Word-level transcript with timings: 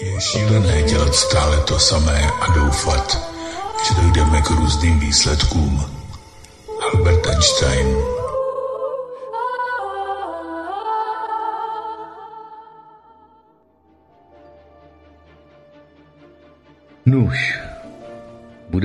Je 0.00 0.20
šílené 0.20 0.82
dělat 0.82 1.14
stále 1.14 1.60
to 1.60 1.78
samé 1.78 2.30
a 2.40 2.52
doufat, 2.52 3.18
že 3.88 4.02
dojdeme 4.02 4.42
k 4.42 4.50
různým 4.50 5.00
výsledkům. 5.00 5.84
Albert 6.94 7.26
Einstein 7.26 8.15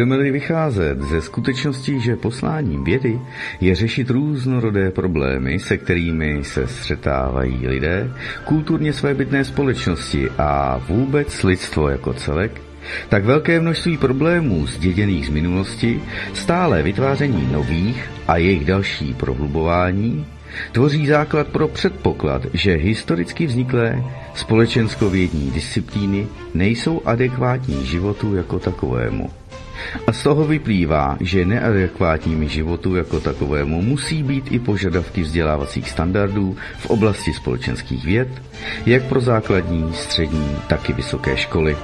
budeme-li 0.02 0.32
vycházet 0.32 1.02
ze 1.02 1.22
skutečnosti, 1.22 2.00
že 2.00 2.16
posláním 2.16 2.84
vědy 2.84 3.22
je 3.62 3.76
řešit 3.76 4.10
různorodé 4.10 4.92
problémy, 4.92 5.60
se 5.60 5.78
kterými 5.78 6.44
se 6.44 6.68
střetávají 6.68 7.68
lidé, 7.68 8.12
kulturně 8.46 8.94
svébytné 8.94 9.46
společnosti 9.46 10.30
a 10.38 10.82
vůbec 10.88 11.44
lidstvo 11.44 11.90
jako 11.90 12.14
celek, 12.14 12.62
tak 13.10 13.26
velké 13.26 13.60
množství 13.60 13.98
problémů 13.98 14.68
zděděných 14.68 15.26
z 15.26 15.30
minulosti, 15.30 16.02
stále 16.34 16.82
vytváření 16.82 17.52
nových 17.52 18.10
a 18.28 18.38
jejich 18.38 18.66
další 18.66 19.14
prohlubování, 19.14 20.26
tvoří 20.72 21.08
základ 21.08 21.48
pro 21.48 21.68
předpoklad, 21.68 22.42
že 22.54 22.74
historicky 22.74 23.46
vzniklé 23.46 24.04
společenskovědní 24.36 25.52
disciplíny 25.52 26.28
nejsou 26.54 27.02
adekvátní 27.06 27.86
životu 27.86 28.36
jako 28.36 28.60
takovému. 28.60 29.41
A 30.08 30.14
z 30.14 30.24
toho 30.24 30.46
vyplývá, 30.46 31.18
že 31.20 31.46
neadekvátními 31.46 32.50
životu 32.50 32.96
jako 32.96 33.20
takovému 33.20 33.82
musí 33.82 34.24
být 34.24 34.52
i 34.52 34.60
požadavky 34.60 35.22
vzdělávacích 35.22 35.90
standardů 35.90 36.58
v 36.78 36.86
oblasti 36.86 37.34
společenských 37.34 38.06
věd, 38.06 38.28
jak 38.86 39.04
pro 39.04 39.22
základní, 39.22 39.94
střední, 39.94 40.56
tak 40.68 40.90
i 40.90 40.94
vysoké 40.94 41.38
školy. 41.38 41.78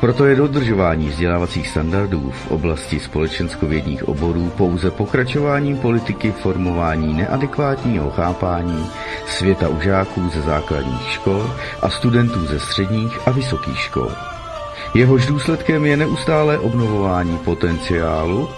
Proto 0.00 0.26
je 0.26 0.36
dodržování 0.36 1.08
vzdělávacích 1.08 1.68
standardů 1.68 2.30
v 2.30 2.50
oblasti 2.50 3.00
společenskovědních 3.00 4.08
oborů 4.08 4.52
pouze 4.56 4.90
pokračováním 4.90 5.76
politiky 5.76 6.32
formování 6.32 7.14
neadekvátního 7.14 8.10
chápání 8.10 8.86
světa 9.26 9.68
u 9.68 9.80
žáků 9.80 10.30
ze 10.34 10.42
základních 10.42 11.10
škol 11.10 11.50
a 11.82 11.90
studentů 11.90 12.46
ze 12.46 12.60
středních 12.60 13.28
a 13.28 13.30
vysokých 13.30 13.78
škol. 13.78 14.31
Jehož 14.94 15.26
důsledkem 15.26 15.86
je 15.86 15.96
neustálé 15.96 16.58
obnovování 16.58 17.38
potenciálu 17.38 18.48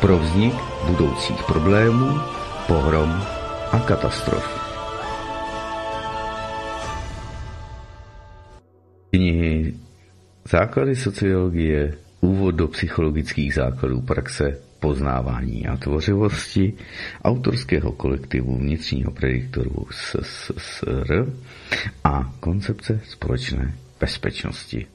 pro 0.00 0.18
vznik 0.18 0.54
budoucích 0.86 1.42
problémů, 1.46 2.20
pohrom 2.66 3.10
a 3.72 3.78
katastrof. 3.78 4.62
Knihy 9.10 9.74
Základy 10.50 10.96
sociologie, 10.96 11.94
úvod 12.20 12.50
do 12.54 12.68
psychologických 12.68 13.54
základů 13.54 14.00
praxe, 14.00 14.58
poznávání 14.80 15.66
a 15.66 15.76
tvořivosti 15.76 16.72
autorského 17.24 17.92
kolektivu 17.92 18.58
vnitřního 18.58 19.10
prediktoru 19.10 19.86
SSR 19.90 21.32
a 22.04 22.32
koncepce 22.40 23.00
společné 23.08 23.74
bezpečnosti. 24.00 24.86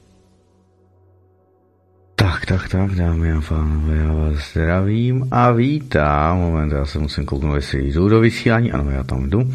Tak, 2.18 2.46
tak, 2.46 2.68
tak, 2.68 2.94
dámy 2.94 3.32
a 3.32 3.40
pánové, 3.48 3.96
já 3.96 4.12
vás 4.12 4.50
zdravím 4.50 5.28
a 5.30 5.52
vítám. 5.52 6.38
Moment, 6.38 6.72
já 6.72 6.84
se 6.84 6.98
musím 6.98 7.24
kouknout, 7.24 7.54
jestli 7.54 7.92
jdu 7.92 8.08
do 8.08 8.20
vysílání. 8.20 8.72
Ano, 8.72 8.90
já 8.90 9.02
tam 9.02 9.30
jdu. 9.30 9.54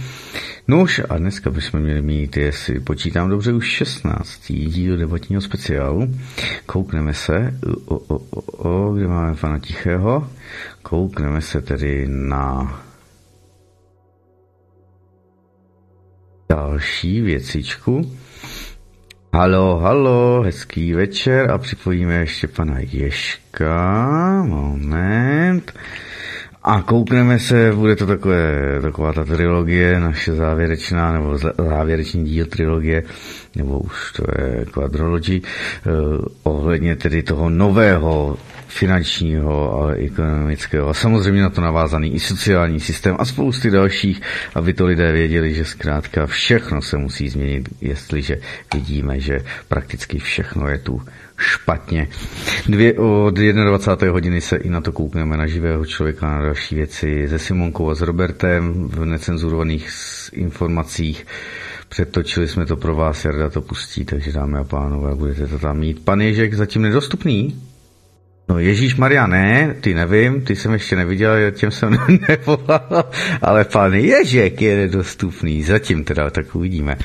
Nož 0.68 1.02
a 1.10 1.18
dneska 1.18 1.50
bychom 1.50 1.80
měli 1.80 2.02
mít, 2.02 2.38
jestli 2.38 2.80
počítám 2.80 3.30
dobře, 3.30 3.54
už 3.54 3.70
16. 3.70 4.52
díl 4.52 4.98
debatního 4.98 5.42
speciálu. 5.42 6.16
Koukneme 6.66 7.14
se, 7.14 7.54
o, 7.86 7.96
o, 7.98 8.16
o, 8.30 8.42
o, 8.42 8.94
kde 8.94 9.08
máme 9.08 9.36
pana 9.36 9.60
Tichého, 9.60 10.30
koukneme 10.82 11.42
se 11.42 11.62
tedy 11.62 12.08
na 12.08 12.80
další 16.50 17.22
věcičku. 17.22 18.18
Halo, 19.36 19.80
halo, 19.80 20.42
hezký 20.46 20.94
večer 20.94 21.52
a 21.52 21.58
připojíme 21.58 22.14
ještě 22.14 22.48
pana 22.48 22.76
Ješka. 22.80 24.44
Moment. 24.48 25.74
A 26.64 26.82
koukneme 26.82 27.40
se, 27.40 27.72
bude 27.72 27.96
to 27.96 28.08
takové, 28.08 28.52
taková 28.82 29.14
ta 29.14 29.24
trilogie, 29.24 30.00
naše 30.00 30.36
závěrečná, 30.36 31.12
nebo 31.12 31.38
závěrečný 31.58 32.24
díl 32.24 32.46
trilogie, 32.46 33.04
nebo 33.56 33.80
už 33.80 34.12
to 34.12 34.24
je 34.42 34.66
quadrology, 34.66 35.42
eh, 35.42 35.90
ohledně 36.44 36.96
tedy 36.96 37.24
toho 37.24 37.50
nového 37.50 38.38
finančního 38.74 39.84
a 39.84 39.94
ekonomického 39.94 40.90
a 40.90 40.94
samozřejmě 40.94 41.42
na 41.42 41.50
to 41.50 41.62
navázaný 41.62 42.14
i 42.14 42.20
sociální 42.20 42.80
systém 42.80 43.16
a 43.20 43.26
spousty 43.26 43.72
dalších, 43.72 44.22
aby 44.56 44.74
to 44.74 44.86
lidé 44.86 45.12
věděli, 45.12 45.54
že 45.54 45.66
zkrátka 45.66 46.26
všechno 46.26 46.82
se 46.82 46.98
musí 46.98 47.30
změnit, 47.30 47.70
jestliže 47.82 48.38
vidíme, 48.74 49.20
že 49.20 49.40
prakticky 49.68 50.20
všechno 50.20 50.68
je 50.68 50.78
tu 50.78 51.02
špatně. 51.38 52.08
Dvě, 52.66 52.94
od 52.94 53.34
21. 53.34 54.14
hodiny 54.14 54.42
se 54.42 54.56
i 54.56 54.70
na 54.70 54.82
to 54.82 54.92
koukneme 54.92 55.38
na 55.38 55.48
živého 55.48 55.86
člověka, 55.86 56.28
na 56.28 56.42
další 56.42 56.76
věci 56.76 57.28
se 57.30 57.40
Simonkou 57.40 57.90
a 57.90 57.96
s 57.96 58.02
Robertem 58.02 58.88
v 58.88 59.06
necenzurovaných 59.06 59.90
informacích. 60.34 61.26
Přetočili 61.90 62.48
jsme 62.48 62.66
to 62.66 62.78
pro 62.78 62.96
vás, 62.96 63.26
Jarda 63.26 63.50
to 63.50 63.62
pustí, 63.62 64.06
takže 64.06 64.32
dámy 64.32 64.58
a 64.58 64.64
pánové, 64.64 65.16
budete 65.16 65.48
to 65.48 65.60
tam 65.60 65.80
mít. 65.80 66.06
Pan 66.06 66.22
Ježek 66.22 66.54
zatím 66.54 66.82
nedostupný? 66.82 67.56
No 68.50 68.60
Ježíš 68.60 68.96
Maria, 68.96 69.28
ne, 69.28 69.76
ty 69.82 69.94
nevím, 69.94 70.42
ty 70.42 70.56
jsem 70.56 70.74
ještě 70.74 70.96
neviděl, 70.96 71.52
těm 71.52 71.72
jsem 71.72 71.98
nevolal, 72.30 73.06
ale 73.42 73.66
pan 73.66 73.94
Ježek 73.94 74.62
je 74.62 74.78
nedostupný, 74.78 75.64
zatím 75.64 76.04
teda, 76.04 76.30
tak 76.30 76.56
uvidíme. 76.56 76.98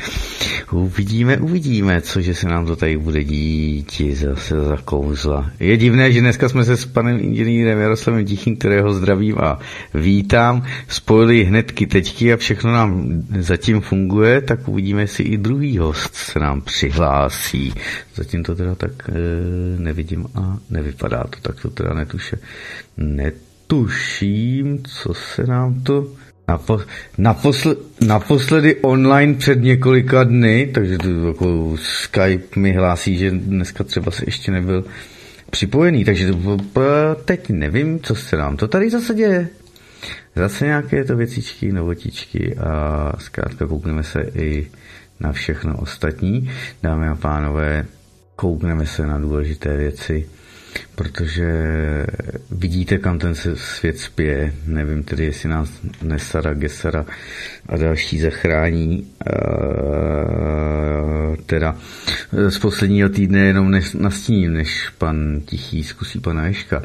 Uvidíme, 0.73 1.37
uvidíme, 1.39 2.01
cože 2.01 2.35
se 2.35 2.49
nám 2.49 2.67
to 2.67 2.77
tady 2.77 2.99
bude 2.99 3.25
dít 3.25 4.03
zase 4.13 4.61
za 4.61 4.77
kouzla. 4.77 5.51
Je 5.61 5.77
divné, 5.77 6.13
že 6.13 6.21
dneska 6.21 6.49
jsme 6.49 6.65
se 6.65 6.77
s 6.77 6.87
panem 6.87 7.19
inženýrem 7.21 7.79
Jaroslavem 7.79 8.25
Tichým, 8.25 8.57
kterého 8.57 8.93
zdravím 8.93 9.39
a 9.39 9.59
vítám, 9.95 10.63
spojili 10.89 11.45
hnedky 11.45 11.87
teďky 11.87 12.33
a 12.33 12.37
všechno 12.37 12.73
nám 12.73 13.23
zatím 13.39 13.81
funguje, 13.81 14.41
tak 14.41 14.69
uvidíme, 14.69 15.03
jestli 15.03 15.25
i 15.25 15.37
druhý 15.39 15.79
host 15.79 16.15
se 16.15 16.39
nám 16.39 16.61
přihlásí. 16.61 17.75
Zatím 18.15 18.43
to 18.43 18.55
teda 18.55 18.75
tak 18.75 18.91
e, 19.09 19.13
nevidím 19.79 20.27
a 20.35 20.59
nevypadá 20.71 21.25
to, 21.29 21.41
tak 21.41 21.63
to 21.63 21.71
teda 21.71 21.95
netuše. 21.95 22.39
Netuším, 22.97 24.83
co 24.85 25.15
se 25.15 25.47
nám 25.47 25.81
to... 25.83 26.07
Napo, 26.49 26.81
naposl, 27.19 27.77
naposledy 28.07 28.77
online 28.77 29.35
před 29.35 29.63
několika 29.63 30.25
dny, 30.25 30.71
takže 30.75 30.99
to, 30.99 31.09
jako 31.29 31.77
Skype 31.77 32.61
mi 32.61 32.73
hlásí, 32.73 33.17
že 33.17 33.31
dneska 33.31 33.85
třeba 33.85 34.11
se 34.11 34.25
ještě 34.27 34.53
nebyl 34.53 34.85
připojený, 35.51 36.05
takže 36.05 36.33
to, 36.33 36.57
teď 37.25 37.51
nevím, 37.51 38.01
co 38.01 38.15
se 38.15 38.37
nám 38.37 38.57
to 38.57 38.69
tady 38.69 38.91
zase 38.91 39.15
děje. 39.15 39.49
Zase 40.37 40.65
nějaké 40.65 41.05
to 41.05 41.17
věcičky, 41.17 41.73
novotičky 41.73 42.57
a 42.57 43.13
zkrátka 43.19 43.67
koukneme 43.67 44.03
se 44.03 44.23
i 44.35 44.67
na 45.21 45.33
všechno 45.33 45.77
ostatní. 45.77 46.51
Dámy 46.83 47.09
a 47.09 47.15
pánové, 47.15 47.87
koukneme 48.37 48.87
se 48.87 49.07
na 49.07 49.19
důležité 49.19 49.77
věci 49.77 50.29
protože 50.95 51.47
vidíte, 52.51 52.99
kam 52.99 53.19
ten 53.19 53.35
svět 53.55 53.99
spěje. 53.99 54.55
Nevím 54.67 55.03
tedy, 55.03 55.25
jestli 55.25 55.49
nás 55.49 55.71
Nesara, 56.03 56.55
Gesara 56.55 57.07
a 57.69 57.77
další 57.77 58.21
zachrání. 58.21 59.07
teda 61.47 61.77
z 62.49 62.59
posledního 62.59 63.09
týdne 63.09 63.39
jenom 63.41 63.81
nastíním, 63.99 64.53
než 64.53 64.89
pan 64.99 65.41
Tichý 65.45 65.85
zkusí 65.85 66.21
pana 66.21 66.47
Ješka 66.47 66.83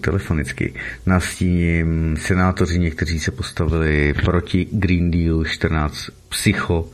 telefonicky. 0.00 0.74
Nastíním 1.06 2.16
senátoři, 2.20 2.78
někteří 2.78 3.20
se 3.20 3.30
postavili 3.30 4.14
proti 4.24 4.66
Green 4.72 5.10
Deal 5.10 5.44
14 5.44 6.10
psycho 6.28 6.88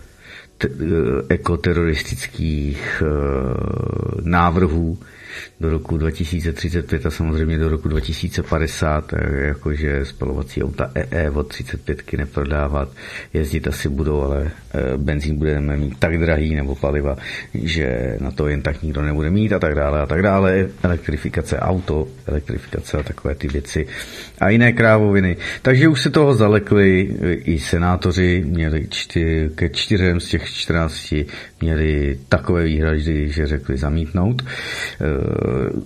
ekoteroristických 1.28 3.02
návrhů 4.22 4.99
do 5.61 5.71
roku 5.71 5.97
2035 5.97 7.06
a 7.06 7.11
samozřejmě 7.11 7.59
do 7.59 7.69
roku 7.69 7.88
2050, 7.88 9.12
jakože 9.38 10.05
spalovací 10.05 10.62
auta 10.65 10.91
EE 10.94 11.31
od 11.31 11.49
35 11.49 12.12
neprodávat, 12.12 12.88
jezdit 13.35 13.69
asi 13.69 13.88
budou, 13.88 14.23
ale 14.23 14.43
e, 14.44 14.97
benzín 14.97 15.37
budeme 15.37 15.77
mít 15.77 15.99
tak 15.99 16.19
drahý 16.19 16.55
nebo 16.55 16.75
paliva, 16.75 17.17
že 17.55 18.17
na 18.21 18.31
to 18.31 18.49
jen 18.49 18.62
tak 18.62 18.83
nikdo 18.83 19.03
nebude 19.03 19.31
mít 19.31 19.53
a 19.53 19.59
tak 19.59 19.75
dále 19.75 20.00
a 20.00 20.06
tak 20.06 20.23
dále. 20.23 20.69
Elektrifikace 20.83 21.59
auto, 21.59 22.09
elektrifikace 22.27 22.99
a 22.99 23.03
takové 23.03 23.35
ty 23.35 23.49
věci 23.49 23.87
a 24.38 24.49
jiné 24.49 24.73
krávoviny. 24.73 25.37
Takže 25.62 25.88
už 25.88 26.03
se 26.03 26.11
toho 26.11 26.35
zalekli 26.35 27.17
i 27.44 27.59
senátoři, 27.59 28.44
měli 28.47 28.87
čty, 28.88 29.50
ke 29.55 29.69
čtyřem 29.69 30.21
z 30.21 30.29
těch 30.29 30.50
14 30.50 31.15
měli 31.61 32.19
takové 32.29 32.64
výhrady, 32.64 33.29
že 33.29 33.47
řekli 33.47 33.76
zamítnout. 33.76 34.43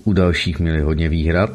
U 0.04 0.12
dalších 0.12 0.60
měli 0.60 0.80
hodně 0.80 1.08
výhrad, 1.08 1.50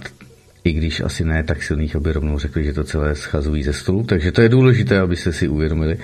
i 0.65 0.71
když 0.71 1.01
asi 1.01 1.25
ne 1.25 1.43
tak 1.43 1.63
silných, 1.63 1.95
aby 1.95 2.13
rovnou 2.13 2.39
řekli, 2.39 2.63
že 2.63 2.73
to 2.73 2.83
celé 2.83 3.15
schazují 3.15 3.63
ze 3.63 3.73
stolu. 3.73 4.03
Takže 4.03 4.31
to 4.31 4.41
je 4.41 4.49
důležité, 4.49 4.99
aby 4.99 5.15
se 5.15 5.33
si 5.33 5.47
uvědomili. 5.47 5.97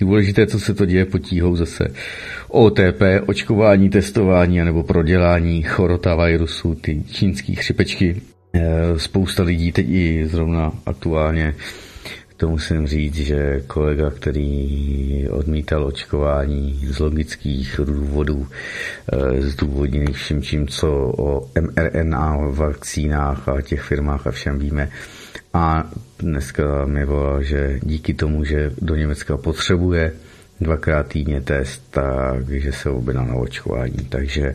Důležité, 0.00 0.46
co 0.46 0.60
se 0.60 0.74
to 0.74 0.86
děje 0.86 1.04
pod 1.04 1.18
tíhou 1.18 1.56
zase 1.56 1.84
OTP, 2.48 3.02
očkování, 3.26 3.90
testování 3.90 4.58
nebo 4.58 4.82
prodělání 4.82 5.62
chorota 5.62 6.14
virusu, 6.14 6.74
ty 6.74 7.02
čínské 7.10 7.54
chřipečky. 7.54 8.22
Eh, 8.54 8.98
spousta 8.98 9.42
lidí 9.42 9.72
teď 9.72 9.86
i 9.88 10.26
zrovna 10.26 10.72
aktuálně 10.86 11.54
to 12.36 12.48
musím 12.48 12.86
říct, 12.86 13.14
že 13.14 13.60
kolega, 13.66 14.10
který 14.10 15.28
odmítal 15.30 15.84
očkování 15.84 16.86
z 16.90 16.98
logických 16.98 17.80
důvodů, 17.84 18.48
eh, 19.12 19.42
zdůvodněných 19.42 20.16
vším 20.16 20.42
čím, 20.42 20.68
co 20.68 20.90
o 21.18 21.48
mRNA 21.60 22.36
vakcínách 22.50 23.48
a 23.48 23.60
těch 23.60 23.82
firmách 23.82 24.26
a 24.26 24.30
všem 24.30 24.58
víme. 24.58 24.90
A 25.54 25.90
dneska 26.18 26.86
mi 26.86 27.04
volal, 27.04 27.42
že 27.42 27.78
díky 27.82 28.14
tomu, 28.14 28.44
že 28.44 28.70
do 28.80 28.94
Německa 28.94 29.36
potřebuje 29.36 30.12
dvakrát 30.60 31.06
týdně 31.08 31.40
test, 31.40 31.82
takže 31.90 32.72
se 32.72 32.90
objednal 32.90 33.26
na 33.26 33.34
očkování. 33.34 34.06
Takže 34.08 34.42
e, 34.42 34.54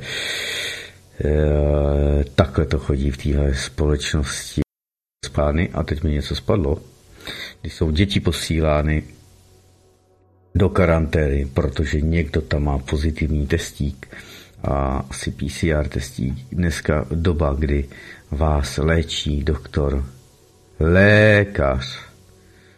takhle 2.35 2.65
to 2.65 2.79
chodí 2.79 3.11
v 3.11 3.17
téhle 3.17 3.55
společnosti. 3.55 4.61
Spány 5.25 5.69
a 5.73 5.83
teď 5.83 6.03
mi 6.03 6.11
něco 6.11 6.35
spadlo 6.35 6.77
kdy 7.61 7.69
jsou 7.69 7.91
děti 7.91 8.19
posílány 8.19 9.03
do 10.55 10.69
karantény, 10.69 11.45
protože 11.53 12.01
někdo 12.01 12.41
tam 12.41 12.63
má 12.63 12.77
pozitivní 12.77 13.47
testík 13.47 14.07
a 14.63 15.05
asi 15.09 15.31
PCR 15.31 15.87
testík. 15.87 16.33
Dneska 16.51 17.05
doba, 17.11 17.55
kdy 17.59 17.85
vás 18.31 18.77
léčí 18.77 19.43
doktor, 19.43 20.05
lékař, 20.79 21.99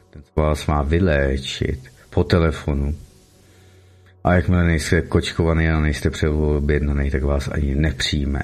ten 0.10 0.22
vás 0.36 0.68
má 0.68 0.82
vyléčit 0.82 1.80
po 2.10 2.24
telefonu. 2.24 2.96
A 4.24 4.34
jakmile 4.34 4.64
nejste 4.64 5.02
kočkovaný 5.02 5.70
a 5.70 5.80
nejste 5.80 6.10
přeobjednaný, 6.10 7.12
tak 7.12 7.24
vás 7.24 7.48
ani 7.48 7.76
nepřijme. 7.76 8.42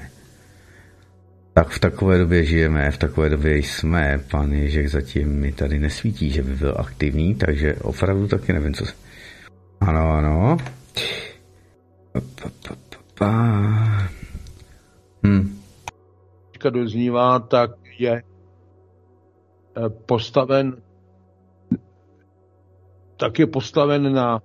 Tak 1.58 1.68
v 1.68 1.78
takové 1.78 2.18
době 2.18 2.44
žijeme, 2.44 2.90
v 2.90 2.98
takové 2.98 3.28
době 3.28 3.56
jsme. 3.56 4.20
Pan 4.30 4.52
Ježek 4.52 4.88
zatím 4.88 5.40
mi 5.40 5.52
tady 5.52 5.78
nesvítí, 5.78 6.30
že 6.30 6.42
by 6.42 6.54
byl 6.54 6.74
aktivní, 6.78 7.34
takže 7.34 7.76
opravdu 7.82 8.28
taky 8.28 8.52
nevím, 8.52 8.74
co 8.74 8.86
se... 8.86 8.92
Ano, 9.80 10.12
ano. 10.12 10.56
Pa, 12.12 12.20
pa, 12.42 12.50
pa, 12.68 12.74
pa. 13.14 13.32
Hm. 15.26 15.58
doznívá, 16.70 17.38
tak 17.38 17.70
je 17.98 18.22
eh, 19.76 19.88
postaven 20.06 20.76
tak 23.16 23.38
je 23.38 23.46
postaven 23.46 24.12
na 24.12 24.42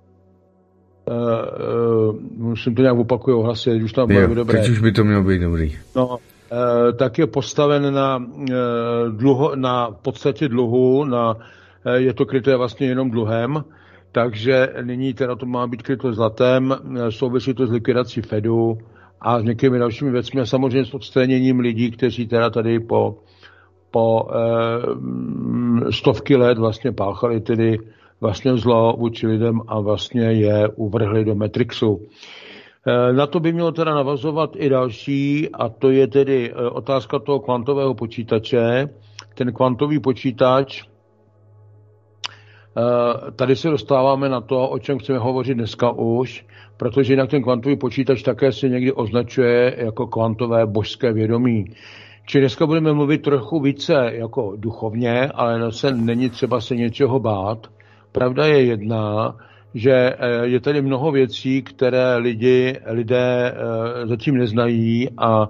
uh, 1.08 1.14
uh, 1.14 2.20
musím 2.36 2.74
to 2.74 2.82
nějak 2.82 2.96
opakovat 2.96 3.44
hlasy, 3.44 3.82
už 3.82 3.92
tam 3.92 4.08
bylo 4.08 4.34
dobré. 4.34 4.60
Teď 4.60 4.70
už 4.70 4.80
by 4.80 4.92
to 4.92 5.04
mělo 5.04 5.22
být 5.22 5.38
dobrý. 5.38 5.78
No, 5.96 6.18
tak 6.98 7.18
je 7.18 7.26
postaven 7.26 7.94
na, 7.94 8.22
eh, 8.50 8.54
dluho, 9.10 9.56
na 9.56 9.90
podstatě 9.90 10.48
dluhu, 10.48 11.04
na, 11.04 11.36
eh, 11.84 12.00
je 12.00 12.14
to 12.14 12.26
kryté 12.26 12.56
vlastně 12.56 12.86
jenom 12.86 13.10
dluhem, 13.10 13.64
takže 14.12 14.68
nyní 14.82 15.14
teda 15.14 15.36
to 15.36 15.46
má 15.46 15.66
být 15.66 15.82
kryto 15.82 16.12
zlatem, 16.12 16.76
souvisí 17.10 17.54
to 17.54 17.66
s 17.66 17.70
likvidací 17.70 18.22
Fedu 18.22 18.78
a 19.20 19.40
s 19.40 19.44
někými 19.44 19.78
dalšími 19.78 20.10
věcmi 20.10 20.40
a 20.40 20.46
samozřejmě 20.46 20.84
s 20.84 20.94
odstraněním 20.94 21.60
lidí, 21.60 21.90
kteří 21.90 22.26
teda 22.26 22.50
tady 22.50 22.80
po, 22.80 23.18
po 23.90 24.28
eh, 24.30 25.92
stovky 25.92 26.36
let 26.36 26.58
vlastně 26.58 26.92
páchali 26.92 27.40
tedy 27.40 27.78
vlastně 28.20 28.56
zlo 28.56 28.96
vůči 28.98 29.26
lidem 29.26 29.60
a 29.66 29.80
vlastně 29.80 30.32
je 30.32 30.68
uvrhli 30.68 31.24
do 31.24 31.34
Matrixu. 31.34 32.00
Eh, 32.02 32.43
na 33.12 33.26
to 33.26 33.40
by 33.40 33.52
mělo 33.52 33.72
teda 33.72 33.94
navazovat 33.94 34.50
i 34.56 34.68
další, 34.68 35.48
a 35.52 35.68
to 35.68 35.90
je 35.90 36.06
tedy 36.06 36.52
eh, 36.52 36.68
otázka 36.68 37.18
toho 37.18 37.40
kvantového 37.40 37.94
počítače. 37.94 38.88
Ten 39.34 39.52
kvantový 39.52 40.00
počítač, 40.00 40.82
eh, 40.82 40.86
tady 43.30 43.56
se 43.56 43.70
dostáváme 43.70 44.28
na 44.28 44.40
to, 44.40 44.68
o 44.68 44.78
čem 44.78 44.98
chceme 44.98 45.18
hovořit 45.18 45.54
dneska 45.54 45.90
už, 45.90 46.46
protože 46.76 47.12
jinak 47.12 47.30
ten 47.30 47.42
kvantový 47.42 47.76
počítač 47.76 48.22
také 48.22 48.52
se 48.52 48.68
někdy 48.68 48.92
označuje 48.92 49.74
jako 49.78 50.06
kvantové 50.06 50.66
božské 50.66 51.12
vědomí. 51.12 51.64
Či 52.26 52.40
dneska 52.40 52.66
budeme 52.66 52.92
mluvit 52.92 53.22
trochu 53.22 53.60
více 53.60 54.10
jako 54.12 54.52
duchovně, 54.56 55.28
ale 55.34 55.60
zase 55.60 55.94
není 55.94 56.30
třeba 56.30 56.60
se 56.60 56.76
něčeho 56.76 57.20
bát. 57.20 57.66
Pravda 58.12 58.46
je 58.46 58.64
jedna, 58.64 59.36
že 59.74 59.92
eh, 59.92 60.46
je 60.46 60.60
tady 60.60 60.82
mnoho 60.82 61.12
věcí, 61.12 61.62
které 61.62 62.16
lidi, 62.16 62.76
lidé 62.86 63.52
eh, 63.54 64.06
zatím 64.06 64.34
neznají 64.36 65.08
a 65.18 65.48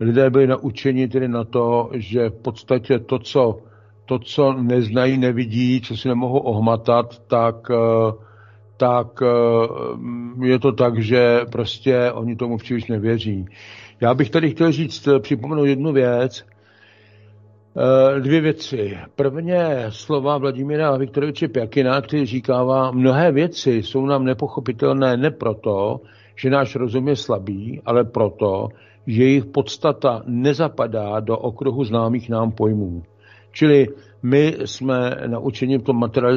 lidé 0.00 0.30
byli 0.30 0.46
naučeni 0.46 1.08
tedy 1.08 1.28
na 1.28 1.44
to, 1.44 1.90
že 1.94 2.28
v 2.28 2.34
podstatě 2.42 2.98
to, 2.98 3.18
co, 3.18 3.58
to, 4.04 4.18
co 4.18 4.52
neznají, 4.52 5.18
nevidí, 5.18 5.80
co 5.80 5.96
si 5.96 6.08
nemohou 6.08 6.38
ohmatat, 6.38 7.18
tak, 7.26 7.70
eh, 7.70 8.12
tak 8.76 9.22
je 10.42 10.58
to 10.58 10.72
tak, 10.72 10.98
že 11.02 11.40
prostě 11.52 12.12
oni 12.12 12.36
tomu 12.36 12.56
příliš 12.56 12.86
nevěří. 12.86 13.44
Já 14.00 14.14
bych 14.14 14.30
tady 14.30 14.50
chtěl 14.50 14.72
říct, 14.72 15.08
připomenout 15.20 15.64
jednu 15.64 15.92
věc, 15.92 16.44
dvě 18.18 18.40
věci. 18.40 18.98
Prvně 19.16 19.86
slova 19.88 20.38
Vladimíra 20.38 20.96
Viktoroviče 20.96 21.48
Pjakina, 21.48 22.00
který 22.00 22.26
říkává, 22.26 22.90
mnohé 22.90 23.32
věci 23.32 23.82
jsou 23.82 24.06
nám 24.06 24.24
nepochopitelné 24.24 25.16
ne 25.16 25.30
proto, 25.30 26.00
že 26.36 26.50
náš 26.50 26.76
rozum 26.76 27.08
je 27.08 27.16
slabý, 27.16 27.80
ale 27.86 28.04
proto, 28.04 28.68
že 29.06 29.22
jejich 29.22 29.44
podstata 29.44 30.22
nezapadá 30.26 31.20
do 31.20 31.38
okruhu 31.38 31.84
známých 31.84 32.30
nám 32.30 32.52
pojmů. 32.52 33.02
Čili 33.52 33.86
my 34.22 34.56
jsme 34.64 35.16
naučeni 35.26 35.78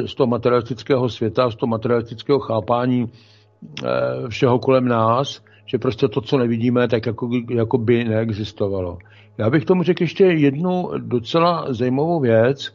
z 0.06 0.14
toho 0.14 0.26
materialistického 0.26 1.08
světa, 1.08 1.50
z 1.50 1.56
toho 1.56 1.70
materialistického 1.70 2.38
chápání 2.38 3.06
eh, 3.06 3.88
všeho 4.28 4.58
kolem 4.58 4.88
nás, 4.88 5.42
že 5.66 5.78
prostě 5.78 6.08
to, 6.08 6.20
co 6.20 6.38
nevidíme, 6.38 6.88
tak 6.88 7.06
jako, 7.06 7.30
jako 7.50 7.78
by 7.78 8.04
neexistovalo. 8.04 8.98
Já 9.38 9.50
bych 9.50 9.64
tomu 9.64 9.82
řekl 9.82 10.02
ještě 10.02 10.24
jednu 10.24 10.90
docela 10.98 11.66
zajímavou 11.72 12.20
věc 12.20 12.74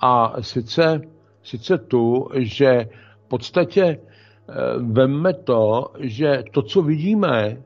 a 0.00 0.42
sice, 0.42 1.00
sice 1.42 1.78
tu, 1.78 2.28
že 2.34 2.88
v 3.24 3.28
podstatě 3.28 3.82
eh, 3.82 4.54
vemme 4.78 5.34
to, 5.34 5.86
že 5.98 6.42
to, 6.52 6.62
co 6.62 6.82
vidíme, 6.82 7.62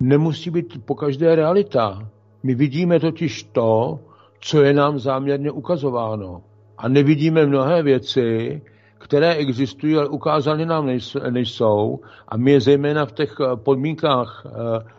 nemusí 0.00 0.50
být 0.50 0.84
po 0.84 0.94
každé 0.94 1.34
realita. 1.36 2.08
My 2.42 2.54
vidíme 2.54 3.00
totiž 3.00 3.42
to, 3.42 4.00
co 4.40 4.62
je 4.62 4.72
nám 4.72 4.98
záměrně 4.98 5.50
ukazováno. 5.50 6.42
A 6.78 6.88
nevidíme 6.88 7.46
mnohé 7.46 7.82
věci, 7.82 8.62
které 8.98 9.34
existují, 9.34 9.96
ale 9.96 10.08
ukázány 10.08 10.66
nám 10.66 10.90
nejsou. 11.30 12.00
A 12.28 12.36
my 12.36 12.50
je 12.50 12.60
zejména 12.60 13.06
v 13.06 13.12
těch 13.12 13.36
podmínkách 13.64 14.46
eh, 14.46 14.50
Eh, 14.50 14.97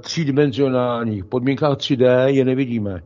třídimenzionálních 0.00 1.24
podmínkách 1.24 1.76
3D 1.76 2.26
je 2.26 2.44
nevidíme. 2.44 3.02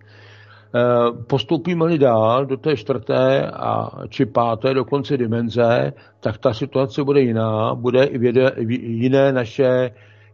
Eh, 0.75 1.13
postoupíme-li 1.27 1.99
dál 1.99 2.47
do 2.47 2.57
té 2.57 2.77
čtvrté 2.77 3.51
a 3.51 3.91
či 4.09 4.27
páté 4.27 4.75
dokonce 4.75 5.17
dimenze, 5.17 5.93
tak 6.21 6.39
ta 6.39 6.55
situace 6.55 7.05
bude 7.05 7.21
jiná, 7.21 7.75
bude 7.75 8.05
i 8.05 8.19
věde, 8.19 8.53
jiné 8.81 9.33
naše 9.33 9.91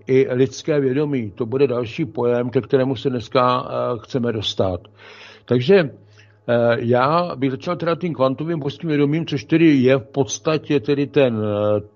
i 0.07 0.27
lidské 0.31 0.81
vědomí. 0.81 1.31
To 1.31 1.47
bude 1.47 1.67
další 1.67 2.05
pojem, 2.05 2.51
ke 2.51 2.61
kterému 2.61 2.97
se 2.97 3.11
dneska 3.11 3.65
eh, 3.67 3.99
chceme 4.03 4.33
dostat. 4.33 4.81
Takže 5.45 5.91
já 6.79 7.37
bych 7.37 7.51
začal 7.51 7.77
teda 7.77 7.95
tím 7.95 8.15
kvantovým 8.15 8.59
božským 8.59 8.89
vědomím, 8.89 9.27
což 9.27 9.45
tedy 9.45 9.75
je 9.75 9.97
v 9.97 10.05
podstatě 10.05 10.81
tedy 10.81 11.07
ten, 11.07 11.43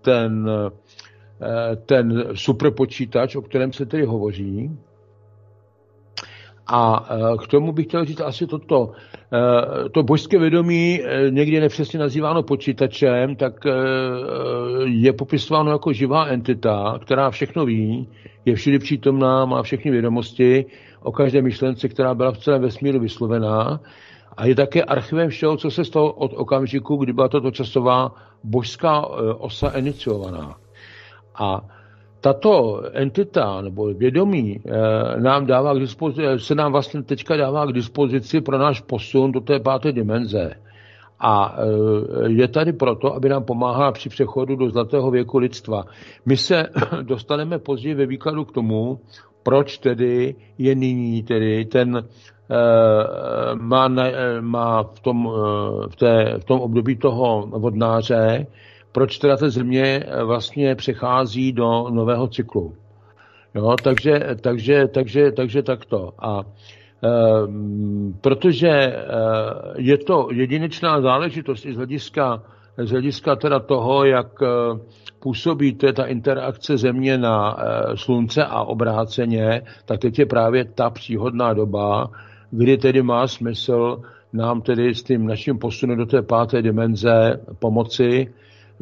ten 0.03 0.49
Eh, 0.49 0.71
ten 1.87 2.25
superpočítač, 2.35 3.37
o 3.37 3.43
kterém 3.43 3.73
se 3.73 3.87
tedy 3.87 4.05
hovoří. 4.05 4.71
A 6.67 7.09
eh, 7.11 7.37
k 7.45 7.47
tomu 7.47 7.73
bych 7.73 7.87
chtěl 7.87 8.05
říct 8.05 8.21
asi 8.21 8.47
toto. 8.47 8.93
Eh, 9.33 9.89
to 9.89 10.03
božské 10.03 10.39
vědomí, 10.39 11.01
někdy 11.31 11.61
nepřesně 11.61 11.99
nazýváno 11.99 12.43
počítačem, 12.43 13.37
tak 13.37 13.67
je 14.85 15.13
popisováno 15.13 15.73
jako 15.73 15.93
živá 15.93 16.27
entita, 16.27 16.99
která 17.03 17.31
všechno 17.31 17.67
ví, 17.67 18.09
je 18.45 18.55
všude 18.55 18.79
přítomná, 18.79 19.45
má 19.45 19.63
všechny 19.63 19.91
vědomosti 19.91 20.65
o 21.03 21.13
každé 21.13 21.43
myšlence, 21.43 21.89
která 21.89 22.15
byla 22.15 22.33
v 22.33 22.39
celém 22.39 22.63
vesmíru 22.63 23.01
vyslovená 23.01 23.81
a 24.37 24.47
je 24.47 24.55
také 24.55 24.85
archivem 24.85 25.29
všeho, 25.29 25.57
co 25.57 25.71
se 25.71 25.85
stalo 25.85 26.13
od 26.13 26.33
okamžiku, 26.35 26.97
kdy 26.97 27.13
byla 27.13 27.29
tato 27.29 27.51
časová 27.51 28.15
božská 28.45 29.07
osa 29.39 29.69
iniciovaná. 29.69 30.57
A 31.39 31.61
tato 32.27 32.83
entita 32.93 33.61
nebo 33.61 33.95
vědomí 33.95 34.61
eh, 34.67 35.21
nám 35.21 35.47
dává 35.47 35.75
k 35.75 35.79
dispozici, 35.79 36.23
se 36.37 36.55
nám 36.55 36.73
vlastně 36.73 37.03
teďka 37.03 37.37
dává 37.37 37.67
k 37.67 37.73
dispozici 37.73 38.41
pro 38.41 38.59
náš 38.59 38.81
posun 38.81 39.33
do 39.33 39.41
té 39.41 39.61
páté 39.61 39.93
dimenze. 39.93 40.51
A 41.21 41.57
eh, 41.59 42.31
je 42.31 42.49
tady 42.49 42.73
proto, 42.73 43.15
aby 43.15 43.29
nám 43.29 43.45
pomáhala 43.45 43.93
při 43.93 44.09
přechodu 44.09 44.57
do 44.57 44.71
zlatého 44.71 45.11
věku 45.11 45.39
lidstva. 45.39 45.85
My 46.27 46.37
se 46.37 46.67
dostaneme 47.03 47.59
později 47.59 47.95
ve 47.95 48.07
výkladu 48.07 48.45
k 48.45 48.53
tomu, 48.53 49.01
proč 49.43 49.79
tedy 49.79 50.35
je 50.59 50.75
nyní 50.75 51.23
tedy 51.23 51.65
ten 51.65 51.97
eh, 51.97 53.55
má, 53.55 53.89
má 54.41 54.83
v, 54.83 55.01
tom, 55.01 55.31
v, 55.89 55.97
té, 55.97 56.39
v 56.39 56.45
tom 56.45 56.61
období 56.61 56.97
toho 56.97 57.47
vodnáře 57.47 58.47
proč 58.97 59.19
teda 59.19 59.37
ta 59.37 59.49
země 59.49 59.85
eh, 59.85 60.25
vlastně 60.25 60.75
přechází 60.75 61.53
do 61.53 61.91
nového 61.91 62.29
cyklu. 62.29 62.75
Jo, 63.55 63.77
takže, 63.83 64.21
takže, 64.41 64.89
takže, 64.89 65.33
takže 65.33 65.63
takto. 65.63 66.13
A 66.19 66.41
e, 66.41 67.11
protože 68.21 68.69
e, 68.69 68.95
je 69.77 69.99
to 69.99 70.29
jedinečná 70.33 71.01
záležitost 71.01 71.67
i 71.67 71.73
z 71.73 71.77
hlediska, 71.77 72.43
z 72.77 72.91
hlediska 72.91 73.37
teda 73.37 73.61
toho, 73.61 74.05
jak 74.05 74.43
e, 74.43 74.47
působí 75.21 75.75
ta 75.75 76.05
interakce 76.05 76.77
země 76.77 77.19
na 77.19 77.57
e, 77.57 77.97
slunce 77.97 78.45
a 78.45 78.63
obráceně, 78.63 79.63
tak 79.85 80.01
teď 80.01 80.19
je 80.19 80.27
právě 80.27 80.65
ta 80.65 80.91
příhodná 80.91 81.53
doba, 81.53 82.11
kdy 82.51 82.77
tedy 82.79 83.03
má 83.03 83.27
smysl 83.27 84.01
nám 84.33 84.63
tedy 84.63 84.95
s 84.95 85.03
tím 85.03 85.27
naším 85.27 85.59
posunem 85.59 85.99
do 85.99 86.07
té 86.07 86.23
páté 86.23 86.63
dimenze 86.63 87.41
pomoci, 87.59 88.33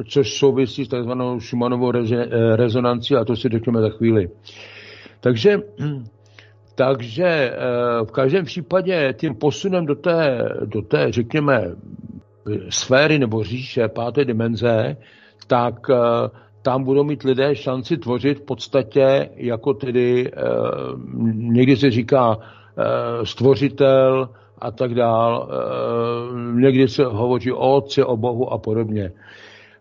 což 0.03 0.33
souvisí 0.33 0.85
s 0.85 0.87
takzvanou 0.87 1.39
Schumannovou 1.39 1.91
eh, 1.95 2.55
rezonancí 2.55 3.15
a 3.15 3.25
to 3.25 3.35
si 3.35 3.49
řekneme 3.49 3.81
za 3.81 3.89
chvíli. 3.89 4.29
Takže, 5.19 5.59
takže 6.75 7.25
eh, 7.25 7.55
v 8.05 8.11
každém 8.11 8.45
případě 8.45 9.13
tím 9.19 9.35
posunem 9.35 9.85
do 9.85 9.95
té, 9.95 10.49
do 10.65 10.81
té, 10.81 11.11
řekněme, 11.11 11.75
sféry 12.69 13.19
nebo 13.19 13.43
říše 13.43 13.87
páté 13.87 14.25
dimenze, 14.25 14.97
tak 15.47 15.75
eh, 15.89 15.95
tam 16.61 16.83
budou 16.83 17.03
mít 17.03 17.23
lidé 17.23 17.55
šanci 17.55 17.97
tvořit 17.97 18.39
v 18.39 18.45
podstatě 18.45 19.29
jako 19.35 19.73
tedy, 19.73 20.31
někdy 21.33 21.77
se 21.77 21.91
říká 21.91 22.37
stvořitel 23.23 24.29
a 24.59 24.71
tak 24.71 24.93
dál, 24.93 25.49
někdy 26.53 26.87
se 26.87 27.05
hovoří 27.05 27.51
o 27.51 27.73
otci, 27.73 28.03
o 28.03 28.17
Bohu 28.17 28.53
a 28.53 28.57
podobně. 28.57 29.11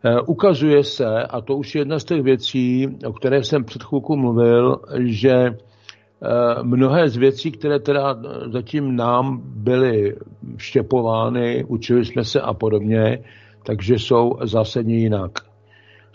Eh, 0.06 0.20
ukazuje 0.26 0.84
se, 0.84 1.06
a 1.06 1.40
to 1.40 1.56
už 1.56 1.75
je 1.75 1.80
jedna 1.80 1.99
z 1.99 2.04
těch 2.04 2.23
věcí, 2.23 2.88
o 3.06 3.12
které 3.12 3.44
jsem 3.44 3.64
před 3.64 3.82
chvilkou 3.82 4.16
mluvil, 4.16 4.80
že 4.99 5.32
eh, 5.32 5.54
mnohé 6.62 7.08
z 7.08 7.16
věcí, 7.16 7.50
které 7.50 7.78
teda 7.78 8.16
zatím 8.52 8.96
nám 8.96 9.42
byly 9.44 10.16
štěpovány, 10.56 11.64
učili 11.68 12.04
jsme 12.04 12.25
se 12.25 12.40
a 12.40 12.54
podobně, 12.54 13.25
takže 13.62 13.99
jsou 13.99 14.32
zásadně 14.42 14.96
jinak. 14.96 15.30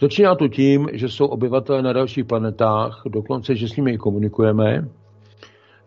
Začíná 0.01 0.35
to 0.35 0.47
tím, 0.47 0.87
že 0.93 1.09
jsou 1.09 1.25
obyvatelé 1.25 1.81
na 1.81 1.93
dalších 1.93 2.25
planetách, 2.25 3.01
dokonce, 3.05 3.55
že 3.55 3.67
s 3.67 3.75
nimi 3.75 3.97
komunikujeme, 3.97 4.87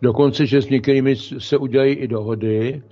dokonce, 0.02 0.47
že 0.47 0.62
s 0.62 0.68
některými 0.68 1.16
se 1.16 1.56
udělají 1.56 1.94
i 1.94 2.09
dohody, 2.09 2.82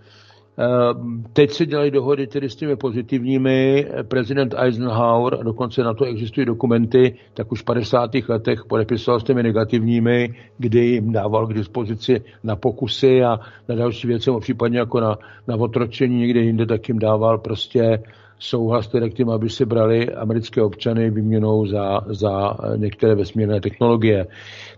teď 1.32 1.50
se 1.50 1.66
dělají 1.66 1.90
dohody 1.90 2.26
tedy 2.26 2.50
s 2.50 2.56
těmi 2.56 2.76
pozitivními. 2.76 3.86
Prezident 4.02 4.54
Eisenhower, 4.58 5.34
a 5.40 5.42
dokonce 5.42 5.82
na 5.82 5.94
to 5.94 6.04
existují 6.04 6.46
dokumenty, 6.46 7.14
tak 7.34 7.52
už 7.52 7.62
v 7.62 7.64
50. 7.64 8.10
letech 8.28 8.64
podepisoval 8.68 9.20
s 9.20 9.24
těmi 9.24 9.42
negativními, 9.42 10.34
kdy 10.58 10.86
jim 10.86 11.12
dával 11.12 11.46
k 11.46 11.54
dispozici 11.54 12.22
na 12.44 12.56
pokusy 12.56 13.24
a 13.24 13.40
na 13.68 13.74
další 13.74 14.06
věci, 14.06 14.30
případně 14.40 14.78
jako 14.78 15.00
na, 15.00 15.18
na 15.48 15.56
otročení 15.56 16.18
někde 16.18 16.40
jinde, 16.40 16.66
tak 16.66 16.88
jim 16.88 16.98
dával 16.98 17.38
prostě 17.38 18.02
souhlas 18.38 18.88
tedy 18.88 19.10
k 19.10 19.14
tím, 19.14 19.30
aby 19.30 19.48
si 19.48 19.64
brali 19.64 20.08
americké 20.14 20.62
občany 20.62 21.10
výměnou 21.10 21.66
za, 21.66 22.00
za 22.06 22.56
některé 22.76 23.14
vesmírné 23.14 23.60
technologie. 23.60 24.26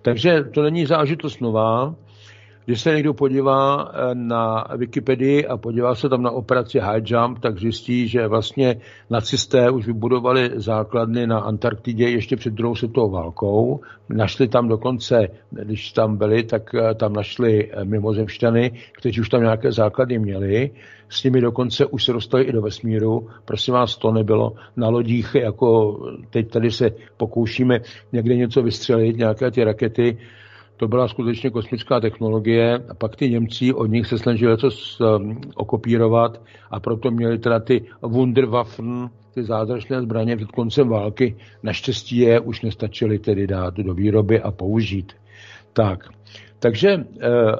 Takže 0.03 0.45
to 0.55 0.63
není 0.63 0.87
zážitost 0.87 1.41
nová. 1.41 1.95
Když 2.65 2.81
se 2.81 2.95
někdo 2.95 3.15
podívá 3.15 3.93
eh, 3.95 4.15
na 4.15 4.65
Wikipedii 4.77 5.47
a 5.47 5.57
podívá 5.57 5.95
se 5.95 6.09
tam 6.09 6.23
na 6.23 6.31
operaci 6.31 6.79
High 6.79 7.03
Jump, 7.07 7.39
tak 7.39 7.59
zjistí, 7.59 8.09
že 8.09 8.27
vlastně 8.27 8.77
nacisté 9.11 9.71
už 9.71 9.87
vybudovali 9.87 10.51
základny 10.55 11.27
na 11.27 11.39
Antarktidě 11.39 12.09
ještě 12.09 12.37
před 12.37 12.55
druhou 12.55 12.75
světovou 12.75 13.11
válkou. 13.11 13.81
Našli 14.09 14.49
tam 14.49 14.69
dokonce, 14.69 15.29
když 15.51 15.93
tam 15.93 16.17
byli, 16.17 16.43
tak 16.43 16.75
eh, 16.75 16.95
tam 16.95 17.13
našli 17.13 17.71
eh, 17.73 17.85
mimozemšťany, 17.85 18.71
kteří 18.93 19.21
už 19.21 19.29
tam 19.29 19.43
nějaké 19.43 19.73
základy 19.73 20.19
měli. 20.19 20.71
S 21.09 21.25
nimi 21.25 21.41
dokonce 21.41 21.87
už 21.87 22.05
se 22.05 22.13
dostali 22.13 22.45
i 22.45 22.53
do 22.53 22.63
vesmíru. 22.63 23.29
Prosím 23.45 23.75
vás, 23.75 23.97
to 23.97 24.13
nebylo 24.13 24.53
na 24.77 24.89
lodích, 24.89 25.35
jako 25.35 25.99
teď 26.31 26.51
tady 26.51 26.71
se 26.71 26.91
pokoušíme 27.17 27.81
někde 28.13 28.37
něco 28.37 28.63
vystřelit, 28.63 29.17
nějaké 29.17 29.51
ty 29.51 29.65
rakety, 29.65 30.19
to 30.83 30.89
byla 30.89 31.09
skutečně 31.09 31.51
kosmická 31.51 32.01
technologie 32.01 32.85
a 32.89 32.95
pak 32.95 33.17
ty 33.17 33.31
Němci 33.31 33.73
od 33.73 33.87
nich 33.87 34.07
se 34.07 34.19
snažili 34.19 34.53
něco 34.53 34.69
um, 34.69 35.41
okopírovat 35.55 36.43
a 36.71 36.81
proto 36.81 37.11
měli 37.11 37.39
teda 37.39 37.61
ty 37.61 37.85
Wunderwaffen, 38.03 39.11
ty 39.35 39.43
zázračné 39.43 40.03
zbraně 40.03 40.37
před 40.37 40.51
koncem 40.51 40.89
války. 40.89 41.37
Naštěstí 41.63 42.19
je 42.19 42.41
už 42.41 42.63
nestačili 42.63 43.19
tedy 43.19 43.47
dát 43.47 43.75
do 43.75 43.95
výroby 43.95 44.41
a 44.41 44.51
použít. 44.51 45.13
Tak, 45.73 46.09
takže 46.59 46.89
eh, 46.91 46.99
eh, 46.99 47.55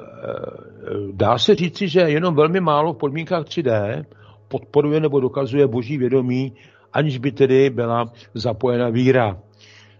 dá 1.11 1.37
se 1.37 1.55
říci, 1.55 1.87
že 1.87 1.99
jenom 1.99 2.35
velmi 2.35 2.59
málo 2.59 2.93
v 2.93 2.97
podmínkách 2.97 3.45
3D 3.45 4.05
podporuje 4.47 4.99
nebo 4.99 5.19
dokazuje 5.19 5.67
boží 5.67 5.97
vědomí, 5.97 6.53
aniž 6.93 7.17
by 7.17 7.31
tedy 7.31 7.69
byla 7.69 8.05
zapojena 8.33 8.89
víra. 8.89 9.37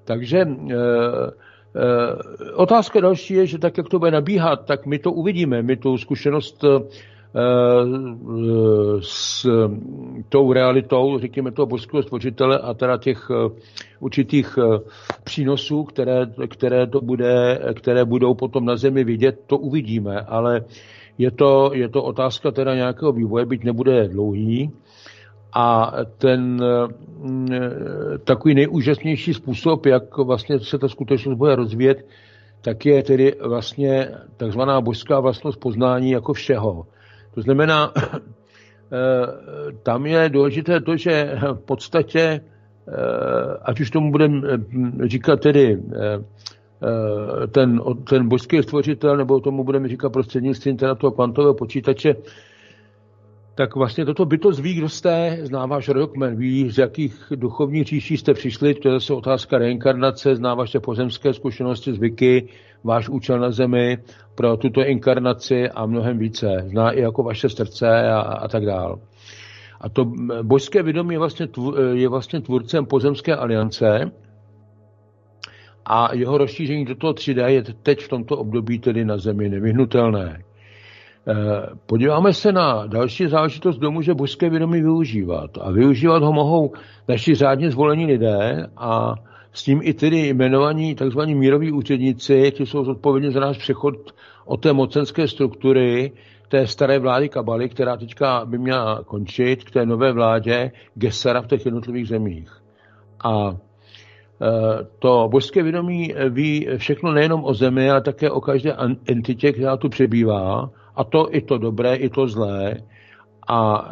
Takže 0.06 0.46
Eh, 0.72 1.53
otázka 2.56 3.00
další 3.00 3.34
je, 3.34 3.48
že 3.48 3.58
tak, 3.58 3.78
jak 3.78 3.90
to 3.90 4.00
bude 4.00 4.12
nabíhat, 4.12 4.66
tak 4.66 4.86
my 4.86 5.00
to 5.00 5.12
uvidíme. 5.12 5.62
My 5.62 5.78
tu 5.78 5.98
zkušenost 5.98 6.64
eh, 6.64 6.80
s 9.02 9.48
tou 10.30 10.54
realitou, 10.54 11.20
řekněme 11.20 11.52
toho 11.52 11.66
božského 11.66 12.04
stvořitele 12.04 12.60
a 12.60 12.74
teda 12.74 12.98
těch 12.98 13.28
eh, 13.32 13.50
určitých 14.00 14.60
přínosů, 15.24 15.84
které, 15.84 16.26
které, 16.50 16.88
to 16.88 17.02
bude, 17.02 17.60
které 17.76 18.06
budou 18.06 18.34
potom 18.34 18.66
na 18.66 18.76
zemi 18.76 19.04
vidět, 19.04 19.40
to 19.48 19.58
uvidíme, 19.58 20.22
ale 20.22 20.62
je 21.18 21.32
to, 21.32 21.72
je 21.74 21.90
to 21.90 22.04
otázka 22.04 22.52
teda 22.52 22.76
nějakého 22.76 23.12
vývoje, 23.12 23.46
byť 23.46 23.64
nebude 23.64 24.08
dlouhý. 24.08 24.72
A 25.56 25.92
ten 26.18 26.62
mm, 27.20 27.48
takový 28.24 28.56
nejúžasnější 28.56 29.34
způsob, 29.34 29.86
jak 29.86 30.18
vlastně 30.18 30.60
se 30.60 30.78
ta 30.78 30.88
skutečnost 30.88 31.38
bude 31.38 31.56
rozvíjet, 31.56 32.06
tak 32.62 32.86
je 32.86 33.04
tedy 33.04 33.36
vlastně 33.48 34.12
takzvaná 34.38 34.82
božská 34.82 35.20
vlastnost 35.20 35.60
poznání 35.60 36.12
jako 36.12 36.34
všeho. 36.34 36.86
To 37.34 37.42
znamená, 37.42 37.92
eh, 37.98 38.20
tam 39.84 40.06
je 40.06 40.30
důležité 40.30 40.82
to, 40.82 40.98
že 40.98 41.36
v 41.54 41.60
podstatě, 41.66 42.20
eh, 42.20 43.58
ať 43.62 43.80
už 43.80 43.92
tomu 43.92 44.12
budeme 44.12 44.42
eh, 44.48 45.08
říkat 45.08 45.40
tedy 45.40 45.82
ten, 47.52 47.82
ten 48.10 48.28
božský 48.28 48.64
stvořitel, 48.64 49.18
nebo 49.18 49.40
tomu 49.40 49.64
budeme 49.64 49.88
říkat 49.88 50.10
prostřednictvím 50.10 50.78
teda 50.78 50.96
toho 50.96 51.12
kvantového 51.12 51.54
počítače, 51.54 52.16
tak 53.56 53.76
vlastně 53.76 54.06
toto 54.06 54.26
bytost 54.26 54.60
ví, 54.60 54.74
kdo 54.74 54.90
jste, 54.90 55.38
zná 55.42 55.66
váš 55.66 55.88
rodokmen, 55.88 56.36
ví, 56.36 56.72
z 56.72 56.78
jakých 56.78 57.24
duchovních 57.36 57.88
říší 57.88 58.18
jste 58.18 58.34
přišli, 58.34 58.74
to 58.74 58.88
je 58.88 58.94
zase 58.94 59.14
otázka 59.14 59.58
reinkarnace, 59.58 60.36
zná 60.36 60.56
vaše 60.56 60.80
pozemské 60.80 61.34
zkušenosti, 61.34 61.94
zvyky, 61.94 62.48
váš 62.84 63.10
účel 63.10 63.40
na 63.40 63.52
zemi 63.52 63.98
pro 64.36 64.58
tuto 64.58 64.86
inkarnaci 64.86 65.70
a 65.70 65.86
mnohem 65.86 66.18
více. 66.18 66.66
Zná 66.68 66.92
i 66.92 67.02
jako 67.02 67.24
vaše 67.24 67.50
srdce 67.50 68.12
a, 68.12 68.20
a 68.20 68.48
tak 68.48 68.66
dál. 68.66 69.00
A 69.82 69.90
to 69.90 70.06
božské 70.42 70.84
vědomí 70.84 71.14
je 71.14 71.20
vlastně, 71.20 71.48
je 71.94 72.10
vlastně 72.10 72.42
tvůrcem 72.42 72.86
pozemské 72.86 73.36
aliance 73.36 74.12
a 75.86 76.16
jeho 76.16 76.38
rozšíření 76.38 76.86
do 76.86 76.96
toho 76.96 77.14
3D 77.14 77.48
je 77.48 77.64
teď 77.64 78.00
v 78.00 78.08
tomto 78.08 78.38
období 78.38 78.80
tedy 78.80 79.06
na 79.06 79.18
zemi 79.18 79.50
nevyhnutelné. 79.50 80.44
Eh, 81.28 81.34
podíváme 81.86 82.34
se 82.34 82.52
na 82.52 82.86
další 82.88 83.28
záležitost, 83.28 83.78
kdo 83.78 83.92
může 83.92 84.14
božské 84.14 84.50
vědomí 84.50 84.82
využívat. 84.82 85.52
A 85.62 85.72
využívat 85.72 86.24
ho 86.24 86.34
mohou 86.34 86.72
naši 87.08 87.36
řádně 87.36 87.72
zvolení 87.72 88.06
lidé 88.06 88.68
a 88.78 89.16
s 89.54 89.64
tím 89.64 89.80
i 89.84 89.94
tedy 89.94 90.28
jmenovaní 90.28 90.96
tzv. 90.96 91.20
míroví 91.26 91.72
úředníci, 91.72 92.52
ti 92.52 92.66
jsou 92.66 92.86
zodpovědní 92.86 93.32
za 93.32 93.40
náš 93.40 93.58
přechod 93.58 93.96
od 94.46 94.58
té 94.58 94.74
mocenské 94.74 95.28
struktury, 95.28 96.12
té 96.48 96.68
staré 96.68 97.00
vlády 97.00 97.30
Kabaly, 97.30 97.70
která 97.70 97.98
teďka 97.98 98.46
by 98.46 98.58
měla 98.58 99.04
končit, 99.04 99.64
k 99.64 99.72
té 99.72 99.86
nové 99.86 100.12
vládě 100.12 100.72
Gesera 100.96 101.42
v 101.42 101.48
těch 101.48 101.66
jednotlivých 101.66 102.08
zemích. 102.08 102.52
A 103.24 103.56
to 105.00 105.28
božské 105.32 105.64
vědomí 105.64 106.14
ví 106.30 106.68
všechno 106.78 107.12
nejenom 107.12 107.44
o 107.44 107.54
zemi, 107.54 107.90
ale 107.90 108.02
také 108.02 108.32
o 108.32 108.42
každé 108.42 108.76
entitě, 109.08 109.52
která 109.52 109.78
tu 109.78 109.90
přebývá, 109.90 110.70
a 110.96 111.04
to 111.04 111.36
i 111.36 111.42
to 111.42 111.58
dobré, 111.58 111.96
i 111.96 112.10
to 112.10 112.28
zlé. 112.28 112.78
A 113.48 113.92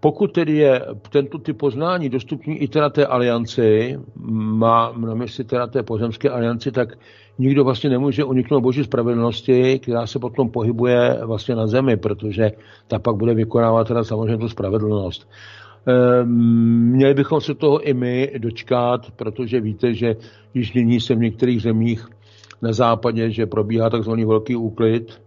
pokud 0.00 0.32
tedy 0.32 0.56
je 0.56 0.84
tento 1.10 1.38
typ 1.38 1.58
poznání 1.58 2.08
dostupný 2.08 2.58
i 2.58 2.68
teda 2.68 2.90
té 2.90 3.06
alianci, 3.06 3.98
má 4.32 4.92
na 4.96 5.14
mysli 5.14 5.44
teda 5.44 5.66
té 5.66 5.82
pozemské 5.82 6.30
alianci, 6.30 6.72
tak 6.72 6.98
nikdo 7.38 7.64
vlastně 7.64 7.90
nemůže 7.90 8.24
uniknout 8.24 8.62
boží 8.62 8.84
spravedlnosti, 8.84 9.78
která 9.78 10.06
se 10.06 10.18
potom 10.18 10.50
pohybuje 10.50 11.18
vlastně 11.22 11.54
na 11.54 11.66
zemi, 11.66 11.96
protože 11.96 12.50
ta 12.88 12.98
pak 12.98 13.16
bude 13.16 13.34
vykonávat 13.34 13.88
teda 13.88 14.04
samozřejmě 14.04 14.36
tu 14.38 14.48
spravedlnost. 14.48 15.28
Ehm, 15.86 16.28
měli 16.94 17.14
bychom 17.14 17.40
se 17.40 17.54
toho 17.54 17.80
i 17.80 17.94
my 17.94 18.32
dočkat, 18.38 19.10
protože 19.16 19.60
víte, 19.60 19.94
že 19.94 20.16
již 20.54 20.72
nyní 20.72 21.00
se 21.00 21.14
v 21.14 21.18
některých 21.18 21.62
zemích 21.62 22.06
na 22.62 22.72
západě, 22.72 23.30
že 23.30 23.46
probíhá 23.46 23.90
takzvaný 23.90 24.24
velký 24.24 24.56
úklid, 24.56 25.20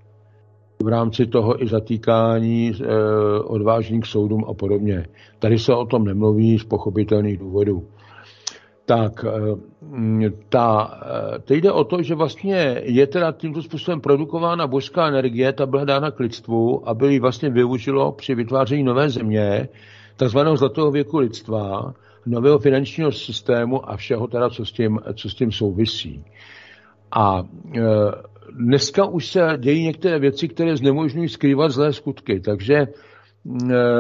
v 0.82 0.88
rámci 0.88 1.26
toho 1.26 1.64
i 1.64 1.68
zatýkání 1.68 2.72
e, 2.72 2.96
odvážných 3.40 4.06
soudům 4.06 4.46
a 4.50 4.54
podobně. 4.54 5.06
Tady 5.40 5.60
se 5.60 5.74
o 5.74 5.86
tom 5.86 6.06
nemluví 6.06 6.60
z 6.60 6.64
pochopitelných 6.64 7.38
důvodů. 7.38 7.88
Tak, 8.86 9.26
e, 9.26 10.32
ta, 10.50 11.00
e, 11.36 11.40
teď 11.40 11.62
jde 11.62 11.72
o 11.72 11.84
to, 11.84 12.02
že 12.04 12.16
vlastně 12.16 12.82
je 12.84 13.08
teda 13.08 13.32
tímto 13.32 13.62
způsobem 13.62 14.02
produkována 14.02 14.68
božská 14.68 15.08
energie, 15.08 15.54
ta 15.54 15.66
byla 15.66 15.86
dána 15.86 16.12
k 16.12 16.20
lidstvu, 16.20 16.90
aby 16.90 17.14
ji 17.14 17.20
vlastně 17.20 17.50
využilo 17.50 18.12
při 18.12 18.36
vytváření 18.36 18.84
nové 18.84 19.10
země, 19.10 19.70
takzvaného 20.18 20.58
zlatého 20.58 20.92
věku 20.92 21.18
lidstva, 21.18 21.94
nového 22.26 22.60
finančního 22.60 23.12
systému 23.12 23.90
a 23.90 23.98
všeho 23.98 24.28
teda, 24.28 24.50
co 24.50 24.66
s 24.66 24.72
tím, 24.72 25.00
co 25.16 25.30
s 25.30 25.36
tím 25.36 25.52
souvisí. 25.52 26.26
A 27.12 27.44
dneska 28.56 29.06
už 29.06 29.28
se 29.28 29.40
dějí 29.58 29.84
některé 29.84 30.20
věci, 30.20 30.48
které 30.48 30.78
znemožňují 30.78 31.30
skrývat 31.30 31.72
zlé 31.72 31.94
skutky, 31.94 32.40
takže 32.40 32.76
e, 32.76 32.88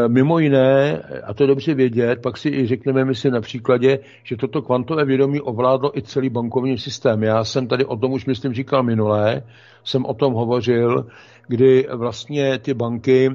mimo 0.08 0.40
jiné, 0.40 1.02
a 1.24 1.34
to 1.34 1.48
dobře 1.48 1.74
vědět, 1.74 2.20
pak 2.24 2.38
si 2.38 2.50
i 2.50 2.68
řekneme 2.68 3.06
my 3.06 3.16
si 3.16 3.32
na 3.32 3.42
příkladě, 3.42 4.00
že 4.24 4.38
toto 4.38 4.62
kvantové 4.62 5.06
vědomí 5.06 5.42
ovládlo 5.42 5.98
i 5.98 6.02
celý 6.02 6.30
bankovní 6.30 6.78
systém. 6.78 7.24
Já 7.24 7.44
jsem 7.44 7.68
tady 7.68 7.86
o 7.86 7.98
tom 7.98 8.12
už 8.12 8.26
myslím 8.26 8.54
říkal 8.54 8.84
minulé, 8.84 9.44
jsem 9.84 10.06
o 10.06 10.14
tom 10.14 10.34
hovořil, 10.34 11.06
kdy 11.48 11.88
vlastně 11.94 12.60
ty 12.60 12.74
banky 12.74 13.30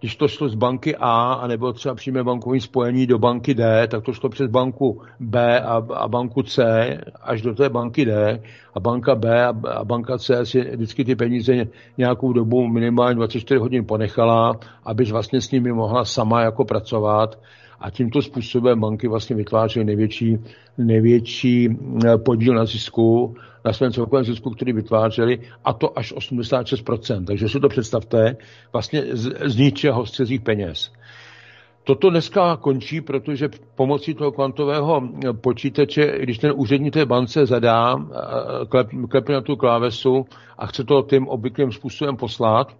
když 0.00 0.16
to 0.16 0.28
šlo 0.28 0.48
z 0.48 0.54
banky 0.54 0.96
A, 0.96 1.32
a 1.32 1.46
nebo 1.46 1.72
třeba 1.72 1.94
přímé 1.94 2.24
bankovní 2.24 2.60
spojení 2.60 3.06
do 3.06 3.18
banky 3.18 3.54
D, 3.54 3.88
tak 3.88 4.04
to 4.04 4.12
šlo 4.12 4.28
přes 4.28 4.50
banku 4.50 5.02
B 5.20 5.60
a, 5.60 5.82
a 5.94 6.08
banku 6.08 6.42
C 6.42 6.62
až 7.22 7.42
do 7.42 7.54
té 7.54 7.68
banky 7.68 8.04
D. 8.04 8.42
A 8.74 8.80
banka 8.80 9.14
B 9.14 9.44
a, 9.44 9.54
a 9.70 9.84
banka 9.84 10.18
C 10.18 10.46
si 10.46 10.60
vždycky 10.60 11.04
ty 11.04 11.16
peníze 11.16 11.66
nějakou 11.98 12.32
dobu 12.32 12.68
minimálně 12.68 13.14
24 13.14 13.60
hodin 13.60 13.84
ponechala, 13.84 14.60
aby 14.84 15.04
vlastně 15.04 15.40
s 15.40 15.50
nimi 15.50 15.72
mohla 15.72 16.04
sama 16.04 16.42
jako 16.42 16.64
pracovat 16.64 17.38
a 17.80 17.90
tímto 17.90 18.22
způsobem 18.22 18.80
banky 18.80 19.08
vlastně 19.08 19.36
vytvářely 19.36 19.84
největší, 19.84 20.38
největší 20.78 21.68
eh, 21.68 22.18
podíl 22.18 22.54
na 22.54 22.64
zisku, 22.64 23.34
na 23.64 23.72
svém 23.72 23.92
celkovém 23.92 24.24
zisku, 24.24 24.50
který 24.50 24.72
vytvářeli, 24.72 25.40
a 25.64 25.72
to 25.72 25.98
až 25.98 26.14
86%. 26.14 27.24
Takže 27.24 27.48
si 27.48 27.60
to 27.60 27.68
představte, 27.68 28.36
vlastně 28.72 29.02
z, 29.12 29.50
z 29.50 29.56
ničeho, 29.56 30.06
z 30.06 30.10
cizích 30.12 30.40
peněz. 30.40 30.92
Toto 31.84 32.10
dneska 32.10 32.56
končí, 32.56 33.00
protože 33.00 33.48
pomocí 33.74 34.14
toho 34.14 34.32
kvantového 34.32 35.02
eh, 35.02 35.32
počítače, 35.32 36.18
když 36.18 36.38
ten 36.38 36.52
úřední 36.56 36.90
té 36.90 37.06
bance 37.06 37.46
zadá, 37.46 37.96
eh, 37.96 38.66
klep, 38.66 38.88
klepne 39.10 39.34
na 39.34 39.40
tu 39.40 39.56
klávesu 39.56 40.26
a 40.58 40.66
chce 40.66 40.84
to 40.84 41.02
tím 41.02 41.28
obvyklým 41.28 41.72
způsobem 41.72 42.16
poslat, 42.16 42.76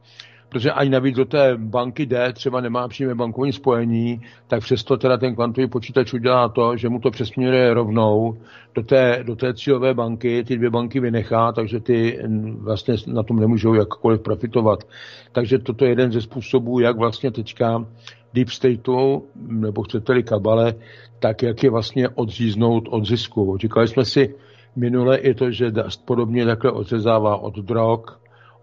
protože 0.48 0.72
ani 0.72 0.90
navíc 0.90 1.16
do 1.16 1.24
té 1.24 1.56
banky 1.56 2.06
D 2.06 2.32
třeba 2.32 2.60
nemá 2.60 2.88
přímé 2.88 3.14
bankovní 3.14 3.52
spojení, 3.52 4.20
tak 4.46 4.60
přesto 4.60 4.96
teda 4.96 5.16
ten 5.16 5.34
kvantový 5.34 5.68
počítač 5.68 6.12
udělá 6.12 6.48
to, 6.48 6.76
že 6.76 6.88
mu 6.88 7.00
to 7.00 7.10
přesměruje 7.10 7.74
rovnou 7.74 8.38
do 8.74 8.82
té, 8.82 9.22
do 9.22 9.36
té 9.36 9.54
cílové 9.54 9.94
banky, 9.94 10.44
ty 10.44 10.56
dvě 10.56 10.70
banky 10.70 11.00
vynechá, 11.00 11.52
takže 11.52 11.80
ty 11.80 12.18
vlastně 12.60 12.94
na 13.06 13.22
tom 13.22 13.40
nemůžou 13.40 13.74
jakkoliv 13.74 14.20
profitovat. 14.20 14.84
Takže 15.32 15.58
toto 15.58 15.84
je 15.84 15.90
jeden 15.90 16.12
ze 16.12 16.20
způsobů, 16.20 16.80
jak 16.80 16.96
vlastně 16.96 17.30
teďka 17.30 17.86
deep 18.34 18.48
stateu, 18.48 19.26
nebo 19.36 19.82
chcete-li 19.82 20.22
kabale, 20.22 20.74
tak 21.18 21.42
jak 21.42 21.62
je 21.62 21.70
vlastně 21.70 22.08
odříznout 22.08 22.88
od 22.90 23.06
zisku. 23.06 23.56
Říkali 23.56 23.88
jsme 23.88 24.04
si 24.04 24.34
minule 24.76 25.18
i 25.18 25.34
to, 25.34 25.50
že 25.50 25.72
podobně 26.04 26.46
takhle 26.46 26.72
odřezává 26.72 27.36
od 27.36 27.56
drog, 27.56 28.00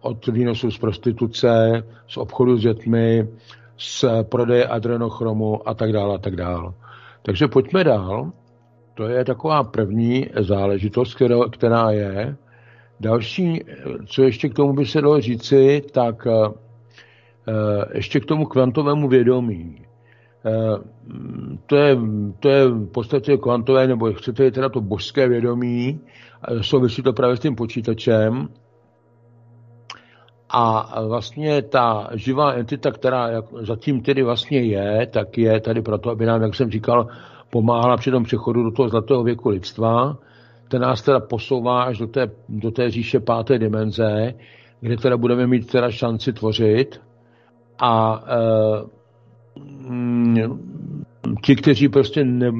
od 0.05 0.27
výnosu 0.27 0.71
z 0.71 0.77
prostituce, 0.77 1.83
z 2.07 2.17
obchodu 2.17 2.57
s 2.57 2.61
dětmi, 2.61 3.27
z 3.77 4.05
prodeje 4.23 4.67
adrenochromu 4.67 5.69
a 5.69 5.73
tak 5.73 5.91
dále 5.91 6.15
a 6.15 6.17
tak 6.17 6.35
dále. 6.35 6.73
Takže 7.21 7.47
pojďme 7.47 7.83
dál. 7.83 8.31
To 8.93 9.07
je 9.07 9.25
taková 9.25 9.63
první 9.63 10.29
záležitost, 10.39 11.17
která 11.51 11.91
je. 11.91 12.35
Další, 12.99 13.63
co 14.05 14.23
ještě 14.23 14.49
k 14.49 14.53
tomu 14.53 14.73
by 14.73 14.85
se 14.85 15.01
dalo 15.01 15.21
říci, 15.21 15.81
tak 15.91 16.27
eh, 16.27 16.51
ještě 17.93 18.19
k 18.19 18.25
tomu 18.25 18.45
kvantovému 18.45 19.07
vědomí. 19.07 19.81
Eh, 20.45 20.77
to 21.65 21.75
je, 21.75 21.97
to 22.39 22.49
je 22.49 22.67
v 22.67 22.87
podstatě 22.87 23.37
kvantové, 23.37 23.87
nebo 23.87 24.13
chcete 24.13 24.51
teda 24.51 24.69
to 24.69 24.81
božské 24.81 25.27
vědomí, 25.27 25.99
souvisí 26.61 27.01
to 27.01 27.13
právě 27.13 27.37
s 27.37 27.39
tím 27.39 27.55
počítačem, 27.55 28.47
a 30.57 31.01
vlastně 31.07 31.61
ta 31.61 32.09
živá 32.13 32.53
entita, 32.53 32.91
která 32.91 33.29
zatím 33.61 34.01
tedy 34.01 34.23
vlastně 34.23 34.59
je, 34.61 35.07
tak 35.07 35.37
je 35.37 35.59
tady 35.59 35.81
proto, 35.81 36.09
aby 36.09 36.25
nám, 36.25 36.41
jak 36.41 36.55
jsem 36.55 36.71
říkal, 36.71 37.07
pomáhala 37.49 37.97
při 37.97 38.11
tom 38.11 38.23
přechodu 38.23 38.63
do 38.63 38.71
toho 38.71 38.89
zlatého 38.89 39.23
věku 39.23 39.49
lidstva. 39.49 40.17
Ten 40.67 40.81
nás 40.81 41.01
teda 41.01 41.19
posouvá 41.19 41.83
až 41.83 41.97
do 41.97 42.07
té, 42.07 42.31
do 42.49 42.71
té 42.71 42.91
říše 42.91 43.19
páté 43.19 43.59
dimenze, 43.59 44.33
kde 44.81 44.97
teda 44.97 45.17
budeme 45.17 45.47
mít 45.47 45.71
teda 45.71 45.91
šanci 45.91 46.33
tvořit. 46.33 47.01
A 47.79 48.23
e, 50.35 50.49
ti, 51.43 51.55
kteří 51.55 51.89
prostě 51.89 52.23
ne, 52.23 52.51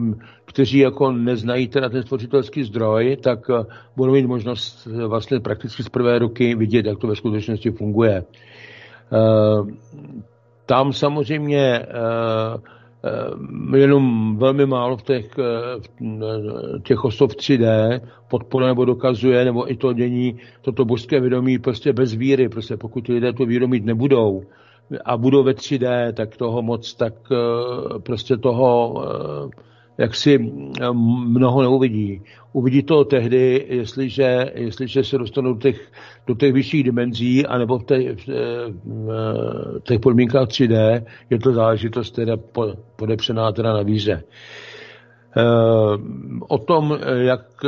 kteří 0.55 0.77
jako 0.77 1.11
neznají 1.11 1.67
teda 1.67 1.89
ten 1.89 2.03
stvořitelský 2.03 2.63
zdroj, 2.63 3.17
tak 3.21 3.39
eh, 3.49 3.65
budou 3.95 4.13
mít 4.13 4.25
možnost 4.25 4.87
eh, 4.87 5.07
vlastně 5.07 5.39
prakticky 5.39 5.83
z 5.83 5.89
prvé 5.89 6.19
ruky 6.19 6.55
vidět, 6.55 6.85
jak 6.85 6.99
to 6.99 7.07
ve 7.07 7.15
skutečnosti 7.15 7.71
funguje. 7.71 8.23
Eh, 9.13 9.73
tam 10.65 10.93
samozřejmě 10.93 11.85
jenom 13.75 14.37
velmi 14.37 14.65
málo 14.65 14.97
v 14.97 15.03
těch, 15.03 15.37
v 15.37 16.81
těch 16.83 17.05
osob 17.05 17.31
3D 17.31 18.01
podporuje 18.27 18.67
nebo 18.67 18.85
dokazuje, 18.85 19.45
nebo 19.45 19.71
i 19.71 19.75
to 19.75 19.93
dění, 19.93 20.39
toto 20.61 20.85
božské 20.85 21.19
vědomí 21.19 21.59
prostě 21.59 21.93
bez 21.93 22.13
víry, 22.13 22.49
prostě 22.49 22.77
pokud 22.77 23.07
lidé 23.07 23.33
to 23.33 23.45
vědomí 23.45 23.79
nebudou, 23.79 24.43
a 25.05 25.17
budou 25.17 25.43
ve 25.43 25.51
3D, 25.51 26.13
tak 26.13 26.37
toho 26.37 26.61
moc, 26.61 26.93
tak 26.93 27.13
prostě 28.03 28.37
toho 28.37 28.93
jak 29.97 30.15
si 30.15 30.51
eh, 30.81 30.93
mnoho 31.27 31.61
neuvidí. 31.61 32.21
Uvidí 32.53 32.83
to 32.83 33.05
tehdy, 33.05 33.65
jestliže, 33.69 34.51
jestliže 34.55 35.03
se 35.03 35.17
dostanou 35.17 35.53
do 35.53 35.59
těch, 35.59 35.91
do 36.27 36.35
těch 36.35 36.53
vyšších 36.53 36.83
dimenzí, 36.83 37.45
anebo 37.45 37.79
v 37.79 37.85
těch, 37.85 38.27
v 38.27 38.29
eh, 38.29 39.79
těch 39.83 39.99
podmínkách 39.99 40.47
3D, 40.47 41.03
je 41.29 41.39
to 41.39 41.53
záležitost 41.53 42.11
teda 42.11 42.37
podepřená 42.95 43.51
teda 43.51 43.73
na 43.73 43.81
víře. 43.81 44.23
Eh, 45.37 45.43
o 46.47 46.57
tom, 46.57 46.97
jak 47.15 47.63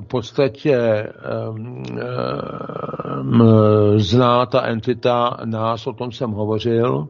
v 0.00 0.04
podstatě 0.06 1.06
zná 3.96 4.46
ta 4.46 4.62
entita 4.62 5.36
nás, 5.44 5.86
o 5.86 5.92
tom 5.92 6.12
jsem 6.12 6.30
hovořil. 6.30 7.08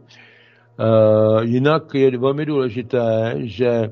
Jinak 1.40 1.94
je 1.94 2.18
velmi 2.18 2.46
důležité, 2.46 3.34
že 3.36 3.90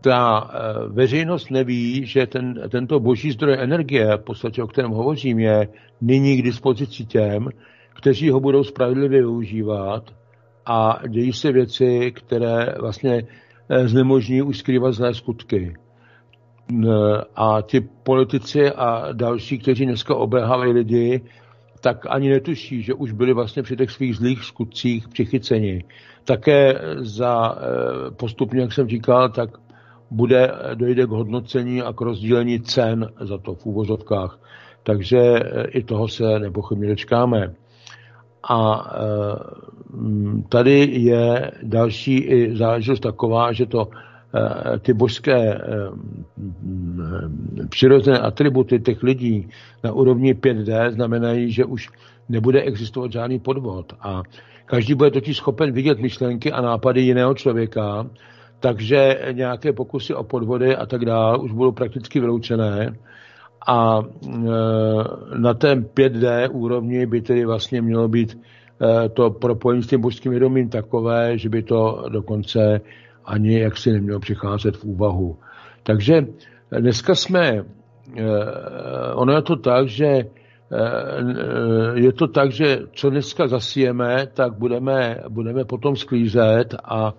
ta 0.00 0.50
eh, 0.52 0.88
veřejnost 0.88 1.50
neví, 1.50 2.06
že 2.06 2.26
ten, 2.26 2.54
tento 2.68 3.00
boží 3.00 3.30
zdroj 3.30 3.56
energie, 3.58 4.16
v 4.16 4.24
podstatě 4.24 4.62
o 4.62 4.66
kterém 4.66 4.90
hovořím, 4.90 5.38
je 5.38 5.68
nyní 6.00 6.36
k 6.36 6.44
dispozici 6.44 7.04
těm, 7.04 7.48
kteří 7.96 8.30
ho 8.30 8.40
budou 8.40 8.64
spravedlivě 8.64 9.20
využívat 9.20 10.04
a 10.66 11.00
dějí 11.08 11.32
se 11.32 11.52
věci, 11.52 12.12
které 12.16 12.74
vlastně 12.80 13.22
eh, 13.68 13.88
znemožní 13.88 14.42
už 14.42 14.58
skrývat 14.58 14.92
zlé 14.94 15.14
skutky. 15.14 15.74
A 17.36 17.62
ti 17.62 17.80
politici 17.80 18.70
a 18.70 19.12
další, 19.12 19.58
kteří 19.58 19.86
dneska 19.86 20.14
obelhávají 20.14 20.72
lidi, 20.72 21.20
tak 21.82 22.06
ani 22.08 22.30
netuší, 22.30 22.82
že 22.82 22.94
už 22.94 23.12
byli 23.12 23.32
vlastně 23.32 23.62
při 23.62 23.76
těch 23.76 23.90
svých 23.90 24.16
zlých 24.16 24.44
skutcích 24.44 25.08
přichyceni. 25.08 25.84
Také 26.24 26.80
za 26.96 27.54
eh, 27.56 28.10
postupně, 28.10 28.60
jak 28.60 28.72
jsem 28.72 28.88
říkal, 28.88 29.28
tak 29.28 29.50
bude, 30.10 30.52
dojde 30.74 31.06
k 31.06 31.10
hodnocení 31.10 31.82
a 31.82 31.92
k 31.92 32.00
rozdílení 32.00 32.60
cen 32.60 33.08
za 33.20 33.38
to 33.38 33.54
v 33.54 33.66
úvozovkách. 33.66 34.38
Takže 34.82 35.40
i 35.68 35.82
toho 35.82 36.08
se 36.08 36.38
nepochybně 36.38 36.88
dočkáme. 36.88 37.54
A 38.48 38.90
tady 40.48 40.88
je 40.92 41.50
další 41.62 42.16
i 42.18 42.56
záležitost 42.56 43.00
taková, 43.00 43.52
že 43.52 43.66
to 43.66 43.88
Eh, 43.88 44.11
ty 44.78 44.92
božské 44.92 45.54
eh, 45.54 45.60
přirozené 47.68 48.18
atributy 48.18 48.80
těch 48.80 49.02
lidí 49.02 49.48
na 49.84 49.92
úrovni 49.92 50.34
5D 50.34 50.90
znamenají, 50.90 51.52
že 51.52 51.64
už 51.64 51.90
nebude 52.28 52.62
existovat 52.62 53.12
žádný 53.12 53.38
podvod. 53.38 53.92
A 54.00 54.22
každý 54.66 54.94
bude 54.94 55.10
totiž 55.10 55.36
schopen 55.36 55.72
vidět 55.72 55.98
myšlenky 55.98 56.52
a 56.52 56.60
nápady 56.60 57.00
jiného 57.00 57.34
člověka, 57.34 58.06
takže 58.60 59.18
nějaké 59.32 59.72
pokusy 59.72 60.14
o 60.14 60.24
podvody 60.24 60.76
a 60.76 60.86
tak 60.86 61.04
dále 61.04 61.38
už 61.38 61.52
budou 61.52 61.72
prakticky 61.72 62.20
vyloučené. 62.20 62.96
A 63.68 64.02
eh, 64.02 64.38
na 65.38 65.54
té 65.54 65.74
5D 65.74 66.48
úrovni 66.52 67.06
by 67.06 67.20
tedy 67.20 67.44
vlastně 67.44 67.82
mělo 67.82 68.08
být 68.08 68.38
to 69.14 69.30
propojení 69.30 69.82
s 69.82 69.86
tím 69.86 70.00
božským 70.00 70.30
vědomím 70.30 70.68
takové, 70.68 71.38
že 71.38 71.48
by 71.48 71.62
to 71.62 72.04
dokonce 72.08 72.80
ani 73.24 73.60
jak 73.60 73.76
si 73.76 73.92
nemělo 73.92 74.20
přicházet 74.20 74.76
v 74.76 74.84
úvahu. 74.84 75.36
Takže 75.82 76.26
dneska 76.78 77.14
jsme, 77.14 77.48
eh, 77.48 77.64
ono 79.14 79.32
je 79.32 79.42
to 79.42 79.56
tak, 79.56 79.88
že 79.88 80.06
eh, 80.06 80.26
je 81.94 82.12
to 82.12 82.28
tak, 82.28 82.52
že 82.52 82.78
co 82.94 83.10
dneska 83.10 83.48
zasijeme, 83.48 84.26
tak 84.34 84.54
budeme, 84.54 85.22
budeme 85.28 85.64
potom 85.64 85.96
sklízet 85.96 86.74
a 86.84 87.14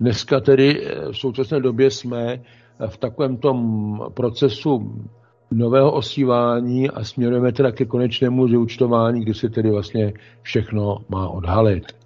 dneska 0.00 0.40
tedy 0.40 0.86
eh, 0.86 1.12
v 1.12 1.18
současné 1.18 1.60
době 1.60 1.90
jsme 1.90 2.40
v 2.86 2.96
takovém 2.96 3.36
tom 3.36 4.00
procesu 4.14 5.02
nového 5.50 5.92
osívání 5.92 6.90
a 6.90 7.04
směrujeme 7.04 7.52
teda 7.52 7.72
ke 7.72 7.84
konečnému 7.84 8.48
zúčtování, 8.48 9.20
kdy 9.20 9.34
se 9.34 9.48
tedy 9.48 9.70
vlastně 9.70 10.12
všechno 10.42 10.98
má 11.08 11.28
odhalit. 11.28 12.03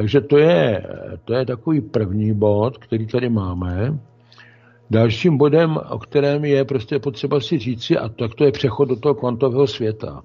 Takže 0.00 0.20
to 0.20 0.38
je, 0.38 0.86
to 1.24 1.34
je 1.34 1.46
takový 1.46 1.80
první 1.80 2.34
bod, 2.34 2.78
který 2.78 3.06
tady 3.06 3.28
máme. 3.28 3.98
Dalším 4.90 5.36
bodem, 5.38 5.76
o 5.90 5.98
kterém 5.98 6.44
je 6.44 6.64
prostě 6.64 6.98
potřeba 6.98 7.40
si 7.40 7.58
říci, 7.58 7.98
a 7.98 8.08
tak 8.08 8.34
to 8.34 8.44
je 8.44 8.52
přechod 8.52 8.88
do 8.88 8.96
toho 8.96 9.14
kvantového 9.14 9.66
světa. 9.66 10.22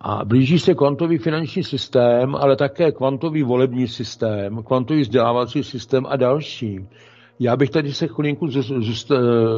A 0.00 0.24
blíží 0.24 0.58
se 0.58 0.74
kvantový 0.74 1.18
finanční 1.18 1.64
systém, 1.64 2.34
ale 2.34 2.56
také 2.56 2.92
kvantový 2.92 3.42
volební 3.42 3.88
systém, 3.88 4.62
kvantový 4.62 5.00
vzdělávací 5.00 5.64
systém 5.64 6.06
a 6.08 6.16
další. 6.16 6.88
Já 7.40 7.56
bych 7.56 7.70
tady 7.70 7.92
se 7.92 8.06
chvilinku 8.08 8.48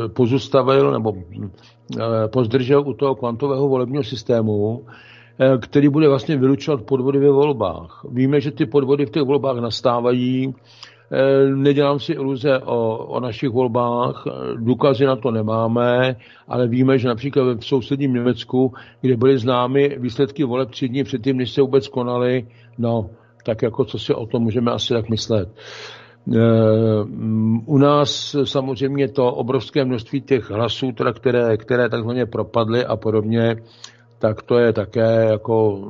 pozustavil 0.08 0.92
nebo 0.92 1.12
eh, 1.16 2.28
pozdržel 2.28 2.88
u 2.88 2.94
toho 2.94 3.14
kvantového 3.14 3.68
volebního 3.68 4.04
systému, 4.04 4.84
Eh, 4.86 4.92
který 5.60 5.88
bude 5.88 6.08
vlastně 6.08 6.36
vylučovat 6.36 6.82
podvody 6.82 7.18
ve 7.18 7.30
volbách. 7.30 8.04
Víme, 8.10 8.40
že 8.40 8.50
ty 8.50 8.66
podvody 8.66 9.06
v 9.06 9.10
těch 9.10 9.22
volbách 9.22 9.56
nastávají, 9.56 10.54
eh, 11.12 11.46
nedělám 11.54 12.00
si 12.00 12.12
iluze 12.12 12.58
o, 12.58 12.96
o 12.96 13.20
našich 13.20 13.50
volbách, 13.50 14.24
důkazy 14.54 15.04
na 15.04 15.16
to 15.16 15.30
nemáme, 15.30 16.16
ale 16.48 16.68
víme, 16.68 16.98
že 16.98 17.08
například 17.08 17.58
v 17.58 17.66
sousedním 17.66 18.14
Německu, 18.14 18.72
kde 19.00 19.16
byly 19.16 19.38
známy 19.38 19.96
výsledky 19.98 20.44
voleb 20.44 20.70
tři 20.70 20.88
dny 20.88 21.04
předtím, 21.04 21.36
než 21.36 21.50
se 21.50 21.62
vůbec 21.62 21.88
konaly, 21.88 22.46
no, 22.78 23.10
tak 23.44 23.62
jako 23.62 23.84
co 23.84 23.98
si 23.98 24.14
o 24.14 24.26
tom 24.26 24.42
můžeme 24.42 24.72
asi 24.72 24.94
tak 24.94 25.08
myslet. 25.08 25.48
Eh, 26.34 27.04
u 27.66 27.78
nás 27.78 28.36
samozřejmě 28.44 29.08
to 29.08 29.32
obrovské 29.32 29.84
množství 29.84 30.20
těch 30.20 30.50
hlasů, 30.50 30.92
teda 30.92 31.12
které, 31.12 31.56
které 31.56 31.88
takzvaně 31.88 32.26
propadly 32.26 32.84
a 32.84 32.96
podobně, 32.96 33.56
tak 34.18 34.42
to 34.42 34.58
je 34.58 34.72
také 34.72 35.24
jako 35.30 35.88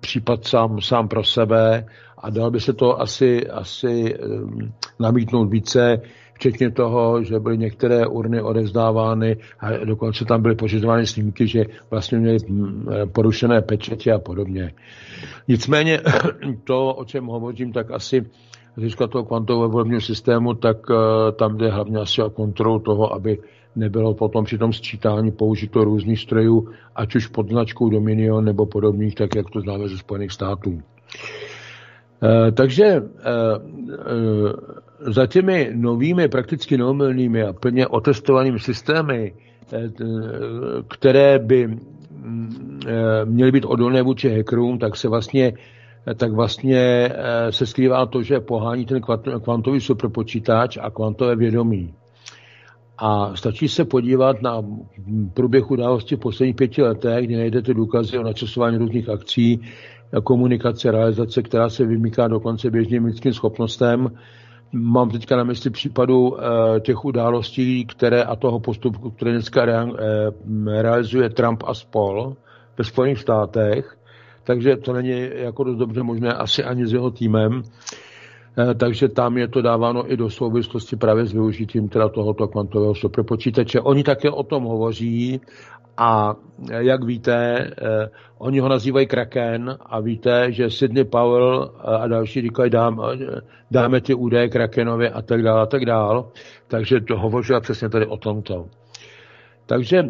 případ 0.00 0.44
sám, 0.46 0.80
sám 0.80 1.08
pro 1.08 1.24
sebe 1.24 1.86
a 2.18 2.30
dal 2.30 2.50
by 2.50 2.60
se 2.60 2.72
to 2.72 3.00
asi, 3.00 3.46
asi 3.46 4.14
namítnout 5.00 5.50
více, 5.50 6.00
včetně 6.34 6.70
toho, 6.70 7.22
že 7.22 7.40
byly 7.40 7.58
některé 7.58 8.06
urny 8.06 8.42
odevzdávány 8.42 9.36
a 9.60 9.84
dokonce 9.84 10.24
tam 10.24 10.42
byly 10.42 10.54
pořizovány 10.54 11.06
snímky, 11.06 11.46
že 11.46 11.64
vlastně 11.90 12.18
měly 12.18 12.38
porušené 13.12 13.62
pečetě 13.62 14.12
a 14.12 14.18
podobně. 14.18 14.72
Nicméně 15.48 16.00
to, 16.64 16.94
o 16.94 17.04
čem 17.04 17.26
hovořím, 17.26 17.72
tak 17.72 17.90
asi 17.90 18.26
z 18.76 18.96
toho 19.08 19.24
kvantového 19.24 19.68
volebního 19.68 20.00
systému, 20.00 20.54
tak 20.54 20.76
eh, 20.90 21.32
tam 21.32 21.56
jde 21.58 21.70
hlavně 21.70 21.98
asi 21.98 22.22
o 22.22 22.30
kontrolu 22.30 22.78
toho, 22.78 23.14
aby 23.14 23.38
nebylo 23.76 24.14
potom 24.14 24.44
při 24.44 24.58
tom 24.58 24.72
sčítání 24.72 25.30
použito 25.32 25.84
různých 25.84 26.20
strojů, 26.20 26.68
ať 26.96 27.14
už 27.14 27.26
pod 27.26 27.48
značkou 27.48 27.90
Dominion 27.90 28.44
nebo 28.44 28.66
podobných, 28.66 29.14
tak 29.14 29.34
jak 29.34 29.50
to 29.50 29.60
známe 29.60 29.88
ze 29.88 29.98
Spojených 29.98 30.32
států. 30.32 30.82
E, 32.22 32.52
takže 32.52 32.84
e, 32.84 33.00
e, 33.00 33.02
za 35.12 35.26
těmi 35.26 35.70
novými, 35.74 36.28
prakticky 36.28 36.78
neomylnými 36.78 37.42
a 37.42 37.52
plně 37.52 37.86
otestovanými 37.86 38.58
systémy, 38.58 39.34
které 40.88 41.38
by 41.38 41.66
mm, 41.66 42.80
měly 43.24 43.52
být 43.52 43.64
odolné 43.64 44.02
vůči 44.02 44.36
hackerům, 44.36 44.78
tak 44.78 44.96
se 44.96 45.08
vlastně 45.08 45.52
tak 46.16 46.32
vlastně 46.32 47.12
se 47.50 47.66
skrývá 47.66 48.06
to, 48.06 48.22
že 48.22 48.40
pohání 48.40 48.86
ten 48.86 49.00
kvantový 49.42 49.80
superpočítač 49.80 50.78
a 50.80 50.90
kvantové 50.90 51.36
vědomí. 51.36 51.94
A 52.98 53.36
stačí 53.36 53.68
se 53.68 53.84
podívat 53.84 54.42
na 54.42 54.62
průběh 55.34 55.70
události 55.70 56.16
v 56.16 56.18
posledních 56.18 56.56
pěti 56.56 56.82
letech, 56.82 57.24
kdy 57.26 57.36
najdete 57.36 57.74
důkazy 57.74 58.18
o 58.18 58.22
načasování 58.22 58.78
různých 58.78 59.08
akcí, 59.08 59.60
komunikace, 60.24 60.90
realizace, 60.90 61.42
která 61.42 61.68
se 61.68 61.84
vymyká 61.84 62.28
dokonce 62.28 62.70
běžným 62.70 63.04
lidským 63.04 63.32
schopnostem. 63.32 64.10
Mám 64.72 65.10
teďka 65.10 65.36
na 65.36 65.44
mysli 65.44 65.70
případu 65.70 66.36
e, 66.36 66.80
těch 66.80 67.04
událostí, 67.04 67.86
které 67.86 68.22
a 68.22 68.36
toho 68.36 68.60
postupu, 68.60 69.10
které 69.10 69.32
dneska 69.32 69.64
rea, 69.64 69.86
e, 69.86 70.82
realizuje 70.82 71.30
Trump 71.30 71.62
a 71.66 71.74
spol 71.74 72.36
ve 72.78 72.84
Spojených 72.84 73.18
státech. 73.18 73.96
Takže 74.44 74.76
to 74.76 74.92
není 74.92 75.28
jako 75.34 75.64
dost 75.64 75.76
dobře 75.76 76.02
možné 76.02 76.32
asi 76.32 76.64
ani 76.64 76.86
s 76.86 76.92
jeho 76.92 77.10
týmem. 77.10 77.62
Eh, 78.58 78.74
takže 78.74 79.08
tam 79.08 79.36
je 79.38 79.48
to 79.48 79.62
dáváno 79.62 80.12
i 80.12 80.16
do 80.16 80.30
souvislosti 80.30 80.96
právě 80.96 81.26
s 81.26 81.32
využitím 81.32 81.88
teda 81.88 82.08
tohoto 82.08 82.48
kvantového 82.48 82.94
superpočítače. 82.94 83.80
Oni 83.80 84.02
také 84.02 84.30
o 84.30 84.42
tom 84.42 84.64
hovoří 84.64 85.40
a 85.96 86.34
eh, 86.70 86.84
jak 86.84 87.04
víte, 87.04 87.34
eh, 87.82 88.08
oni 88.38 88.60
ho 88.60 88.68
nazývají 88.68 89.06
Kraken 89.06 89.78
a 89.80 90.00
víte, 90.00 90.52
že 90.52 90.70
Sidney 90.70 91.04
Powell 91.04 91.74
a 91.78 92.06
další 92.06 92.40
říkají, 92.40 92.70
dám, 92.70 93.00
dáme 93.70 94.00
ty 94.00 94.14
údaje 94.14 94.48
Krakenovi 94.48 95.10
a 95.10 95.22
tak 95.22 95.42
dále 95.42 95.62
a 95.62 95.66
tak 95.66 95.84
dále. 95.84 96.24
Takže 96.68 97.00
to 97.00 97.18
hovořila 97.18 97.60
přesně 97.60 97.88
tady 97.88 98.06
o 98.06 98.16
tomto. 98.16 98.66
Takže 99.66 100.02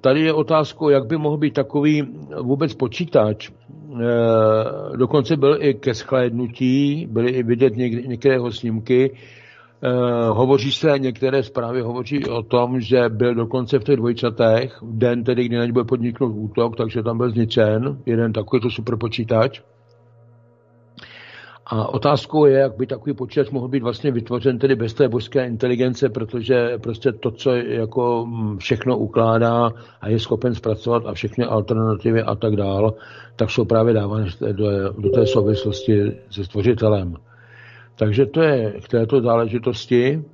tady 0.00 0.20
je 0.20 0.32
otázkou, 0.32 0.88
jak 0.88 1.06
by 1.06 1.16
mohl 1.16 1.36
být 1.36 1.54
takový 1.54 2.02
vůbec 2.42 2.74
počítač, 2.74 3.50
Eh, 4.00 4.96
dokonce 4.96 5.36
byl 5.36 5.56
i 5.60 5.74
ke 5.74 5.94
schlédnutí, 5.94 7.06
byly 7.10 7.30
i 7.30 7.42
vidět 7.42 7.76
některé 7.76 8.34
jeho 8.34 8.52
snímky. 8.52 9.10
Eh, 9.82 10.28
hovoří 10.28 10.72
se, 10.72 10.98
některé 10.98 11.42
zprávy 11.42 11.80
hovoří 11.80 12.26
o 12.26 12.42
tom, 12.42 12.80
že 12.80 13.08
byl 13.08 13.34
dokonce 13.34 13.78
v 13.78 13.84
těch 13.84 13.96
dvojčatech, 13.96 14.78
den 14.82 15.24
tedy, 15.24 15.44
kdy 15.44 15.56
na 15.56 15.64
ně 15.64 15.72
byl 15.72 15.84
podniknout 15.84 16.32
útok, 16.34 16.76
takže 16.76 17.02
tam 17.02 17.18
byl 17.18 17.30
zničen 17.30 17.98
jeden 18.06 18.32
takovýto 18.32 18.70
superpočítač. 18.70 19.60
A 21.66 21.88
otázkou 21.88 22.46
je, 22.46 22.58
jak 22.58 22.76
by 22.76 22.86
takový 22.86 23.14
počítač 23.14 23.50
mohl 23.50 23.68
být 23.68 23.82
vlastně 23.82 24.10
vytvořen 24.10 24.58
tedy 24.58 24.74
bez 24.74 24.94
té 24.94 25.08
božské 25.08 25.46
inteligence, 25.46 26.08
protože 26.08 26.78
prostě 26.78 27.12
to, 27.12 27.30
co 27.30 27.54
jako 27.54 28.26
mm, 28.26 28.58
všechno 28.58 28.98
ukládá 28.98 29.70
a 30.00 30.08
je 30.08 30.18
schopen 30.18 30.54
zpracovat 30.54 31.06
a 31.06 31.14
všechny 31.14 31.44
alternativy 31.44 32.22
a 32.22 32.34
tak 32.34 32.56
dál, 32.56 32.94
tak 33.36 33.50
jsou 33.50 33.64
právě 33.64 33.94
dávány 33.94 34.26
do, 34.52 34.92
do 34.92 35.10
té 35.10 35.26
souvislosti 35.26 36.12
se 36.30 36.44
stvořitelem. 36.44 37.16
Takže 37.96 38.26
to 38.26 38.42
je 38.42 38.72
k 38.84 38.88
této 38.88 39.20
záležitosti. 39.20 40.24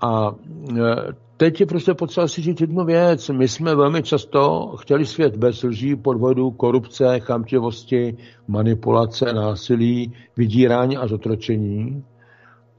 A 0.00 0.34
e, 0.78 1.21
teď 1.36 1.60
je 1.60 1.66
prostě 1.66 1.94
potřeba 1.94 2.28
si 2.28 2.42
říct 2.42 2.60
jednu 2.60 2.84
věc. 2.84 3.28
My 3.28 3.48
jsme 3.48 3.74
velmi 3.74 4.02
často 4.02 4.74
chtěli 4.76 5.06
svět 5.06 5.36
bez 5.36 5.62
lží, 5.62 5.96
podvodu, 5.96 6.50
korupce, 6.50 7.20
chamtivosti, 7.20 8.16
manipulace, 8.48 9.32
násilí, 9.32 10.12
vydírání 10.36 10.96
a 10.96 11.06
zotročení. 11.06 12.04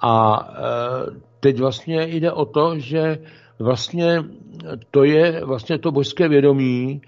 A 0.01 0.47
e, 0.49 0.63
teď 1.39 1.59
vlastně 1.59 2.07
jde 2.07 2.31
o 2.31 2.45
to, 2.45 2.79
že 2.79 3.19
vlastně 3.59 4.23
to 4.91 5.03
je 5.03 5.45
vlastně 5.45 5.77
to 5.77 5.91
božské 5.91 6.27
vědomí, 6.27 7.01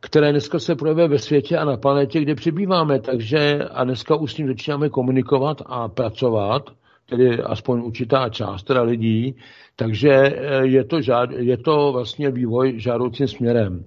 které 0.00 0.30
dneska 0.30 0.58
se 0.58 0.74
projevuje 0.74 1.08
ve 1.08 1.18
světě 1.18 1.56
a 1.56 1.64
na 1.64 1.76
planetě, 1.76 2.20
kde 2.20 2.34
přibýváme. 2.34 3.00
Takže 3.00 3.58
a 3.72 3.84
dneska 3.84 4.16
už 4.16 4.32
s 4.32 4.38
ním 4.38 4.46
začínáme 4.46 4.88
komunikovat 4.88 5.62
a 5.66 5.88
pracovat, 5.88 6.70
tedy 7.08 7.42
aspoň 7.42 7.80
určitá 7.80 8.28
část 8.28 8.62
teda 8.62 8.82
lidí, 8.82 9.34
takže 9.78 10.10
eh, 10.10 10.66
je 10.66 10.84
to, 10.84 11.00
žád, 11.00 11.30
je 11.30 11.56
to 11.56 11.92
vlastně 11.92 12.30
vývoj 12.30 12.74
žádoucím 12.76 13.28
směrem. 13.28 13.84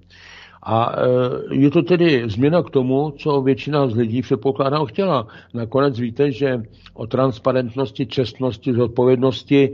A 0.64 0.96
eh, 0.96 1.56
je 1.56 1.72
to 1.72 1.82
tedy 1.82 2.24
změna 2.30 2.64
k 2.64 2.70
tomu, 2.70 3.12
co 3.12 3.42
většina 3.42 3.88
z 3.88 3.96
lidí 3.96 4.22
předpokládá 4.22 4.86
chtěla. 4.86 5.28
Nakonec 5.54 6.00
víte, 6.00 6.32
že 6.32 6.64
o 6.94 7.08
transparentnosti, 7.08 8.06
čestnosti, 8.06 8.74
zodpovědnosti 8.74 9.72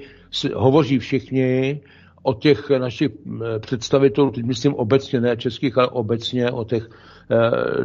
hovoří 0.55 0.99
všichni, 0.99 1.81
o 2.23 2.33
těch 2.33 2.69
našich 2.69 3.09
eh, 3.11 3.59
představitelů, 3.59 4.31
teď 4.31 4.45
myslím 4.45 4.73
obecně, 4.73 5.21
ne 5.21 5.37
českých, 5.37 5.77
ale 5.77 5.87
obecně 5.87 6.51
o 6.51 6.63
těch 6.63 6.89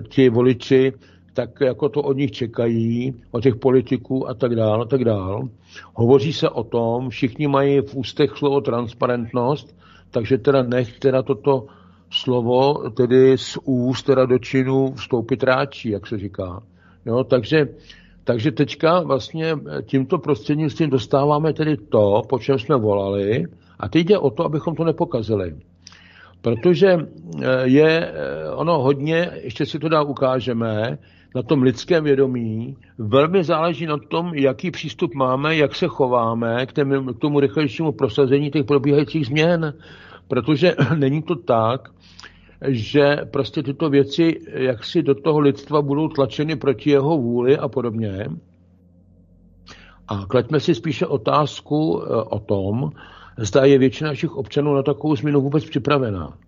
ti 0.09 0.29
voliči, 0.29 0.92
tak 1.35 1.61
jako 1.61 1.88
to 1.88 2.03
od 2.03 2.16
nich 2.16 2.31
čekají, 2.31 3.14
od 3.31 3.42
těch 3.42 3.57
politiků 3.57 4.29
a 4.29 4.35
tak 4.35 4.57
dále, 4.57 4.83
a 4.83 4.88
tak 4.88 5.05
dále. 5.05 5.49
Hovoří 5.95 6.33
se 6.33 6.49
o 6.49 6.64
tom, 6.64 7.11
všichni 7.11 7.49
mají 7.49 7.81
v 7.81 7.95
ústech 7.95 8.31
slovo 8.37 8.61
transparentnost, 8.61 9.77
takže 10.11 10.38
teda 10.38 10.62
nech 10.62 10.99
teda 10.99 11.23
toto 11.23 11.66
slovo 12.11 12.90
tedy 12.90 13.38
z 13.38 13.59
úst 13.64 14.03
teda 14.03 14.27
do 14.27 14.38
činu 14.38 14.92
vstoupit 14.95 15.42
ráčí, 15.42 15.90
jak 15.90 16.07
se 16.07 16.18
říká. 16.18 16.62
Jo, 17.07 17.25
takže, 17.25 17.68
takže 18.25 18.53
teďka 18.53 19.01
vlastně 19.01 19.57
tímto 19.83 20.18
prostřednictvím 20.18 20.90
dostáváme 20.90 21.53
tedy 21.53 21.77
to, 21.77 22.23
po 22.29 22.38
čem 22.38 22.59
jsme 22.59 22.77
volali, 22.77 23.45
a 23.79 23.88
teď 23.88 24.07
jde 24.07 24.18
o 24.18 24.31
to, 24.31 24.45
abychom 24.45 24.75
to 24.75 24.85
nepokazili. 24.85 25.57
Protože 26.42 26.88
eh, 26.88 27.47
je 27.64 28.12
eh, 28.12 28.51
ono 28.51 28.79
hodně, 28.79 29.31
ještě 29.42 29.66
si 29.66 29.79
to 29.79 29.88
dá 29.88 30.03
ukážeme, 30.03 30.99
na 31.35 31.42
tom 31.42 31.62
lidském 31.62 32.05
vědomí, 32.05 32.77
velmi 32.99 33.45
záleží 33.45 33.87
na 33.87 33.97
tom, 33.99 34.35
jaký 34.35 34.71
přístup 34.71 35.14
máme, 35.14 35.57
jak 35.57 35.75
se 35.75 35.88
chováme 35.88 36.66
k, 36.66 36.73
tém, 36.73 37.14
k 37.14 37.18
tomu 37.18 37.40
rychlejšímu 37.40 37.92
prosazení 37.92 38.51
těch 38.51 38.64
probíhajících 38.64 39.27
změn. 39.27 39.75
Protože 40.29 40.75
není 40.97 41.23
to 41.23 41.37
tak, 41.37 41.88
že 42.68 43.16
prostě 43.31 43.62
tyto 43.62 43.90
věci 43.90 44.40
jaksi 44.53 45.03
do 45.03 45.14
toho 45.14 45.38
lidstva 45.38 45.83
budou 45.83 46.09
tlačeny 46.09 46.57
proti 46.57 46.90
jeho 46.90 47.18
vůli 47.18 47.59
a 47.59 47.68
podobně. 47.68 48.27
A 50.09 50.27
klaďme 50.27 50.61
si 50.61 50.75
spíše 50.75 51.07
otázku 51.07 52.03
eh, 52.03 52.07
o 52.23 52.38
tom, 52.38 52.90
zda 53.38 53.64
je 53.64 53.79
většina 53.79 54.11
našich 54.11 54.37
občanů 54.37 54.75
na 54.75 54.83
takovou 54.83 55.16
změnu 55.16 55.40
vůbec 55.40 55.64
připravená. 55.64 56.38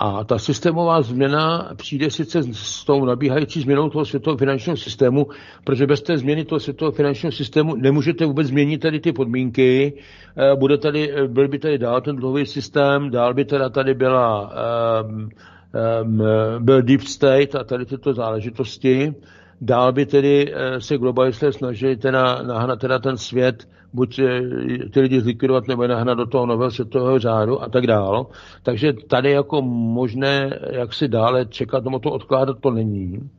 A 0.00 0.24
ta 0.24 0.38
systémová 0.38 1.02
změna 1.02 1.70
přijde 1.76 2.10
sice 2.10 2.42
s 2.52 2.84
tou 2.84 3.04
nabíhající 3.04 3.60
změnou 3.60 3.88
toho 3.90 4.04
světového 4.04 4.38
finančního 4.38 4.76
systému, 4.76 5.26
protože 5.64 5.86
bez 5.86 6.02
té 6.02 6.18
změny 6.18 6.44
toho 6.44 6.60
světového 6.60 6.92
finančního 6.92 7.32
systému 7.32 7.76
nemůžete 7.76 8.26
vůbec 8.26 8.46
změnit 8.46 8.78
tady 8.78 9.00
ty 9.00 9.12
podmínky. 9.12 9.92
Eh, 10.36 10.56
bude 10.56 10.78
tady, 10.78 11.12
eh, 11.12 11.28
byl 11.28 11.48
by 11.48 11.58
tady 11.58 11.78
dál 11.78 12.00
ten 12.00 12.16
dlouhý 12.16 12.46
systém, 12.46 13.10
dál 13.10 13.34
by 13.34 13.44
teda 13.44 13.68
tady 13.68 13.94
byla, 13.94 14.52
um, 15.04 15.28
um, 16.02 16.22
byl 16.64 16.82
deep 16.82 17.00
state 17.00 17.54
a 17.54 17.64
tady 17.64 17.86
tyto 17.86 18.14
záležitosti. 18.14 19.14
Dál 19.60 19.92
by 19.92 20.06
tedy 20.06 20.54
se 20.78 20.98
globalisté 20.98 21.52
snažili 21.52 21.96
teda 21.96 22.42
nahnat 22.42 22.80
teda 22.80 22.98
ten 22.98 23.16
svět 23.16 23.68
buď 23.92 24.20
ty 24.90 25.00
lidi 25.00 25.20
zlikvidovat 25.20 25.68
nebo 25.68 25.82
je 25.82 25.88
nahnat 25.88 26.18
do 26.18 26.26
toho 26.26 26.46
nového 26.46 26.70
světového 26.70 27.18
řádu 27.18 27.62
a 27.62 27.68
tak 27.68 27.86
dál. 27.86 28.26
Takže 28.62 28.92
tady 28.92 29.30
jako 29.30 29.62
možné, 29.62 30.58
jak 30.72 30.92
si 30.94 31.08
dále 31.08 31.46
čekat 31.46 31.84
nebo 31.84 31.98
to 31.98 32.10
odkládat, 32.10 32.58
to 32.60 32.70
není. 32.70 33.30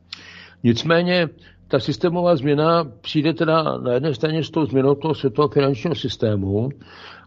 Nicméně 0.62 1.28
ta 1.68 1.78
systémová 1.78 2.36
změna 2.36 2.84
přijde 3.00 3.32
teda 3.32 3.78
na 3.78 3.92
jedné 3.92 4.14
straně 4.14 4.44
s 4.44 4.50
tou 4.50 4.66
změnou 4.66 4.94
toho 4.94 5.14
světového 5.14 5.48
finančního 5.48 5.94
systému, 5.94 6.68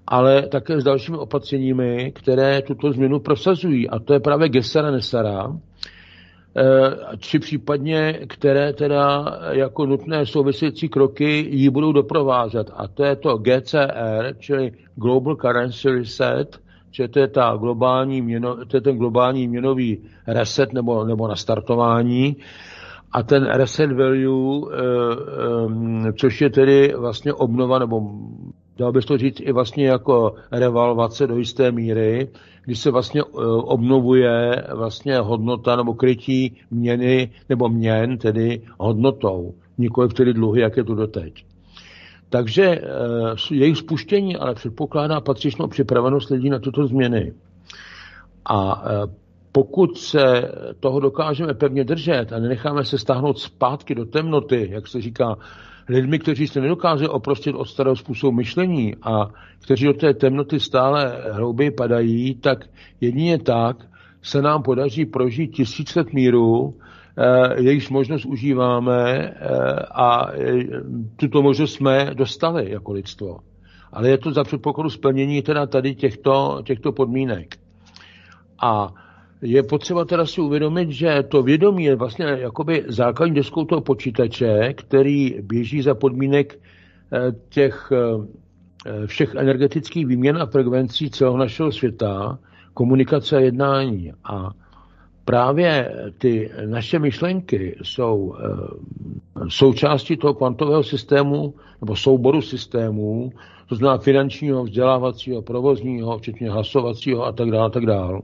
ale 0.08 0.42
také 0.48 0.82
s 0.82 0.84
dalšími 0.84 1.18
opatřeními, 1.18 2.12
které 2.16 2.62
tuto 2.62 2.92
změnu 2.92 3.20
prosazují. 3.20 3.90
A 3.90 4.00
to 4.00 4.14
je 4.14 4.20
právě 4.20 4.50
Gesara 4.50 4.92
Nesara, 4.92 5.58
či 7.18 7.40
případně, 7.40 8.20
které 8.28 8.74
teda 8.74 9.26
jako 9.52 9.86
nutné 9.86 10.26
související 10.26 10.90
kroky 10.90 11.48
ji 11.50 11.70
budou 11.70 11.92
doprovázet. 11.92 12.72
A 12.76 12.88
to 12.88 13.04
je 13.04 13.16
to 13.16 13.38
GCR, 13.38 14.36
čili 14.40 14.72
Global 14.96 15.36
Currency 15.36 15.90
Reset, 15.90 16.60
že 16.92 17.08
to 17.08 17.20
je, 17.20 17.28
ta 17.28 17.56
globální 17.60 18.22
měno, 18.22 18.66
to 18.66 18.78
je 18.78 18.82
ten 18.82 18.98
globální 18.98 19.48
měnový 19.48 19.98
reset 20.28 20.74
nebo, 20.74 21.04
nebo 21.04 21.28
nastartování. 21.28 22.36
A 23.12 23.24
ten 23.24 23.46
reset 23.46 23.92
value, 23.92 24.70
eh, 24.72 24.78
eh, 26.08 26.14
což 26.14 26.42
je 26.42 26.50
tedy 26.50 26.94
vlastně 26.98 27.34
obnova, 27.34 27.80
nebo 27.80 28.02
dal 28.78 28.92
bych 28.92 29.06
to 29.06 29.18
říct 29.18 29.40
i 29.40 29.52
vlastně 29.52 29.88
jako 29.88 30.36
revalvace 30.52 31.28
do 31.28 31.38
jisté 31.38 31.72
míry, 31.72 32.30
kdy 32.66 32.76
se 32.76 32.92
vlastně 32.92 33.22
e, 33.22 33.26
obnovuje 33.48 34.64
vlastně 34.76 35.18
hodnota 35.20 35.76
nebo 35.76 35.94
krytí 35.94 36.58
měny 36.72 37.32
nebo 37.50 37.70
měn, 37.70 38.18
tedy 38.18 38.62
hodnotou, 38.80 39.54
nikoli 39.78 40.10
tedy 40.10 40.34
dluhy, 40.34 40.62
jak 40.62 40.78
je 40.78 40.84
to 40.84 40.96
doteď. 40.96 41.46
Takže 42.30 42.64
e, 42.66 42.82
jejich 43.52 43.78
spuštění 43.78 44.36
ale 44.38 44.56
předpokládá 44.56 45.22
patřičnou 45.22 45.68
připravenost 45.68 46.30
lidí 46.30 46.50
na 46.50 46.60
tyto 46.60 46.88
změny. 46.88 47.34
A 48.46 48.84
e, 48.86 49.24
pokud 49.52 49.98
se 49.98 50.52
toho 50.80 51.00
dokážeme 51.00 51.54
pevně 51.54 51.84
držet 51.84 52.34
a 52.34 52.40
nenecháme 52.40 52.86
se 52.86 52.98
stáhnout 52.98 53.40
zpátky 53.40 53.96
do 53.96 54.06
temnoty, 54.06 54.68
jak 54.72 54.88
se 54.88 55.02
říká, 55.02 55.38
lidmi, 55.90 56.20
kteří 56.20 56.48
se 56.48 56.62
nedokáže 56.62 57.10
oprostit 57.10 57.56
od 57.56 57.66
starého 57.66 57.96
způsobu 57.96 58.38
myšlení 58.38 58.96
a 59.02 59.28
kteří 59.64 59.86
do 59.86 59.94
té 59.94 60.14
temnoty 60.14 60.60
stále 60.60 61.22
hlouběji 61.32 61.72
padají, 61.72 62.36
tak 62.36 62.66
jedině 63.02 63.40
tak 63.40 63.78
se 64.22 64.42
nám 64.42 64.64
podaří 64.64 65.06
prožít 65.06 65.52
tisíc 65.52 65.96
let 65.96 66.14
míru, 66.14 66.74
eh, 67.18 67.62
jejichž 67.62 67.90
možnost 67.90 68.26
užíváme 68.26 69.12
eh, 69.12 69.36
a 69.92 70.32
eh, 70.32 70.64
tuto 71.16 71.42
možnost 71.42 71.74
jsme 71.74 72.12
dostali 72.14 72.72
jako 72.72 72.92
lidstvo. 72.92 73.38
Ale 73.92 74.10
je 74.10 74.18
to 74.18 74.32
za 74.32 74.44
předpokladu 74.44 74.90
splnění 74.90 75.42
teda 75.42 75.66
tady 75.66 75.96
těchto, 75.96 76.62
těchto 76.66 76.92
podmínek. 76.92 77.56
A 78.62 78.94
je 79.44 79.64
potřeba 79.64 80.06
teda 80.06 80.26
si 80.26 80.42
uvědomit, 80.42 80.92
že 80.92 81.24
to 81.24 81.44
vědomí 81.44 81.84
je 81.84 81.96
vlastně 81.96 82.26
jakoby 82.26 82.84
základní 82.88 83.36
deskou 83.36 83.66
toho 83.66 83.82
počítače, 83.82 84.74
který 84.74 85.36
běží 85.42 85.82
za 85.82 85.96
podmínek 85.96 86.60
eh, 87.14 87.32
těch 87.50 87.92
eh, 87.92 89.08
všech 89.08 89.36
energetických 89.36 90.08
výměn 90.08 90.38
a 90.38 90.46
frekvencí 90.46 91.10
celého 91.10 91.38
našeho 91.38 91.72
světa, 91.72 92.40
komunikace 92.74 93.38
a 93.38 93.40
jednání. 93.40 94.12
A 94.24 94.50
právě 95.26 95.92
ty 96.18 96.52
naše 96.66 97.00
myšlenky 97.00 97.78
jsou 97.82 98.36
eh, 98.36 98.48
součástí 99.48 100.18
toho 100.18 100.34
kvantového 100.34 100.84
systému 100.84 101.54
nebo 101.82 101.96
souboru 101.96 102.42
systémů, 102.42 103.32
to 103.70 103.76
znamená 103.76 103.98
finančního, 103.98 104.64
vzdělávacího, 104.64 105.42
provozního, 105.42 106.18
včetně 106.18 106.50
hlasovacího 106.50 107.26
a 107.26 107.32
tak 107.32 107.52
dále, 107.52 107.70
tak 107.70 107.86
dále. 107.86 108.22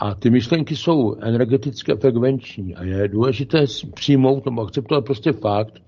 A 0.00 0.14
ty 0.14 0.30
myšlenky 0.30 0.76
jsou 0.76 1.16
energetické 1.20 1.96
frekvenční 1.96 2.74
a 2.74 2.84
je 2.84 3.08
důležité 3.08 3.64
přijmout 3.94 4.44
nebo 4.44 4.62
akceptovat 4.62 5.04
prostě 5.04 5.32
fakt, 5.32 5.82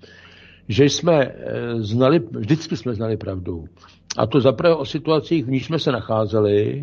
že 0.68 0.84
jsme 0.84 1.24
eh, 1.24 1.34
znali, 1.78 2.18
vždycky 2.18 2.76
jsme 2.76 2.94
znali 2.94 3.16
pravdu. 3.16 3.64
A 4.16 4.26
to 4.26 4.40
za 4.40 4.52
prvé 4.52 4.74
o 4.74 4.84
situacích, 4.84 5.44
v 5.44 5.50
níž 5.50 5.66
jsme 5.66 5.78
se 5.78 5.92
nacházeli, 5.92 6.82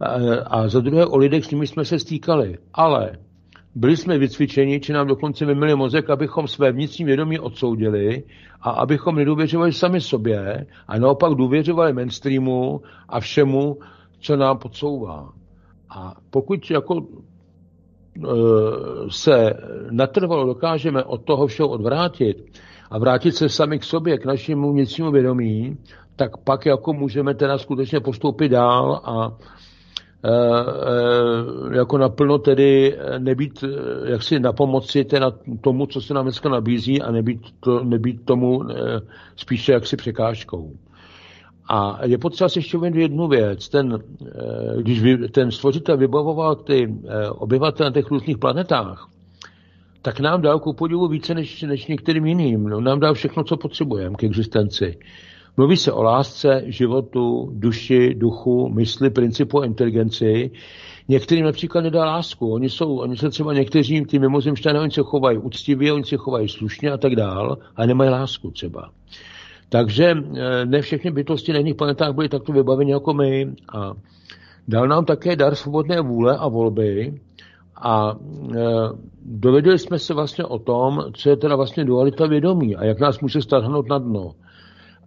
a, 0.00 0.18
eh, 0.18 0.40
a 0.40 0.68
za 0.68 0.80
druhé 0.80 1.06
o 1.06 1.16
lidech, 1.16 1.44
s 1.44 1.50
nimi 1.50 1.66
jsme 1.66 1.84
se 1.84 1.98
stýkali. 1.98 2.58
Ale 2.74 3.12
byli 3.74 3.96
jsme 3.96 4.18
vycvičeni, 4.18 4.80
či 4.80 4.92
nám 4.92 5.06
dokonce 5.06 5.46
vymili 5.46 5.74
mozek, 5.74 6.10
abychom 6.10 6.48
své 6.48 6.72
vnitřní 6.72 7.04
vědomí 7.04 7.38
odsoudili 7.38 8.22
a 8.60 8.70
abychom 8.70 9.16
nedůvěřovali 9.16 9.72
sami 9.72 10.00
sobě 10.00 10.66
a 10.88 10.98
naopak 10.98 11.34
důvěřovali 11.34 11.92
mainstreamu 11.92 12.80
a 13.08 13.20
všemu, 13.20 13.78
co 14.20 14.36
nám 14.36 14.58
podsouvá. 14.58 15.32
A 15.94 16.14
pokud 16.30 16.70
jako 16.70 16.96
e, 16.96 17.06
se 19.10 19.52
natrvalo 19.90 20.46
dokážeme 20.46 21.04
od 21.04 21.24
toho 21.24 21.46
všeho 21.46 21.68
odvrátit 21.68 22.36
a 22.90 22.98
vrátit 22.98 23.32
se 23.32 23.48
sami 23.48 23.78
k 23.78 23.84
sobě, 23.84 24.18
k 24.18 24.24
našemu 24.24 24.72
vnitřnímu 24.72 25.10
vědomí, 25.10 25.76
tak 26.16 26.36
pak 26.36 26.66
jako 26.66 26.92
můžeme 26.92 27.34
teda 27.34 27.58
skutečně 27.58 28.00
postoupit 28.00 28.48
dál 28.48 29.00
a 29.04 29.36
e, 30.24 30.30
e, 31.72 31.76
jako 31.76 31.98
naplno 31.98 32.38
tedy 32.38 32.98
nebýt 33.18 33.64
jaksi 34.04 34.40
na 34.40 34.52
pomoci 34.52 35.04
teda 35.04 35.30
tomu, 35.60 35.86
co 35.86 36.00
se 36.00 36.14
nám 36.14 36.24
dneska 36.24 36.48
nabízí 36.48 37.02
a 37.02 37.10
nebýt, 37.10 37.40
to, 37.60 37.84
nebýt 37.84 38.24
tomu 38.24 38.60
spíše 39.36 39.72
jaksi 39.72 39.96
překážkou. 39.96 40.72
A 41.68 42.06
je 42.06 42.18
potřeba 42.18 42.48
si 42.48 42.58
ještě 42.58 42.76
uvědomit 42.76 43.02
jednu 43.02 43.28
věc. 43.28 43.68
Ten, 43.68 43.98
eh, 44.26 44.82
když 44.82 45.02
ten 45.32 45.50
stvořitel 45.50 45.96
vybavoval 45.96 46.54
ty 46.54 46.94
eh, 47.08 47.28
obyvatele 47.30 47.90
na 47.90 47.94
těch 47.94 48.10
různých 48.10 48.38
planetách, 48.38 49.08
tak 50.02 50.20
nám 50.20 50.42
dal 50.42 50.58
ku 50.58 50.72
podivu 50.72 51.08
více 51.08 51.34
než, 51.34 51.62
než 51.62 51.86
některým 51.86 52.26
jiným. 52.26 52.64
No, 52.64 52.80
nám 52.80 53.00
dal 53.00 53.14
všechno, 53.14 53.44
co 53.44 53.56
potřebujeme 53.56 54.16
k 54.16 54.24
existenci. 54.24 54.98
Mluví 55.56 55.76
se 55.76 55.92
o 55.92 56.02
lásce, 56.02 56.62
životu, 56.66 57.50
duši, 57.52 58.14
duchu, 58.14 58.68
mysli, 58.68 59.10
principu 59.10 59.60
a 59.60 59.66
inteligenci. 59.66 60.50
Některým 61.08 61.44
například 61.44 61.80
nedá 61.80 62.04
lásku. 62.04 62.52
Oni, 62.52 62.70
jsou, 62.70 62.98
oni 62.98 63.16
se 63.16 63.30
třeba 63.30 63.52
někteří, 63.54 64.04
ty 64.04 64.18
mimozemšťané, 64.18 64.80
oni 64.80 64.90
se 64.90 65.02
chovají 65.02 65.38
úctivě, 65.38 65.92
oni 65.92 66.04
se 66.04 66.16
chovají 66.16 66.48
slušně 66.48 66.90
a 66.90 66.96
tak 66.96 67.16
dál, 67.16 67.58
a 67.76 67.86
nemají 67.86 68.10
lásku 68.10 68.50
třeba. 68.50 68.90
Takže 69.68 70.04
eh, 70.04 70.66
ne 70.66 70.80
všechny 70.80 71.10
bytosti 71.10 71.52
na 71.52 71.58
jiných 71.58 71.74
planetách 71.74 72.14
byly 72.14 72.28
takto 72.28 72.52
vybaveny 72.52 72.90
jako 72.90 73.14
my. 73.14 73.52
A 73.74 73.92
dal 74.68 74.88
nám 74.88 75.04
také 75.04 75.36
dar 75.36 75.54
svobodné 75.54 76.00
vůle 76.00 76.36
a 76.36 76.48
volby, 76.48 77.20
a 77.76 78.12
e, 78.12 78.64
dověděli 79.24 79.78
jsme 79.78 79.98
se 79.98 80.14
vlastně 80.14 80.44
o 80.44 80.58
tom, 80.58 81.04
co 81.12 81.30
je 81.30 81.36
teda 81.36 81.56
vlastně 81.56 81.84
dualita 81.84 82.26
vědomí 82.26 82.76
a 82.76 82.84
jak 82.84 83.00
nás 83.00 83.20
může 83.20 83.42
stáhnout 83.42 83.88
na 83.88 83.98
dno. 83.98 84.32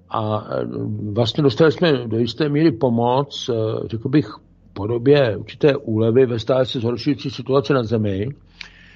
A 0.09 0.47
e, 0.51 0.65
vlastně 1.11 1.43
dostali 1.43 1.71
jsme 1.71 2.07
do 2.07 2.17
jisté 2.17 2.49
míry 2.49 2.71
pomoc, 2.71 3.49
řekl 3.85 4.09
bych, 4.09 4.29
podobě 4.73 5.37
určité 5.37 5.75
úlevy 5.77 6.25
ve 6.25 6.39
stále 6.39 6.65
se 6.65 6.79
zhoršující 6.79 7.29
situaci 7.29 7.73
na 7.73 7.83
Zemi 7.83 8.29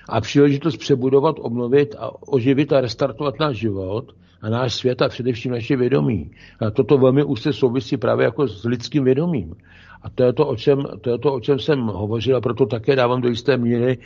a 0.10 0.22
příležitost 0.22 0.78
přebudovat, 0.78 1.36
obnovit 1.40 1.96
a 2.00 2.12
oživit 2.28 2.74
a 2.74 2.82
restartovat 2.82 3.40
náš 3.40 3.58
život 3.58 4.06
a 4.42 4.50
náš 4.50 4.74
svět 4.74 5.02
a 5.02 5.10
především 5.10 5.52
naše 5.52 5.76
vědomí. 5.76 6.32
A 6.60 6.72
toto 6.72 6.98
velmi 6.98 7.24
úzce 7.24 7.54
souvisí 7.54 7.98
právě 7.98 8.26
jako 8.26 8.48
s 8.48 8.66
lidským 8.66 9.04
vědomím. 9.04 9.56
A 10.02 10.10
to 10.10 10.24
je 10.24 10.34
to, 10.34 10.48
o 10.48 10.56
čem, 10.56 10.84
to 11.02 11.10
je 11.10 11.18
to, 11.18 11.34
o 11.34 11.40
čem 11.40 11.60
jsem 11.60 11.80
hovořil 11.80 12.38
a 12.38 12.42
proto 12.42 12.66
také 12.66 12.96
dávám 12.96 13.22
do 13.22 13.30
jisté 13.30 13.58
míry 13.58 13.98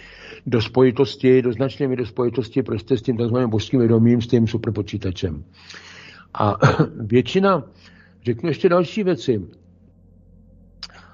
do 0.45 0.61
spojitosti, 0.61 1.41
do 1.41 1.53
značné 1.53 1.87
míry 1.87 2.01
do 2.01 2.05
spojitosti 2.05 2.63
prostě 2.63 2.97
s 2.97 3.01
tím 3.01 3.17
takzvaným 3.17 3.49
božským 3.49 3.79
vědomím, 3.79 4.21
s 4.21 4.27
tím 4.27 4.47
superpočítačem. 4.47 5.43
A 6.33 6.55
většina, 6.97 7.63
řeknu 8.25 8.49
ještě 8.49 8.69
další 8.69 9.03
věci, 9.03 9.41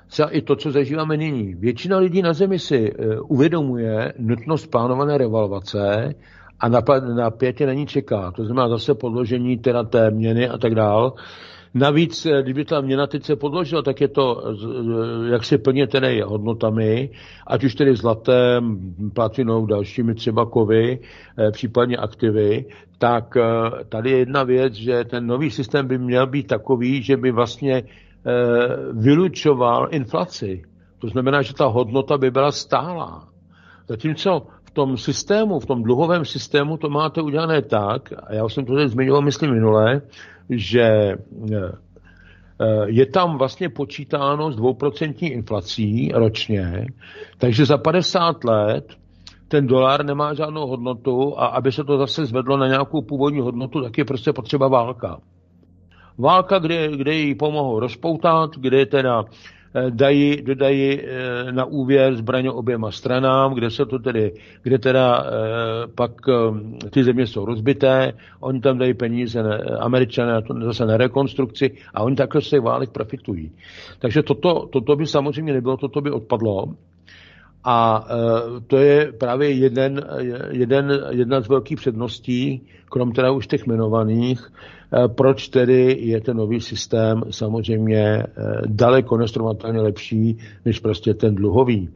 třeba 0.07 0.29
i 0.29 0.41
to, 0.41 0.55
co 0.55 0.71
zažíváme 0.71 1.17
nyní. 1.17 1.55
Většina 1.55 1.97
lidí 1.97 2.21
na 2.21 2.33
Zemi 2.33 2.59
si 2.59 2.93
eh, 2.93 3.19
uvědomuje 3.19 4.13
nutnost 4.19 4.67
plánované 4.67 5.17
revalvace 5.17 6.15
a 6.61 6.69
na, 6.69 7.31
pětě 7.31 7.65
není 7.65 7.87
čeká. 7.87 8.31
To 8.31 8.45
znamená 8.45 8.69
zase 8.69 8.93
podložení 8.93 9.57
teda 9.57 9.83
té 9.83 10.11
měny 10.11 10.49
a 10.49 10.57
tak 10.57 10.75
dál. 10.75 11.13
Navíc, 11.73 12.25
eh, 12.25 12.43
kdyby 12.43 12.65
ta 12.65 12.81
měna 12.81 13.07
teď 13.07 13.23
se 13.23 13.35
podložila, 13.35 13.81
tak 13.81 14.01
je 14.01 14.07
to, 14.07 14.43
eh, 14.47 15.31
jak 15.31 15.43
se 15.43 15.57
plně 15.57 15.87
tedy 15.87 16.21
hodnotami, 16.21 17.09
ať 17.47 17.63
už 17.63 17.75
tedy 17.75 17.95
zlatem, 17.95 18.79
platinou, 19.13 19.65
dalšími 19.65 20.15
třeba 20.15 20.45
kovy, 20.45 20.99
eh, 21.37 21.51
případně 21.51 21.97
aktivy, 21.97 22.65
tak 22.97 23.37
tady 23.89 24.11
je 24.11 24.17
jedna 24.17 24.43
věc, 24.43 24.73
že 24.73 25.03
ten 25.03 25.27
nový 25.27 25.51
systém 25.51 25.87
by 25.87 25.97
měl 25.97 26.27
být 26.27 26.47
takový, 26.47 27.01
že 27.01 27.17
by 27.17 27.31
vlastně 27.31 27.83
vylučoval 28.93 29.87
inflaci. 29.91 30.61
To 30.99 31.07
znamená, 31.07 31.41
že 31.41 31.53
ta 31.53 31.65
hodnota 31.65 32.17
by 32.17 32.31
byla 32.31 32.51
stálá. 32.51 33.27
Zatímco 33.87 34.47
tom 34.73 34.97
systému, 34.97 35.59
v 35.59 35.65
tom 35.65 35.83
dluhovém 35.83 36.25
systému 36.25 36.77
to 36.77 36.89
máte 36.89 37.21
udělané 37.21 37.61
tak, 37.61 38.13
a 38.23 38.33
já 38.33 38.45
už 38.45 38.53
jsem 38.53 38.65
to 38.65 38.75
tady 38.75 38.89
zmiňoval, 38.89 39.21
myslím, 39.21 39.51
minule, 39.51 40.01
že 40.49 40.81
eh, 40.81 41.15
eh, 42.61 42.85
je 42.85 43.05
tam 43.05 43.37
vlastně 43.37 43.69
počítáno 43.69 44.51
s 44.51 44.55
dvouprocentní 44.55 45.29
inflací 45.29 46.11
ročně, 46.13 46.85
takže 47.37 47.65
za 47.65 47.77
50 47.77 48.43
let 48.43 48.85
ten 49.47 49.67
dolar 49.67 50.05
nemá 50.05 50.33
žádnou 50.33 50.67
hodnotu 50.67 51.39
a 51.39 51.45
aby 51.45 51.71
se 51.71 51.83
to 51.83 51.97
zase 51.97 52.25
zvedlo 52.25 52.57
na 52.57 52.67
nějakou 52.67 53.01
původní 53.01 53.39
hodnotu, 53.39 53.83
tak 53.83 53.97
je 53.97 54.05
prostě 54.05 54.33
potřeba 54.33 54.67
válka. 54.67 55.17
Válka, 56.17 56.59
kde, 56.59 56.97
kde 56.97 57.13
ji 57.13 57.35
pomohou 57.35 57.79
rozpoutat, 57.79 58.49
kde 58.57 58.85
teda 58.85 59.23
Eh, 59.23 59.29
dají, 59.89 60.41
dodají 60.41 60.99
eh, 60.99 61.51
na 61.51 61.65
úvěr 61.65 62.15
zbraně 62.15 62.51
oběma 62.51 62.91
stranám, 62.91 63.53
kde 63.53 63.69
se 63.69 63.85
to 63.85 63.99
tedy, 63.99 64.33
kde 64.63 64.79
teda 64.79 65.23
eh, 65.25 65.87
pak 65.95 66.11
ty 66.89 67.03
země 67.03 67.27
jsou 67.27 67.45
rozbité, 67.45 68.13
oni 68.39 68.59
tam 68.61 68.77
dají 68.77 68.93
peníze 68.93 69.43
na 69.43 69.57
američané 69.79 70.41
to, 70.41 70.53
zase 70.65 70.85
na 70.85 70.97
rekonstrukci 70.97 71.71
a 71.93 72.03
oni 72.03 72.15
takhle 72.15 72.41
těch 72.41 72.61
válek 72.61 72.89
profitují. 72.89 73.51
Takže 73.99 74.23
toto, 74.23 74.67
toto 74.71 74.95
by 74.95 75.05
samozřejmě 75.05 75.53
nebylo, 75.53 75.77
toto 75.77 76.01
by 76.01 76.11
odpadlo. 76.11 76.65
A 77.63 78.05
to 78.67 78.77
je 78.77 79.11
právě 79.11 79.51
jeden, 79.51 80.01
jeden, 80.49 81.01
jedna 81.09 81.41
z 81.41 81.49
velkých 81.49 81.77
předností, 81.77 82.67
krom 82.89 83.11
teda 83.11 83.31
už 83.31 83.47
těch 83.47 83.67
jmenovaných, 83.67 84.41
Eh, 84.41 84.80
proč 85.07 85.47
tedy 85.47 85.97
je 85.99 86.21
ten 86.21 86.37
nový 86.37 86.61
systém 86.61 87.21
samozřejmě 87.29 88.03
eh, 88.03 88.27
daleko 88.65 89.17
nestrovatelně 89.17 89.81
lepší 89.81 90.37
než 90.65 90.79
prostě 90.79 91.13
ten 91.13 91.35
dluhový. 91.35 91.89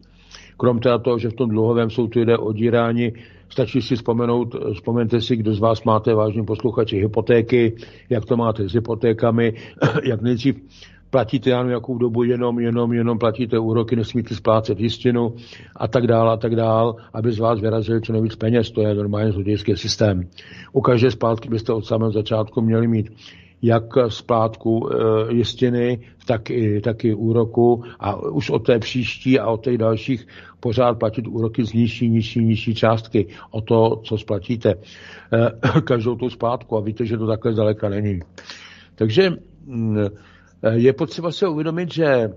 Krom 0.57 0.79
teda 0.79 0.97
toho, 0.97 1.19
že 1.19 1.29
v 1.29 1.33
tom 1.33 1.49
dluhovém 1.49 1.89
jsou 1.89 2.07
tu 2.07 2.19
lidé 2.19 2.37
odíráni, 2.37 3.13
stačí 3.49 3.81
si 3.81 3.95
vzpomenout, 3.95 4.55
eh, 4.55 4.73
vzpomeňte 4.73 5.21
si, 5.21 5.35
kdo 5.35 5.53
z 5.53 5.59
vás 5.59 5.83
máte, 5.83 6.13
vážní 6.13 6.45
posluchači, 6.45 6.99
hypotéky, 6.99 7.75
jak 8.09 8.25
to 8.25 8.37
máte 8.37 8.69
s 8.69 8.73
hypotékami, 8.73 9.53
jak 10.03 10.21
nejdřív 10.21 10.55
platíte 11.15 11.49
já 11.49 11.63
jakou 11.69 11.97
dobu 11.97 12.23
jenom, 12.23 12.59
jenom, 12.59 12.93
jenom 12.93 13.17
platíte 13.17 13.59
úroky, 13.59 13.95
nesmíte 13.95 14.35
splácet 14.35 14.79
jistinu 14.79 15.35
a 15.75 15.87
tak 15.87 16.07
dále 16.07 16.33
a 16.33 16.37
tak 16.37 16.55
dále, 16.55 16.93
aby 17.13 17.31
z 17.31 17.39
vás 17.39 17.59
vyrazili 17.59 18.01
co 18.01 18.13
nejvíc 18.13 18.35
peněz. 18.35 18.71
To 18.71 18.81
je 18.81 18.95
normálně 18.95 19.31
zlodějský 19.31 19.75
systém. 19.75 20.27
U 20.73 20.81
každé 20.81 21.11
splátky 21.11 21.49
byste 21.49 21.73
od 21.73 21.85
samého 21.85 22.11
začátku 22.11 22.61
měli 22.61 22.87
mít 22.87 23.07
jak 23.61 23.83
splátku 24.07 24.89
e, 24.89 25.33
jistiny, 25.33 25.99
tak 26.25 26.49
i, 26.49 26.81
tak 26.81 27.05
i 27.05 27.13
úroku 27.13 27.83
a 27.99 28.15
už 28.15 28.49
od 28.49 28.65
té 28.65 28.79
příští 28.79 29.39
a 29.39 29.47
od 29.47 29.63
těch 29.63 29.77
dalších 29.77 30.27
pořád 30.59 30.99
platit 30.99 31.27
úroky 31.27 31.65
z 31.65 31.73
nižší, 31.73 32.09
nižší, 32.09 32.45
nižší 32.45 32.75
částky 32.75 33.27
o 33.51 33.61
to, 33.61 34.01
co 34.03 34.17
splatíte 34.17 34.69
e, 34.69 35.81
každou 35.81 36.15
tu 36.15 36.29
splátku 36.29 36.77
a 36.77 36.81
víte, 36.81 37.05
že 37.05 37.17
to 37.17 37.27
takhle 37.27 37.53
zdaleka 37.53 37.89
není. 37.89 38.19
Takže 38.95 39.29
mm, 39.65 39.97
Eh, 39.97 40.09
je 40.71 40.93
potřeba 40.93 41.31
si 41.31 41.47
uvědomit, 41.47 41.93
že 41.93 42.29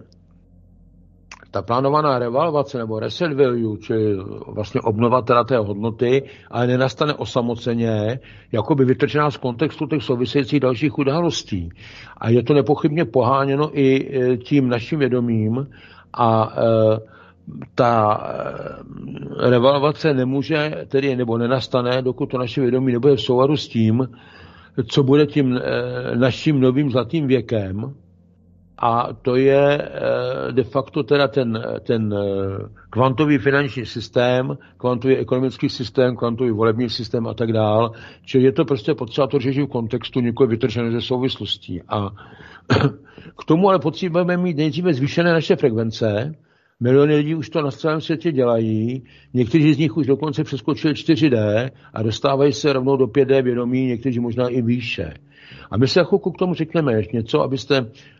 ta 1.50 1.62
plánovaná 1.62 2.18
revalvace 2.18 2.78
nebo 2.78 3.00
reset 3.00 3.32
value, 3.32 3.78
čili 3.78 4.16
vlastně 4.46 4.80
obnova 4.80 5.22
teda 5.22 5.44
té 5.44 5.56
hodnoty, 5.58 6.22
ale 6.50 6.66
nenastane 6.66 7.14
osamoceně, 7.14 8.18
jako 8.52 8.74
by 8.74 8.84
vytrčená 8.84 9.30
z 9.30 9.36
kontextu 9.36 9.86
těch 9.86 10.02
souvisejících 10.02 10.60
dalších 10.60 10.98
událostí. 10.98 11.68
A 12.16 12.30
je 12.30 12.42
to 12.42 12.54
nepochybně 12.54 13.04
poháněno 13.04 13.70
i 13.78 14.08
eh, 14.12 14.36
tím 14.36 14.68
naším 14.68 14.98
vědomím 14.98 15.66
a 16.12 16.52
e, 16.56 17.00
ta 17.74 18.20
revalvace 19.38 20.14
nemůže, 20.14 20.84
tedy 20.88 21.16
nebo 21.16 21.38
nenastane, 21.38 22.02
dokud 22.02 22.26
to 22.26 22.38
naše 22.38 22.60
vědomí 22.60 22.92
nebude 22.92 23.16
v 23.16 23.20
souladu 23.20 23.56
s 23.56 23.68
tím, 23.68 24.08
co 24.86 25.02
bude 25.02 25.26
tím 25.26 25.60
naším 26.14 26.60
novým 26.60 26.90
zlatým 26.90 27.26
věkem, 27.26 27.94
a 28.78 29.08
to 29.22 29.36
je 29.36 29.82
eh, 29.82 30.52
de 30.52 30.64
facto 30.64 31.02
teda 31.02 31.28
ten, 31.28 31.62
ten 31.86 32.14
eh, 32.14 32.68
kvantový 32.90 33.38
finanční 33.38 33.86
systém, 33.86 34.58
kvantový 34.76 35.16
ekonomický 35.16 35.68
systém, 35.68 36.16
kvantový 36.16 36.50
volební 36.50 36.88
systém 36.90 37.26
a 37.26 37.34
tak 37.34 37.52
dál. 37.52 37.92
Čili 38.24 38.44
je 38.44 38.52
to 38.52 38.64
prostě 38.64 38.94
potřeba 38.94 39.26
to 39.26 39.38
řešit 39.38 39.62
v 39.62 39.68
kontextu, 39.68 40.20
někoho 40.20 40.46
vytržené 40.46 40.90
ze 40.90 41.00
souvislostí. 41.00 41.82
A 41.88 42.10
k 43.38 43.44
tomu 43.46 43.68
ale 43.68 43.78
potřebujeme 43.78 44.36
mít 44.36 44.56
nejdříve 44.56 44.94
zvýšené 44.94 45.32
naše 45.32 45.56
frekvence, 45.56 46.34
Miliony 46.80 47.16
lidí 47.16 47.34
už 47.34 47.50
to 47.50 47.62
na 47.62 47.70
celém 47.70 48.00
světě 48.00 48.32
dělají, 48.32 49.02
někteří 49.34 49.74
z 49.74 49.78
nich 49.78 49.96
už 49.96 50.06
dokonce 50.06 50.44
přeskočili 50.44 50.94
4D 50.94 51.70
a 51.94 52.02
dostávají 52.02 52.52
se 52.52 52.72
rovnou 52.72 52.96
do 52.96 53.06
5D 53.06 53.42
vědomí, 53.42 53.86
někteří 53.86 54.20
možná 54.20 54.48
i 54.48 54.62
výše. 54.62 55.14
A 55.70 55.76
my 55.76 55.88
se 55.88 56.04
chvilku 56.04 56.30
k 56.30 56.38
tomu 56.38 56.54
řekneme 56.54 56.92
ještě 56.92 57.16
něco, 57.16 57.40
abyste, 57.40 57.76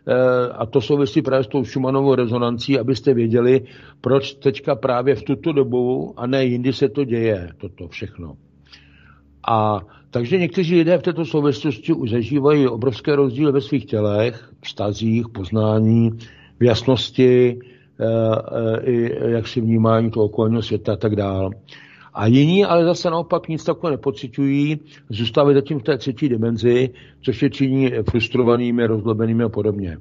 eh, 0.07 0.13
a 0.51 0.65
to 0.65 0.81
souvisí 0.81 1.21
právě 1.21 1.43
s 1.43 1.47
tou 1.47 1.63
Schumannovou 1.63 2.15
rezonancí, 2.15 2.79
abyste 2.79 3.13
věděli, 3.13 3.61
proč 4.01 4.33
teďka 4.33 4.75
právě 4.75 5.15
v 5.15 5.23
tuto 5.23 5.51
dobu 5.51 6.13
a 6.17 6.27
ne 6.27 6.45
jindy 6.45 6.73
se 6.73 6.89
to 6.89 7.03
děje, 7.03 7.49
toto 7.57 7.87
všechno. 7.87 8.35
A 9.47 9.79
takže 10.11 10.37
někteří 10.37 10.75
lidé 10.75 10.97
v 10.97 11.01
této 11.01 11.25
souvislosti 11.25 11.93
už 11.93 12.09
zažívají 12.09 12.67
obrovské 12.67 13.15
rozdíly 13.15 13.51
ve 13.51 13.61
svých 13.61 13.85
tělech, 13.85 14.49
vztazích, 14.63 15.29
poznání, 15.29 16.09
v 16.59 16.63
jasnosti, 16.63 17.59
i 18.83 19.11
jak 19.31 19.47
si 19.47 19.61
vnímání 19.61 20.11
toho 20.11 20.25
okolního 20.25 20.61
světa 20.61 20.93
a 20.93 20.95
tak 20.95 21.15
dále. 21.15 21.49
A 22.13 22.27
jiní 22.27 22.65
ale 22.65 22.85
zase 22.85 23.09
naopak 23.09 23.47
nic 23.47 23.63
takového 23.63 23.91
nepocitují, 23.91 24.79
zůstávají 25.09 25.55
zatím 25.55 25.79
v 25.79 25.83
té 25.83 25.97
třetí 25.97 26.29
dimenzi, 26.29 26.89
což 27.21 27.41
je 27.41 27.49
činí 27.49 27.91
frustrovanými, 28.09 28.87
rozlobenými 28.87 29.43
a 29.43 29.49
podobně. 29.49 29.97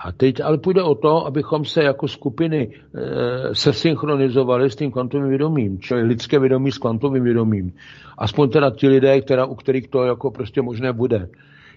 A 0.00 0.12
teď 0.12 0.40
ale 0.40 0.58
půjde 0.58 0.82
o 0.82 0.94
to, 0.94 1.26
abychom 1.26 1.64
se 1.64 1.82
jako 1.82 2.08
skupiny 2.08 2.68
e, 2.68 3.54
sesynchronizovali 3.54 4.70
s 4.70 4.76
tím 4.76 4.90
kvantovým 4.90 5.28
vědomím, 5.28 5.78
čili 5.78 6.02
lidské 6.02 6.38
vědomí 6.38 6.72
s 6.72 6.78
kvantovým 6.78 7.24
vědomím. 7.24 7.72
Aspoň 8.18 8.50
teda 8.50 8.70
ti 8.70 8.88
lidé, 8.88 9.20
která, 9.20 9.44
u 9.46 9.54
kterých 9.54 9.88
to 9.88 10.04
jako 10.04 10.30
prostě 10.30 10.62
možné 10.62 10.92
bude. 10.92 11.28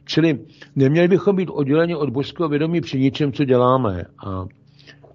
Čili 0.05 0.39
neměli 0.75 1.07
bychom 1.07 1.35
být 1.35 1.49
odděleni 1.49 1.95
od 1.95 2.09
božského 2.09 2.49
vědomí 2.49 2.81
při 2.81 2.99
ničem, 2.99 3.31
co 3.31 3.45
děláme. 3.45 4.03
A 4.25 4.45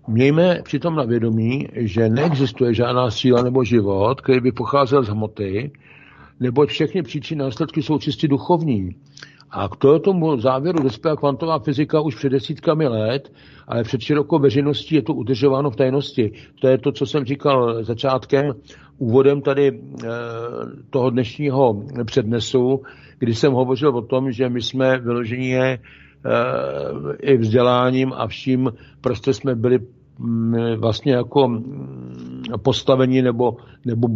mějme 0.09 0.61
přitom 0.62 0.94
na 0.96 1.04
vědomí, 1.04 1.68
že 1.74 2.09
neexistuje 2.09 2.74
žádná 2.74 3.11
síla 3.11 3.42
nebo 3.42 3.64
život, 3.64 4.20
který 4.20 4.40
by 4.40 4.52
pocházel 4.52 5.02
z 5.02 5.09
hmoty, 5.09 5.70
neboť 6.40 6.68
všechny 6.68 7.02
příčiny 7.02 7.42
a 7.42 7.44
následky 7.44 7.82
jsou 7.82 7.98
čistě 7.98 8.28
duchovní. 8.28 8.94
A 9.50 9.68
k 9.68 9.98
tomu 10.04 10.40
závěru 10.40 10.82
dospěla 10.82 11.16
kvantová 11.16 11.59
fyzika 11.59 12.00
už 12.00 12.14
před 12.14 12.28
desítkami 12.28 12.88
let, 12.88 13.32
ale 13.68 13.82
před 13.82 14.00
širokou 14.00 14.38
veřejností 14.38 14.94
je 14.94 15.02
to 15.02 15.14
udržováno 15.14 15.70
v 15.70 15.76
tajnosti. 15.76 16.32
To 16.61 16.68
je 16.68 16.78
to, 16.78 16.92
co 16.92 17.06
jsem 17.06 17.24
říkal 17.24 17.84
začátkem, 17.84 18.52
úvodem 18.98 19.40
tady 19.40 19.68
e, 19.68 19.72
toho 20.90 21.11
dnešního 21.11 21.82
přednesu, 22.04 22.82
kdy 23.18 23.34
jsem 23.34 23.52
hovořil 23.52 23.96
o 23.96 24.02
tom, 24.02 24.32
že 24.32 24.48
my 24.48 24.62
jsme 24.62 24.98
vyložení 24.98 25.56
e, 25.56 25.78
i 27.20 27.36
vzděláním 27.36 28.12
a 28.12 28.26
vším 28.26 28.72
prostě 29.00 29.34
jsme 29.34 29.54
byli 29.54 29.78
vlastně 30.77 31.12
jako 31.12 31.62
postavení 32.62 33.23
nebo, 33.23 33.57
nebo 33.85 34.09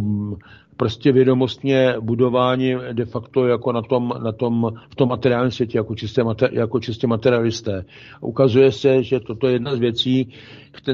prostě 0.77 1.11
vědomostně 1.11 1.95
budování 2.01 2.75
de 2.93 3.05
facto 3.05 3.47
jako 3.47 3.71
na 3.71 3.81
tom, 3.81 4.13
na 4.23 4.31
tom, 4.31 4.71
v 4.89 4.95
tom 4.95 5.09
materiálním 5.09 5.51
světě, 5.51 5.77
jako 5.77 5.95
čistě, 5.95 6.21
jako 6.51 6.79
čistě 6.79 7.07
materialisté. 7.07 7.85
Ukazuje 8.21 8.71
se, 8.71 9.03
že 9.03 9.19
toto 9.19 9.47
je 9.47 9.53
jedna 9.53 9.75
z 9.75 9.79
věcí, 9.79 10.29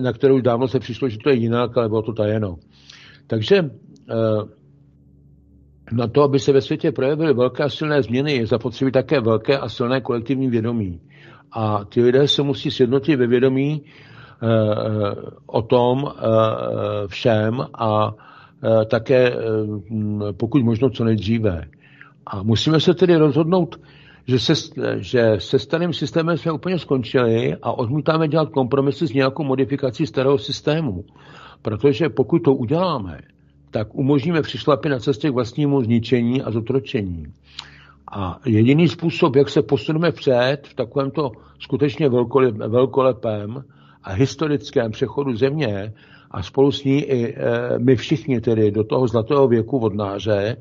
na 0.02 0.14
kterou 0.14 0.42
dávno 0.42 0.68
se 0.68 0.80
přišlo, 0.80 1.10
že 1.10 1.18
to 1.18 1.30
je 1.30 1.36
jinak, 1.36 1.78
ale 1.78 1.90
bylo 1.90 2.02
to 2.02 2.14
tajeno. 2.14 2.56
Takže 3.28 3.56
eh, 3.58 4.60
na 5.92 6.08
to, 6.08 6.24
aby 6.24 6.40
se 6.40 6.52
ve 6.52 6.62
světě 6.62 6.92
projevily 6.92 7.34
velké 7.34 7.64
a 7.64 7.70
silné 7.70 8.04
změny, 8.04 8.34
je 8.34 8.48
zapotřebí 8.48 8.92
také 8.92 9.22
velké 9.22 9.58
a 9.58 9.70
silné 9.70 10.02
kolektivní 10.02 10.50
vědomí. 10.50 11.02
A 11.52 11.86
ty 11.86 12.02
lidé 12.02 12.28
se 12.28 12.44
musí 12.44 12.72
sjednotit 12.72 13.16
ve 13.16 13.28
vědomí 13.28 13.82
o 15.46 15.62
tom 15.62 16.12
eh, 16.12 16.22
všem 17.08 17.68
a 17.74 18.14
Eh, 18.64 18.86
také 18.86 19.32
eh, 19.34 20.34
pokud 20.34 20.64
možno 20.64 20.90
co 20.90 21.04
nejdříve. 21.04 21.66
A 22.26 22.44
musíme 22.44 22.80
se 22.80 22.94
tedy 22.94 23.16
rozhodnout, 23.16 23.80
že 24.28 24.40
se, 24.40 24.54
že 24.98 25.36
se 25.38 25.60
starým 25.60 25.94
systémem 25.94 26.38
jsme 26.38 26.52
úplně 26.52 26.80
skončili 26.80 27.56
a 27.62 27.72
odmítáme 27.72 28.28
dělat 28.28 28.50
kompromisy 28.50 29.08
s 29.08 29.14
nějakou 29.14 29.44
modifikací 29.44 30.08
starého 30.08 30.38
systému. 30.38 31.04
Protože 31.62 32.10
pokud 32.10 32.40
to 32.40 32.54
uděláme, 32.54 33.20
tak 33.72 33.96
umožníme 33.96 34.42
přišlapy 34.42 34.90
na 34.90 35.00
cestě 35.00 35.30
k 35.30 35.34
vlastnímu 35.34 35.84
zničení 35.84 36.42
a 36.42 36.52
zotročení. 36.52 37.26
A 38.12 38.40
jediný 38.46 38.88
způsob, 38.88 39.36
jak 39.36 39.50
se 39.50 39.62
posuneme 39.62 40.12
před 40.12 40.58
v 40.64 40.74
takovémto 40.74 41.32
skutečně 41.60 42.10
velkolepém 42.68 43.64
a 44.04 44.14
historickém 44.14 44.92
přechodu 44.92 45.36
země, 45.36 45.94
a 46.32 46.44
spolu 46.44 46.72
s 46.72 46.84
ní 46.84 47.02
i 47.04 47.36
e, 47.36 47.80
my 47.80 47.96
všichni 47.96 48.42
tedy 48.42 48.72
do 48.72 48.84
toho 48.84 49.08
zlatého 49.08 49.48
věku 49.48 49.80
vodnáře, 49.80 50.58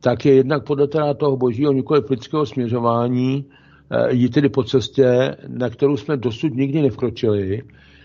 tak 0.00 0.24
je 0.24 0.34
jednak 0.34 0.64
podle 0.64 0.88
toho 1.16 1.36
božího 1.36 1.72
nikoli 1.72 2.02
lidského 2.10 2.46
směřování 2.46 3.44
e, 3.90 4.14
jít 4.14 4.34
tedy 4.34 4.48
po 4.48 4.64
cestě, 4.64 5.36
na 5.48 5.70
kterou 5.70 5.96
jsme 5.96 6.16
dosud 6.16 6.54
nikdy 6.54 6.82
nevkročili 6.82 7.62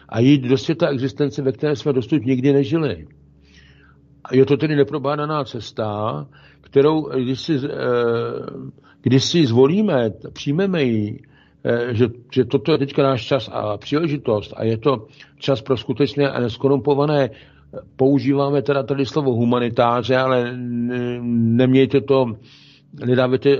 a 0.09 0.19
jít 0.19 0.41
do 0.41 0.57
světa 0.57 0.89
existence, 0.89 1.41
ve 1.41 1.51
které 1.51 1.75
jsme 1.75 1.93
dosud 1.93 2.25
nikdy 2.25 2.53
nežili. 2.53 3.07
Je 4.31 4.45
to 4.45 4.57
tedy 4.57 4.75
neprobádaná 4.75 5.43
cesta, 5.43 6.27
kterou, 6.61 7.09
když 7.09 7.39
si, 7.39 7.55
e, 7.55 7.59
když 9.01 9.23
si 9.23 9.45
zvolíme, 9.45 10.11
přijmeme 10.33 10.83
ji, 10.83 11.19
že, 11.91 12.07
že 12.31 12.45
toto 12.45 12.71
je 12.71 12.77
teďka 12.77 13.03
náš 13.03 13.25
čas 13.25 13.49
a 13.53 13.77
příležitost 13.77 14.53
a 14.57 14.63
je 14.63 14.77
to 14.77 15.07
čas 15.39 15.61
pro 15.61 15.77
skutečné 15.77 16.29
a 16.29 16.39
neskorumpované. 16.39 17.29
Používáme 17.95 18.61
teda 18.61 18.83
tady 18.83 19.05
slovo 19.05 19.33
humanitáře, 19.33 20.17
ale 20.17 20.53
nemějte 21.57 22.01
to, 22.01 22.25
nedávajte 23.05 23.49
eh, 23.49 23.59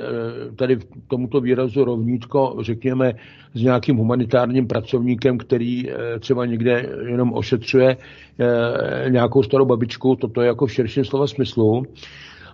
tady 0.56 0.78
tomuto 1.08 1.42
výrazu 1.42 1.84
rovnítko, 1.84 2.56
řekněme, 2.62 3.14
s 3.54 3.62
nějakým 3.62 3.98
humanitárním 3.98 4.68
pracovníkem, 4.68 5.38
který 5.38 5.90
eh, 5.90 6.20
třeba 6.20 6.46
někde 6.46 6.90
jenom 7.08 7.34
ošetřuje 7.34 7.98
nějakou 9.10 9.44
starou 9.44 9.66
babičku, 9.66 10.16
toto 10.16 10.42
je 10.42 10.48
jako 10.48 10.66
v 10.66 10.74
širším 10.74 11.06
slova 11.06 11.28
smyslu, 11.28 11.84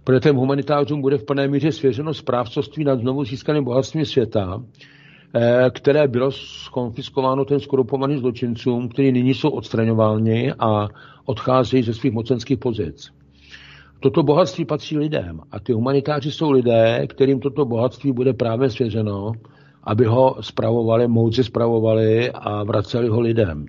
protože 0.04 0.20
těm 0.20 0.36
humanitářům 0.36 1.02
bude 1.02 1.18
v 1.18 1.26
plné 1.26 1.48
míře 1.48 1.72
svěřeno 1.72 2.14
správcovství 2.14 2.84
nad 2.84 3.00
znovu 3.00 3.24
získaným 3.24 3.64
bohatstvím 3.64 4.06
světa, 4.06 4.62
Eh, 4.62 5.01
které 5.70 6.08
bylo 6.08 6.32
skonfiskováno 6.32 7.46
ten 7.46 7.60
skorupovaným 7.60 8.20
zločincům, 8.20 8.90
kteří 8.90 9.12
nyní 9.12 9.34
jsou 9.34 9.50
odstraňováni 9.50 10.54
a 10.60 10.88
odcházejí 11.26 11.84
ze 11.84 11.94
svých 11.94 12.14
mocenských 12.14 12.58
pozic. 12.58 13.12
Toto 14.00 14.24
bohatství 14.24 14.66
patří 14.66 14.98
lidem 14.98 15.40
a 15.52 15.60
ty 15.60 15.74
humanitáři 15.74 16.32
jsou 16.32 16.52
lidé, 16.52 17.08
kterým 17.08 17.40
toto 17.40 17.66
bohatství 17.66 18.12
bude 18.12 18.34
právě 18.34 18.70
svěřeno, 18.70 19.32
aby 19.84 20.06
ho 20.06 20.36
spravovali, 20.42 21.08
moudře 21.08 21.44
spravovali 21.44 22.32
a 22.32 22.64
vraceli 22.64 23.08
ho 23.08 23.22
lidem. 23.22 23.66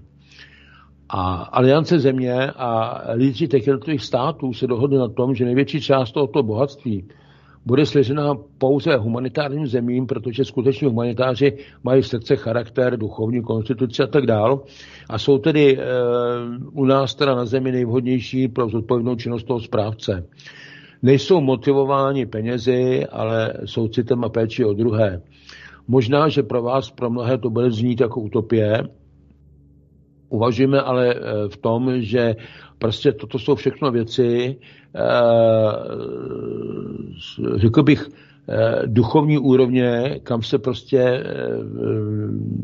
A 1.08 1.34
aliance 1.34 1.98
země 1.98 2.50
a 2.50 3.02
lídři 3.14 3.48
těch 3.48 3.66
jednotlivých 3.66 4.04
států 4.04 4.52
se 4.52 4.66
dohodli 4.66 4.98
na 4.98 5.08
tom, 5.08 5.34
že 5.34 5.44
největší 5.44 5.80
část 5.80 6.12
tohoto 6.12 6.42
bohatství 6.42 7.08
bude 7.66 7.86
svěřena 7.86 8.34
pouze 8.58 8.96
humanitárním 8.96 9.66
zemím, 9.66 10.06
protože 10.06 10.44
skutečně 10.44 10.88
humanitáři 10.88 11.58
mají 11.84 12.02
v 12.02 12.06
srdce 12.06 12.36
charakter, 12.36 12.96
duchovní 12.96 13.42
konstituci 13.42 14.02
a 14.02 14.06
tak 14.06 14.26
dál. 14.26 14.62
A 15.08 15.18
jsou 15.18 15.38
tedy 15.38 15.78
e, 15.78 15.84
u 16.72 16.84
nás 16.84 17.14
teda 17.14 17.34
na 17.34 17.44
zemi 17.44 17.72
nejvhodnější 17.72 18.48
pro 18.48 18.68
zodpovědnou 18.68 19.16
činnost 19.16 19.44
toho 19.44 19.60
správce. 19.60 20.26
Nejsou 21.02 21.40
motivováni 21.40 22.26
penězi, 22.26 23.06
ale 23.06 23.54
soucitem 23.64 24.24
a 24.24 24.28
péči 24.28 24.64
o 24.64 24.72
druhé. 24.72 25.22
Možná, 25.88 26.28
že 26.28 26.42
pro 26.42 26.62
vás, 26.62 26.90
pro 26.90 27.10
mnohé 27.10 27.38
to 27.38 27.50
bude 27.50 27.70
znít 27.70 28.00
jako 28.00 28.20
utopie, 28.20 28.82
Uvažujeme 30.32 30.80
ale 30.80 31.14
eh, 31.14 31.18
v 31.48 31.56
tom, 31.56 32.00
že 32.00 32.36
prostě 32.82 33.12
toto 33.12 33.38
jsou 33.38 33.54
všechno 33.54 33.90
věci, 33.90 34.56
eh, 34.94 35.00
řekl 37.56 37.82
bych, 37.82 38.08
eh, 38.48 38.82
duchovní 38.86 39.38
úrovně, 39.38 40.20
kam 40.22 40.42
se 40.42 40.58
prostě 40.58 41.24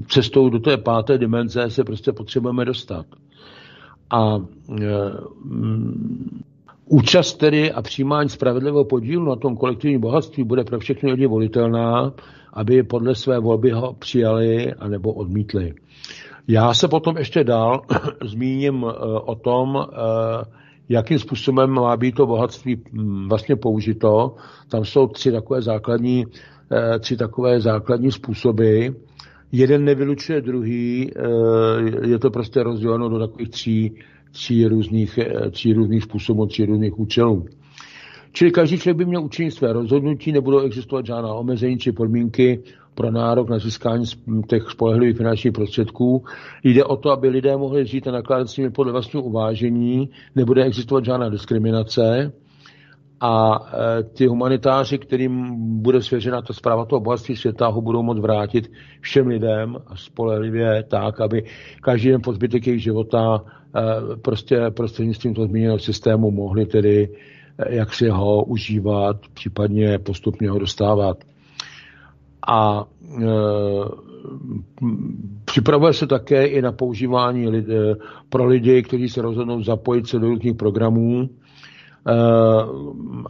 cestou 0.09 0.49
do 0.49 0.59
té 0.59 0.77
páté 0.77 1.19
dimenze 1.19 1.71
se 1.71 1.85
prostě 1.85 2.13
potřebujeme 2.13 2.65
dostat. 2.65 3.07
A 4.11 4.39
účast 6.85 7.35
tedy 7.35 7.73
a 7.73 7.83
přijímání 7.83 8.29
spravedlivého 8.29 8.85
podílu 8.85 9.25
na 9.25 9.37
tom 9.37 9.57
kolektivním 9.57 10.01
bohatství 10.01 10.45
bude 10.45 10.65
pro 10.65 10.79
všechny 10.79 11.11
lidi 11.11 11.27
volitelná, 11.27 12.13
aby 12.53 12.83
podle 12.83 13.15
své 13.15 13.39
volby 13.39 13.71
ho 13.71 13.95
přijali 13.99 14.73
anebo 14.75 15.13
odmítli. 15.13 15.75
Já 16.51 16.75
se 16.75 16.89
potom 16.89 17.17
ještě 17.17 17.45
dál 17.45 17.81
zmíním 18.25 18.85
eh, 18.89 18.93
o 19.21 19.35
tom, 19.35 19.77
eh, 19.77 20.45
jakým 20.89 21.19
způsobem 21.19 21.71
má 21.71 21.97
být 21.97 22.15
to 22.15 22.27
bohatství 22.27 22.83
hm, 22.93 23.29
vlastně 23.29 23.57
použito. 23.57 24.35
Tam 24.69 24.85
jsou 24.85 25.07
tři 25.07 25.33
takové 25.33 25.63
základní, 25.63 26.27
eh, 26.73 26.99
tři 26.99 27.17
takové 27.17 27.61
základní 27.61 28.13
způsoby. 28.13 28.87
Jeden 29.53 29.85
nevylučuje 29.85 30.41
druhý, 30.41 31.11
je 32.07 32.19
to 32.19 32.31
prostě 32.31 32.63
rozděleno 32.63 33.09
do 33.09 33.19
takových 33.19 33.49
tří, 33.49 33.95
tří, 34.33 34.67
různých, 34.67 35.19
tří 35.51 35.73
různých 35.73 36.03
způsobů, 36.03 36.47
tří 36.47 36.65
různých 36.65 36.99
účelů. 36.99 37.47
Čili 38.33 38.51
každý 38.51 38.79
člověk 38.79 38.97
by 38.97 39.05
měl 39.05 39.25
učinit 39.25 39.51
své 39.51 39.73
rozhodnutí, 39.73 40.33
nebudou 40.33 40.59
existovat 40.59 41.07
žádná 41.07 41.35
omezení 41.35 41.79
či 41.79 41.93
podmínky 41.93 42.63
pro 42.99 43.11
nárok 43.11 43.49
na 43.49 43.59
získání 43.59 44.05
těch 44.49 44.63
spolehlivých 44.71 45.17
finančních 45.17 45.53
prostředků. 45.53 46.25
Jde 46.65 46.85
o 46.85 46.97
to, 46.97 47.11
aby 47.11 47.29
lidé 47.29 47.57
mohli 47.57 47.87
žít 47.87 48.09
a 48.09 48.11
nakládat 48.11 48.51
s 48.51 48.57
nimi 48.57 48.71
podle 48.71 48.93
vlastního 48.93 49.23
uvážení, 49.23 50.11
nebude 50.35 50.65
existovat 50.65 51.05
žádná 51.05 51.29
diskriminace 51.29 52.33
a 53.21 53.59
e, 53.59 54.03
ty 54.03 54.27
humanitáři, 54.27 54.99
kterým 54.99 55.33
bude 55.83 56.03
svěřena 56.03 56.43
ta 56.43 56.53
zpráva 56.53 56.85
toho 56.85 57.01
bohatství 57.01 57.37
světa, 57.37 57.67
ho 57.69 57.81
budou 57.81 58.03
moct 58.03 58.19
vrátit 58.19 58.71
všem 59.01 59.27
lidem 59.27 59.77
spolehlivě 59.95 60.83
tak, 60.83 61.21
aby 61.21 61.45
každý 61.83 62.09
den 62.09 62.21
po 62.25 62.33
zbytek 62.33 62.67
jejich 62.67 62.83
života 62.83 63.41
e, 63.41 64.17
prostě 64.17 64.61
prostřednictvím 64.77 65.35
toho 65.35 65.47
zmíněného 65.47 65.79
systému 65.79 66.31
mohli 66.31 66.67
tedy 66.67 67.09
e, 67.59 67.75
jak 67.75 67.95
si 67.95 68.09
ho 68.09 68.45
užívat, 68.45 69.17
případně 69.35 69.99
postupně 69.99 70.51
ho 70.51 70.59
dostávat. 70.59 71.28
A 72.47 72.85
e, 72.85 73.25
připravuje 75.45 75.93
se 75.93 76.07
také 76.07 76.47
i 76.47 76.63
na 76.63 76.73
používání 76.73 77.49
lidi, 77.49 77.73
pro 78.29 78.47
lidi, 78.47 78.83
kteří 78.83 79.09
se 79.09 79.23
rozhodnou 79.23 79.63
zapojit 79.63 80.07
se 80.07 80.19
do 80.19 80.27
různých 80.29 80.55
programů 80.57 81.29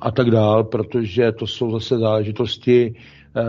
a 0.00 0.10
tak 0.10 0.30
dál, 0.30 0.64
protože 0.64 1.32
to 1.32 1.46
jsou 1.46 1.70
zase 1.70 1.98
záležitosti 1.98 2.94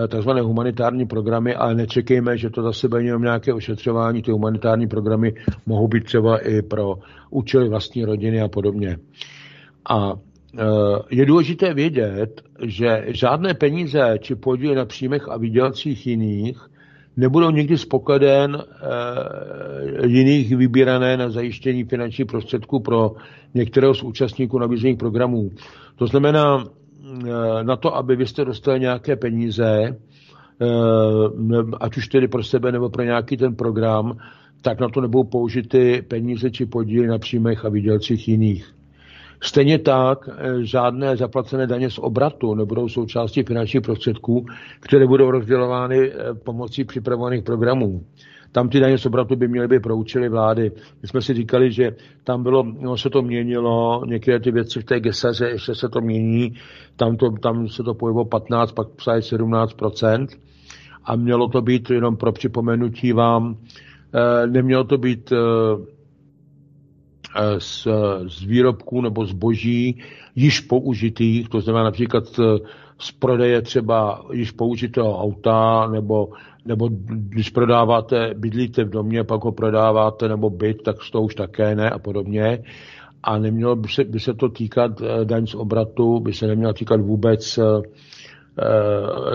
takzvané 0.08 0.42
humanitární 0.42 1.06
programy, 1.06 1.56
ale 1.56 1.76
nečekejme, 1.76 2.38
že 2.38 2.50
to 2.50 2.64
zase 2.64 2.88
bude 2.88 3.04
jenom 3.04 3.22
nějaké 3.22 3.54
ošetřování. 3.54 4.22
Ty 4.22 4.32
humanitární 4.32 4.88
programy 4.88 5.34
mohou 5.66 5.88
být 5.88 6.04
třeba 6.04 6.38
i 6.38 6.62
pro 6.62 6.96
účely 7.30 7.70
vlastní 7.70 8.06
rodiny 8.06 8.42
a 8.42 8.48
podobně. 8.48 8.98
A 9.90 10.14
je 11.10 11.26
důležité 11.26 11.74
vědět, 11.74 12.42
že 12.66 13.06
žádné 13.08 13.54
peníze 13.54 14.18
či 14.20 14.36
podíly 14.36 14.76
na 14.76 14.86
příjmech 14.86 15.30
a 15.30 15.38
výdělcích 15.38 16.08
jiných 16.08 16.70
nebudou 17.18 17.50
nikdy 17.52 17.78
z 17.78 17.86
pokladen 17.86 18.56
e, 18.56 20.08
jiných 20.08 20.56
vybírané 20.56 21.18
na 21.18 21.30
zajištění 21.30 21.84
finančních 21.84 22.28
prostředků 22.28 22.80
pro 22.80 23.12
některého 23.54 23.94
z 23.94 24.04
účastníků 24.04 24.60
nabízených 24.60 24.98
programů. 24.98 25.50
To 25.96 26.08
znamená, 26.08 26.64
e, 26.64 27.64
na 27.64 27.76
to, 27.76 27.96
aby 27.96 28.16
vy 28.16 28.26
jste 28.26 28.46
dostali 28.46 28.80
nějaké 28.80 29.16
peníze, 29.16 29.98
ať 31.80 31.98
už 31.98 32.08
tedy 32.08 32.28
pro 32.28 32.44
sebe 32.44 32.72
nebo 32.72 32.90
pro 32.90 33.04
nějaký 33.04 33.38
ten 33.38 33.56
program, 33.56 34.18
tak 34.62 34.80
na 34.80 34.90
to 34.90 35.02
nebudou 35.02 35.24
použity 35.24 36.02
peníze 36.08 36.52
či 36.52 36.66
podíly 36.66 37.08
na 37.08 37.18
příjmech 37.18 37.66
a 37.66 37.70
výdělcích 37.70 38.28
jiných. 38.28 38.79
Stejně 39.44 39.80
tak 39.80 40.30
eh, 40.38 40.64
žádné 40.64 41.18
zaplacené 41.18 41.68
daně 41.68 41.90
z 41.90 41.98
obratu 42.00 42.56
nebudou 42.56 42.90
součástí 42.90 43.44
finančních 43.44 43.84
prostředků, 43.84 44.46
které 44.80 45.08
budou 45.08 45.32
rozdělovány 45.32 46.12
eh, 46.12 46.34
pomocí 46.34 46.84
připravovaných 46.84 47.44
programů. 47.44 48.04
Tam 48.52 48.70
ty 48.70 48.80
daně 48.80 48.98
z 48.98 49.06
obratu 49.06 49.36
by 49.36 49.48
měly 49.48 49.68
být 49.68 49.82
pro 49.82 49.98
účely 49.98 50.30
vlády. 50.30 50.72
My 51.02 51.08
jsme 51.08 51.22
si 51.22 51.34
říkali, 51.34 51.72
že 51.72 51.96
tam 52.24 52.44
bylo, 52.44 52.64
no, 52.80 52.98
se 52.98 53.10
to 53.10 53.22
měnilo, 53.22 54.04
některé 54.06 54.40
ty 54.40 54.52
věci 54.52 54.80
v 54.82 54.84
té 54.84 55.00
gesaře 55.00 55.50
ještě 55.50 55.76
se 55.76 55.90
to 55.90 56.02
mění, 56.02 56.54
tam, 56.96 57.18
to, 57.18 57.32
tam 57.32 57.68
se 57.68 57.84
to 57.84 57.94
pohybovalo 57.94 58.26
15, 58.26 58.72
pak 58.72 58.88
psali 58.88 59.20
17% 59.20 60.28
a 61.04 61.16
mělo 61.16 61.48
to 61.48 61.62
být 61.62 61.90
jenom 61.90 62.18
pro 62.18 62.32
připomenutí 62.32 63.14
vám, 63.14 63.58
eh, 64.14 64.48
nemělo 64.48 64.84
to 64.84 64.98
být 64.98 65.34
z, 67.58 67.88
z 68.28 68.44
výrobků 68.44 69.02
nebo 69.02 69.26
zboží 69.26 70.02
již 70.36 70.60
použitých, 70.60 71.50
to 71.50 71.62
znamená 71.62 71.84
například 71.84 72.24
eh, 72.40 72.60
z 73.00 73.12
prodeje 73.12 73.62
třeba 73.62 74.26
již 74.34 74.52
použitého 74.52 75.22
auta, 75.22 75.88
nebo, 75.88 76.30
nebo 76.66 76.90
když 77.08 77.50
prodáváte, 77.50 78.34
bydlíte 78.38 78.84
v 78.84 78.90
domě, 78.90 79.24
pak 79.24 79.44
ho 79.44 79.52
prodáváte, 79.52 80.28
nebo 80.28 80.50
byt, 80.50 80.82
tak 80.84 80.96
to 81.12 81.22
už 81.22 81.36
také 81.36 81.76
ne 81.76 81.90
a 81.90 82.00
podobně. 82.00 82.64
A 83.24 83.38
nemělo 83.38 83.76
by 83.76 83.88
se, 83.88 84.04
by 84.04 84.20
se 84.20 84.34
to 84.34 84.50
týkat 84.50 85.02
eh, 85.02 85.26
daň 85.26 85.46
z 85.48 85.56
obratu, 85.56 86.20
by 86.20 86.34
se 86.34 86.48
nemělo 86.48 86.74
týkat 86.74 87.02
vůbec 87.02 87.58
e, 87.58 87.62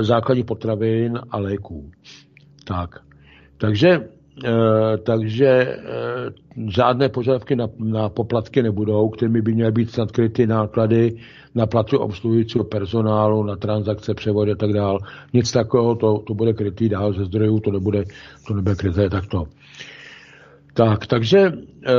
základní 0.01 0.45
potravin 0.45 1.19
a 1.31 1.39
léků. 1.39 1.91
Tak. 2.65 3.01
Takže 3.59 4.01
Eh, 4.01 4.14
takže 5.03 5.49
eh, 5.49 5.79
žádné 6.69 7.09
požadavky 7.09 7.57
na, 7.57 7.69
na 7.79 8.09
poplatky 8.09 8.63
nebudou, 8.63 9.09
kterými 9.09 9.43
by 9.43 9.53
měly 9.53 9.73
být 9.73 9.91
snad 9.91 10.13
kryty 10.13 10.47
náklady 10.47 11.17
na 11.55 11.67
platy 11.67 11.97
obsluhujícího 11.97 12.65
personálu, 12.65 13.43
na 13.43 13.57
transakce, 13.57 14.15
převody 14.15 14.53
a 14.53 14.55
tak 14.55 14.73
dále. 14.73 14.99
Nic 15.33 15.53
takového, 15.53 15.95
to, 15.95 16.19
to 16.19 16.35
bude 16.35 16.53
krytý 16.53 16.89
dál 16.89 17.13
ze 17.13 17.25
zdrojů, 17.25 17.61
to 17.61 17.71
nebude, 17.71 18.05
to 18.47 18.55
nebude 18.55 18.75
kryté 18.75 19.11
takto. 19.11 19.45
Tak, 20.75 21.07
takže 21.07 21.39
eh, 21.39 21.93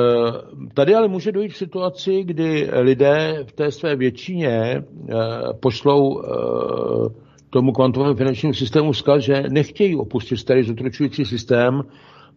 tady 0.73 0.95
ale 0.95 1.07
může 1.07 1.31
dojít 1.31 1.53
k 1.53 1.55
situaci, 1.55 2.23
kdy 2.23 2.69
lidé 2.73 3.43
v 3.47 3.51
té 3.51 3.71
své 3.71 3.95
většině 3.95 4.83
pošlou 5.59 6.21
tomu 7.49 7.71
kvantovému 7.71 8.15
finančnímu 8.15 8.53
systému 8.53 8.91
vzkaz, 8.91 9.23
že 9.23 9.43
nechtějí 9.49 9.95
opustit 9.95 10.39
starý 10.39 10.63
zotročující 10.63 11.25
systém, 11.25 11.81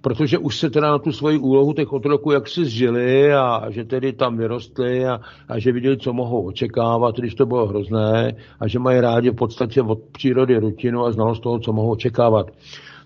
protože 0.01 0.38
už 0.38 0.59
se 0.59 0.70
teda 0.70 0.90
na 0.90 0.99
tu 0.99 1.12
svoji 1.12 1.38
úlohu 1.38 1.72
těch 1.72 1.92
otroků 1.92 2.32
jak 2.32 2.49
si 2.49 2.64
zžili 2.64 3.32
a 3.34 3.70
že 3.70 3.84
tedy 3.84 4.12
tam 4.12 4.36
vyrostli 4.36 5.07
a, 5.07 5.20
a 5.49 5.59
že 5.59 5.72
viděli, 5.72 5.96
co 5.96 6.12
mohou 6.12 6.46
očekávat, 6.46 7.16
když 7.16 7.34
to 7.34 7.46
bylo 7.46 7.66
hrozné 7.66 8.36
a 8.61 8.68
že 8.68 8.78
mají 8.78 9.01
rádi 9.01 9.30
v 9.30 9.34
podstatě 9.34 9.82
od 9.82 9.99
přírody 10.12 10.59
rutinu 10.59 11.05
a 11.05 11.12
znalost 11.12 11.40
toho, 11.40 11.59
co 11.59 11.72
mohou 11.72 11.90
očekávat. 11.90 12.51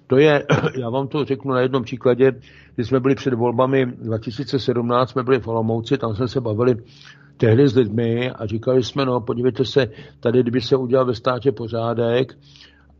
To 0.06 0.18
je, 0.18 0.44
já 0.80 0.90
vám 0.90 1.08
to 1.08 1.24
řeknu 1.24 1.52
na 1.52 1.60
jednom 1.60 1.82
příkladě, 1.82 2.32
když 2.74 2.88
jsme 2.88 3.00
byli 3.00 3.14
před 3.14 3.34
volbami 3.34 3.86
2017, 3.86 5.10
jsme 5.10 5.22
byli 5.22 5.40
v 5.40 5.48
Olomouci, 5.48 5.98
tam 5.98 6.14
jsme 6.14 6.28
se 6.28 6.40
bavili 6.40 6.76
tehdy 7.36 7.68
s 7.68 7.76
lidmi 7.76 8.30
a 8.30 8.46
říkali 8.46 8.82
jsme, 8.82 9.04
no 9.04 9.20
podívejte 9.20 9.64
se, 9.64 9.86
tady 10.20 10.42
kdyby 10.42 10.60
se 10.60 10.76
udělal 10.76 11.06
ve 11.06 11.14
státě 11.14 11.52
pořádek, 11.52 12.38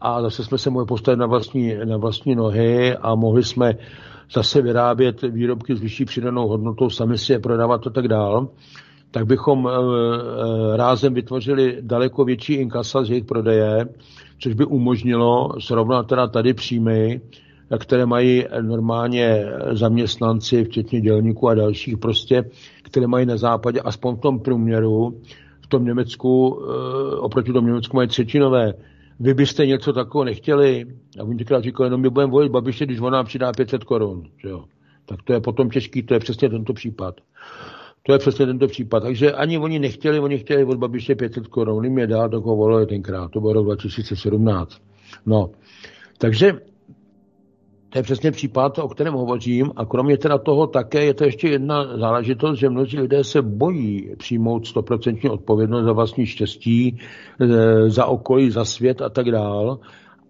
a 0.03 0.22
zase 0.22 0.44
jsme 0.44 0.59
se 0.59 0.70
mohli 0.70 0.86
postavit 0.86 1.16
na 1.16 1.26
vlastní, 1.26 1.74
na 1.84 1.96
vlastní 1.96 2.34
nohy 2.34 2.96
a 2.96 3.14
mohli 3.14 3.44
jsme 3.44 3.74
zase 4.32 4.62
vyrábět 4.62 5.22
výrobky 5.22 5.76
s 5.76 5.80
vyšší 5.80 6.05
přidanou 6.05 6.48
hodnotou, 6.48 6.90
sami 6.90 7.18
si 7.18 7.32
je 7.32 7.38
prodávat 7.38 7.86
a 7.86 7.90
tak 7.90 8.09
dál, 8.09 8.48
tak 9.11 9.26
bychom 9.26 9.68
e, 9.68 9.70
e, 9.70 10.76
rázem 10.76 11.14
vytvořili 11.14 11.78
daleko 11.80 12.24
větší 12.24 12.55
inkasa 12.55 13.05
z 13.05 13.11
jejich 13.11 13.24
prodeje, 13.24 13.88
což 14.38 14.55
by 14.55 14.64
umožnilo 14.64 15.61
srovnat 15.61 16.07
teda 16.07 16.26
tady 16.26 16.55
příjmy, 16.55 17.20
které 17.78 18.07
mají 18.07 18.44
normálně 18.61 19.46
zaměstnanci, 19.72 20.64
včetně 20.64 21.00
dělníků 21.00 21.48
a 21.48 21.55
dalších 21.55 21.98
prostě, 21.98 22.44
které 22.82 23.07
mají 23.07 23.26
na 23.26 23.36
západě, 23.36 23.80
aspoň 23.80 24.16
v 24.16 24.20
tom 24.20 24.40
průměru, 24.40 25.20
v 25.61 25.66
tom 25.66 25.84
Německu, 25.84 26.61
e, 26.61 27.16
oproti 27.16 27.53
tomu 27.53 27.66
Německu 27.66 27.96
mají 27.96 28.09
třetinové 28.09 28.72
vy 29.22 29.34
byste 29.34 29.66
něco 29.66 29.92
takového 29.92 30.24
nechtěli? 30.24 30.86
A 31.20 31.22
oni 31.22 31.36
tenkrát 31.36 31.64
říkali, 31.64 31.90
no 31.90 31.98
my 31.98 32.10
budeme 32.10 32.32
volit 32.32 32.52
Babiše, 32.52 32.86
když 32.86 33.00
on 33.00 33.12
nám 33.12 33.26
přidá 33.26 33.52
500 33.52 33.84
korun. 33.84 34.22
Jo. 34.44 34.64
Tak 35.06 35.22
to 35.22 35.32
je 35.32 35.40
potom 35.40 35.70
těžký, 35.70 36.02
to 36.02 36.14
je 36.14 36.20
přesně 36.20 36.48
tento 36.48 36.72
případ. 36.72 37.14
To 38.02 38.12
je 38.12 38.18
přesně 38.18 38.46
tento 38.46 38.66
případ. 38.66 39.02
Takže 39.02 39.32
ani 39.32 39.58
oni 39.58 39.78
nechtěli, 39.78 40.18
oni 40.18 40.38
chtěli 40.38 40.64
od 40.64 40.78
Babiše 40.78 41.14
500 41.14 41.46
korun. 41.46 41.84
Jim 41.84 41.98
je 41.98 42.06
dál, 42.06 42.28
tak 42.28 42.42
ho 42.42 42.56
volili 42.56 42.86
tenkrát. 42.86 43.30
To 43.30 43.40
bylo 43.40 43.52
rok 43.52 43.64
2017. 43.64 44.82
No. 45.26 45.50
Takže 46.18 46.52
to 47.93 47.99
je 47.99 48.03
přesně 48.03 48.30
případ, 48.30 48.78
o 48.78 48.88
kterém 48.88 49.14
hovořím. 49.14 49.70
A 49.76 49.84
kromě 49.84 50.18
teda 50.18 50.38
toho 50.38 50.66
také 50.66 51.05
je 51.05 51.14
to 51.14 51.24
ještě 51.24 51.49
jedna 51.49 51.99
záležitost, 51.99 52.59
že 52.59 52.70
mnozí 52.70 53.01
lidé 53.01 53.24
se 53.24 53.43
bojí 53.43 54.11
přijmout 54.18 54.66
stoprocentní 54.66 55.30
odpovědnost 55.30 55.84
za 55.84 55.93
vlastní 55.93 56.26
štěstí, 56.26 56.99
e, 57.40 57.90
za 57.90 58.07
okolí, 58.07 58.51
za 58.51 58.64
svět 58.64 59.03
a 59.03 59.09
tak 59.09 59.30
dál. 59.30 59.78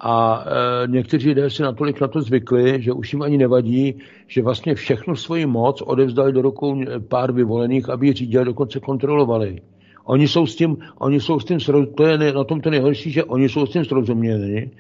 A 0.01 0.45
e, 0.47 0.89
někteří 0.89 1.29
lidé 1.29 1.51
si 1.51 1.63
natolik 1.63 2.01
na 2.01 2.09
to 2.09 2.21
zvykli, 2.21 2.83
že 2.83 2.93
už 2.93 3.13
jim 3.13 3.23
ani 3.23 3.39
nevadí, 3.39 3.95
že 4.27 4.43
vlastně 4.43 4.75
všechnu 4.75 5.17
svoji 5.17 5.47
moc 5.47 5.83
odevzdali 5.83 6.33
do 6.33 6.43
rukou 6.43 6.81
pár 7.09 7.33
vyvolených, 7.33 7.89
aby 7.89 8.07
ji 8.07 8.13
řídili, 8.13 8.45
dokonce 8.45 8.81
kontrolovali. 8.81 9.61
Oni 10.05 10.29
jsou 10.29 10.47
s 10.47 10.57
tím, 10.57 10.77
oni 10.99 11.21
jsou 11.21 11.41
s 11.41 11.45
tím, 11.45 11.59
to 11.97 12.07
je 12.07 12.33
na 12.33 12.45
tom 12.45 12.61
to 12.61 12.71
nejhorší, 12.71 13.11
že 13.11 13.25
oni 13.25 13.49
jsou 13.49 13.67
s 13.67 13.71
tím 13.71 13.85
srozuměni, 13.85 14.71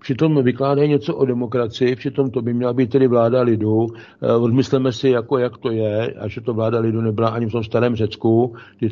přitom 0.00 0.42
vykládají 0.42 0.88
něco 0.88 1.16
o 1.16 1.24
demokracii, 1.24 1.96
přitom 1.96 2.30
to 2.30 2.42
by 2.42 2.54
měla 2.54 2.72
být 2.72 2.90
tedy 2.90 3.08
vláda 3.08 3.42
lidu. 3.42 3.86
Eh, 4.22 4.32
odmysleme 4.32 4.92
si, 4.92 5.08
jako 5.08 5.38
jak 5.38 5.58
to 5.58 5.70
je, 5.70 6.14
a 6.20 6.28
že 6.28 6.40
to 6.40 6.54
vláda 6.54 6.80
lidu 6.80 7.00
nebyla 7.00 7.28
ani 7.28 7.46
v 7.46 7.52
tom 7.52 7.64
starém 7.64 7.96
Řecku, 7.96 8.54
kdy, 8.78 8.90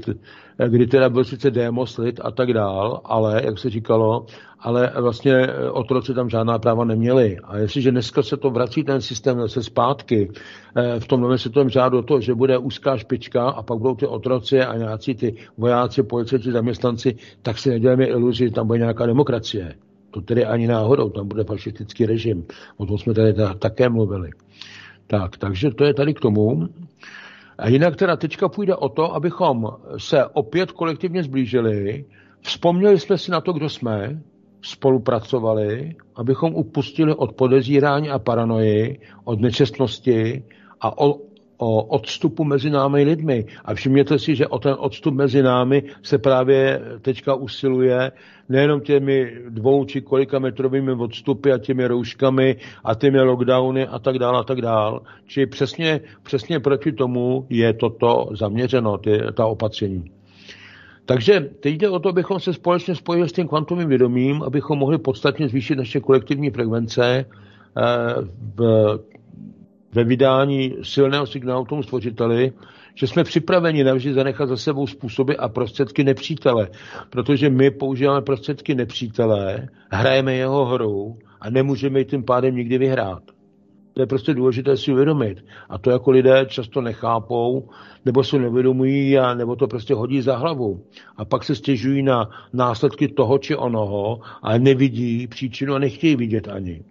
eh, 0.58 0.68
kdy 0.68 0.86
teda 0.86 1.08
byl 1.08 1.24
sice 1.24 1.50
démos 1.50 1.98
lid 1.98 2.20
a 2.24 2.30
tak 2.30 2.52
dál, 2.52 3.00
ale, 3.04 3.42
jak 3.44 3.58
se 3.58 3.70
říkalo, 3.70 4.26
ale 4.60 4.92
vlastně 5.00 5.32
eh, 5.32 5.70
otroci 5.70 6.14
tam 6.14 6.28
žádná 6.28 6.58
práva 6.58 6.84
neměli. 6.84 7.38
A 7.44 7.58
jestliže 7.58 7.90
dneska 7.90 8.22
se 8.22 8.36
to 8.36 8.50
vrací 8.50 8.84
ten 8.84 9.00
systém 9.00 9.40
zase 9.40 9.62
zpátky, 9.62 10.30
v 10.98 11.06
tom 11.06 11.20
novém 11.20 11.38
světovém 11.38 11.68
řádu 11.68 12.02
to, 12.02 12.20
že 12.20 12.34
bude 12.34 12.58
úzká 12.58 12.96
špička 12.96 13.48
a 13.48 13.62
pak 13.62 13.78
budou 13.78 13.94
ty 13.94 14.06
otroci 14.06 14.60
a 14.60 14.76
nějací 14.76 15.14
ty 15.14 15.34
vojáci, 15.56 16.02
policajti, 16.02 16.52
zaměstnanci, 16.52 17.16
tak 17.42 17.58
si 17.58 17.70
neděláme 17.70 18.04
iluzi, 18.04 18.44
že 18.44 18.50
tam 18.50 18.66
bude 18.66 18.78
nějaká 18.78 19.06
demokracie. 19.06 19.74
To 20.10 20.20
tedy 20.20 20.44
ani 20.44 20.66
náhodou, 20.66 21.08
tam 21.08 21.28
bude 21.28 21.44
fašistický 21.44 22.06
režim. 22.06 22.46
O 22.76 22.86
tom 22.86 22.98
jsme 22.98 23.14
tady 23.14 23.34
také 23.58 23.88
mluvili. 23.88 24.30
Tak, 25.06 25.36
takže 25.36 25.70
to 25.70 25.84
je 25.84 25.94
tady 25.94 26.14
k 26.14 26.20
tomu. 26.20 26.68
A 27.58 27.68
jinak 27.68 27.96
teda 27.96 28.16
teďka 28.16 28.48
půjde 28.48 28.76
o 28.76 28.88
to, 28.88 29.14
abychom 29.14 29.68
se 29.96 30.26
opět 30.26 30.72
kolektivně 30.72 31.22
zblížili, 31.22 32.04
vzpomněli 32.40 32.98
jsme 33.00 33.18
si 33.18 33.30
na 33.30 33.40
to, 33.40 33.52
kdo 33.52 33.68
jsme, 33.68 34.22
spolupracovali, 34.62 35.96
abychom 36.16 36.54
upustili 36.54 37.14
od 37.14 37.32
podezírání 37.32 38.10
a 38.10 38.18
paranoji, 38.18 39.00
od 39.24 39.40
nečestnosti 39.40 40.42
a 40.80 40.98
odstupu 41.66 42.44
mezi 42.44 42.70
námi 42.70 43.04
lidmi. 43.04 43.44
A 43.64 43.74
všimněte 43.74 44.18
si, 44.18 44.34
že 44.34 44.46
o 44.46 44.58
ten 44.58 44.76
odstup 44.78 45.14
mezi 45.14 45.42
námi 45.42 45.82
se 46.02 46.18
právě 46.18 46.80
teďka 47.02 47.34
usiluje 47.34 48.12
nejenom 48.48 48.80
těmi 48.80 49.32
dvou 49.48 49.84
či 49.84 50.00
kolika 50.00 50.38
metrovými 50.38 50.92
odstupy 50.92 51.52
a 51.52 51.58
těmi 51.58 51.86
rouškami 51.86 52.56
a 52.84 52.94
těmi 52.94 53.20
lockdowny 53.20 53.86
a 53.86 53.98
tak 53.98 54.18
dále 54.18 54.40
a 54.40 54.44
tak 54.44 54.60
dále. 54.60 55.00
Čili 55.26 55.46
přesně, 55.46 56.00
přesně 56.22 56.60
proti 56.60 56.92
tomu 56.92 57.46
je 57.50 57.72
toto 57.72 58.26
zaměřeno, 58.32 58.98
ty, 58.98 59.20
ta 59.34 59.46
opatření. 59.46 60.04
Takže 61.04 61.40
teď 61.60 61.74
jde 61.74 61.88
o 61.88 61.98
to, 61.98 62.08
abychom 62.08 62.40
se 62.40 62.52
společně 62.52 62.94
spojili 62.94 63.28
s 63.28 63.32
tím 63.32 63.48
kvantovým 63.48 63.88
vědomím, 63.88 64.42
abychom 64.42 64.78
mohli 64.78 64.98
podstatně 64.98 65.48
zvýšit 65.48 65.76
naše 65.76 66.00
kolektivní 66.00 66.50
frekvence 66.50 67.04
eh, 67.06 67.24
v, 68.56 68.98
ve 69.92 70.04
vydání 70.04 70.74
silného 70.82 71.26
signálu 71.26 71.64
tomu 71.64 71.82
stvořiteli, 71.82 72.52
že 72.94 73.06
jsme 73.06 73.24
připraveni 73.24 73.84
navždy 73.84 74.12
zanechat 74.12 74.48
za 74.48 74.56
sebou 74.56 74.86
způsoby 74.86 75.32
a 75.38 75.48
prostředky 75.48 76.04
nepřítele, 76.04 76.68
protože 77.10 77.50
my 77.50 77.70
používáme 77.70 78.22
prostředky 78.22 78.74
nepřítele, 78.74 79.68
hrajeme 79.90 80.34
jeho 80.34 80.64
hru 80.64 81.18
a 81.40 81.50
nemůžeme 81.50 81.98
ji 81.98 82.04
tím 82.04 82.24
pádem 82.24 82.56
nikdy 82.56 82.78
vyhrát. 82.78 83.22
To 83.98 84.02
je 84.02 84.06
prostě 84.06 84.34
důležité 84.34 84.76
si 84.76 84.92
uvědomit. 84.92 85.44
A 85.68 85.78
to 85.78 85.90
jako 85.90 86.10
lidé 86.10 86.46
často 86.48 86.80
nechápou, 86.80 87.68
nebo 88.04 88.24
se 88.24 88.38
nevědomují, 88.38 89.18
a 89.18 89.34
nebo 89.34 89.56
to 89.56 89.66
prostě 89.66 89.94
hodí 89.94 90.22
za 90.22 90.36
hlavu. 90.36 90.84
A 91.16 91.24
pak 91.24 91.44
se 91.44 91.54
stěžují 91.54 92.02
na 92.02 92.30
následky 92.52 93.08
toho 93.08 93.38
či 93.38 93.56
onoho, 93.56 94.20
ale 94.42 94.58
nevidí 94.58 95.26
příčinu 95.26 95.74
a 95.74 95.78
nechtějí 95.78 96.16
vidět 96.16 96.48
ani. 96.48 96.82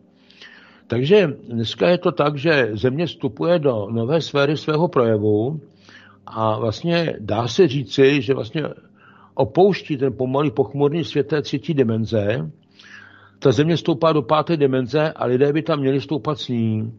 Takže 0.88 1.28
dneska 1.48 1.90
je 1.90 1.98
to 1.98 2.12
tak, 2.12 2.38
že 2.38 2.70
země 2.74 3.06
vstupuje 3.06 3.60
do 3.60 3.88
nové 3.92 4.22
sféry 4.22 4.58
svého 4.58 4.88
projevu 4.88 5.60
a 6.26 6.60
vlastně 6.60 7.16
dá 7.20 7.48
se 7.48 7.68
říci, 7.68 8.22
že 8.22 8.34
vlastně 8.34 8.64
opouští 9.34 9.98
ten 9.98 10.14
pomalý 10.18 10.52
pochmurný 10.52 11.04
svět 11.04 11.28
té 11.28 11.42
třetí 11.42 11.74
dimenze. 11.74 12.52
Ta 13.40 13.52
země 13.52 13.78
stoupá 13.78 14.14
do 14.14 14.22
páté 14.22 14.58
dimenze 14.58 15.12
a 15.12 15.26
lidé 15.26 15.54
by 15.54 15.62
tam 15.62 15.80
měli 15.80 16.02
stoupat 16.02 16.40
s 16.40 16.48
ní. 16.48 16.94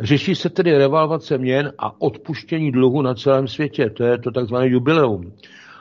Řeší 0.00 0.34
se 0.34 0.50
tedy 0.50 0.78
revalvace 0.78 1.38
měn 1.38 1.72
a 1.78 2.00
odpuštění 2.00 2.72
dluhu 2.72 3.02
na 3.02 3.14
celém 3.14 3.48
světě. 3.48 3.90
To 3.90 4.04
je 4.04 4.18
to 4.18 4.30
takzvané 4.30 4.68
jubileum. 4.68 5.32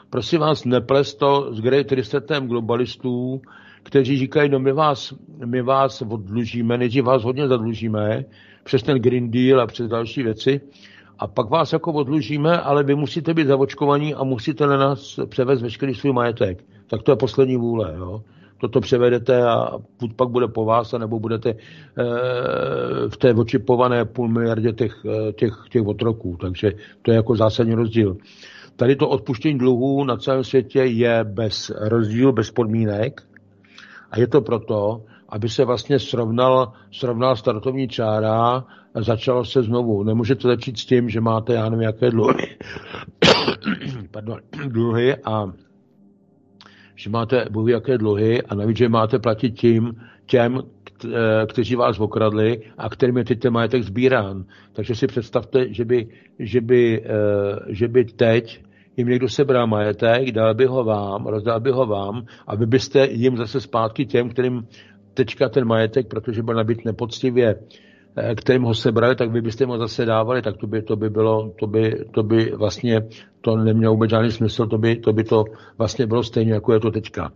Prosím 0.10 0.40
vás, 0.40 0.66
neples 0.66 1.16
to 1.16 1.54
s 1.54 1.62
Great 1.62 1.92
Resetem 1.92 2.48
globalistů, 2.48 3.42
kteří 3.84 4.18
říkají, 4.18 4.50
no 4.50 4.60
my 4.60 4.72
vás, 4.72 5.14
my 5.46 5.62
vás 5.62 6.02
odlužíme, 6.02 6.78
nejdřív 6.78 7.04
vás 7.04 7.24
hodně 7.24 7.48
zadlužíme, 7.48 8.26
přes 8.64 8.84
ten 8.84 8.98
Green 8.98 9.32
Deal 9.32 9.62
a 9.62 9.68
přes 9.68 9.88
další 9.88 10.24
věci, 10.24 10.62
a 11.20 11.28
pak 11.28 11.50
vás 11.50 11.74
jako 11.74 11.94
odlužíme, 11.94 12.60
ale 12.62 12.84
vy 12.84 12.96
musíte 12.96 13.34
být 13.34 13.48
zavočkovaní 13.48 14.16
a 14.16 14.24
musíte 14.24 14.68
na 14.68 14.78
nás 14.78 15.20
převést 15.30 15.62
veškerý 15.62 15.94
svůj 15.96 16.14
majetek. 16.14 16.64
Tak 16.88 17.04
to 17.04 17.12
je 17.12 17.16
poslední 17.16 17.58
vůle. 17.58 17.94
Jo? 17.98 18.22
Toto 18.58 18.82
převedete 18.82 19.44
a 19.44 19.72
buď 20.00 20.14
pak 20.14 20.30
bude 20.30 20.48
po 20.48 20.66
vás, 20.66 20.94
nebo 20.98 21.20
budete 21.20 21.50
e, 21.50 21.56
v 23.10 23.18
té 23.18 23.34
očipované 23.34 24.06
půl 24.06 24.28
miliardě 24.28 24.74
těch, 24.74 25.06
eh, 25.06 25.34
těch, 25.34 25.54
těch 25.70 25.86
otroků. 25.86 26.38
Takže 26.42 26.72
to 27.02 27.12
je 27.12 27.16
jako 27.16 27.36
zásadní 27.36 27.74
rozdíl. 27.74 28.18
Tady 28.76 28.96
to 28.96 29.10
odpuštění 29.10 29.58
dluhů 29.58 30.04
na 30.04 30.18
celém 30.18 30.44
světě 30.44 30.80
je 30.80 31.24
bez 31.24 31.72
rozdílu, 31.80 32.32
bez 32.32 32.52
podmínek. 32.52 33.22
A 34.12 34.20
je 34.20 34.28
to 34.28 34.42
proto, 34.42 35.06
aby 35.30 35.50
se 35.50 35.66
vlastně 35.66 36.00
srovnal, 36.00 36.74
srovnal 36.92 37.36
startovní 37.36 37.88
čára 37.88 38.66
a 38.96 39.02
začalo 39.02 39.46
se 39.46 39.64
znovu. 39.64 40.04
Nemůžete 40.04 40.48
začít 40.48 40.78
s 40.80 40.86
tím, 40.86 41.10
že 41.10 41.22
máte, 41.22 41.54
já 41.54 41.70
nevím, 41.70 41.82
jaké 41.82 42.12
dluhy, 42.12 42.58
pardon, 44.12 44.40
dluhy 44.68 45.16
a 45.16 45.52
že 46.96 47.10
máte 47.10 47.46
bůh 47.52 47.70
jaké 47.70 47.98
dluhy 47.98 48.42
a 48.42 48.56
navíc, 48.56 48.78
že 48.78 48.90
máte 48.90 49.20
platit 49.20 49.52
tím, 49.52 49.96
těm, 50.26 50.60
kteří 51.48 51.76
vás 51.76 52.00
okradli 52.00 52.62
a 52.78 52.90
kterým 52.90 53.18
je 53.18 53.24
teď 53.24 53.40
ten 53.40 53.54
majetek 53.54 53.84
sbírán. 53.84 54.46
Takže 54.74 54.96
si 54.96 55.08
představte, 55.08 55.74
že 55.74 55.86
by, 55.86 56.08
že 56.40 56.62
by, 56.62 57.04
eh, 57.06 57.10
že 57.68 57.88
by 57.88 58.06
teď 58.06 58.64
jim 58.98 59.08
někdo 59.08 59.30
sebral 59.30 59.68
majetek, 59.68 60.32
dal 60.32 60.54
by 60.54 60.66
ho 60.66 60.84
vám, 60.84 61.26
rozdal 61.26 61.60
by 61.60 61.72
ho 61.72 61.86
vám 61.86 62.26
a 62.48 62.56
vy 62.56 62.66
byste 62.66 63.08
jim 63.12 63.38
zase 63.38 63.62
zpátky 63.62 64.06
těm, 64.06 64.30
kterým 64.30 64.68
teďka 65.14 65.50
ten 65.50 65.66
majetek, 65.66 66.08
protože 66.08 66.44
byl 66.44 66.56
nabit 66.56 66.86
nepoctivě, 66.86 67.56
eh, 68.18 68.36
kterým 68.36 68.64
ho 68.64 68.74
sebrali, 68.74 69.16
tak 69.16 69.32
vy 69.32 69.42
byste 69.42 69.66
mu 69.66 69.78
zase 69.78 70.06
dávali, 70.06 70.42
tak 70.42 70.58
to 70.58 70.68
by, 70.68 70.82
to 70.82 70.96
by 70.96 71.10
bylo, 71.10 71.54
to 71.60 71.68
by, 71.68 72.06
to 72.12 72.24
by 72.24 72.52
vlastně, 72.56 73.02
to 73.42 73.56
nemělo 73.56 73.94
vůbec 73.94 74.10
žádný 74.10 74.32
smysl, 74.32 74.68
to 74.68 74.78
by, 74.78 74.96
to 74.96 75.14
by 75.14 75.24
to 75.24 75.44
vlastně 75.78 76.08
bylo 76.08 76.24
stejně, 76.24 76.54
jako 76.54 76.74
je 76.74 76.80
to 76.80 76.92
teďka. 76.92 77.32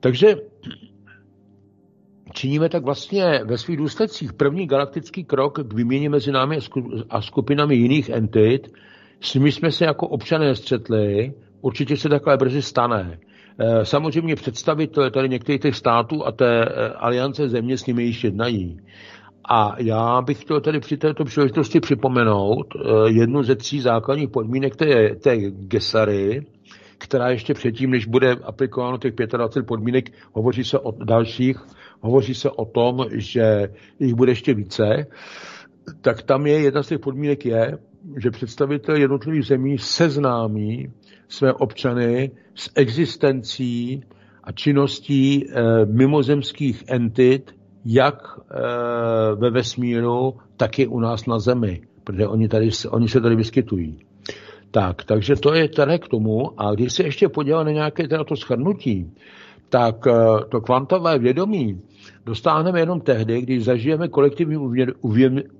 Takže 0.00 0.34
činíme 2.32 2.68
tak 2.68 2.84
vlastně 2.84 3.40
ve 3.44 3.58
svých 3.58 3.76
důsledcích 3.76 4.32
první 4.32 4.66
galaktický 4.66 5.24
krok 5.24 5.68
k 5.68 5.72
výměně 5.72 6.10
mezi 6.10 6.32
námi 6.32 6.58
a 7.10 7.22
skupinami 7.22 7.76
jiných 7.76 8.08
entit, 8.08 8.68
s 9.20 9.34
nimi 9.34 9.52
jsme 9.52 9.72
se 9.72 9.84
jako 9.84 10.08
občané 10.08 10.54
střetli, 10.54 11.32
určitě 11.60 11.96
se 11.96 12.08
takhle 12.08 12.36
brzy 12.36 12.62
stane. 12.62 13.18
Eh, 13.60 13.84
samozřejmě 13.84 14.36
představitelé 14.36 15.10
tady 15.10 15.28
některých 15.28 15.60
těch 15.60 15.76
států 15.76 16.26
a 16.26 16.32
té 16.32 16.64
eh, 16.64 16.88
aliance 16.88 17.48
země 17.48 17.78
s 17.78 17.86
nimi 17.86 18.04
již 18.04 18.24
jednají. 18.24 18.80
A 19.50 19.74
já 19.78 20.22
bych 20.22 20.40
chtěl 20.40 20.60
tady 20.60 20.80
při 20.80 20.96
této 20.96 21.24
příležitosti 21.24 21.80
připomenout 21.80 22.66
eh, 22.76 23.10
jednu 23.10 23.42
ze 23.42 23.56
tří 23.56 23.80
základních 23.80 24.28
podmínek 24.28 24.76
té, 24.76 25.14
té 25.14 25.36
Gesary, 25.50 26.46
která 26.98 27.28
ještě 27.28 27.54
předtím, 27.54 27.90
než 27.90 28.06
bude 28.06 28.32
aplikováno 28.32 28.98
těch 28.98 29.14
25 29.14 29.66
podmínek, 29.66 30.10
hovoří 30.32 30.64
se 30.64 30.78
o 30.78 30.92
dalších, 31.04 31.56
hovoří 32.00 32.34
se 32.34 32.50
o 32.50 32.64
tom, 32.64 33.06
že 33.12 33.68
jich 34.00 34.14
bude 34.14 34.32
ještě 34.32 34.54
více, 34.54 35.06
tak 36.00 36.22
tam 36.22 36.46
je 36.46 36.60
jedna 36.60 36.82
z 36.82 36.88
těch 36.88 36.98
podmínek 36.98 37.46
je, 37.46 37.78
že 38.16 38.30
představitel 38.30 38.96
jednotlivých 38.96 39.46
zemí 39.46 39.78
seznámí 39.78 40.92
své 41.28 41.52
občany 41.52 42.30
s 42.54 42.70
existencí 42.74 44.02
a 44.44 44.52
činností 44.52 45.44
e, 45.44 45.86
mimozemských 45.86 46.84
entit, 46.86 47.54
jak 47.84 48.14
e, 48.38 48.54
ve 49.34 49.50
vesmíru, 49.50 50.34
tak 50.56 50.78
i 50.78 50.86
u 50.86 51.00
nás 51.00 51.26
na 51.26 51.38
Zemi, 51.38 51.80
protože 52.04 52.26
oni, 52.26 52.48
tady, 52.48 52.70
oni 52.90 53.08
se 53.08 53.20
tady 53.20 53.36
vyskytují. 53.36 53.98
Tak, 54.70 55.04
takže 55.04 55.36
to 55.36 55.54
je 55.54 55.68
tady 55.68 55.98
k 55.98 56.08
tomu. 56.08 56.60
A 56.60 56.74
když 56.74 56.92
se 56.92 57.02
ještě 57.02 57.28
podívá 57.28 57.64
na 57.64 57.70
nějaké 57.70 58.08
teda 58.08 58.24
to 58.24 58.36
schrnutí, 58.36 59.12
tak 59.68 60.06
e, 60.06 60.12
to 60.48 60.60
kvantové 60.60 61.18
vědomí 61.18 61.82
dostáhneme 62.26 62.80
jenom 62.80 63.00
tehdy, 63.00 63.42
když 63.42 63.64
zažijeme 63.64 64.08
kolektivní 64.08 64.56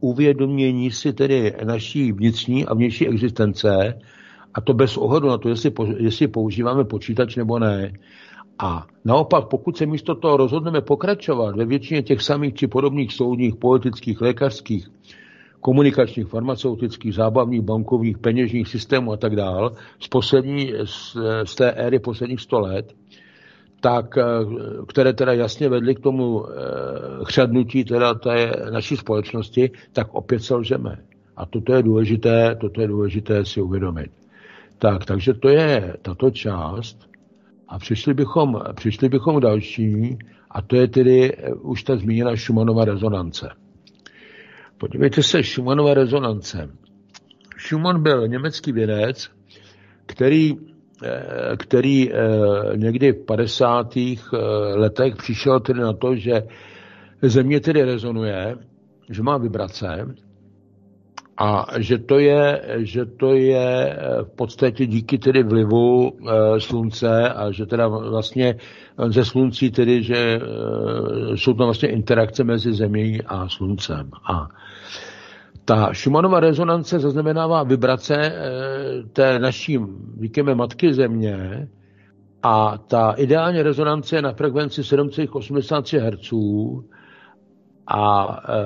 uvědomění 0.00 0.90
si 0.90 1.12
tedy 1.12 1.54
naší 1.64 2.12
vnitřní 2.12 2.66
a 2.66 2.74
vnější 2.74 3.08
existence 3.08 3.98
a 4.54 4.60
to 4.60 4.74
bez 4.74 4.96
ohledu 4.96 5.28
na 5.28 5.38
to, 5.38 5.48
jestli, 5.98 6.28
používáme 6.28 6.84
počítač 6.84 7.36
nebo 7.36 7.58
ne. 7.58 7.92
A 8.58 8.86
naopak, 9.04 9.48
pokud 9.48 9.76
se 9.76 9.86
místo 9.86 10.14
toho 10.14 10.36
rozhodneme 10.36 10.80
pokračovat 10.80 11.56
ve 11.56 11.64
většině 11.64 12.02
těch 12.02 12.22
samých 12.22 12.54
či 12.54 12.66
podobných 12.66 13.12
soudních, 13.12 13.56
politických, 13.56 14.20
lékařských, 14.20 14.88
komunikačních, 15.60 16.26
farmaceutických, 16.26 17.14
zábavních, 17.14 17.60
bankovních, 17.60 18.18
peněžních 18.18 18.68
systémů 18.68 19.12
a 19.12 19.16
tak 19.16 19.36
dál, 19.36 19.72
z, 20.00 20.08
poslední, 20.08 20.72
z, 20.84 21.16
z 21.44 21.54
té 21.54 21.70
éry 21.70 21.98
posledních 21.98 22.40
100 22.40 22.60
let, 22.60 22.94
tak, 23.80 24.18
eh, 24.18 24.22
které 24.88 25.12
teda 25.12 25.32
jasně 25.32 25.68
vedly 25.68 25.94
k 25.94 26.00
tomu 26.00 26.46
eh, 26.46 26.52
chřadnutí 27.24 27.84
teda 27.84 28.14
té 28.14 28.52
naší 28.70 28.96
společnosti, 28.96 29.70
tak 29.92 30.14
opět 30.14 30.42
selžeme. 30.42 30.98
A 31.36 31.46
toto 31.46 31.74
je 31.74 31.82
důležité, 31.82 32.56
toto 32.60 32.80
je 32.80 32.88
důležité 32.88 33.44
si 33.44 33.60
uvědomit. 33.60 34.10
Tak, 34.78 35.04
takže 35.04 35.34
to 35.34 35.48
je 35.48 35.96
tato 36.02 36.30
část. 36.30 37.08
A 37.68 37.78
přišli 37.78 38.14
bychom, 38.14 38.60
přišli 38.74 39.08
bychom 39.08 39.40
další, 39.40 40.18
a 40.50 40.62
to 40.62 40.76
je 40.76 40.88
tedy 40.88 41.32
eh, 41.36 41.52
už 41.54 41.82
ta 41.82 41.96
zmíněna 41.96 42.36
Schumannova 42.36 42.84
rezonance. 42.84 43.48
Podívejte 44.78 45.22
se, 45.22 45.42
Schumannova 45.42 45.94
rezonance. 45.94 46.70
Schumann 47.58 48.02
byl 48.02 48.28
německý 48.28 48.72
vědec, 48.72 49.30
který, 50.06 50.56
který 51.56 52.12
eh, 52.12 52.16
někdy 52.76 53.12
v 53.12 53.24
50. 53.24 53.94
letech 54.74 55.16
přišel 55.16 55.60
tedy 55.60 55.80
na 55.80 55.92
to, 55.92 56.16
že 56.16 56.42
země 57.22 57.60
tedy 57.60 57.82
rezonuje, 57.84 58.56
že 59.10 59.22
má 59.22 59.36
vibrace 59.38 60.14
a 61.40 61.66
že 61.78 61.98
to 61.98 62.18
je, 62.18 62.62
že 62.76 63.06
to 63.06 63.34
je 63.34 63.96
eh, 63.96 64.22
v 64.24 64.30
podstatě 64.36 64.86
díky 64.86 65.18
tedy 65.18 65.42
vlivu 65.42 66.12
slunce 66.58 67.28
a 67.28 67.50
že 67.50 67.66
teda 67.66 67.88
vlastně 67.88 68.54
ze 69.08 69.24
sluncí 69.24 69.70
tedy, 69.70 70.02
že 70.02 70.40
jsou 71.34 71.54
tam 71.54 71.66
vlastně 71.66 71.88
interakce 71.88 72.44
mezi 72.44 72.72
zemí 72.72 73.22
a 73.26 73.48
sluncem. 73.48 74.10
A 74.32 74.48
ta 75.68 75.94
Schumannova 75.94 76.40
rezonance 76.40 76.98
zaznamenává 76.98 77.62
vibrace 77.62 78.14
e, 78.16 78.32
té 79.12 79.38
naší, 79.38 79.78
říkáme, 80.20 80.54
matky 80.54 80.94
země 80.94 81.68
a 82.42 82.78
ta 82.78 83.12
ideální 83.12 83.62
rezonance 83.62 84.16
je 84.16 84.22
na 84.22 84.32
frekvenci 84.32 84.80
7,83 84.80 86.00
Hz 86.00 86.32
a 87.86 88.28
e, 88.48 88.58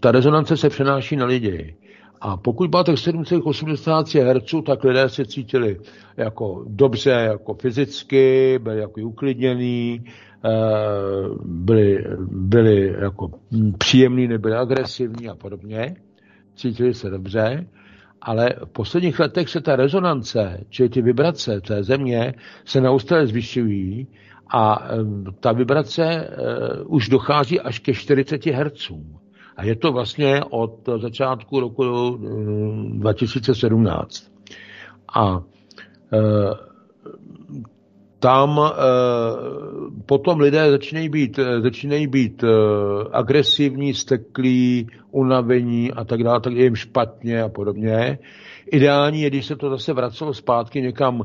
ta 0.00 0.12
rezonance 0.12 0.56
se 0.56 0.68
přenáší 0.68 1.16
na 1.16 1.26
lidi. 1.26 1.76
A 2.20 2.36
pokud 2.36 2.70
byla 2.70 2.84
tak 2.84 2.94
7,80 2.94 4.38
Hz, 4.38 4.64
tak 4.66 4.84
lidé 4.84 5.08
se 5.08 5.24
cítili 5.24 5.80
jako 6.16 6.64
dobře, 6.68 7.10
jako 7.10 7.54
fyzicky, 7.54 8.58
byli 8.62 8.78
jako 8.78 9.00
uklidnění, 9.00 10.04
eh, 10.06 10.10
byli, 11.44 12.04
byli 12.30 12.94
jako 13.00 13.30
příjemní, 13.78 14.28
nebyli 14.28 14.54
agresivní 14.54 15.28
a 15.28 15.34
podobně. 15.34 15.96
Cítili 16.54 16.94
se 16.94 17.10
dobře. 17.10 17.66
Ale 18.20 18.50
v 18.64 18.68
posledních 18.72 19.20
letech 19.20 19.48
se 19.48 19.60
ta 19.60 19.76
rezonance, 19.76 20.60
čili 20.68 20.88
ty 20.88 21.02
vibrace 21.02 21.60
té 21.60 21.84
země, 21.84 22.34
se 22.64 22.80
neustále 22.80 23.26
zvyšují 23.26 24.08
a 24.54 24.88
eh, 24.88 24.96
ta 25.40 25.52
vibrace 25.52 26.28
uh, 26.84 26.94
už 26.96 27.08
dochází 27.08 27.60
až 27.60 27.78
ke 27.78 27.94
40 27.94 28.46
Hz. 28.46 28.90
A 29.56 29.64
je 29.64 29.76
to 29.76 29.92
vlastně 29.92 30.40
od 30.50 30.88
začátku 31.00 31.60
roku 31.60 31.84
2017. 32.92 34.24
Eh, 34.24 34.54
a 35.14 35.42
tam 38.24 38.60
e, 38.60 38.70
potom 40.06 40.40
lidé 40.40 40.70
začínají 40.70 41.08
být, 41.08 41.40
začínají 41.60 42.06
být 42.06 42.44
e, 42.44 42.48
agresivní, 43.12 43.94
steklí, 43.94 44.86
unavení 45.10 45.92
a 45.92 46.04
tak 46.04 46.22
dále, 46.22 46.40
tak 46.40 46.52
je 46.52 46.64
jim 46.64 46.76
špatně 46.76 47.42
a 47.42 47.48
podobně. 47.48 48.18
Ideální 48.72 49.22
je, 49.22 49.30
když 49.30 49.46
se 49.46 49.56
to 49.56 49.70
zase 49.70 49.92
vracelo 49.92 50.34
zpátky 50.34 50.82
někam 50.82 51.22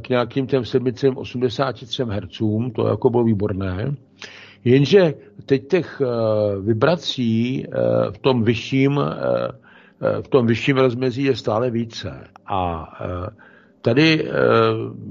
k 0.00 0.08
nějakým 0.08 0.46
těm 0.46 0.64
783 0.64 2.02
Hz, 2.02 2.38
to 2.74 2.88
jako 2.88 3.10
bylo 3.10 3.24
výborné. 3.24 3.94
Jenže 4.64 5.14
teď 5.46 5.68
těch 5.68 6.02
eh, 6.04 6.06
vibrací 6.60 7.64
eh, 7.66 7.70
v 8.10 8.18
tom 8.18 8.42
vyšším, 8.42 9.00
eh, 9.00 10.22
v 10.22 10.28
tom 10.28 10.46
vyšším 10.46 10.76
rozmezí 10.76 11.24
je 11.24 11.36
stále 11.36 11.70
více. 11.70 12.24
A 12.46 12.88
tady 13.82 14.28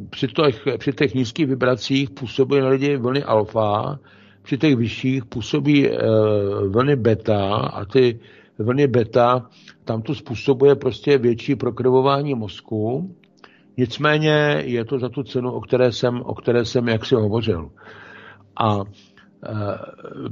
při 0.09 0.28
těch, 0.28 0.63
při 0.78 0.93
těch 0.93 1.13
nízkých 1.13 1.47
vibracích 1.47 2.09
působí 2.09 2.59
na 2.59 2.67
lidi 2.67 2.97
vlny 2.97 3.24
alfa, 3.24 3.99
při 4.41 4.57
těch 4.57 4.76
vyšších 4.76 5.26
působí 5.26 5.89
vlny 6.67 6.95
beta 6.95 7.55
a 7.55 7.86
ty 7.86 8.20
vlny 8.59 8.88
beta, 8.88 9.49
tam 9.86 10.01
to 10.01 10.15
způsobuje 10.15 10.76
prostě 10.76 11.17
větší 11.17 11.55
prokrvování 11.55 12.36
mozku, 12.36 13.15
nicméně 13.78 14.61
je 14.65 14.86
to 14.86 14.99
za 14.99 15.09
tu 15.09 15.24
cenu, 15.24 15.51
o 15.51 15.61
které 15.61 15.91
jsem, 15.91 16.22
o 16.22 16.34
které 16.34 16.65
jsem 16.65 16.88
jaksi 16.88 17.15
hovořil. 17.15 17.70
A 18.61 18.80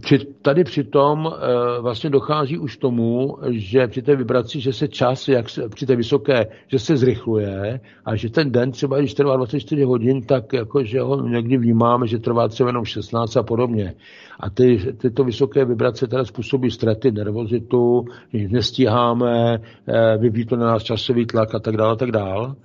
při, 0.02 0.20
tady 0.42 0.64
přitom 0.64 1.28
eh, 1.28 1.82
vlastně 1.82 2.10
dochází 2.10 2.58
už 2.58 2.78
tomu, 2.78 3.38
že 3.50 3.88
při 3.88 4.02
té 4.02 4.16
vibraci, 4.16 4.60
že 4.60 4.74
se 4.74 4.88
čas, 4.88 5.28
jak 5.28 5.50
se, 5.50 5.70
při 5.70 5.86
té 5.86 5.96
vysoké, 5.96 6.48
že 6.68 6.80
se 6.80 6.98
zrychluje 6.98 7.80
a 8.06 8.16
že 8.16 8.30
ten 8.30 8.52
den 8.52 8.72
třeba, 8.72 9.00
když 9.00 9.14
trvá 9.14 9.36
24 9.36 9.84
hodin, 9.84 10.22
tak 10.22 10.54
jako, 10.54 10.84
že 10.84 11.02
ho 11.02 11.28
někdy 11.28 11.58
vnímáme, 11.58 12.08
že 12.08 12.20
trvá 12.20 12.48
třeba 12.48 12.70
jenom 12.70 12.86
16 12.86 13.38
a 13.38 13.44
podobně. 13.44 13.94
A 14.40 14.50
ty, 14.50 14.94
tyto 14.98 15.24
vysoké 15.24 15.66
vibrace 15.66 16.08
teda 16.08 16.26
způsobí 16.26 16.72
ztráty, 16.72 17.12
nervozitu, 17.12 18.06
že 18.34 18.48
nestíháme, 18.48 19.60
eh, 19.88 20.18
vyvíjí 20.18 20.46
to 20.46 20.56
na 20.56 20.66
nás 20.66 20.84
časový 20.84 21.26
tlak 21.26 21.56
a 21.56 21.60
tak 21.60 21.78
dále, 21.78 21.94
a 21.94 21.96
tak 21.96 22.12
dále. 22.12 22.56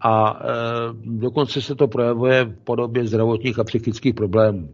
A 0.00 0.40
e, 0.40 0.52
dokonce 1.04 1.60
se 1.60 1.74
to 1.74 1.88
projevuje 1.88 2.44
v 2.44 2.64
podobě 2.64 3.06
zdravotních 3.06 3.58
a 3.58 3.64
psychických 3.64 4.14
problémů. 4.14 4.68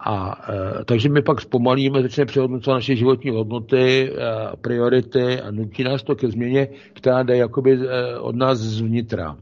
A 0.00 0.44
e, 0.80 0.84
takže 0.84 1.08
my 1.08 1.22
pak 1.22 1.40
zpomalíme, 1.40 2.02
začneme 2.02 2.26
přehodnocovat 2.26 2.76
naše 2.76 2.96
životní 2.96 3.30
hodnoty, 3.30 4.12
e, 4.12 4.56
priority 4.60 5.40
a 5.40 5.50
nutí 5.50 5.84
nás 5.84 6.02
to 6.02 6.16
ke 6.16 6.28
změně, 6.28 6.68
která 6.92 7.22
jde 7.22 7.36
jakoby 7.36 7.72
e, 7.72 8.18
od 8.18 8.36
nás 8.36 8.58
zvnitra. 8.58 9.36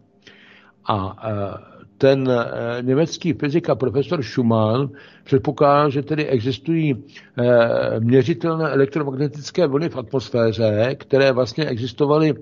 A 0.89 1.17
e, 1.29 1.75
ten 1.99 2.31
e, 2.31 2.83
německý 2.83 3.33
fyzik 3.33 3.71
a 3.71 3.75
profesor 3.75 4.23
Schumann 4.23 4.89
předpokládá, 5.25 5.89
že 5.89 6.03
tedy 6.03 6.27
existují 6.27 6.93
e, 6.93 8.01
měřitelné 8.01 8.71
elektromagnetické 8.71 9.67
vlny 9.67 9.89
v 9.89 9.97
atmosféře, 9.97 10.95
které 10.99 11.33
vlastně 11.33 11.65
existovaly 11.65 12.35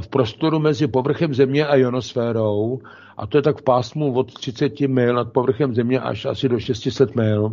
v 0.00 0.08
prostoru 0.08 0.58
mezi 0.58 0.86
povrchem 0.86 1.34
Země 1.34 1.66
a 1.66 1.76
ionosférou 1.76 2.80
a 3.16 3.26
to 3.26 3.38
je 3.38 3.42
tak 3.42 3.58
v 3.58 3.62
pásmu 3.62 4.12
od 4.14 4.34
30 4.34 4.80
mil 4.80 5.14
nad 5.14 5.32
povrchem 5.32 5.74
Země 5.74 6.00
až 6.00 6.24
asi 6.24 6.48
do 6.48 6.58
600 6.58 7.16
mil. 7.16 7.52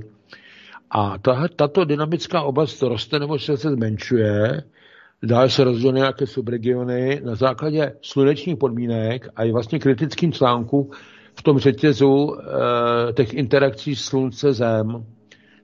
A 0.92 1.16
tato 1.56 1.86
dynamická 1.86 2.42
oblast 2.42 2.82
roste 2.82 3.20
nebo 3.20 3.40
se, 3.40 3.58
zmenšuje, 3.58 4.64
dále 5.24 5.50
se 5.50 5.64
rozděluje 5.64 6.00
nějaké 6.00 6.28
subregiony 6.28 7.22
na 7.24 7.36
základě 7.36 7.94
slunečních 8.02 8.58
podmínek 8.58 9.28
a 9.36 9.44
je 9.44 9.54
vlastně 9.54 9.80
kritickým 9.80 10.32
článku 10.32 10.92
v 11.36 11.42
tom 11.42 11.60
řetězu 11.60 12.36
e, 13.10 13.14
těch 13.14 13.34
interakcí 13.34 13.96
slunce-zem. 13.96 15.06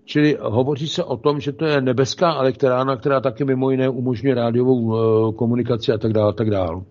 Čili 0.10 0.38
hovoří 0.42 0.88
se 0.88 1.04
o 1.04 1.18
tom, 1.18 1.40
že 1.40 1.52
to 1.52 1.66
je 1.66 1.82
nebeská 1.82 2.34
elektrárna, 2.34 2.96
která 2.96 3.22
taky 3.22 3.46
mimo 3.46 3.72
jiné 3.72 3.90
umožňuje 3.90 4.36
rádiovou 4.36 4.96
e, 4.96 5.34
komunikaci 5.34 5.92
a 5.92 5.98
tak 5.98 6.14
dále, 6.14 6.34
tak 6.34 6.50
dále. 6.50 6.82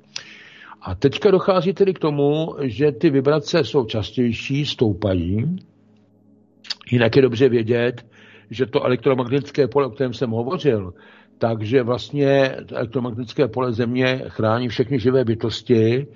A 0.82 0.94
teďka 0.94 1.30
dochází 1.30 1.72
tedy 1.72 1.94
k 1.94 1.98
tomu, 1.98 2.56
že 2.62 2.92
ty 2.92 3.10
vibrace 3.10 3.64
jsou 3.64 3.84
častější, 3.84 4.66
stoupají. 4.66 5.56
Jinak 6.90 7.16
je 7.16 7.22
dobře 7.22 7.48
vědět, 7.48 8.06
že 8.50 8.66
to 8.66 8.84
elektromagnetické 8.84 9.68
pole, 9.68 9.86
o 9.86 9.90
kterém 9.90 10.14
jsem 10.14 10.30
hovořil, 10.30 10.94
takže 11.38 11.82
vlastně 11.82 12.54
elektromagnetické 12.72 13.48
pole 13.48 13.72
Země 13.72 14.22
chrání 14.28 14.68
všechny 14.68 14.98
živé 14.98 15.24
bytosti 15.24 16.06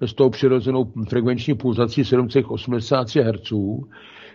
s 0.00 0.14
tou 0.14 0.30
přirozenou 0.30 0.92
frekvenční 1.08 1.54
pulzací 1.54 2.04
780 2.04 3.08
Hz. 3.16 3.52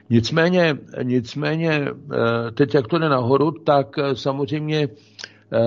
Nicméně, 0.10 0.78
nicméně 1.04 1.72
eh, 1.72 2.52
teď, 2.52 2.76
jak 2.76 2.88
to 2.88 2.98
jde 2.98 3.10
nahoru, 3.10 3.52
tak 3.52 4.00
eh, 4.00 4.16
samozřejmě 4.16 4.88
eh, 5.54 5.60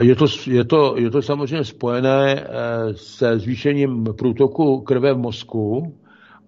je 0.00 0.16
to, 0.16 0.26
je, 0.46 0.64
to, 0.64 0.94
je 0.98 1.10
to 1.10 1.22
samozřejmě 1.22 1.64
spojené 1.64 2.46
se 2.94 3.38
zvýšením 3.38 4.04
průtoku 4.18 4.80
krve 4.80 5.14
v 5.14 5.18
mozku 5.18 5.94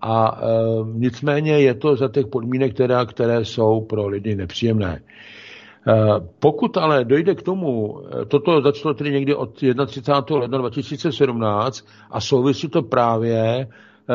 a 0.00 0.40
nicméně 0.92 1.52
je 1.60 1.74
to 1.74 1.96
za 1.96 2.08
těch 2.08 2.26
podmínek, 2.26 2.74
které, 2.74 3.06
které 3.06 3.44
jsou 3.44 3.80
pro 3.80 4.06
lidi 4.06 4.34
nepříjemné. 4.36 5.00
Pokud 6.38 6.76
ale 6.76 7.04
dojde 7.04 7.34
k 7.34 7.42
tomu, 7.42 8.02
toto 8.28 8.62
začalo 8.62 8.94
tedy 8.94 9.12
někdy 9.12 9.34
od 9.34 9.50
31. 9.86 10.36
ledna 10.36 10.58
2017 10.58 11.86
a 12.10 12.20
souvisí 12.20 12.68
to 12.68 12.82
právě 12.82 13.68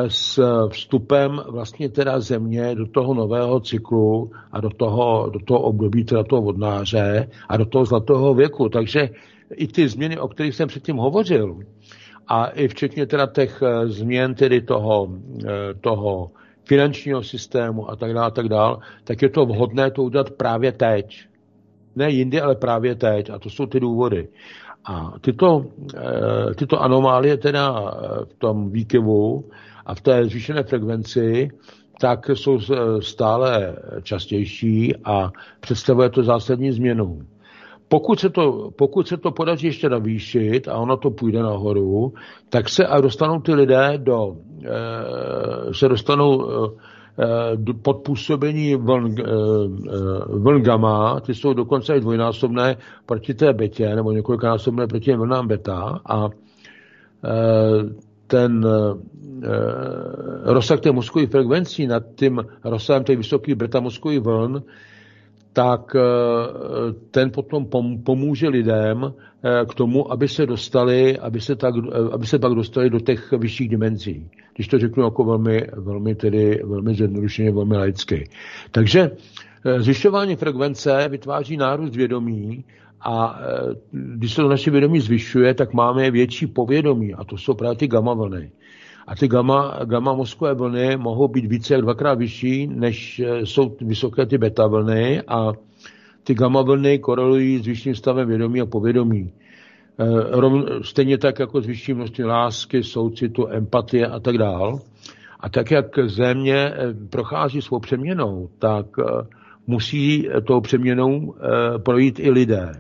s 0.07 0.39
vstupem 0.67 1.41
vlastně 1.47 1.89
teda 1.89 2.19
země 2.19 2.75
do 2.75 2.87
toho 2.87 3.13
nového 3.13 3.59
cyklu 3.59 4.31
a 4.51 4.61
do 4.61 4.69
toho, 4.69 5.29
do 5.29 5.39
toho 5.39 5.59
období 5.61 6.03
teda 6.03 6.23
toho 6.23 6.41
vodnáře 6.41 7.29
a 7.49 7.57
do 7.57 7.65
toho 7.65 7.85
zlatého 7.85 8.33
věku. 8.33 8.69
Takže 8.69 9.09
i 9.55 9.67
ty 9.67 9.87
změny, 9.87 10.19
o 10.19 10.27
kterých 10.27 10.55
jsem 10.55 10.67
předtím 10.67 10.97
hovořil, 10.97 11.57
a 12.29 12.45
i 12.45 12.67
včetně 12.67 13.05
teda 13.05 13.27
těch 13.27 13.61
eh, 13.61 13.87
změn 13.87 14.35
tedy 14.35 14.61
toho, 14.61 15.07
eh, 15.45 15.73
toho 15.81 16.31
finančního 16.63 17.23
systému 17.23 17.91
a 17.91 17.95
tak 17.95 18.13
dále, 18.13 18.31
tak 18.31 18.49
dále, 18.49 18.77
tak 19.03 19.21
je 19.21 19.29
to 19.29 19.45
vhodné 19.45 19.91
to 19.91 20.03
udělat 20.03 20.29
právě 20.31 20.71
teď. 20.71 21.25
Ne 21.95 22.09
jindy, 22.09 22.41
ale 22.41 22.55
právě 22.55 22.95
teď. 22.95 23.29
A 23.29 23.39
to 23.39 23.49
jsou 23.49 23.65
ty 23.65 23.79
důvody. 23.79 24.27
A 24.85 25.13
tyto, 25.21 25.65
eh, 25.95 26.53
tyto 26.55 26.81
anomálie 26.81 27.37
teda 27.37 27.91
v 28.25 28.33
tom 28.37 28.69
výkyvu 28.71 29.45
a 29.85 29.95
v 29.95 30.01
té 30.01 30.25
zvýšené 30.25 30.63
frekvenci, 30.63 31.49
tak 32.01 32.29
jsou 32.29 32.59
stále 32.99 33.75
častější 34.03 34.95
a 35.05 35.31
představuje 35.59 36.09
to 36.09 36.23
zásadní 36.23 36.71
změnu. 36.71 37.21
Pokud 37.87 38.19
se, 38.19 38.29
to, 38.29 38.71
pokud 38.75 39.07
se 39.07 39.17
to 39.17 39.31
podaří 39.31 39.67
ještě 39.67 39.89
navýšit 39.89 40.67
a 40.67 40.77
ono 40.77 40.97
to 40.97 41.11
půjde 41.11 41.39
nahoru, 41.43 42.13
tak 42.49 42.69
se 42.69 42.87
a 42.87 43.01
dostanou 43.01 43.39
ty 43.39 43.53
lidé 43.53 43.93
do, 43.97 44.35
e, 44.65 45.73
se 45.73 45.87
dostanou 45.87 46.51
e, 46.51 47.73
pod 47.81 47.93
působení 47.93 48.75
vln, 48.75 49.15
vln 50.27 50.61
gamma, 50.61 51.19
ty 51.19 51.33
jsou 51.33 51.53
dokonce 51.53 51.97
i 51.97 51.99
dvojnásobné 51.99 52.77
proti 53.05 53.33
té 53.33 53.53
betě, 53.53 53.95
nebo 53.95 54.11
několikanásobné 54.11 54.87
proti 54.87 55.15
vlnám 55.15 55.47
beta 55.47 55.99
a 56.09 56.29
ten 58.29 58.65
e, 58.65 59.49
rozsah 60.53 60.79
té 60.79 60.91
mozkové 60.91 61.27
frekvencí 61.27 61.87
nad 61.87 62.03
tím 62.15 62.45
rozsahem 62.63 63.03
těch 63.03 63.17
vysokých 63.17 63.55
beta 63.55 63.79
mozkových 63.79 64.19
vln, 64.19 64.63
tak 65.53 65.95
ten 67.11 67.31
potom 67.31 67.65
pomůže 68.03 68.49
lidem 68.49 69.13
k 69.69 69.75
tomu, 69.75 70.11
aby 70.11 70.27
se 70.27 70.45
dostali, 70.45 71.19
aby 71.19 71.41
se, 71.41 71.55
tak, 71.55 71.73
aby 72.11 72.27
se 72.27 72.39
pak 72.39 72.53
dostali 72.53 72.89
do 72.89 72.99
těch 72.99 73.31
vyšších 73.31 73.69
dimenzí. 73.69 74.29
Když 74.55 74.67
to 74.67 74.79
řeknu 74.79 75.03
jako 75.03 75.23
velmi, 75.23 75.67
velmi 75.77 76.15
tedy, 76.15 76.61
velmi 76.63 76.93
zjednodušeně, 76.93 77.51
velmi 77.51 77.77
laicky. 77.77 78.29
Takže 78.71 79.11
zvyšování 79.77 80.35
frekvence 80.35 81.07
vytváří 81.09 81.57
nárůst 81.57 81.95
vědomí 81.95 82.65
a 83.01 83.39
když 83.91 84.33
se 84.33 84.41
to 84.41 84.49
naše 84.49 84.71
vědomí 84.71 84.99
zvyšuje, 84.99 85.53
tak 85.53 85.73
máme 85.73 86.11
větší 86.11 86.47
povědomí 86.47 87.13
a 87.13 87.23
to 87.23 87.37
jsou 87.37 87.53
právě 87.53 87.77
ty 87.77 87.87
gamma 87.87 88.13
vlny. 88.13 88.51
A 89.07 89.15
ty 89.15 89.27
gamma, 89.27 89.79
gamma 89.85 90.13
mozkové 90.13 90.53
vlny 90.53 90.97
mohou 90.97 91.27
být 91.27 91.45
více 91.45 91.73
jak 91.73 91.81
dvakrát 91.81 92.13
vyšší, 92.13 92.67
než 92.67 93.19
eh, 93.19 93.45
jsou 93.45 93.75
vysoké 93.81 94.25
ty 94.25 94.37
beta 94.37 94.67
vlny 94.67 95.21
a 95.27 95.53
ty 96.23 96.35
gamma 96.35 96.61
vlny 96.61 96.99
korelují 96.99 97.57
s 97.57 97.65
vyšším 97.65 97.95
stavem 97.95 98.27
vědomí 98.27 98.61
a 98.61 98.65
povědomí. 98.65 99.33
Eh, 99.99 100.83
stejně 100.83 101.17
tak 101.17 101.39
jako 101.39 101.61
s 101.61 101.65
vyšším 101.65 101.95
množství 101.95 102.23
lásky, 102.23 102.83
soucitu, 102.83 103.47
empatie 103.47 104.07
a 104.07 104.19
tak 104.19 104.37
dál. 104.37 104.79
A 105.39 105.49
tak, 105.49 105.71
jak 105.71 105.85
země 106.05 106.73
prochází 107.09 107.61
svou 107.61 107.79
přeměnou, 107.79 108.49
tak 108.59 108.85
musí 109.67 110.29
tou 110.47 110.61
přeměnou 110.61 111.35
projít 111.83 112.19
i 112.19 112.31
lidé 112.31 112.71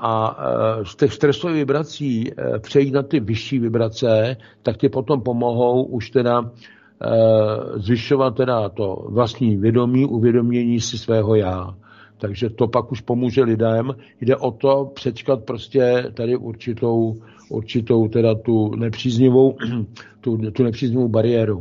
a 0.00 0.36
e, 0.80 0.84
z 0.84 0.96
těch 0.96 1.12
stresových 1.12 1.56
vibrací 1.56 2.30
e, 2.30 2.58
přejít 2.58 2.94
na 2.94 3.02
ty 3.02 3.20
vyšší 3.20 3.58
vibrace, 3.58 4.36
tak 4.62 4.76
ti 4.76 4.88
potom 4.88 5.20
pomohou 5.20 5.84
už 5.84 6.10
teda 6.10 6.40
e, 6.42 6.50
zvyšovat 7.80 8.34
teda 8.36 8.68
to 8.68 9.06
vlastní 9.08 9.56
vědomí, 9.56 10.04
uvědomění 10.04 10.80
si 10.80 10.98
svého 10.98 11.34
já. 11.34 11.74
Takže 12.18 12.50
to 12.50 12.68
pak 12.68 12.92
už 12.92 13.00
pomůže 13.00 13.42
lidem. 13.42 13.94
Jde 14.20 14.36
o 14.36 14.50
to 14.50 14.90
přečkat 14.94 15.44
prostě 15.44 16.04
tady 16.14 16.36
určitou, 16.36 17.14
určitou 17.50 18.08
teda 18.08 18.34
tu 18.34 18.76
nepříznivou, 18.76 19.56
tu, 20.20 20.36
tu 20.50 20.62
nepříznivou 20.62 21.08
bariéru. 21.08 21.60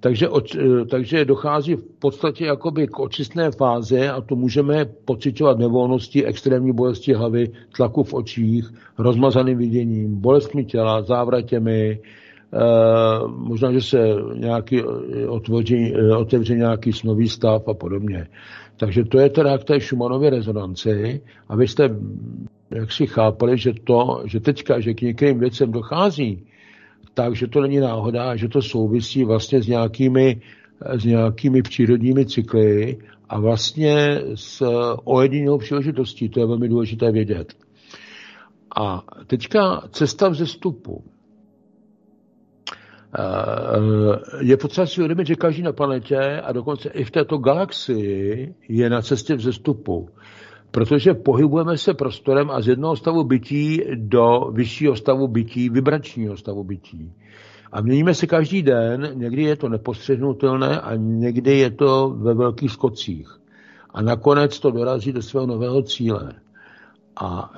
Takže, 0.00 0.28
eh, 0.28 0.84
takže 0.84 1.24
dochází 1.24 1.74
v 1.74 1.84
podstatě 1.98 2.44
jakoby 2.44 2.86
k 2.86 2.98
očistné 2.98 3.50
fázi 3.50 4.08
a 4.08 4.20
to 4.20 4.36
můžeme 4.36 4.84
pocitovat 4.84 5.58
nevolnosti, 5.58 6.24
extrémní 6.26 6.72
bolesti 6.72 7.12
hlavy, 7.12 7.50
tlaku 7.76 8.02
v 8.02 8.14
očích, 8.14 8.64
rozmazaným 8.98 9.58
viděním, 9.58 10.20
bolestmi 10.20 10.64
těla, 10.64 11.02
závratěmi, 11.02 12.00
Uh, 12.52 13.30
možná, 13.30 13.72
že 13.72 13.80
se 13.80 13.98
nějaký 14.34 14.80
eh, 14.80 15.28
otvoří, 15.28 15.94
otevře 16.16 16.54
nějaký 16.54 16.92
snový 16.92 17.28
stav 17.28 17.68
a 17.68 17.74
podobně. 17.74 18.26
Takže 18.76 19.04
to 19.04 19.18
je 19.18 19.30
teda 19.30 19.58
k 19.58 19.64
té 19.64 19.80
Schumannově 19.80 20.30
rezonanci, 20.30 21.20
abyste 21.48 21.90
jak 22.70 22.92
si 22.92 23.06
chápali, 23.06 23.58
že 23.58 23.72
to, 23.84 24.22
že 24.24 24.40
teďka, 24.40 24.80
že 24.80 24.94
k 24.94 25.02
některým 25.02 25.38
věcem 25.38 25.72
dochází, 25.72 26.46
tak, 27.14 27.36
že 27.36 27.46
to 27.46 27.60
není 27.60 27.76
náhoda, 27.80 28.36
že 28.36 28.48
to 28.48 28.62
souvisí 28.62 29.24
vlastně 29.24 29.62
s 29.62 29.66
nějakými, 29.66 30.40
s 30.96 31.04
nějakými 31.04 31.62
přírodními 31.62 32.26
cykly 32.26 32.98
a 33.28 33.40
vlastně 33.40 34.20
s 34.34 34.62
ojedinělou 35.04 35.58
příležitostí. 35.58 36.28
To 36.28 36.40
je 36.40 36.46
velmi 36.46 36.68
důležité 36.68 37.12
vědět. 37.12 37.54
A 38.76 39.02
teďka 39.26 39.82
cesta 39.92 40.28
vzestupu. 40.28 41.04
Eh, 43.18 44.44
je 44.44 44.56
potřeba 44.56 44.86
si 44.86 45.00
uvědomit, 45.00 45.26
že 45.26 45.34
každý 45.34 45.62
na 45.62 45.72
planetě 45.72 46.40
a 46.44 46.52
dokonce 46.52 46.88
i 46.88 47.04
v 47.04 47.10
této 47.10 47.38
galaxii 47.38 48.54
je 48.68 48.90
na 48.90 49.02
cestě 49.02 49.34
vzestupu 49.34 50.08
protože 50.70 51.14
pohybujeme 51.14 51.78
se 51.78 51.94
prostorem 51.94 52.50
a 52.50 52.60
z 52.60 52.68
jednoho 52.68 52.96
stavu 52.96 53.24
bytí 53.24 53.82
do 53.94 54.50
vyššího 54.52 54.96
stavu 54.96 55.28
bytí, 55.28 55.68
vibračního 55.68 56.36
stavu 56.36 56.64
bytí. 56.64 57.12
A 57.72 57.80
měníme 57.80 58.14
se 58.14 58.26
každý 58.26 58.62
den, 58.62 59.10
někdy 59.14 59.42
je 59.42 59.56
to 59.56 59.68
nepostřehnutelné 59.68 60.80
a 60.80 60.96
někdy 60.96 61.58
je 61.58 61.70
to 61.70 62.14
ve 62.16 62.34
velkých 62.34 62.70
skocích. 62.70 63.28
A 63.90 64.02
nakonec 64.02 64.60
to 64.60 64.70
dorazí 64.70 65.12
do 65.12 65.22
svého 65.22 65.46
nového 65.46 65.82
cíle. 65.82 66.32
A 67.16 67.50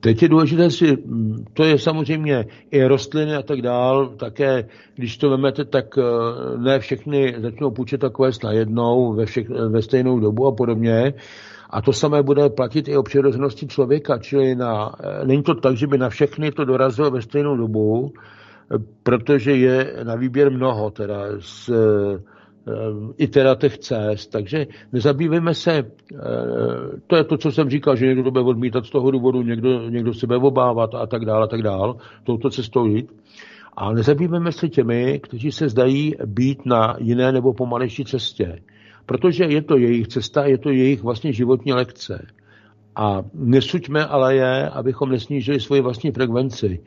teď 0.00 0.22
je 0.22 0.28
důležité 0.28 0.70
si, 0.70 0.98
to 1.54 1.64
je 1.64 1.78
samozřejmě 1.78 2.44
i 2.70 2.84
rostliny 2.84 3.34
a 3.34 3.42
tak 3.42 3.62
dál, 3.62 4.08
také 4.08 4.68
když 4.94 5.16
to 5.16 5.30
vemete, 5.30 5.64
tak 5.64 5.98
eh, 5.98 6.02
ne 6.58 6.78
všechny 6.78 7.34
začnou 7.38 7.70
půjčet 7.70 8.00
takové 8.00 8.30
najednou 8.44 9.12
ve, 9.12 9.26
všech, 9.26 9.48
ve 9.48 9.82
stejnou 9.82 10.20
dobu 10.20 10.46
a 10.46 10.52
podobně. 10.52 11.14
A 11.70 11.82
to 11.82 11.92
samé 11.92 12.22
bude 12.22 12.50
platit 12.50 12.88
i 12.88 12.96
o 12.96 13.02
přirozenosti 13.02 13.66
člověka, 13.66 14.18
čili 14.18 14.54
na, 14.54 14.92
eh, 15.00 15.26
není 15.26 15.42
to 15.42 15.54
tak, 15.54 15.76
že 15.76 15.86
by 15.86 15.98
na 15.98 16.08
všechny 16.08 16.52
to 16.52 16.64
dorazilo 16.64 17.10
ve 17.10 17.22
stejnou 17.22 17.56
dobu, 17.56 18.12
eh, 18.12 18.78
protože 19.02 19.52
je 19.52 19.94
na 20.02 20.14
výběr 20.14 20.52
mnoho, 20.52 20.90
teda 20.90 21.24
z, 21.38 21.68
eh, 21.68 22.38
i 23.16 23.28
teda 23.28 23.54
těch 23.54 23.78
cest, 23.78 24.26
takže 24.26 24.66
nezabývejme 24.92 25.54
se, 25.54 25.82
to 27.06 27.16
je 27.16 27.24
to, 27.24 27.36
co 27.36 27.52
jsem 27.52 27.70
říkal, 27.70 27.96
že 27.96 28.06
někdo 28.06 28.22
to 28.22 28.30
bude 28.30 28.44
odmítat 28.44 28.86
z 28.86 28.90
toho 28.90 29.10
důvodu, 29.10 29.42
někdo, 29.42 29.88
někdo 29.88 30.14
se 30.14 30.26
bude 30.26 30.38
obávat 30.38 30.94
a 30.94 31.06
tak 31.06 31.24
dále, 31.24 31.44
a 31.44 31.46
tak 31.46 31.62
dále, 31.62 31.94
touto 32.24 32.50
cestou 32.50 32.86
jít. 32.86 33.12
A 33.76 33.92
nezabývejme 33.92 34.52
se 34.52 34.68
těmi, 34.68 35.20
kteří 35.22 35.52
se 35.52 35.68
zdají 35.68 36.14
být 36.26 36.66
na 36.66 36.96
jiné 36.98 37.32
nebo 37.32 37.54
pomalejší 37.54 38.04
cestě 38.04 38.60
protože 39.08 39.44
je 39.44 39.62
to 39.62 39.76
jejich 39.76 40.08
cesta, 40.08 40.44
je 40.44 40.58
to 40.58 40.70
jejich 40.70 41.02
vlastně 41.02 41.32
životní 41.32 41.72
lekce. 41.72 42.26
A 42.96 43.22
nesuďme 43.34 44.06
ale 44.06 44.34
je, 44.36 44.68
abychom 44.68 45.08
nesnížili 45.08 45.60
svoji 45.60 45.80
vlastní 45.80 46.10
frekvenci. 46.10 46.80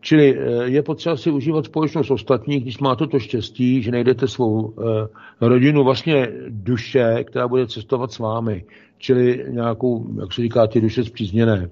Čili 0.00 0.36
eh, 0.38 0.64
je 0.64 0.82
potřeba 0.82 1.16
si 1.16 1.30
užívat 1.30 1.64
společnost 1.64 2.10
ostatních, 2.10 2.62
když 2.62 2.78
máte 2.78 3.06
to 3.06 3.18
štěstí, 3.18 3.82
že 3.82 3.90
najdete 3.90 4.28
svou 4.28 4.74
eh, 4.78 5.48
rodinu 5.48 5.84
vlastně 5.84 6.28
duše, 6.48 7.24
která 7.24 7.48
bude 7.48 7.66
cestovat 7.66 8.12
s 8.12 8.18
vámi. 8.18 8.64
Čili 8.98 9.44
nějakou, 9.48 10.06
jak 10.20 10.32
se 10.32 10.42
říká, 10.42 10.66
ty 10.66 10.80
duše 10.80 11.04
zpřízněné. 11.04 11.70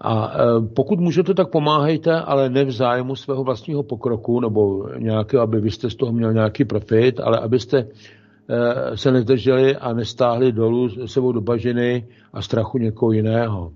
A 0.00 0.32
eh, 0.34 0.38
pokud 0.74 1.00
můžete, 1.00 1.34
tak 1.34 1.50
pomáhejte, 1.50 2.20
ale 2.20 2.50
ne 2.50 2.64
v 2.64 2.72
zájmu 2.72 3.16
svého 3.16 3.44
vlastního 3.44 3.82
pokroku, 3.82 4.40
nebo 4.40 4.88
nějakého, 4.98 5.42
aby 5.42 5.60
vy 5.60 5.70
jste 5.70 5.90
z 5.90 5.94
toho 5.94 6.12
měl 6.12 6.32
nějaký 6.32 6.64
profit, 6.64 7.20
ale 7.20 7.38
abyste 7.38 7.86
se 8.94 9.12
nezdrželi 9.12 9.76
a 9.76 9.92
nestáhli 9.92 10.52
dolů 10.52 10.88
sebou 11.06 11.32
do 11.32 11.40
bažiny 11.40 12.06
a 12.32 12.42
strachu 12.42 12.78
někoho 12.78 13.12
jiného. 13.12 13.72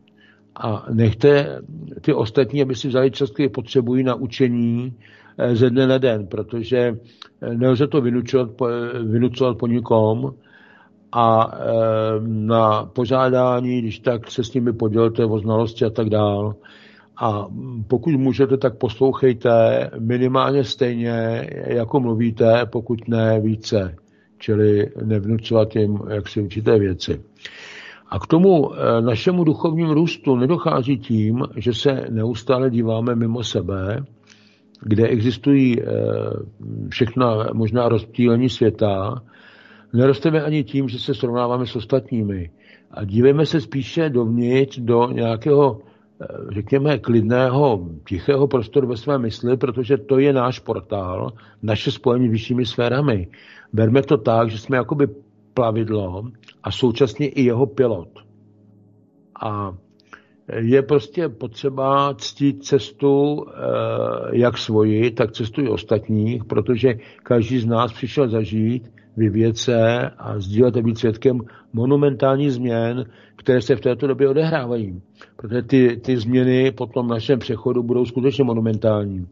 A 0.56 0.86
nechte 0.92 1.60
ty 2.00 2.14
ostatní, 2.14 2.62
aby 2.62 2.74
si 2.74 2.88
vzali 2.88 3.10
čas, 3.10 3.30
který 3.30 3.48
potřebují 3.48 4.04
na 4.04 4.14
učení 4.14 4.94
eh, 5.38 5.56
ze 5.56 5.70
dne 5.70 5.86
na 5.86 5.98
den, 5.98 6.26
protože 6.26 6.78
eh, 6.78 7.54
nelze 7.54 7.86
to 7.86 8.00
vynučovat, 8.00 8.50
vynucovat 9.04 9.58
po 9.58 9.66
nikom 9.66 10.34
a 11.12 11.52
na 12.20 12.84
požádání, 12.84 13.80
když 13.80 13.98
tak 13.98 14.30
se 14.30 14.44
s 14.44 14.54
nimi 14.54 14.72
podělte 14.72 15.24
o 15.24 15.38
znalosti 15.38 15.84
a 15.84 15.90
tak 15.90 16.10
dál. 16.10 16.54
A 17.16 17.46
pokud 17.88 18.10
můžete, 18.10 18.56
tak 18.56 18.76
poslouchejte 18.76 19.50
minimálně 19.98 20.64
stejně, 20.64 21.46
jako 21.66 22.00
mluvíte, 22.00 22.66
pokud 22.66 23.08
ne 23.08 23.40
více 23.40 23.96
čili 24.38 24.90
nevnucovat 25.04 25.76
jim 25.76 25.98
jaksi 26.08 26.40
určité 26.40 26.78
věci. 26.78 27.20
A 28.08 28.18
k 28.18 28.26
tomu 28.26 28.72
eh, 28.74 29.00
našemu 29.00 29.44
duchovnímu 29.44 29.94
růstu 29.94 30.36
nedochází 30.36 30.98
tím, 30.98 31.42
že 31.56 31.74
se 31.74 32.06
neustále 32.10 32.70
díváme 32.70 33.14
mimo 33.14 33.44
sebe, 33.44 34.04
kde 34.82 35.08
existují 35.08 35.80
eh, 35.80 35.84
všechna 36.88 37.48
možná 37.52 37.88
rozptýlení 37.88 38.48
světa. 38.48 39.22
Nerosteme 39.92 40.42
ani 40.42 40.64
tím, 40.64 40.88
že 40.88 40.98
se 40.98 41.14
srovnáváme 41.14 41.66
s 41.66 41.76
ostatními. 41.76 42.50
A 42.90 43.04
dívejme 43.04 43.46
se 43.46 43.60
spíše 43.60 44.10
dovnitř 44.10 44.78
do 44.78 45.08
nějakého, 45.12 45.80
eh, 46.22 46.26
řekněme, 46.54 46.98
klidného, 46.98 47.88
tichého 48.08 48.48
prostoru 48.48 48.88
ve 48.88 48.96
své 48.96 49.18
mysli, 49.18 49.56
protože 49.56 49.96
to 49.96 50.18
je 50.18 50.32
náš 50.32 50.58
portál, 50.58 51.32
naše 51.62 51.90
spojení 51.90 52.28
vyššími 52.28 52.66
sférami. 52.66 53.28
Berme 53.76 54.02
to 54.02 54.16
tak, 54.16 54.50
že 54.50 54.58
jsme 54.58 54.76
jakoby 54.76 55.06
plavidlo 55.54 56.24
a 56.62 56.70
současně 56.70 57.28
i 57.28 57.42
jeho 57.42 57.66
pilot. 57.66 58.08
A 59.44 59.72
je 60.56 60.82
prostě 60.82 61.28
potřeba 61.28 62.14
ctít 62.14 62.64
cestu 62.64 63.44
eh, 63.48 63.58
jak 64.32 64.58
svoji, 64.58 65.10
tak 65.10 65.32
cestu 65.32 65.60
i 65.60 65.68
ostatních, 65.68 66.44
protože 66.44 66.94
každý 67.22 67.58
z 67.58 67.66
nás 67.66 67.92
přišel 67.92 68.28
zažít, 68.28 68.90
vyvět 69.16 69.56
se 69.56 70.10
a 70.18 70.38
sdílet 70.38 70.76
a 70.76 70.82
být 70.82 70.98
svědkem 70.98 71.40
monumentální 71.72 72.50
změn, 72.50 73.04
které 73.36 73.62
se 73.62 73.76
v 73.76 73.80
této 73.80 74.06
době 74.06 74.28
odehrávají. 74.28 75.02
Protože 75.36 75.62
ty, 75.62 75.96
ty 75.96 76.16
změny 76.16 76.70
po 76.70 76.86
tom 76.86 77.08
našem 77.08 77.38
přechodu 77.38 77.82
budou 77.82 78.04
skutečně 78.04 78.44
monumentální. 78.44 79.26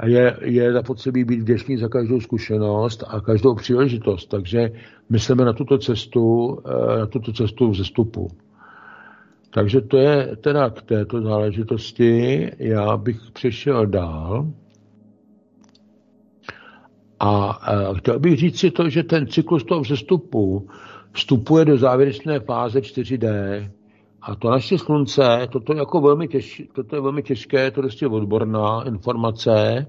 A 0.00 0.06
je, 0.06 0.36
je 0.42 0.72
zapotřebí 0.72 1.24
být 1.24 1.40
vděčný 1.40 1.76
za 1.76 1.88
každou 1.88 2.20
zkušenost 2.20 3.04
a 3.08 3.20
každou 3.20 3.54
příležitost. 3.54 4.26
Takže 4.26 4.72
myslíme 5.10 5.44
na 5.44 5.52
tuto 5.52 5.78
cestu, 5.78 6.58
eh, 6.66 6.98
na 6.98 7.06
tuto 7.06 7.32
cestu 7.32 7.70
vzestupu. 7.70 8.28
Takže 9.50 9.80
to 9.80 9.96
je 9.96 10.36
teda 10.36 10.70
k 10.70 10.82
této 10.82 11.22
záležitosti. 11.22 12.50
Já 12.58 12.96
bych 12.96 13.20
přešel 13.32 13.86
dál. 13.86 14.46
A 17.20 17.60
chtěl 17.94 18.18
bych 18.18 18.36
říct 18.36 18.58
si 18.58 18.70
to, 18.70 18.88
že 18.88 19.02
ten 19.02 19.26
cyklus 19.26 19.64
toho 19.64 19.80
vzestupu 19.80 20.68
vstupuje 21.12 21.64
do 21.64 21.78
závěrečné 21.78 22.40
fáze 22.40 22.80
4D. 22.80 23.26
A 24.22 24.34
to 24.34 24.50
naše 24.50 24.78
slunce, 24.78 25.48
toto, 25.52 25.74
jako 25.74 26.00
velmi 26.00 26.28
těž, 26.28 26.62
toto 26.72 26.96
je 26.96 27.02
velmi 27.02 27.22
těžké, 27.22 27.70
to 27.70 27.82
je 28.02 28.08
odborná 28.08 28.82
informace. 28.86 29.86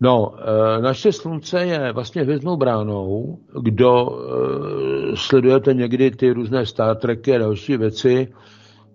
No, 0.00 0.34
e, 0.78 0.82
naše 0.82 1.12
slunce 1.12 1.60
je 1.60 1.92
vlastně 1.92 2.22
hvězdnou 2.22 2.56
bránou. 2.56 3.38
Kdo 3.62 4.08
e, 4.08 5.16
sledujete 5.16 5.74
někdy 5.74 6.10
ty 6.10 6.32
různé 6.32 6.66
Star 6.66 6.96
Treky 6.96 7.34
a 7.34 7.38
další 7.38 7.76
věci, 7.76 8.28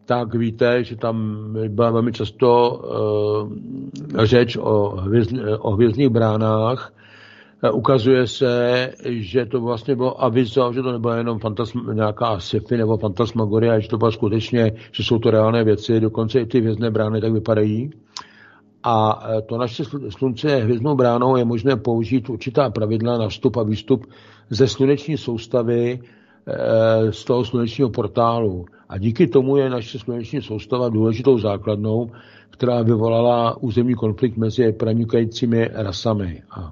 tak 0.10 0.36
víte, 0.36 0.84
že 0.84 0.96
tam 0.96 1.46
byla 1.68 1.92
velmi 1.92 2.12
často 2.12 2.72
uh, 2.72 3.54
řeč 4.26 4.58
o, 4.58 4.90
hvězd, 4.90 5.34
o 5.60 5.72
hvězdných 5.72 6.10
bránách. 6.10 6.94
Ukazuje 7.74 8.28
se, 8.28 8.90
že 9.06 9.46
to 9.46 9.62
vlastně 9.62 9.96
bylo 9.96 10.24
avizo, 10.24 10.74
že 10.74 10.82
to 10.82 10.92
nebyla 10.92 11.18
jenom 11.18 11.40
fantasm, 11.40 11.80
nějaká 11.94 12.40
sci 12.40 12.78
nebo 12.78 12.98
fantasmagoria, 12.98 13.80
že 13.80 13.88
to 13.88 13.98
bylo 13.98 14.12
skutečně, 14.12 14.72
že 14.92 15.04
jsou 15.04 15.20
to 15.20 15.32
reálné 15.32 15.64
věci, 15.64 16.00
dokonce 16.00 16.40
i 16.40 16.46
ty 16.46 16.60
hvězdné 16.60 16.92
brány 16.92 17.22
tak 17.22 17.34
vypadají. 17.34 17.90
A 18.84 19.28
uh, 19.30 19.42
to 19.42 19.58
naše 19.58 19.84
slunce 20.10 20.56
hvězdnou 20.56 20.96
bránou, 20.96 21.36
je 21.36 21.46
možné 21.46 21.76
použít 21.76 22.30
určitá 22.30 22.70
pravidla 22.70 23.18
na 23.18 23.28
vstup 23.28 23.58
a 23.58 23.64
výstup 23.64 24.06
ze 24.50 24.68
sluneční 24.68 25.18
soustavy 25.18 26.00
z 27.10 27.26
toho 27.26 27.46
slunečního 27.46 27.90
portálu. 27.90 28.66
A 28.90 28.98
díky 28.98 29.28
tomu 29.28 29.58
je 29.58 29.70
naše 29.70 30.00
sluneční 30.00 30.42
soustava 30.42 30.90
důležitou 30.90 31.38
základnou, 31.38 32.12
která 32.50 32.82
vyvolala 32.82 33.58
územní 33.62 33.96
konflikt 33.96 34.38
mezi 34.38 34.72
pranikajícími 34.72 35.70
rasami. 35.74 36.42
A 36.52 36.72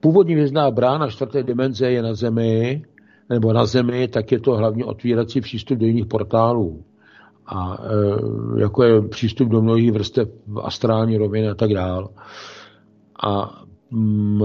původní 0.00 0.34
hvězdná 0.34 0.70
brána 0.70 1.10
čtvrté 1.10 1.42
dimenze 1.42 1.90
je 1.90 2.02
na 2.02 2.14
Zemi, 2.14 2.82
nebo 3.30 3.52
na 3.52 3.66
Zemi, 3.66 4.08
tak 4.08 4.32
je 4.32 4.40
to 4.40 4.56
hlavně 4.56 4.84
otvírací 4.84 5.40
přístup 5.40 5.78
do 5.78 5.86
jiných 5.86 6.06
portálů. 6.06 6.84
A 7.46 7.78
e, 8.56 8.60
jako 8.60 8.82
je 8.82 9.02
přístup 9.02 9.48
do 9.48 9.62
mnohých 9.62 9.92
vrstev 9.92 10.28
astrální 10.62 11.16
roviny 11.16 11.48
a 11.48 11.54
tak 11.54 11.70
dále. 11.70 12.08
A 13.26 13.58
Mm, 13.90 14.42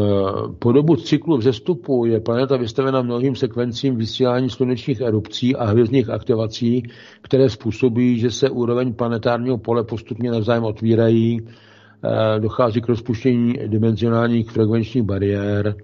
po 0.60 0.72
dobu 0.72 0.96
cyklu 0.96 1.38
vzestupu 1.38 2.06
je 2.06 2.20
planeta 2.20 2.58
vystavena 2.58 3.02
mnohým 3.02 3.36
sekvencím 3.36 3.96
vysílání 3.96 4.50
slunečních 4.50 5.02
erupcí 5.02 5.56
a 5.56 5.66
hvězdných 5.66 6.10
aktivací, 6.10 6.84
které 7.22 7.50
způsobí, 7.50 8.20
že 8.20 8.32
se 8.32 8.50
úroveň 8.50 8.94
planetárního 8.94 9.58
pole 9.58 9.84
postupně 9.84 10.32
navzájem 10.32 10.64
otvírají, 10.64 11.42
dochází 12.40 12.82
k 12.82 12.88
rozpuštění 12.88 13.54
dimenzionálních 13.68 14.52
frekvenčních 14.52 15.04
bariér, 15.04 15.76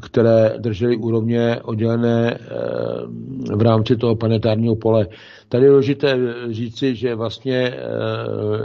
které 0.00 0.54
držely 0.58 0.96
úrovně 0.96 1.60
oddělené 1.62 2.38
eh, 2.40 3.56
v 3.56 3.62
rámci 3.62 3.96
toho 3.96 4.16
planetárního 4.16 4.76
pole. 4.76 5.06
Tady 5.48 5.64
je 5.64 5.70
důležité 5.70 6.18
říci, 6.50 6.94
že 6.94 7.14
vlastně 7.14 7.56
eh, 7.56 7.78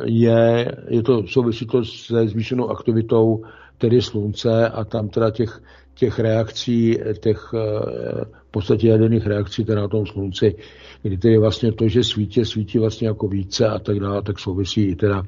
je, 0.06 0.72
je 0.88 1.04
to 1.04 1.28
souvisí 1.28 1.66
to 1.66 1.86
se 1.86 2.28
zvýšenou 2.28 2.70
aktivitou 2.70 3.44
tedy 3.78 4.02
slunce 4.02 4.70
a 4.70 4.84
tam 4.84 5.10
teda 5.10 5.32
těch, 5.32 5.62
těch 5.94 6.20
reakcí, 6.20 7.00
těch 7.20 7.54
eh, 7.54 8.26
v 8.48 8.52
podstatě 8.52 8.88
jaderných 8.88 9.28
reakcí 9.28 9.66
teda 9.66 9.82
na 9.82 9.88
tom 9.88 10.06
slunci, 10.06 10.56
kdy 11.02 11.18
tedy 11.18 11.38
vlastně 11.38 11.72
to, 11.72 11.88
že 11.88 12.04
svítí, 12.04 12.46
svítí 12.46 12.80
vlastně 12.80 13.08
jako 13.08 13.28
více 13.28 13.68
a 13.68 13.80
tak 13.80 14.00
dále, 14.00 14.22
tak 14.22 14.40
souvisí 14.40 14.84
i 14.84 14.96
teda 14.96 15.24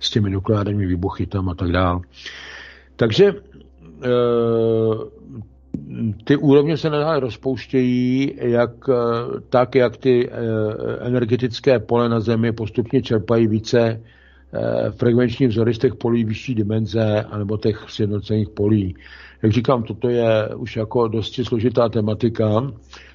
s 0.00 0.10
těmi 0.10 0.30
nukleárními 0.30 0.86
výbuchy 0.86 1.26
tam 1.26 1.48
a 1.48 1.54
tak 1.54 1.72
dále. 1.72 2.00
Takže 2.96 3.34
eh, 4.04 4.08
ty 6.24 6.36
úrovně 6.36 6.76
se 6.76 6.90
nadále 6.90 7.20
rozpouštějí, 7.20 8.34
jak, 8.36 8.70
eh, 8.88 8.94
tak, 9.48 9.74
jak 9.74 9.96
ty 9.96 10.30
energetické 11.00 11.78
pole 11.78 12.08
na 12.08 12.20
Zemi 12.20 12.52
postupně 12.52 13.02
čerpají 13.02 13.46
více 13.46 14.00
Eh, 14.52 14.90
frekvenční 14.90 15.46
vzory 15.46 15.74
z 15.74 15.78
těch 15.78 15.94
polí 15.94 16.24
vyšší 16.24 16.54
dimenze 16.54 17.22
anebo 17.22 17.56
těch 17.56 17.84
sjednocených 17.88 18.48
polí. 18.48 18.94
Jak 19.42 19.52
říkám, 19.52 19.82
toto 19.82 20.08
je 20.08 20.48
už 20.56 20.76
jako 20.76 21.08
dosti 21.08 21.44
složitá 21.44 21.88
tematika, 21.88 22.72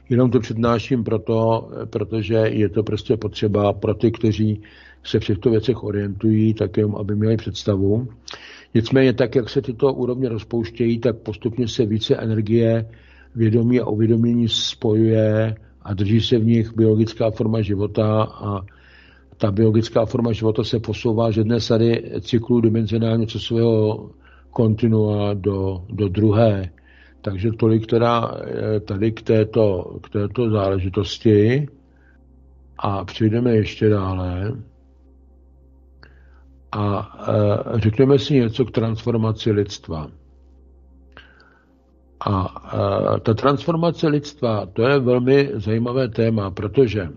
jenom 0.10 0.32
to 0.32 0.40
přednáším 0.40 1.04
proto, 1.04 1.70
protože 1.90 2.34
je 2.36 2.70
to 2.70 2.84
prostě 2.84 3.18
potřeba 3.18 3.74
pro 3.74 3.94
ty, 3.94 4.12
kteří 4.12 4.62
se 5.06 5.20
v 5.20 5.26
těchto 5.26 5.50
věcech 5.50 5.84
orientují, 5.84 6.54
tak 6.54 6.78
jenom, 6.78 6.96
aby 6.96 7.16
měli 7.16 7.38
představu. 7.38 8.08
Nicméně 8.74 9.14
tak, 9.14 9.36
jak 9.36 9.50
se 9.50 9.62
tyto 9.62 9.94
úrovně 9.94 10.30
rozpouštějí, 10.30 11.00
tak 11.00 11.18
postupně 11.18 11.68
se 11.68 11.86
více 11.86 12.16
energie, 12.16 12.90
vědomí 13.36 13.80
a 13.80 13.86
uvědomění 13.88 14.50
spojuje 14.50 15.56
a 15.82 15.94
drží 15.94 16.22
se 16.22 16.38
v 16.38 16.46
nich 16.46 16.76
biologická 16.76 17.32
forma 17.32 17.62
života 17.62 18.24
a 18.24 18.62
ta 19.38 19.52
biologická 19.52 20.06
forma 20.06 20.32
života 20.32 20.64
se 20.64 20.80
posouvá 20.80 21.32
z 21.32 21.38
jedné 21.38 21.60
sady 21.60 22.12
cyklu 22.22 22.62
dimenzionálně 22.62 23.28
časového 23.28 24.10
kontinua 24.52 25.34
do, 25.34 25.86
do 25.90 26.08
druhé. 26.10 26.70
Takže 27.22 27.52
tolik 27.52 27.88
teda 27.88 28.38
eh, 28.46 28.80
tady 28.80 29.12
k 29.12 29.22
této, 29.22 29.98
k 30.04 30.10
této 30.10 30.50
záležitosti. 30.50 31.68
A 32.78 33.06
přejdeme 33.06 33.56
ještě 33.56 33.90
dále. 33.90 34.54
A 36.78 37.12
e, 37.76 37.80
řekneme 37.80 38.20
si 38.20 38.34
něco 38.34 38.66
k 38.66 38.72
transformaci 38.72 39.52
lidstva. 39.52 40.08
A 42.20 42.56
e, 43.16 43.20
ta 43.20 43.34
transformace 43.34 44.08
lidstva, 44.08 44.66
to 44.66 44.82
je 44.82 45.00
velmi 45.00 45.50
zajímavé 45.54 46.10
téma, 46.10 46.52
protože, 46.52 47.10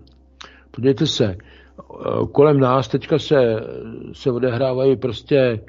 podívejte 0.71 1.07
se, 1.07 1.37
kolem 2.31 2.59
nás 2.59 2.87
teďka 2.87 3.19
se, 3.19 3.63
se 4.13 4.31
odehrávají 4.31 4.95
prostě 4.95 5.61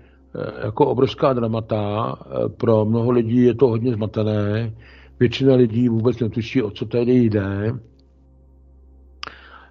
jako 0.63 0.87
obrovská 0.87 1.33
dramata. 1.33 2.15
Pro 2.57 2.85
mnoho 2.85 3.11
lidí 3.11 3.45
je 3.45 3.55
to 3.55 3.69
hodně 3.69 3.93
zmatené. 3.93 4.73
Většina 5.21 5.55
lidí 5.55 5.89
vůbec 5.89 6.21
netuší, 6.21 6.63
o 6.63 6.71
co 6.71 6.87
tady 6.87 7.13
jde. 7.13 7.73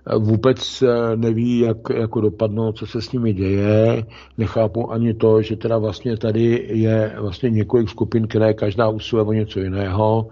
Eh, 0.09 0.17
vůbec 0.17 0.83
neví, 1.15 1.59
jak 1.59 1.77
jako 1.95 2.21
dopadnou, 2.21 2.71
co 2.71 2.87
se 2.87 3.01
s 3.01 3.11
nimi 3.11 3.33
děje. 3.33 4.03
Nechápu 4.37 4.91
ani 4.91 5.13
to, 5.13 5.41
že 5.41 5.55
teda 5.55 5.77
vlastně 5.77 6.17
tady 6.17 6.67
je 6.69 7.15
vlastně 7.19 7.49
několik 7.49 7.89
skupin, 7.89 8.27
které 8.27 8.53
každá 8.53 8.89
usiluje 8.89 9.27
o 9.27 9.33
něco 9.33 9.59
jiného. 9.59 10.29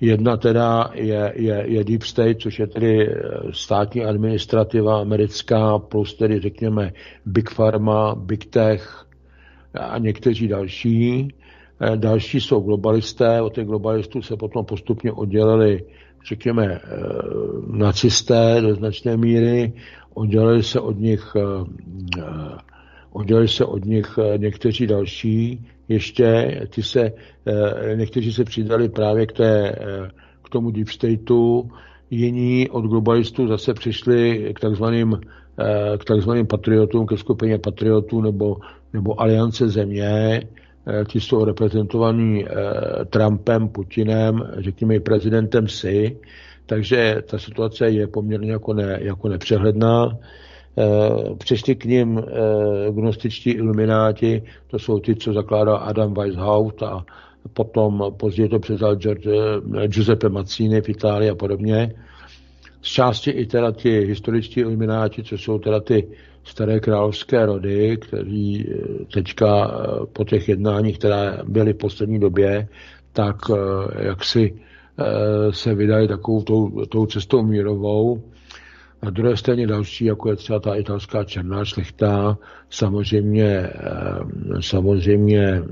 Jedna 0.00 0.36
teda 0.36 0.90
je, 0.94 1.32
je, 1.36 1.64
je 1.66 1.84
Deep 1.84 2.02
State, 2.02 2.40
což 2.40 2.58
je 2.58 2.66
tedy 2.66 3.08
eh, 3.08 3.14
státní 3.50 4.04
administrativa 4.04 5.00
americká, 5.00 5.78
plus 5.78 6.14
tedy 6.14 6.40
řekněme 6.40 6.92
Big 7.26 7.54
Pharma, 7.54 8.14
Big 8.14 8.46
Tech 8.46 9.06
a 9.74 9.98
někteří 9.98 10.48
další. 10.48 11.28
Eh, 11.80 11.96
další 11.96 12.40
jsou 12.40 12.60
globalisté, 12.60 13.42
od 13.42 13.54
těch 13.54 13.66
globalistů 13.66 14.22
se 14.22 14.36
potom 14.36 14.64
postupně 14.64 15.12
oddělili, 15.12 15.84
řekněme, 16.28 16.66
eh, 16.66 16.80
nacisté 17.66 18.60
do 18.60 18.74
značné 18.74 19.16
míry, 19.16 19.72
oddělili 20.14 20.62
se 20.62 20.80
od 20.80 20.98
nich, 21.00 21.36
oddělili 23.12 23.48
se 23.48 23.64
od 23.64 23.84
nich 23.84 24.18
někteří 24.36 24.86
další, 24.86 25.66
ještě. 25.88 26.60
Ty 26.70 26.82
se, 26.82 27.12
eh, 27.46 27.96
někteří 27.96 28.32
se 28.32 28.44
přidali 28.44 28.88
právě 28.88 29.26
k, 29.26 29.32
té, 29.32 29.68
eh, 29.68 30.10
k 30.44 30.48
tomu 30.48 30.70
deep 30.70 30.88
stateu, 30.88 31.70
jiní 32.10 32.70
od 32.70 32.80
globalistů 32.80 33.48
zase 33.48 33.74
přišli 33.74 34.50
k 34.54 34.60
takzvaným, 34.60 35.20
eh, 35.60 35.98
k 35.98 36.04
takzvaným 36.04 36.46
patriotům, 36.46 37.06
ke 37.06 37.16
skupině 37.16 37.58
patriotů 37.58 38.20
nebo, 38.20 38.56
nebo 38.92 39.20
aliance 39.20 39.68
země, 39.68 40.42
ti 41.08 41.20
jsou 41.20 41.44
reprezentovaní 41.44 42.44
Trumpem, 43.10 43.68
Putinem, 43.68 44.50
řekněme 44.58 44.94
i 44.94 45.00
prezidentem 45.00 45.68
si, 45.68 46.18
takže 46.66 47.22
ta 47.30 47.38
situace 47.38 47.90
je 47.90 48.06
poměrně 48.06 48.52
jako, 48.52 48.72
ne, 48.74 48.98
jako 49.02 49.28
nepřehledná. 49.28 50.18
přišli 51.38 51.74
k 51.74 51.84
ním 51.84 52.22
gnostičtí 52.90 53.50
ilumináti, 53.50 54.42
to 54.66 54.78
jsou 54.78 55.00
ty, 55.00 55.16
co 55.16 55.32
zakládal 55.32 55.80
Adam 55.82 56.14
Weishaupt 56.14 56.82
a 56.82 57.04
potom 57.52 58.04
později 58.16 58.48
to 58.48 58.58
převzal 58.58 58.96
Giuseppe 59.86 60.28
Mazzini 60.28 60.80
v 60.80 60.88
Itálii 60.88 61.30
a 61.30 61.34
podobně. 61.34 61.94
Z 62.82 62.88
části 62.88 63.30
i 63.30 63.46
teda 63.46 63.72
ti 63.72 64.00
historičtí 64.00 64.60
ilumináti, 64.60 65.22
co 65.22 65.38
jsou 65.38 65.58
teda 65.58 65.80
ty 65.80 66.08
staré 66.46 66.80
královské 66.80 67.46
rody, 67.46 67.96
kteří 67.96 68.68
teďka 69.12 69.70
po 70.12 70.24
těch 70.24 70.48
jednáních, 70.48 70.98
které 70.98 71.38
byly 71.44 71.72
v 71.72 71.76
poslední 71.76 72.18
době, 72.20 72.68
tak 73.12 73.36
jak 73.98 74.24
si 74.24 74.54
se 75.50 75.74
vydali 75.74 76.08
takovou 76.08 76.42
tou, 76.42 76.84
tou 76.84 77.06
cestou 77.06 77.42
mírovou. 77.42 78.22
Na 79.02 79.10
druhé 79.10 79.36
straně 79.36 79.66
další, 79.66 80.04
jako 80.04 80.30
je 80.30 80.36
třeba 80.36 80.60
ta 80.60 80.74
italská 80.74 81.24
černá 81.24 81.64
šlechta, 81.64 82.38
samozřejmě, 82.70 83.70
samozřejmě 84.60 85.62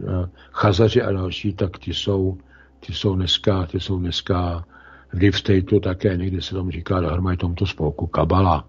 chazaři 0.53 1.03
a 1.03 1.13
další, 1.13 1.53
tak 1.53 1.79
ty 1.79 1.95
jsou, 1.95 2.39
ty 2.87 2.93
jsou 2.93 3.15
dneska, 3.17 3.67
ty 3.67 3.81
jsou 3.81 3.99
dneska 3.99 4.65
v 5.13 5.19
Deep 5.19 5.35
Stateu 5.35 5.81
také, 5.81 6.17
někdy 6.17 6.43
se 6.43 6.55
tomu 6.55 6.71
říká 6.71 7.01
dohromady 7.01 7.37
tomto 7.37 7.67
spolku 7.67 8.07
Kabala. 8.07 8.69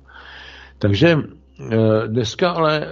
Takže 0.79 1.17
dneska 2.07 2.49
ale 2.51 2.87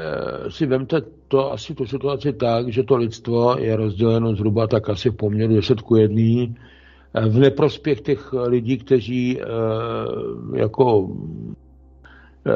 si 0.49 0.65
vemte 0.65 1.01
to 1.27 1.51
asi 1.51 1.75
tu 1.75 1.85
situaci 1.85 2.33
tak, 2.33 2.71
že 2.71 2.83
to 2.83 2.95
lidstvo 2.95 3.55
je 3.59 3.75
rozděleno 3.75 4.35
zhruba 4.35 4.67
tak 4.67 4.89
asi 4.89 5.09
v 5.09 5.15
poměru 5.15 5.55
10 5.55 5.81
k 5.81 5.85
1, 5.97 6.53
v 7.13 7.39
neprospěch 7.39 8.01
těch 8.01 8.33
lidí, 8.33 8.77
kteří 8.77 9.41
eh, 9.41 9.45
jako 10.55 11.09
eh, 12.45 12.51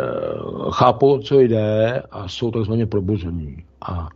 chápou, 0.72 1.20
co 1.20 1.40
jde 1.40 2.02
a 2.12 2.28
jsou 2.28 2.52
takzvaně 2.52 2.86
probuzení. 2.86 3.58
A 3.82 4.10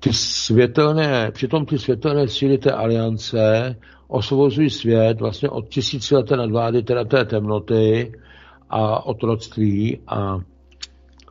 ty 0.00 0.12
světelné, 0.12 1.30
přitom 1.30 1.66
ty 1.66 1.78
světelné 1.78 2.28
síly 2.28 2.58
té 2.58 2.72
aliance 2.72 3.76
osvobozují 4.08 4.70
svět 4.70 5.20
vlastně 5.20 5.48
od 5.48 5.68
tisícileté 5.68 6.36
nadvlády, 6.36 6.82
teda 6.82 7.04
té 7.04 7.24
temnoty 7.24 8.12
a 8.70 9.06
otroctví 9.06 9.98
a 10.06 10.40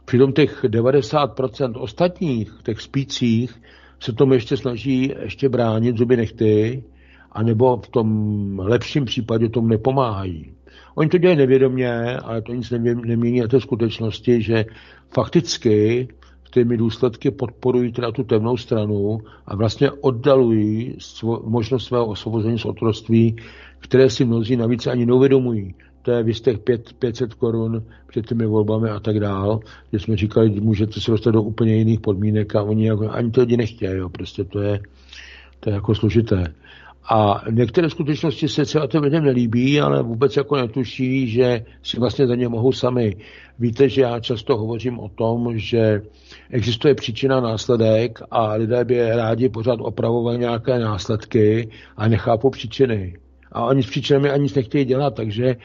přitom 0.08 0.34
těch 0.34 0.64
90% 0.64 1.74
ostatních, 1.82 2.52
těch 2.64 2.82
spících, 2.82 3.62
se 4.00 4.14
tomu 4.14 4.34
ještě 4.34 4.58
snaží 4.58 5.14
ještě 5.22 5.50
bránit 5.50 5.98
zuby 5.98 6.18
nechty 6.18 6.84
anebo 7.32 7.78
v 7.78 7.88
tom 7.88 8.60
lepším 8.60 9.06
případě 9.06 9.50
tomu 9.50 9.68
nepomáhají. 9.68 10.54
Oni 10.96 11.10
to 11.10 11.18
dělají 11.18 11.38
nevědomě, 11.38 12.18
ale 12.18 12.42
to 12.42 12.54
nic 12.54 12.72
nemění 13.06 13.40
na 13.40 13.48
té 13.48 13.62
skutečnosti, 13.62 14.42
že 14.42 14.66
fakticky 15.14 16.08
těmi 16.52 16.78
důsledky 16.78 17.32
podporují 17.32 17.92
teda 17.92 18.12
tu 18.12 18.24
temnou 18.24 18.58
stranu 18.58 19.20
a 19.46 19.56
vlastně 19.56 19.92
oddalují 19.92 20.96
svo, 20.98 21.42
možnost 21.46 21.86
svého 21.86 22.06
osvobození 22.06 22.60
z 22.60 22.66
otroství, 22.66 23.36
které 23.80 24.10
si 24.10 24.26
mnozí 24.26 24.56
navíc 24.56 24.88
ani 24.88 25.06
neuvědomují. 25.06 25.76
To 26.08 26.12
je 26.12 26.34
z 26.34 26.42
těch 26.42 26.58
500 27.00 27.34
korun 27.34 27.84
před 28.08 28.28
těmi 28.28 28.46
volbami 28.46 28.90
a 28.90 29.00
tak 29.00 29.20
dál, 29.20 29.60
kde 29.90 30.00
jsme 30.00 30.18
říkali, 30.18 30.50
můžete 30.50 31.02
se 31.02 31.12
dostat 31.12 31.32
do 31.32 31.42
úplně 31.42 31.76
jiných 31.76 32.00
podmínek 32.00 32.56
a 32.56 32.64
oni 32.64 32.88
jako, 32.88 33.10
ani 33.10 33.32
to 33.32 33.42
lidi 33.42 33.58
nechtějí. 33.58 33.98
Jo. 33.98 34.10
Prostě 34.10 34.44
to 34.44 34.62
je, 34.62 34.80
to 35.60 35.70
je 35.70 35.74
jako 35.74 35.96
složité. 35.96 36.54
A 37.10 37.44
některé 37.52 37.90
skutečnosti 37.90 38.48
se 38.48 38.66
třeba 38.66 38.88
těm 38.88 39.04
lidem 39.04 39.24
nelíbí, 39.24 39.82
ale 39.82 40.04
vůbec 40.04 40.38
jako 40.38 40.56
netuší, 40.56 41.28
že 41.30 41.66
si 41.84 42.00
vlastně 42.00 42.28
za 42.28 42.36
ně 42.36 42.48
mohou 42.48 42.72
sami. 42.72 43.16
Víte, 43.60 43.90
že 43.90 44.02
já 44.02 44.20
často 44.20 44.58
hovořím 44.58 45.00
o 45.00 45.10
tom, 45.10 45.58
že 45.58 46.02
existuje 46.50 46.96
příčina 46.96 47.42
následek 47.42 48.20
a 48.32 48.54
lidé 48.54 48.86
by 48.86 49.10
rádi 49.10 49.50
pořád 49.50 49.80
opravovali 49.82 50.38
nějaké 50.38 50.80
následky 50.80 51.70
a 51.98 52.08
nechápou 52.08 52.50
příčiny. 52.50 53.18
A 53.52 53.66
oni 53.66 53.84
s 53.84 53.90
příčinami 53.90 54.30
ani 54.30 54.44
nic 54.44 54.56
nechtějí 54.56 54.86
dělat, 54.86 55.16
takže 55.16 55.56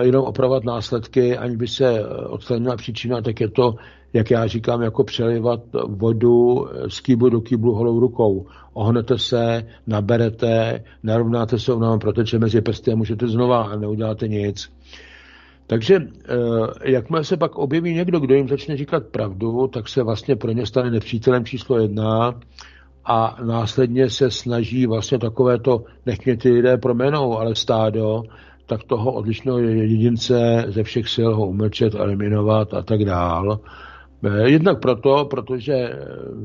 jenom 0.00 0.24
opravovat 0.24 0.64
následky, 0.64 1.38
ani 1.38 1.56
by 1.56 1.68
se 1.68 2.06
odstranila 2.06 2.76
příčina, 2.76 3.20
tak 3.20 3.40
je 3.40 3.48
to 3.48 3.74
jak 4.14 4.30
já 4.30 4.46
říkám, 4.46 4.82
jako 4.82 5.04
přelivat 5.04 5.60
vodu 5.88 6.66
z 6.88 7.00
kýblu 7.00 7.28
do 7.28 7.40
kýblu 7.40 7.74
holou 7.74 8.00
rukou. 8.00 8.46
Ohnete 8.72 9.18
se, 9.18 9.66
naberete, 9.86 10.84
narovnáte 11.02 11.58
se, 11.58 11.72
ona 11.72 11.88
vám 11.88 11.98
proteče 11.98 12.38
mezi 12.38 12.60
prsty 12.60 12.92
a 12.92 12.96
můžete 12.96 13.28
znova 13.28 13.62
a 13.62 13.76
neuděláte 13.76 14.28
nic. 14.28 14.72
Takže 15.66 15.96
eh, 15.96 16.90
jakmile 16.90 17.24
se 17.24 17.36
pak 17.36 17.56
objeví 17.56 17.94
někdo, 17.94 18.20
kdo 18.20 18.34
jim 18.34 18.48
začne 18.48 18.76
říkat 18.76 19.06
pravdu, 19.06 19.66
tak 19.66 19.88
se 19.88 20.02
vlastně 20.02 20.36
pro 20.36 20.52
ně 20.52 20.66
stane 20.66 20.90
nepřítelem 20.90 21.44
číslo 21.44 21.78
jedna 21.78 22.40
a 23.04 23.36
následně 23.44 24.10
se 24.10 24.30
snaží 24.30 24.86
vlastně 24.86 25.18
takovéto, 25.18 25.84
nech 26.06 26.24
mě 26.24 26.36
ty 26.36 26.52
lidé 26.52 26.76
proměnou, 26.76 27.38
ale 27.38 27.54
stádo, 27.54 28.22
tak 28.66 28.84
toho 28.84 29.12
odlišného 29.12 29.58
jedince 29.58 30.64
ze 30.68 30.82
všech 30.82 31.08
sil 31.14 31.30
ho 31.36 31.46
umlčet, 31.46 31.94
eliminovat 31.94 32.74
a 32.74 32.82
tak 32.82 33.04
dál. 33.04 33.60
Eh, 34.24 34.50
jednak 34.50 34.80
proto, 34.80 35.24
protože, 35.24 35.72
eh, 35.74 35.98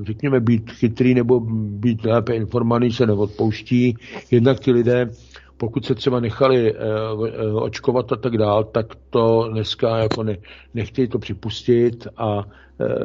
řekněme, 0.04 0.40
být 0.40 0.72
chytrý 0.72 1.14
nebo 1.14 1.40
být 1.80 2.06
lépe 2.06 2.36
informovaný 2.36 2.92
se 2.92 3.08
neodpouští. 3.08 3.96
Jednak 4.32 4.60
ty 4.60 4.72
lidé, 4.72 5.10
pokud 5.58 5.86
se 5.86 5.96
třeba 5.96 6.20
nechali 6.20 6.74
uh, 6.74 7.64
očkovat 7.64 8.12
a 8.12 8.16
tak 8.16 8.38
dál, 8.38 8.64
tak 8.64 8.86
to 9.10 9.50
dneska 9.52 9.98
jako 9.98 10.24
ne, 10.24 10.38
nechtějí 10.74 11.08
to 11.08 11.20
připustit 11.20 12.08
a 12.18 12.44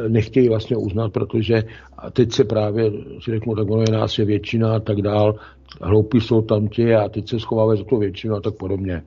nechtějí 0.09 0.49
vlastně 0.49 0.77
uznat, 0.77 1.13
protože 1.13 1.63
a 1.99 2.11
teď 2.11 2.33
se 2.33 2.45
právě 2.45 2.91
si 3.21 3.31
řeknu, 3.31 3.55
tak 3.55 3.71
ono 3.71 3.83
je 3.83 3.93
nás 3.93 4.19
je 4.19 4.25
většina 4.25 4.75
a 4.75 4.81
tak 4.81 5.03
dál, 5.03 5.35
hloupí 5.83 6.21
jsou 6.21 6.43
tam 6.43 6.69
ti 6.69 6.95
a 6.95 7.09
teď 7.09 7.29
se 7.29 7.41
schovávají 7.41 7.79
za 7.79 7.85
tu 7.85 7.99
většinu 7.99 8.35
a 8.35 8.41
tak 8.41 8.55
podobně. 8.55 9.03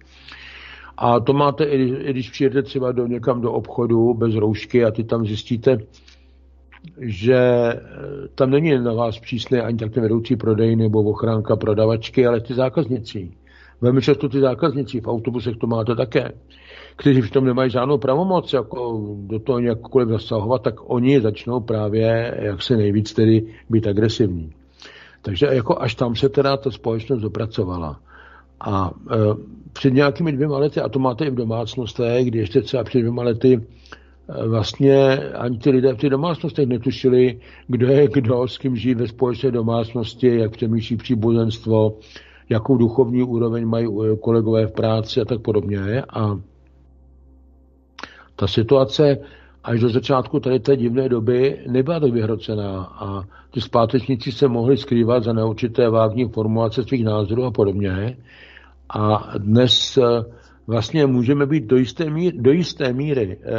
A 0.97 1.19
to 1.19 1.33
máte, 1.33 1.63
i 1.63 2.11
když 2.11 2.29
přijete 2.29 2.63
třeba 2.63 2.91
do 2.91 3.07
někam 3.07 3.41
do 3.41 3.51
obchodu 3.53 4.13
bez 4.13 4.35
roušky 4.35 4.85
a 4.85 4.91
ty 4.91 5.03
tam 5.03 5.25
zjistíte, 5.25 5.77
že 7.01 7.35
eh, 7.35 7.79
tam 8.35 8.49
není 8.49 8.79
na 8.79 8.93
vás 8.93 9.19
přísné 9.19 9.61
ani 9.61 9.77
tak 9.77 9.93
ten 9.93 10.03
vedoucí 10.03 10.35
prodej 10.35 10.75
nebo 10.75 11.03
ochránka 11.03 11.55
prodavačky, 11.55 12.27
ale 12.27 12.41
ty 12.41 12.53
zákazníci. 12.53 13.31
Velmi 13.81 14.01
často 14.01 14.29
ty 14.29 14.39
zákazníci 14.39 15.01
v 15.01 15.07
autobusech 15.07 15.57
to 15.57 15.67
máte 15.67 15.95
také, 15.95 16.31
kteří 16.95 17.21
v 17.21 17.31
tom 17.31 17.45
nemají 17.45 17.71
žádnou 17.71 17.97
pravomoc 17.97 18.53
jako 18.53 19.01
do 19.19 19.39
toho 19.39 19.59
nějakkoliv 19.59 20.09
zasahovat, 20.09 20.61
tak 20.61 20.75
oni 20.89 21.21
začnou 21.21 21.59
právě 21.59 22.37
jak 22.41 22.61
se 22.61 22.77
nejvíc 22.77 23.13
tedy 23.13 23.45
být 23.69 23.87
agresivní. 23.87 24.53
Takže 25.27 25.45
jako 25.45 25.81
až 25.81 25.95
tam 25.95 26.15
se 26.15 26.29
teda 26.29 26.57
ta 26.57 26.71
společnost 26.71 27.19
dopracovala. 27.21 27.99
A 28.59 28.91
e, 29.11 29.15
před 29.73 29.93
nějakými 29.93 30.31
dvěma 30.31 30.57
lety, 30.57 30.81
a 30.81 30.89
to 30.89 30.99
máte 30.99 31.25
i 31.25 31.29
v 31.29 31.35
domácnostech, 31.35 32.25
kdy 32.27 32.39
ještě 32.39 32.61
třeba 32.61 32.83
před 32.83 32.99
dvěma 32.99 33.23
lety 33.23 33.53
e, 34.29 34.47
vlastně 34.47 35.17
ani 35.17 35.57
ty 35.57 35.69
lidé 35.69 35.93
v 35.93 35.97
těch 35.97 36.09
domácnostech 36.09 36.67
netušili, 36.67 37.39
kdo 37.67 37.87
je 37.87 38.07
kdo, 38.07 38.47
s 38.47 38.57
kým 38.57 38.75
žijí 38.75 38.95
ve 38.95 39.07
společné 39.07 39.51
domácnosti, 39.51 40.37
jak 40.37 40.51
přemýšlí 40.51 40.97
příbuzenstvo, 40.97 41.97
jakou 42.49 42.77
duchovní 42.77 43.23
úroveň 43.23 43.65
mají 43.65 43.87
kolegové 44.21 44.67
v 44.67 44.71
práci 44.71 45.21
a 45.21 45.25
tak 45.25 45.41
podobně. 45.41 46.01
A 46.09 46.39
ta 48.35 48.47
situace 48.47 49.17
až 49.67 49.79
do 49.79 49.89
začátku 49.89 50.39
tady 50.39 50.59
té 50.59 50.75
divné 50.75 51.09
doby 51.09 51.59
nebyla 51.67 51.99
tak 51.99 52.11
vyhrocená 52.11 52.83
a 52.83 53.23
ty 53.51 53.61
zpátečníci 53.61 54.31
se 54.31 54.47
mohli 54.47 54.77
skrývat 54.77 55.23
za 55.23 55.33
neurčité 55.33 55.89
vágní 55.89 56.29
formulace 56.29 56.83
svých 56.83 57.05
názorů 57.05 57.43
a 57.43 57.51
podobně. 57.51 58.17
A 58.89 59.33
dnes 59.37 59.97
eh, 59.97 60.23
vlastně 60.67 61.05
můžeme 61.05 61.45
být 61.45 61.63
do 61.63 61.77
jisté 61.77 62.09
míry, 62.09 62.37
do 62.37 62.51
jisté 62.51 62.93
míry 62.93 63.37
eh, 63.41 63.55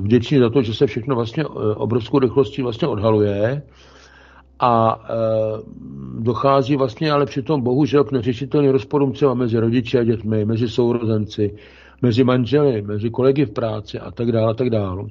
vděční 0.00 0.38
za 0.38 0.50
to, 0.50 0.62
že 0.62 0.74
se 0.74 0.86
všechno 0.86 1.14
vlastně 1.14 1.44
eh, 1.44 1.74
obrovskou 1.74 2.18
rychlostí 2.18 2.62
vlastně 2.62 2.88
odhaluje 2.88 3.62
a 4.60 5.00
dochází 6.18 6.76
vlastně 6.76 7.12
ale 7.12 7.26
přitom 7.26 7.62
bohužel 7.62 8.04
k 8.04 8.12
neřešitelným 8.12 8.70
rozporům 8.70 9.12
třeba 9.12 9.34
mezi 9.34 9.58
rodiči 9.58 9.98
a 9.98 10.04
dětmi, 10.04 10.44
mezi 10.44 10.68
sourozenci, 10.68 11.56
mezi 12.02 12.24
manželi, 12.24 12.82
mezi 12.82 13.10
kolegy 13.10 13.44
v 13.44 13.50
práci 13.50 13.98
a 13.98 14.10
tak 14.10 14.32
dále, 14.32 14.50
a 14.50 14.54
tak 14.54 14.70
dále. 14.70 15.04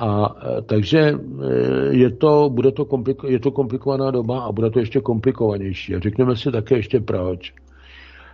A 0.00 0.34
takže 0.66 1.14
je 1.90 2.10
to, 2.10 2.50
bude 2.50 2.72
to 2.72 2.84
kompliko, 2.84 3.26
je 3.26 3.38
to 3.38 3.50
komplikovaná 3.50 4.10
doba 4.10 4.40
a 4.40 4.52
bude 4.52 4.70
to 4.70 4.78
ještě 4.78 5.00
komplikovanější. 5.00 5.94
A 5.94 6.00
řekneme 6.00 6.36
si 6.36 6.52
také 6.52 6.76
ještě 6.76 7.00
proč. 7.00 7.54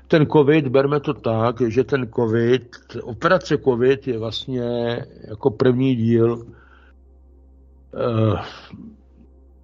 Ten 0.08 0.26
covid, 0.26 0.68
berme 0.68 1.00
to 1.00 1.14
tak, 1.14 1.60
že 1.68 1.84
ten 1.84 2.08
covid, 2.16 2.62
operace 3.02 3.58
covid 3.58 4.08
je 4.08 4.18
vlastně 4.18 4.98
jako 5.28 5.50
první 5.50 5.96
díl 5.96 6.46
eh, 7.94 8.42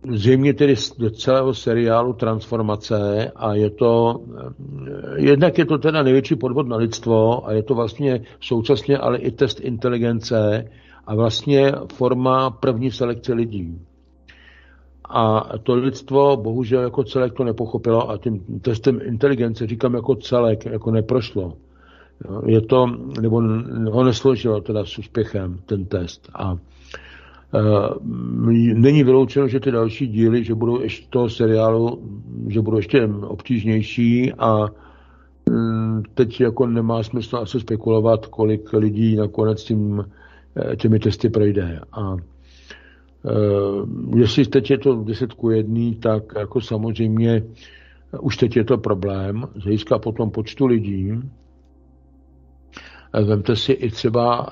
zřejmě 0.08 0.54
tedy 0.54 0.74
do 0.98 1.10
celého 1.10 1.54
seriálu 1.54 2.12
Transformace 2.12 3.32
a 3.36 3.54
je 3.54 3.70
to, 3.70 4.20
jednak 5.16 5.58
je 5.58 5.64
to 5.66 5.78
teda 5.78 6.02
největší 6.02 6.36
podvod 6.36 6.68
na 6.68 6.76
lidstvo 6.76 7.46
a 7.48 7.52
je 7.52 7.62
to 7.62 7.74
vlastně 7.74 8.20
současně 8.40 8.98
ale 8.98 9.18
i 9.18 9.30
test 9.30 9.60
inteligence 9.60 10.64
a 11.10 11.14
vlastně 11.14 11.72
forma 11.94 12.50
první 12.50 12.90
selekce 12.90 13.34
lidí. 13.34 13.78
A 15.04 15.44
to 15.62 15.74
lidstvo 15.74 16.36
bohužel 16.36 16.82
jako 16.82 17.04
celek 17.04 17.32
to 17.32 17.44
nepochopilo 17.44 18.10
a 18.10 18.18
tím 18.18 18.60
testem 18.60 19.00
inteligence 19.02 19.66
říkám 19.66 19.94
jako 19.94 20.14
celek, 20.14 20.66
jako 20.66 20.90
neprošlo. 20.90 21.52
Je 22.46 22.60
to, 22.60 22.86
nebo 23.20 23.42
ho 23.90 24.04
nesložilo 24.04 24.60
teda 24.60 24.84
s 24.84 24.98
úspěchem 24.98 25.58
ten 25.66 25.84
test. 25.84 26.30
A 26.34 26.54
e, 26.54 27.60
není 28.74 29.04
vyloučeno, 29.04 29.48
že 29.48 29.60
ty 29.60 29.70
další 29.70 30.06
díly, 30.06 30.44
že 30.44 30.54
budou 30.54 30.80
ještě 30.80 31.06
toho 31.10 31.28
seriálu, 31.28 32.02
že 32.48 32.60
budou 32.60 32.76
ještě 32.76 33.06
obtížnější 33.06 34.32
a 34.32 34.66
teď 36.14 36.40
jako 36.40 36.66
nemá 36.66 37.02
smysl 37.02 37.36
asi 37.36 37.60
spekulovat, 37.60 38.26
kolik 38.26 38.72
lidí 38.72 39.16
nakonec 39.16 39.64
tím, 39.64 40.04
těmi 40.76 40.98
testy 40.98 41.28
projde. 41.28 41.80
A 41.92 42.16
Uh, 43.22 44.18
jestli 44.18 44.46
teď 44.46 44.70
je 44.70 44.78
to 44.78 44.94
10 44.94 45.32
ku 45.32 45.50
1, 45.50 45.80
tak 46.02 46.22
jako 46.38 46.60
samozřejmě 46.60 47.42
už 48.20 48.36
teď 48.36 48.56
je 48.56 48.64
to 48.64 48.78
problém, 48.78 49.48
z 49.76 49.84
potom 50.02 50.30
počtu 50.30 50.66
lidí. 50.66 51.12
Eh, 53.14 53.24
vemte 53.24 53.56
si 53.56 53.72
i 53.72 53.90
třeba 53.90 54.48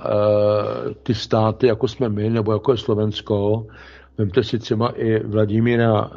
ty 1.02 1.14
státy, 1.14 1.66
jako 1.66 1.88
jsme 1.88 2.08
my, 2.08 2.30
nebo 2.30 2.52
jako 2.52 2.72
je 2.72 2.78
Slovensko, 2.78 3.66
vemte 4.18 4.44
si 4.44 4.58
třeba 4.58 4.88
i 4.88 5.26
Vladimíra 5.26 6.10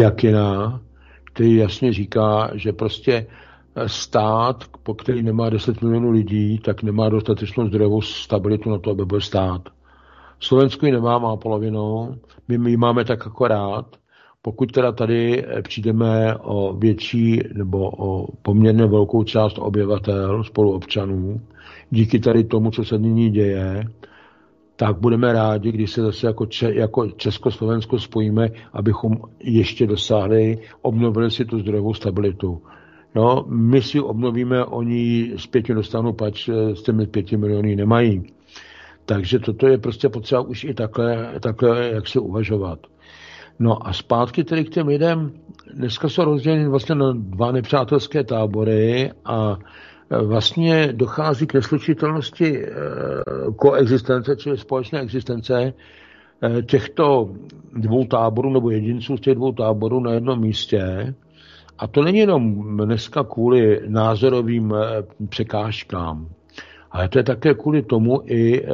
Jakina, 0.00 0.80
který 1.24 1.56
jasně 1.56 1.92
říká, 1.92 2.50
že 2.54 2.72
prostě 2.72 3.26
stát, 3.86 4.64
po 4.82 4.94
který 4.94 5.22
nemá 5.22 5.50
10 5.50 5.82
milionů 5.82 6.10
lidí, 6.10 6.58
tak 6.58 6.82
nemá 6.82 7.08
dostatečnou 7.08 7.66
zdrojovou 7.66 8.00
stabilitu 8.02 8.70
na 8.70 8.78
to, 8.78 8.90
aby 8.90 9.04
byl 9.04 9.20
stát. 9.20 9.62
Slovensko 10.40 10.86
ji 10.86 10.92
nemá, 10.92 11.18
má 11.18 11.36
polovinou, 11.36 12.14
my, 12.48 12.58
my 12.58 12.70
ji 12.70 12.76
máme 12.76 13.04
tak 13.04 13.26
akorát. 13.26 13.96
Pokud 14.42 14.72
teda 14.72 14.92
tady 14.92 15.44
eh, 15.46 15.62
přijdeme 15.62 16.36
o 16.36 16.72
větší 16.76 17.40
nebo 17.54 17.90
o 17.90 18.26
poměrně 18.42 18.86
velkou 18.86 19.24
část 19.24 19.58
obyvatel, 19.58 20.44
spoluobčanů, 20.44 21.40
díky 21.90 22.18
tady 22.18 22.44
tomu, 22.44 22.70
co 22.70 22.84
se 22.84 22.98
nyní 22.98 23.30
děje, 23.30 23.84
tak 24.76 25.00
budeme 25.00 25.32
rádi, 25.32 25.72
když 25.72 25.90
se 25.90 26.02
zase 26.02 26.26
jako, 26.26 26.46
Če, 26.46 26.74
jako 26.74 27.10
Československo 27.10 27.98
spojíme, 27.98 28.48
abychom 28.72 29.16
ještě 29.40 29.86
dosáhli, 29.86 30.58
obnovili 30.82 31.30
si 31.30 31.44
tu 31.44 31.58
zdrojovou 31.58 31.94
stabilitu. 31.94 32.62
No, 33.16 33.44
my 33.48 33.82
si 33.82 34.00
obnovíme, 34.00 34.64
oni 34.64 35.32
zpětně 35.36 35.74
dostanou, 35.74 36.12
pač 36.12 36.48
eh, 36.48 36.76
s 36.76 36.82
těmi 36.82 37.06
pěti 37.06 37.36
miliony 37.36 37.76
nemají. 37.76 38.22
Takže 39.04 39.38
toto 39.38 39.66
je 39.66 39.78
prostě 39.78 40.08
potřeba 40.08 40.40
už 40.40 40.64
i 40.64 40.74
takhle, 40.74 41.32
takhle 41.40 41.90
jak 41.94 42.08
se 42.08 42.20
uvažovat. 42.20 42.78
No 43.58 43.86
a 43.86 43.92
zpátky 43.92 44.44
tedy 44.44 44.64
k 44.64 44.70
těm 44.70 44.86
lidem, 44.86 45.32
dneska 45.74 46.08
jsou 46.08 46.24
rozděleny 46.24 46.68
vlastně 46.68 46.94
na 46.94 47.12
dva 47.12 47.52
nepřátelské 47.52 48.24
tábory 48.24 49.10
a 49.24 49.58
e, 50.10 50.24
vlastně 50.24 50.92
dochází 50.92 51.46
k 51.46 51.54
neslučitelnosti 51.54 52.66
koexistence, 53.56 54.36
čili 54.36 54.58
společné 54.58 55.00
existence 55.00 55.72
těchto 56.66 57.30
dvou 57.76 58.04
táborů 58.04 58.50
nebo 58.52 58.70
jedinců 58.70 59.16
z 59.16 59.20
těch 59.20 59.34
dvou 59.34 59.52
táborů 59.52 60.00
na 60.00 60.12
jednom 60.12 60.40
místě. 60.40 61.14
A 61.78 61.86
to 61.86 62.02
není 62.02 62.18
jenom 62.18 62.76
dneska 62.76 63.24
kvůli 63.24 63.80
názorovým 63.86 64.74
překážkám. 65.28 66.28
Ale 66.90 67.08
to 67.08 67.18
je 67.18 67.22
také 67.22 67.54
kvůli 67.54 67.82
tomu 67.82 68.20
i 68.24 68.62
e, 68.62 68.66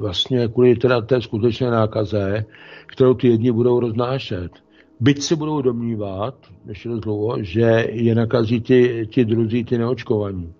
vlastně 0.00 0.48
kvůli 0.48 0.76
teda 0.76 1.00
té 1.00 1.20
skutečné 1.22 1.70
nákaze, 1.70 2.44
kterou 2.86 3.14
ty 3.14 3.28
jedni 3.28 3.52
budou 3.52 3.80
roznášet. 3.80 4.52
Byť 5.00 5.22
si 5.22 5.36
budou 5.36 5.62
domnívat, 5.62 6.34
ještě 6.68 6.88
to 6.88 7.00
dlouho, 7.00 7.42
že 7.42 7.86
je 7.90 8.14
nakazí 8.14 8.60
ti, 8.60 9.06
ti 9.10 9.24
druzí, 9.24 9.64
ty 9.64 9.78
neočkovaní. 9.78 10.52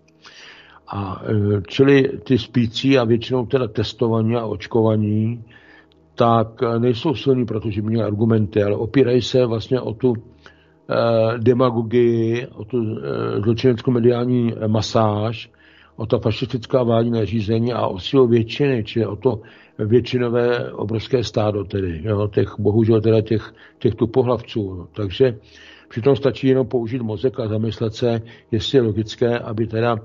A 0.88 1.22
e, 1.26 1.62
čili 1.68 2.10
ty 2.24 2.38
spící 2.38 2.98
a 2.98 3.04
většinou 3.04 3.46
teda 3.46 3.68
testovaní 3.68 4.36
a 4.36 4.46
očkovaní, 4.46 5.44
tak 6.14 6.48
nejsou 6.78 7.14
silní, 7.14 7.46
protože 7.46 7.82
měli 7.82 8.02
argumenty, 8.02 8.62
ale 8.62 8.76
opírají 8.76 9.22
se 9.22 9.46
vlastně 9.46 9.80
o 9.80 9.94
tu 9.94 10.14
demagogii, 11.38 12.46
o 12.46 12.64
tu 12.64 12.78
e, 12.78 13.40
zločineckou 13.40 13.90
mediální 13.90 14.54
masáž, 14.66 15.50
o 15.96 16.06
ta 16.06 16.18
fašistická 16.18 16.82
vládní 16.82 17.10
nařízení 17.10 17.72
a 17.72 17.86
o 17.86 17.98
sílu 17.98 18.26
většiny, 18.26 18.84
či 18.84 19.06
o 19.06 19.16
to 19.16 19.40
většinové 19.78 20.72
obrovské 20.72 21.24
stádo 21.24 21.64
tedy, 21.64 22.00
jo, 22.04 22.28
těch, 22.28 22.54
bohužel 22.58 23.00
teda 23.00 23.20
těch, 23.20 23.54
těch 23.78 23.94
tupohlavců. 23.94 24.74
No. 24.74 24.86
Takže 24.96 25.38
přitom 25.88 26.16
stačí 26.16 26.48
jenom 26.48 26.66
použít 26.66 27.02
mozek 27.02 27.40
a 27.40 27.48
zamyslet 27.48 27.94
se, 27.94 28.22
jestli 28.50 28.78
je 28.78 28.82
logické, 28.82 29.38
aby 29.38 29.66
teda 29.66 29.96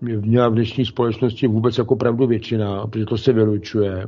měla 0.00 0.48
v 0.48 0.54
dnešní 0.54 0.84
společnosti 0.84 1.46
vůbec 1.46 1.78
jako 1.78 1.96
pravdu 1.96 2.26
většina, 2.26 2.86
protože 2.86 3.06
to 3.06 3.18
se 3.18 3.32
vylučuje, 3.32 4.06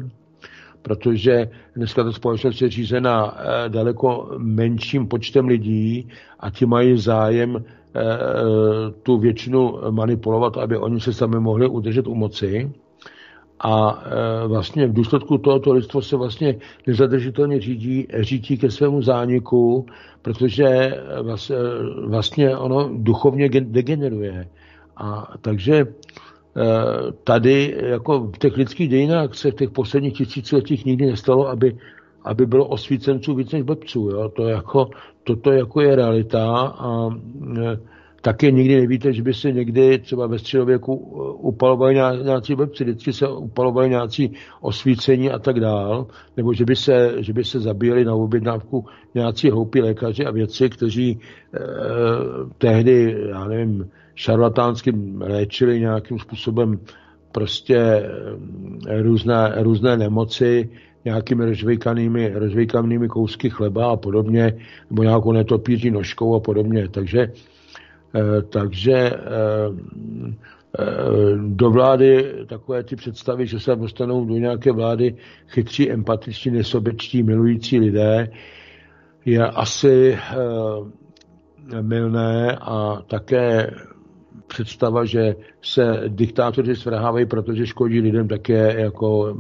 protože 0.83 1.51
dneska 1.77 2.05
ta 2.05 2.13
společnost 2.13 2.63
je 2.63 2.69
řízena 2.69 3.35
eh, 3.39 3.69
daleko 3.69 4.35
menším 4.39 5.07
počtem 5.07 5.47
lidí 5.47 6.09
a 6.41 6.51
ti 6.51 6.67
mají 6.67 6.99
zájem 6.99 7.65
Eh, 7.95 8.01
eh, 8.03 8.91
tu 9.03 9.19
většinu 9.19 9.79
manipulovat, 9.91 10.57
aby 10.57 10.77
oni 10.79 11.01
se 11.01 11.13
sami 11.13 11.41
mohli 11.41 11.69
udržet 11.69 12.07
u 12.07 12.15
moci. 12.15 12.73
A 13.63 14.05
vlastně 14.47 14.87
v 14.87 14.93
důsledku 14.93 15.39
tohoto 15.39 15.73
lidstvo 15.73 16.03
se 16.03 16.17
vlastně 16.17 16.57
nezadržitelně 16.87 17.61
řídí, 17.61 18.07
řídí 18.21 18.59
ke 18.59 18.71
svému 18.71 19.03
zániku, 19.03 19.87
protože 20.23 20.95
vlastně 22.07 22.57
ono 22.57 22.91
duchovně 22.93 23.49
degeneruje. 23.49 24.49
A 24.97 25.33
takže 25.41 25.87
tady 27.25 27.77
jako 27.79 28.21
v 28.21 28.39
těch 28.39 28.57
lidských 28.57 28.89
dějinách 28.89 29.35
se 29.35 29.51
v 29.51 29.55
těch 29.55 29.71
posledních 29.71 30.15
tisíciletích 30.15 30.85
nikdy 30.85 31.07
nestalo, 31.07 31.49
aby, 31.49 31.77
aby 32.25 32.47
bylo 32.47 32.69
osvícenců 32.69 33.35
víc 33.35 33.53
než 33.53 33.63
blbců. 33.63 34.09
Jo? 34.11 34.29
To 34.29 34.49
jako, 34.49 34.91
toto 35.25 35.53
jako 35.53 35.81
je 35.81 35.97
realita 35.97 36.67
a 36.79 37.11
e, 37.63 37.79
taky 38.21 38.53
nikdy 38.53 38.81
nevíte, 38.81 39.13
že 39.13 39.23
by 39.23 39.35
se 39.35 39.53
někdy 39.53 39.99
třeba 39.99 40.27
ve 40.27 40.39
středověku 40.39 40.93
e, 40.93 41.33
upalovali 41.39 41.95
nějací 42.23 42.55
blbci, 42.55 42.85
vždycky 42.85 43.13
se 43.13 43.29
upalovali 43.29 43.89
nějací 43.89 44.33
osvícení 44.61 45.31
a 45.31 45.39
tak 45.39 45.61
dál, 45.61 46.07
nebo 46.37 46.55
že 46.55 46.65
by 46.65 46.77
se, 46.77 47.15
že 47.19 47.33
by 47.33 47.45
se 47.45 47.61
zabíjeli 47.61 48.05
na 48.05 48.15
objednávku 48.15 48.85
nějací 49.15 49.51
hloupí 49.51 49.81
lékaři 49.81 50.27
a 50.27 50.31
věci, 50.31 50.71
kteří 50.71 51.21
eh, 51.55 51.59
tehdy, 52.59 53.17
já 53.29 53.45
nevím, 53.45 53.91
šarlatánsky 54.21 54.93
léčili 55.19 55.81
nějakým 55.81 56.19
způsobem 56.19 56.79
prostě 57.33 58.11
různé, 59.03 59.55
různé 59.63 59.97
nemoci, 59.97 60.69
nějakými 61.05 61.45
rozvejkanými, 61.45 62.31
rozvejkanými 62.35 63.09
kousky 63.09 63.51
chleba 63.51 63.93
a 63.93 63.97
podobně, 63.97 64.53
nebo 64.91 65.03
nějakou 65.03 65.33
netopíří 65.33 65.91
nožkou 65.91 66.35
a 66.35 66.41
podobně. 66.41 66.89
Takže, 66.89 67.21
eh, 68.15 68.43
takže 68.43 68.93
eh, 68.93 69.17
eh, 70.79 70.85
do 71.37 71.71
vlády 71.71 72.33
takové 72.47 72.83
ty 72.85 72.97
představy, 72.97 73.47
že 73.47 73.61
se 73.61 73.77
dostanou 73.77 74.25
do 74.25 74.35
nějaké 74.35 74.73
vlády 74.73 75.17
chytří, 75.49 75.91
empatiční, 75.91 76.51
nesobečtí, 76.51 77.23
milující 77.23 77.81
lidé, 77.81 78.29
je 79.25 79.47
asi 79.47 80.19
milné 81.81 82.57
a 82.61 83.03
také 83.07 83.71
představa, 84.47 85.05
že 85.05 85.35
se 85.63 86.03
diktátoři 86.09 86.77
svrhávají, 86.77 87.27
protože 87.27 87.67
škodí 87.67 88.01
lidem, 88.01 88.29
také 88.29 88.81
jako 88.81 89.37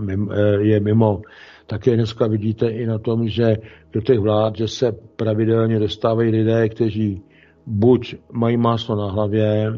je 0.60 0.80
mimo. 0.80 1.22
Také 1.66 1.96
dneska 1.96 2.26
vidíte 2.26 2.68
i 2.68 2.86
na 2.86 2.98
tom, 2.98 3.28
že 3.28 3.56
do 3.92 4.00
těch 4.00 4.18
vlád, 4.18 4.56
že 4.56 4.68
se 4.68 4.92
pravidelně 5.16 5.78
dostávají 5.78 6.30
lidé, 6.30 6.68
kteří 6.68 7.22
buď 7.66 8.14
mají 8.32 8.56
máslo 8.56 8.96
na 8.96 9.10
hlavě, 9.10 9.72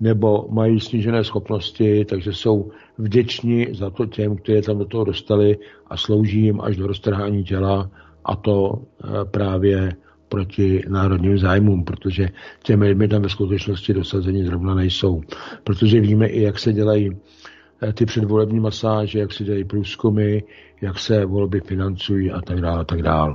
nebo 0.00 0.46
mají 0.50 0.80
snížené 0.80 1.24
schopnosti, 1.24 2.04
takže 2.04 2.32
jsou 2.32 2.70
vděční 2.98 3.66
za 3.72 3.90
to 3.90 4.06
těm, 4.06 4.36
kteří 4.36 4.62
tam 4.62 4.78
do 4.78 4.84
toho 4.84 5.04
dostali 5.04 5.58
a 5.86 5.96
slouží 5.96 6.40
jim 6.40 6.60
až 6.60 6.76
do 6.76 6.86
roztrhání 6.86 7.44
těla 7.44 7.90
a 8.24 8.36
to 8.36 8.72
eh, 8.74 9.08
právě 9.24 9.92
proti 10.34 10.82
národním 10.88 11.38
zájmům, 11.38 11.84
protože 11.84 12.28
těmi 12.62 12.86
lidmi 12.88 13.08
tam 13.08 13.22
ve 13.22 13.28
skutečnosti 13.28 13.94
dosazení 13.94 14.44
zrovna 14.44 14.74
nejsou. 14.74 15.20
Protože 15.64 16.00
víme 16.00 16.26
i, 16.26 16.42
jak 16.42 16.58
se 16.58 16.72
dělají 16.72 17.10
eh, 17.82 17.92
ty 17.92 18.06
předvolební 18.06 18.60
masáže, 18.60 19.18
jak 19.18 19.32
se 19.32 19.44
dělají 19.44 19.64
průzkumy, 19.64 20.38
jak 20.80 20.98
se 20.98 21.24
volby 21.24 21.60
financují 21.60 22.30
a 22.30 22.40
tak 22.40 22.60
dále, 22.60 22.80
a 22.80 22.84
tak 22.84 23.02
dále. 23.02 23.34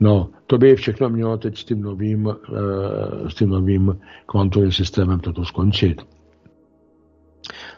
No, 0.00 0.28
to 0.46 0.58
by 0.58 0.76
všechno 0.76 1.08
mělo 1.08 1.36
teď 1.38 1.58
s 1.58 1.64
tím 1.64 1.80
novým, 1.82 2.28
eh, 2.28 3.30
s 3.30 3.34
tím 3.34 3.48
novým 3.48 3.98
kvantovým 4.26 4.72
systémem 4.72 5.20
toto 5.20 5.44
skončit. 5.44 6.02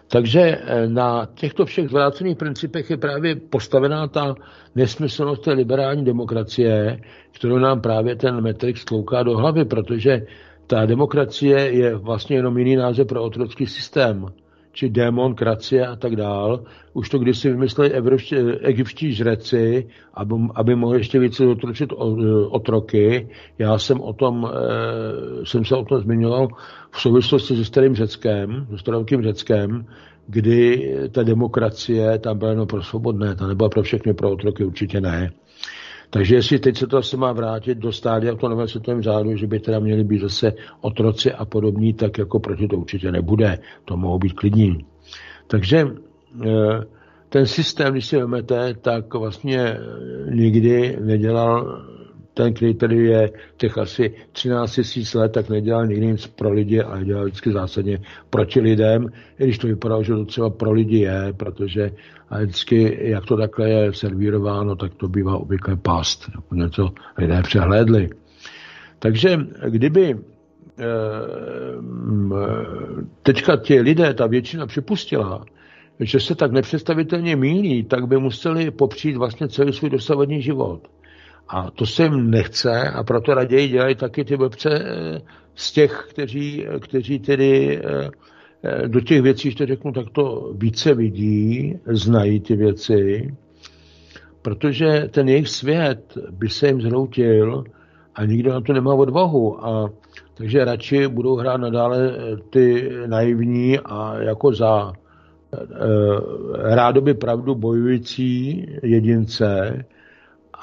Takže 0.09 0.41
eh, 0.41 0.89
na 0.89 1.29
těchto 1.35 1.67
všech 1.67 1.89
zvrácených 1.89 2.37
principech 2.37 2.91
je 2.91 2.97
právě 2.97 3.37
postavená 3.37 4.09
ta 4.09 4.35
nesmyslnost 4.75 5.43
té 5.43 5.53
liberální 5.53 6.05
demokracie, 6.05 7.01
kterou 7.33 7.59
nám 7.59 7.81
právě 7.81 8.17
ten 8.17 8.41
Matrix 8.41 8.85
tlouká 8.85 9.23
do 9.23 9.37
hlavy, 9.37 9.65
protože 9.65 10.27
ta 10.67 10.87
demokracie 10.87 11.59
je 11.59 11.97
vlastně 11.97 12.37
jenom 12.37 12.59
jiný 12.59 12.77
název 12.77 13.07
pro 13.07 13.23
otrocký 13.23 13.67
systém 13.67 14.27
či 14.79 14.95
démonkracie 14.95 15.83
a 15.87 15.97
tak 15.99 16.17
dál. 16.17 16.63
Už 16.95 17.09
to 17.09 17.19
kdysi 17.19 17.51
vymysleli 17.51 17.91
evropští, 17.91 18.37
egyptští 18.63 19.13
žreci, 19.13 19.89
aby, 20.15 20.35
aby 20.55 20.75
mohli 20.75 20.99
ještě 20.99 21.19
více 21.19 21.47
otročit 21.47 21.91
otroky. 22.51 23.29
Já 23.59 23.79
jsem 23.79 24.01
o 24.01 24.13
tom, 24.13 24.47
e, 24.47 25.47
jsem 25.47 25.65
se 25.65 25.77
o 25.77 25.85
tom 25.85 26.01
zmiňoval 26.01 26.49
v 26.91 27.01
souvislosti 27.01 27.57
se 27.57 27.65
starým 27.65 27.95
Řeckem, 27.95 28.67
se 28.71 28.79
starým 28.79 29.23
Řeckem, 29.23 29.87
kdy 30.27 30.95
ta 31.11 31.23
demokracie 31.23 32.19
tam 32.19 32.39
byla 32.39 32.51
jenom 32.51 32.67
pro 32.67 32.83
svobodné, 32.83 33.35
ta 33.35 33.47
nebyla 33.47 33.69
pro 33.69 33.83
všechny, 33.83 34.15
pro 34.15 34.31
otroky 34.31 34.65
určitě 34.65 35.01
ne. 35.01 35.31
Takže 36.11 36.35
jestli 36.35 36.59
teď 36.59 36.77
se 36.77 36.87
to 36.87 36.97
asi 36.97 37.17
má 37.17 37.33
vrátit 37.33 37.79
do 37.79 37.93
stádia 37.93 38.35
v 38.35 38.39
tom 38.39 38.51
novém 38.51 38.69
světovém 38.69 39.03
řádu, 39.03 39.37
že 39.37 39.47
by 39.47 39.61
teda 39.61 39.79
měli 39.79 40.05
být 40.05 40.21
zase 40.21 40.53
otroci 40.81 41.33
a 41.33 41.45
podobní, 41.45 41.95
tak 41.95 42.19
jako 42.19 42.41
proti 42.41 42.69
to 42.69 42.77
určitě 42.77 43.13
nebude. 43.13 43.59
To 43.85 43.97
mohou 43.97 44.19
být 44.19 44.33
klidní. 44.33 44.87
Takže 45.47 45.87
eh, 46.47 46.81
ten 47.29 47.47
systém, 47.47 47.93
když 47.93 48.07
si 48.07 48.17
vezmete, 48.17 48.75
tak 48.75 49.15
vlastně 49.15 49.77
nikdy 50.31 50.97
nedělal 51.01 51.83
ten, 52.39 52.55
který 52.55 52.75
tady 52.75 52.97
je 52.97 53.31
těch 53.57 53.79
asi 53.79 54.15
13 54.33 54.75
tisíc 54.75 55.15
let, 55.15 55.33
tak 55.33 55.49
nedělal 55.49 55.87
nikdy 55.87 56.07
nic 56.07 56.27
pro 56.27 56.53
lidi, 56.53 56.81
ale 56.81 57.05
dělal 57.05 57.25
vždycky 57.25 57.53
zásadně 57.53 57.99
proti 58.31 58.61
lidem, 58.61 59.07
i 59.39 59.45
když 59.45 59.59
to 59.59 59.67
vypadalo, 59.67 60.03
že 60.03 60.13
to 60.13 60.25
třeba 60.25 60.51
pro 60.51 60.73
lidi 60.73 60.99
je, 60.99 61.33
protože 61.37 61.91
a 62.31 62.39
vždycky, 62.39 62.99
jak 63.01 63.25
to 63.27 63.37
takhle 63.37 63.71
je 63.71 63.93
servírováno, 63.93 64.77
tak 64.77 64.95
to 64.95 65.09
bývá 65.09 65.37
obvykle 65.37 65.77
past. 65.77 66.31
Jako 66.35 66.55
něco 66.55 66.91
lidé 67.19 67.43
přehlédli. 67.43 68.11
Takže 68.99 69.39
kdyby 69.69 70.17
eh, 70.79 70.85
teďka 73.23 73.57
ti 73.57 73.81
lidé, 73.81 74.15
ta 74.15 74.27
většina 74.27 74.67
připustila, 74.67 75.45
že 76.01 76.21
se 76.21 76.35
tak 76.35 76.53
nepředstavitelně 76.53 77.37
mílí, 77.37 77.85
tak 77.85 78.07
by 78.07 78.17
museli 78.17 78.71
popřít 78.71 79.17
vlastně 79.17 79.49
celý 79.49 79.73
svůj 79.73 79.91
dosavadní 79.91 80.43
život. 80.43 80.89
A 81.49 81.71
to 81.71 81.87
se 81.87 82.03
jim 82.03 82.31
nechce 82.31 82.91
a 82.91 83.03
proto 83.05 83.35
raději 83.35 83.69
dělají 83.69 83.95
taky 83.95 84.25
ty 84.25 84.37
blbce 84.37 84.71
eh, 84.71 85.21
z 85.55 85.73
těch, 85.73 86.07
kteří, 86.11 86.67
kteří 86.81 87.19
tedy 87.19 87.79
eh, 87.79 87.83
eh, 87.85 88.11
do 88.87 89.01
těch 89.01 89.23
věcí, 89.23 89.51
že 89.51 89.67
řeknu, 89.67 89.93
tak 89.93 90.11
to 90.11 90.53
více 90.57 90.95
vidí, 90.95 91.79
znají 91.87 92.41
ty 92.41 92.57
věci, 92.57 93.35
protože 94.43 95.09
ten 95.11 95.29
jejich 95.29 95.49
svět 95.49 96.19
by 96.31 96.49
se 96.49 96.67
jim 96.67 96.81
zhroutil 96.81 97.65
a 98.15 98.25
nikdo 98.25 98.53
na 98.53 98.61
to 98.61 98.73
nemá 98.73 98.95
odvahu. 98.95 99.67
A 99.67 99.91
takže 100.35 100.65
radši 100.65 101.09
budou 101.09 101.37
hrát 101.37 101.57
nadále 101.57 102.13
ty 102.51 102.91
naivní 103.07 103.79
a 103.79 104.23
jako 104.23 104.53
za 104.53 104.93
rádoby 106.55 107.15
pravdu 107.15 107.55
bojující 107.55 108.67
jedince, 108.83 109.85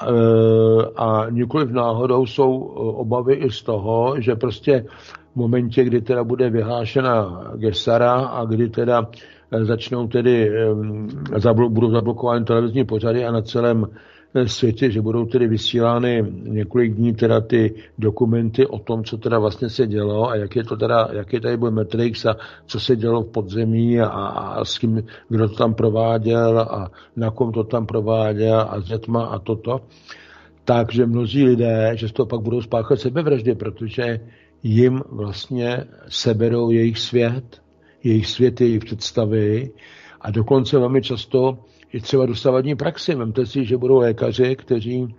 Eh, 0.02 0.84
a 0.96 1.26
nikoliv 1.30 1.70
náhodou 1.70 2.26
jsou 2.26 2.70
eh, 2.70 2.78
obavy 2.78 3.34
i 3.34 3.50
z 3.50 3.62
toho, 3.62 4.14
že 4.18 4.34
prostě 4.34 4.84
momentě, 5.36 5.84
kdy 5.84 6.00
teda 6.00 6.24
bude 6.24 6.50
vyhlášena 6.50 7.42
Gesara 7.56 8.14
a 8.14 8.44
kdy 8.44 8.68
teda 8.68 9.08
eh, 9.52 9.64
začnou 9.64 10.06
tedy, 10.06 10.50
budou 11.68 11.90
zablokovány 11.90 12.44
televizní 12.44 12.84
pořady 12.84 13.24
a 13.24 13.32
na 13.32 13.42
celém 13.42 13.86
světě, 14.44 14.90
že 14.90 15.00
budou 15.00 15.26
tedy 15.26 15.48
vysílány 15.48 16.24
několik 16.42 16.94
dní 16.94 17.14
teda 17.14 17.40
ty 17.40 17.74
dokumenty 17.98 18.66
o 18.66 18.78
tom, 18.78 19.04
co 19.04 19.18
teda 19.18 19.38
vlastně 19.38 19.70
se 19.70 19.86
dělo 19.86 20.30
a 20.30 20.36
jak 20.36 20.56
je 20.56 20.64
to 20.64 20.76
teda, 20.76 21.08
jaký 21.12 21.40
tady 21.40 21.56
byl 21.56 21.70
Matrix 21.70 22.26
a 22.26 22.36
co 22.66 22.80
se 22.80 22.96
dělo 22.96 23.22
v 23.22 23.30
podzemí 23.30 24.00
a, 24.00 24.06
a 24.08 24.64
s 24.64 24.78
kým, 24.78 25.02
kdo 25.28 25.48
to 25.48 25.54
tam 25.54 25.74
prováděl 25.74 26.60
a 26.60 26.90
na 27.16 27.30
kom 27.30 27.52
to 27.52 27.64
tam 27.64 27.86
prováděl 27.86 28.66
a 28.70 28.80
s 28.80 28.84
dětma 28.84 29.26
a 29.26 29.38
toto. 29.38 29.80
Takže 30.64 31.06
mnozí 31.06 31.44
lidé, 31.44 31.92
že 31.94 32.08
z 32.08 32.12
toho 32.12 32.26
pak 32.26 32.40
budou 32.40 32.60
spáchat 32.62 33.00
sebevraždy, 33.00 33.54
protože 33.54 34.20
jim 34.66 35.02
vlastně 35.08 35.84
seberou 36.08 36.70
jejich 36.70 36.98
svět, 36.98 37.62
jejich 38.04 38.26
svět, 38.26 38.60
jejich 38.60 38.84
představy 38.84 39.70
a 40.20 40.30
dokonce 40.30 40.78
velmi 40.78 41.02
často 41.02 41.58
i 41.92 42.00
třeba 42.00 42.26
dosavadní 42.26 42.74
praxi. 42.74 43.14
Vemte 43.14 43.46
si, 43.46 43.64
že 43.64 43.76
budou 43.76 43.98
lékaři, 43.98 44.56
kteří 44.56 45.14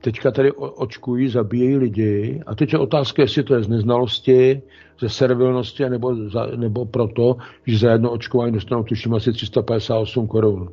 teďka 0.00 0.30
tady 0.30 0.52
očkují, 0.52 1.28
zabíjejí 1.28 1.76
lidi. 1.76 2.42
A 2.46 2.54
teď 2.54 2.72
je 2.72 2.78
otázka, 2.78 3.22
jestli 3.22 3.42
to 3.42 3.54
je 3.54 3.62
z 3.62 3.68
neznalosti, 3.68 4.62
ze 5.00 5.08
servilnosti, 5.08 5.88
nebo, 5.88 6.28
za, 6.28 6.46
nebo 6.46 6.86
proto, 6.86 7.36
že 7.66 7.78
za 7.78 7.92
jedno 7.92 8.10
očkování 8.10 8.52
dostanou 8.52 8.82
tuším 8.82 9.14
asi 9.14 9.32
358 9.32 10.26
korun. 10.26 10.68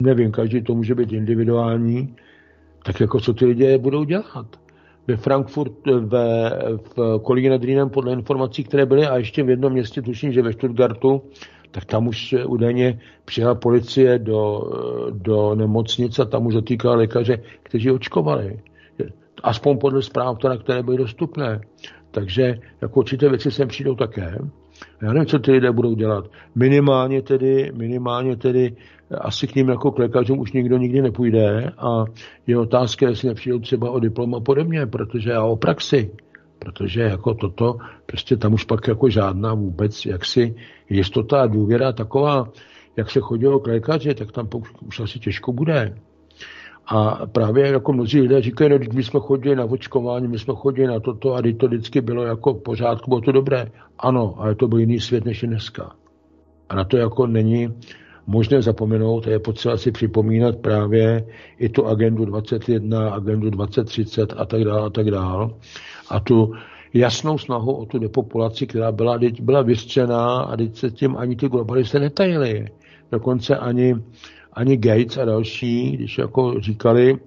Nevím, 0.00 0.32
každý 0.32 0.62
to 0.62 0.74
může 0.74 0.94
být 0.94 1.12
individuální. 1.12 2.16
Tak 2.84 3.00
jako 3.00 3.20
co 3.20 3.34
ty 3.34 3.46
lidé 3.46 3.78
budou 3.78 4.04
dělat? 4.04 4.61
Ve 5.08 5.16
Frankfurt, 5.16 5.72
ve, 5.86 6.50
v 6.96 7.18
Kolíně 7.22 7.50
nad 7.50 7.64
Rýnem, 7.64 7.90
podle 7.90 8.12
informací, 8.12 8.64
které 8.64 8.86
byly, 8.86 9.06
a 9.06 9.16
ještě 9.16 9.42
v 9.42 9.50
jednom 9.50 9.72
městě, 9.72 10.02
tuším, 10.02 10.32
že 10.32 10.42
ve 10.42 10.52
Stuttgartu, 10.52 11.22
tak 11.70 11.84
tam 11.84 12.08
už 12.08 12.34
údajně 12.46 13.00
přijela 13.24 13.54
policie 13.54 14.18
do, 14.18 14.62
do 15.10 15.54
nemocnice 15.54 16.22
a 16.22 16.24
tam 16.24 16.46
už 16.46 16.54
dotýkala 16.54 16.94
lékaře, 16.94 17.42
kteří 17.62 17.90
očkovali. 17.90 18.60
Aspoň 19.42 19.78
podle 19.78 20.02
zpráv, 20.02 20.38
které 20.64 20.82
byly 20.82 20.96
dostupné. 20.96 21.60
Takže 22.10 22.58
jako 22.82 23.00
určité 23.00 23.28
věci 23.28 23.50
sem 23.50 23.68
přijdou 23.68 23.94
také. 23.94 24.38
Já 25.02 25.12
nevím, 25.12 25.26
co 25.26 25.38
ty 25.38 25.52
lidé 25.52 25.72
budou 25.72 25.94
dělat. 25.94 26.24
Minimálně 26.54 27.22
tedy, 27.22 27.72
minimálně 27.74 28.36
tedy 28.36 28.76
asi 29.20 29.46
k 29.46 29.54
ním 29.54 29.68
jako 29.68 29.90
k 29.90 29.98
lékařům 29.98 30.38
už 30.38 30.52
nikdo 30.52 30.78
nikdy 30.78 31.02
nepůjde 31.02 31.72
a 31.78 32.04
je 32.46 32.58
otázka, 32.58 33.08
jestli 33.08 33.28
nepřijdou 33.28 33.58
třeba 33.58 33.90
o 33.90 34.00
diplom 34.00 34.34
a 34.34 34.40
podobně, 34.40 34.86
protože 34.86 35.30
já 35.30 35.44
o 35.44 35.56
praxi 35.56 36.10
protože 36.64 37.00
jako 37.02 37.34
toto, 37.34 37.76
prostě 38.06 38.36
tam 38.36 38.54
už 38.54 38.64
pak 38.64 38.88
jako 38.88 39.10
žádná 39.10 39.54
vůbec 39.54 40.06
jaksi 40.06 40.54
jistota 40.90 41.42
a 41.42 41.46
důvěra 41.46 41.92
taková, 41.92 42.48
jak 42.96 43.10
se 43.10 43.20
chodilo 43.20 43.60
k 43.60 43.66
lékaři, 43.66 44.14
tak 44.14 44.32
tam 44.32 44.48
už, 44.56 44.72
už 44.86 45.00
asi 45.00 45.18
těžko 45.18 45.52
bude. 45.52 45.98
A 46.86 47.26
právě 47.26 47.66
jako 47.66 47.92
mnozí 47.92 48.20
lidé 48.20 48.42
říkají, 48.42 48.70
no, 48.70 48.78
my 48.94 49.02
jsme 49.02 49.20
chodili 49.20 49.56
na 49.56 49.64
očkování, 49.64 50.28
my 50.28 50.38
jsme 50.38 50.54
chodili 50.56 50.88
na 50.88 51.00
toto 51.00 51.34
a 51.34 51.42
to 51.56 51.66
vždycky 51.66 52.00
bylo 52.00 52.22
jako 52.22 52.54
v 52.54 52.62
pořádku, 52.62 53.10
bylo 53.10 53.20
to 53.20 53.32
dobré. 53.32 53.66
Ano, 53.98 54.34
ale 54.38 54.54
to 54.54 54.68
byl 54.68 54.78
jiný 54.78 55.00
svět 55.00 55.24
než 55.24 55.40
dneska. 55.40 55.92
A 56.68 56.74
na 56.74 56.84
to 56.84 56.96
jako 56.96 57.26
není 57.26 57.68
možné 58.26 58.62
zapomenout 58.62 59.26
je 59.26 59.38
potřeba 59.38 59.76
si 59.76 59.92
připomínat 59.92 60.56
právě 60.56 61.26
i 61.58 61.68
tu 61.68 61.86
agendu 61.86 62.24
21, 62.24 63.10
agendu 63.10 63.50
2030 63.50 64.34
a 64.36 64.44
tak 64.44 64.64
dále 64.64 64.86
a 64.86 64.90
tak 64.90 65.10
dále 65.10 65.50
a 66.10 66.20
tu 66.20 66.52
jasnou 66.94 67.38
snahu 67.38 67.72
o 67.72 67.86
tu 67.86 67.98
depopulaci, 67.98 68.66
která 68.66 68.92
byla, 68.92 69.18
byla 69.40 69.62
vystřená 69.62 70.40
a 70.40 70.56
teď 70.56 70.76
se 70.76 70.90
tím 70.90 71.16
ani 71.16 71.36
ty 71.36 71.48
globalisté 71.48 72.00
netajili. 72.00 72.66
Dokonce 73.12 73.56
ani, 73.56 73.94
ani 74.52 74.76
Gates 74.76 75.18
a 75.18 75.24
další, 75.24 75.90
když 75.90 76.18
jako 76.18 76.60
říkali, 76.60 77.18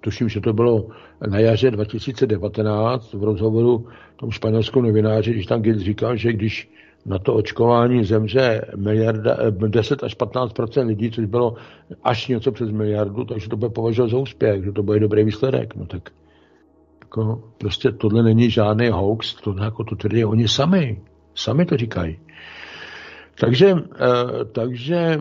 tuším, 0.00 0.28
že 0.28 0.40
to 0.40 0.52
bylo 0.52 0.88
na 1.28 1.38
jaře 1.38 1.70
2019 1.70 3.14
v 3.14 3.24
rozhovoru 3.24 3.86
tom 4.16 4.30
španělskou 4.30 4.82
novináři, 4.82 5.32
když 5.32 5.46
tam 5.46 5.62
Gates 5.62 5.82
říkal, 5.82 6.16
že 6.16 6.32
když 6.32 6.70
na 7.06 7.18
to 7.18 7.34
očkování 7.34 8.04
zemře 8.04 8.60
miliarda, 8.76 9.36
10 9.50 10.04
až 10.04 10.16
15% 10.16 10.86
lidí, 10.86 11.10
což 11.10 11.24
bylo 11.24 11.54
až 12.04 12.28
něco 12.28 12.52
přes 12.52 12.70
miliardu, 12.70 13.24
takže 13.24 13.48
to 13.48 13.56
bude 13.56 13.70
považovat 13.70 14.10
za 14.10 14.18
úspěch, 14.18 14.64
že 14.64 14.72
to 14.72 14.82
bude 14.82 15.00
dobrý 15.00 15.24
výsledek. 15.24 15.76
No 15.76 15.86
tak 15.86 16.10
jako, 17.00 17.42
prostě 17.58 17.92
tohle 17.92 18.22
není 18.22 18.50
žádný 18.50 18.88
hoax, 18.88 19.34
to, 19.34 19.54
jako 19.64 19.84
to 19.84 19.96
tvrdí 19.96 20.24
oni 20.24 20.48
sami. 20.48 21.02
Sami 21.34 21.66
to 21.66 21.76
říkají. 21.76 22.18
Takže, 23.40 23.74
eh, 23.76 24.44
takže 24.52 24.96
eh, 24.96 25.20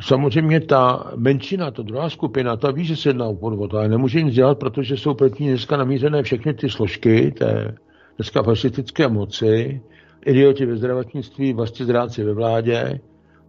samozřejmě 0.00 0.60
ta 0.60 1.12
menšina, 1.16 1.70
ta 1.70 1.82
druhá 1.82 2.10
skupina, 2.10 2.56
ta 2.56 2.70
ví, 2.70 2.84
že 2.84 2.96
se 2.96 3.08
jedná 3.08 3.26
o 3.26 3.34
podvod, 3.34 3.74
ale 3.74 3.88
nemůže 3.88 4.22
nic 4.22 4.34
dělat, 4.34 4.58
protože 4.58 4.96
jsou 4.96 5.14
proti 5.14 5.44
dneska 5.44 5.76
namířené 5.76 6.22
všechny 6.22 6.54
ty 6.54 6.70
složky 6.70 7.30
té 7.30 7.74
dneska 8.16 8.42
fašistické 8.42 9.08
moci, 9.08 9.80
idioti 10.26 10.66
ve 10.66 10.76
zdravotnictví, 10.76 11.52
vlastně 11.52 11.86
zráci 11.86 12.24
ve 12.24 12.32
vládě 12.34 13.00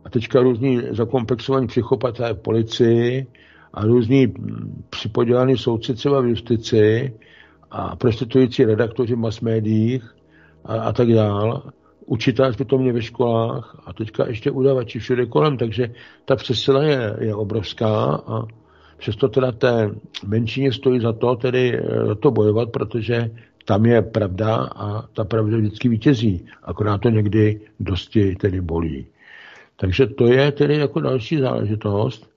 a 0.05 0.09
teďka 0.09 0.41
různí 0.41 0.81
zakomplexovaní 0.91 1.67
psychopaté 1.67 2.33
v 2.33 2.39
policii, 2.39 3.27
a 3.73 3.85
různí 3.85 4.33
připodělaní 4.89 5.57
soudci 5.57 5.93
třeba 5.93 6.21
v 6.21 6.25
justici 6.25 7.13
a 7.71 7.95
prostitující 7.95 8.65
redaktoři 8.65 9.15
v 9.15 9.17
mass 9.17 9.41
médiích 9.41 10.15
a, 10.65 10.73
a 10.73 10.93
tak 10.93 11.07
dál. 11.13 11.63
Učitelé 12.05 12.51
mě 12.77 12.93
ve 12.93 13.01
školách 13.01 13.81
a 13.85 13.93
teďka 13.93 14.27
ještě 14.27 14.51
udavači 14.51 14.99
všude 14.99 15.25
kolem, 15.25 15.57
takže 15.57 15.93
ta 16.25 16.35
přesila 16.35 16.83
je, 16.83 17.17
je 17.19 17.35
obrovská 17.35 17.95
a 18.27 18.43
přesto 18.97 19.27
teda 19.27 19.51
té 19.51 19.89
menšině 20.25 20.71
stojí 20.71 20.99
za 20.99 21.13
to 21.13 21.35
tedy 21.35 21.79
eh, 21.79 22.05
za 22.05 22.15
to 22.15 22.31
bojovat, 22.31 22.69
protože 22.71 23.31
tam 23.65 23.85
je 23.85 24.01
pravda 24.01 24.55
a 24.75 25.01
ta 25.13 25.23
pravda 25.23 25.57
vždycky 25.57 25.89
vítězí. 25.89 26.45
Akorát 26.63 26.97
to 27.01 27.09
někdy 27.09 27.61
dosti 27.79 28.35
tedy 28.35 28.61
bolí. 28.61 29.05
Takže 29.75 30.07
to 30.07 30.27
je 30.27 30.51
tedy 30.51 30.77
jako 30.77 30.99
další 30.99 31.37
záležitost. 31.37 32.32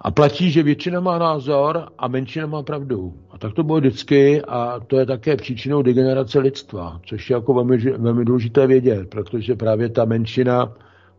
A 0.00 0.10
platí, 0.10 0.50
že 0.50 0.62
většina 0.62 1.00
má 1.00 1.18
názor 1.18 1.88
a 1.98 2.08
menšina 2.08 2.46
má 2.46 2.62
pravdu. 2.62 3.14
A 3.30 3.38
tak 3.38 3.54
to 3.54 3.62
bylo 3.62 3.78
vždycky 3.78 4.42
a 4.42 4.80
to 4.86 4.98
je 4.98 5.06
také 5.06 5.36
příčinou 5.36 5.82
degenerace 5.82 6.38
lidstva, 6.38 7.00
což 7.06 7.30
je 7.30 7.34
jako 7.34 7.54
velmi, 7.54 7.76
velmi 7.76 8.24
důležité 8.24 8.66
vědět, 8.66 9.10
protože 9.10 9.54
právě 9.54 9.88
ta 9.88 10.04
menšina, 10.04 10.72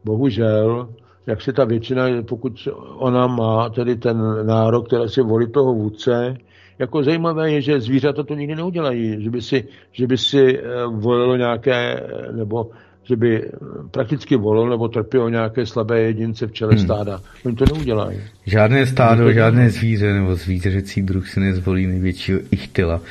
bohužel, 0.03 0.89
jak 1.27 1.41
se 1.41 1.53
ta 1.53 1.65
většina, 1.65 2.03
pokud 2.27 2.67
ona 2.97 3.27
má 3.27 3.69
tedy 3.69 3.95
ten 3.95 4.45
nárok, 4.45 4.87
který 4.87 5.09
si 5.09 5.21
volí 5.21 5.51
toho 5.51 5.73
vůdce, 5.73 6.37
jako 6.79 7.03
zajímavé 7.03 7.51
je, 7.51 7.61
že 7.61 7.81
zvířata 7.81 8.23
to 8.23 8.35
nikdy 8.35 8.55
neudělají, 8.55 9.23
že 9.23 9.29
by 9.29 9.41
si, 9.41 9.67
že 9.91 10.07
by 10.07 10.17
si 10.17 10.59
eh, 10.59 10.63
volilo 10.85 11.35
nějaké, 11.35 11.75
eh, 11.75 12.31
nebo 12.31 12.69
že 13.11 13.15
by 13.15 13.43
eh, 13.43 13.49
prakticky 13.91 14.35
volil 14.35 14.69
nebo 14.69 14.87
trpěl 14.87 15.29
nějaké 15.29 15.65
slabé 15.65 16.01
jedince 16.01 16.47
v 16.47 16.51
čele 16.51 16.75
hmm. 16.75 16.85
stáda. 16.85 17.19
Oni 17.45 17.55
to 17.55 17.65
neudělají. 17.73 18.19
Žádné 18.45 18.85
stádo, 18.85 19.23
to 19.23 19.33
žádné 19.33 19.69
zvíře 19.69 20.13
nebo 20.13 20.35
zvířecí 20.35 21.01
druh 21.01 21.27
si 21.27 21.39
nezvolí 21.39 21.87
největšího 21.87 22.39
ichtyla 22.51 23.01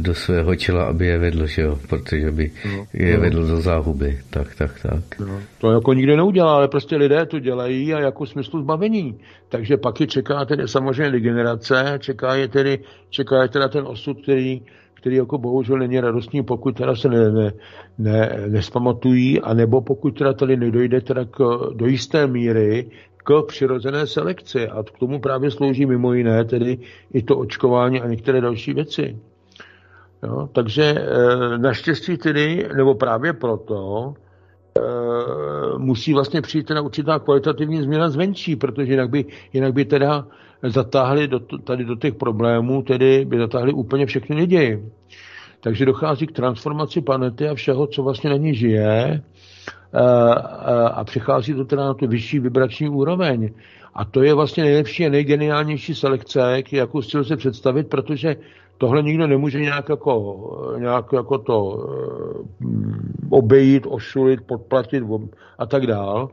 do 0.00 0.14
svého 0.14 0.56
čela, 0.56 0.84
aby 0.84 1.06
je 1.06 1.18
vedl, 1.18 1.46
že 1.46 1.62
jo? 1.62 1.78
protože 1.88 2.30
by 2.30 2.50
no, 2.76 2.86
je 2.92 3.14
no. 3.14 3.20
vedl 3.20 3.46
do 3.46 3.60
záhuby. 3.60 4.18
Tak, 4.30 4.54
tak, 4.54 4.80
tak. 4.82 5.20
No, 5.20 5.40
to 5.58 5.70
jako 5.70 5.92
nikdo 5.92 6.16
neudělá, 6.16 6.54
ale 6.54 6.68
prostě 6.68 6.96
lidé 6.96 7.26
to 7.26 7.38
dělají 7.38 7.94
a 7.94 8.00
jako 8.00 8.26
smyslu 8.26 8.62
zbavení. 8.62 9.20
Takže 9.48 9.76
pak 9.76 10.00
je 10.00 10.06
čeká 10.06 10.44
tedy 10.44 10.68
samozřejmě 10.68 11.20
generace, 11.20 11.98
čeká 11.98 12.34
je 12.34 12.48
tedy, 12.48 12.78
čeká 13.10 13.42
je 13.42 13.48
teda 13.48 13.68
ten 13.68 13.84
osud, 13.86 14.22
který, 14.22 14.62
který 15.00 15.16
jako 15.16 15.38
bohužel 15.38 15.78
není 15.78 16.00
radostný, 16.00 16.42
pokud 16.42 16.76
teda 16.76 16.96
se 16.96 17.08
ne, 17.08 17.30
ne, 17.30 17.52
ne, 17.98 18.44
nespamatují, 18.48 19.40
anebo 19.40 19.80
pokud 19.80 20.18
teda 20.18 20.32
tady 20.32 20.56
nedojde 20.56 21.00
teda 21.00 21.24
k, 21.24 21.38
do 21.74 21.86
jisté 21.86 22.26
míry 22.26 22.90
k 23.16 23.42
přirozené 23.46 24.06
selekci. 24.06 24.68
A 24.68 24.82
k 24.82 24.98
tomu 24.98 25.20
právě 25.20 25.50
slouží 25.50 25.86
mimo 25.86 26.12
jiné 26.12 26.44
tedy 26.44 26.78
i 27.12 27.22
to 27.22 27.38
očkování 27.38 28.00
a 28.00 28.06
některé 28.06 28.40
další 28.40 28.72
věci. 28.72 29.16
Jo? 30.22 30.48
Takže 30.52 30.84
e, 30.84 31.58
naštěstí 31.58 32.16
tedy, 32.16 32.68
nebo 32.76 32.94
právě 32.94 33.32
proto, 33.32 34.14
e, 34.78 34.80
musí 35.78 36.14
vlastně 36.14 36.40
přijít 36.40 36.70
na 36.70 36.80
určitá 36.80 37.18
kvalitativní 37.18 37.82
změna 37.82 38.08
zvenčí, 38.08 38.56
protože 38.56 38.92
jinak 38.92 39.10
by, 39.10 39.24
jinak 39.52 39.72
by 39.72 39.84
teda 39.84 40.26
zatáhli 40.62 41.28
do, 41.28 41.40
tady 41.40 41.84
do 41.84 41.96
těch 41.96 42.14
problémů, 42.14 42.82
tedy 42.82 43.24
by 43.24 43.38
zatáhli 43.38 43.72
úplně 43.72 44.06
všechny 44.06 44.36
lidi. 44.36 44.82
Takže 45.60 45.86
dochází 45.86 46.26
k 46.26 46.32
transformaci 46.32 47.00
planety 47.00 47.48
a 47.48 47.54
všeho, 47.54 47.86
co 47.86 48.02
vlastně 48.02 48.30
na 48.30 48.36
ní 48.36 48.54
žije 48.54 49.22
a 50.92 51.04
přichází 51.04 51.54
to 51.54 51.64
teda 51.64 51.84
na 51.84 51.94
tu 51.94 52.06
vyšší 52.06 52.38
vibrační 52.38 52.88
úroveň. 52.88 53.50
A 53.94 54.04
to 54.04 54.22
je 54.22 54.34
vlastně 54.34 54.64
nejlepší 54.64 55.06
a 55.06 55.10
nejgeniálnější 55.10 55.94
selekce, 55.94 56.62
jakou 56.72 57.02
si 57.02 57.24
se 57.24 57.36
představit, 57.36 57.88
protože 57.88 58.36
tohle 58.78 59.02
nikdo 59.02 59.26
nemůže 59.26 59.60
nějak 59.60 59.88
jako, 59.88 60.36
nějak 60.78 61.12
jako 61.12 61.38
to 61.38 61.86
obejít, 63.30 63.86
ošulit, 63.88 64.40
podplatit 64.46 65.04
a 65.58 65.66
tak 65.66 65.86
dál. 65.86 66.28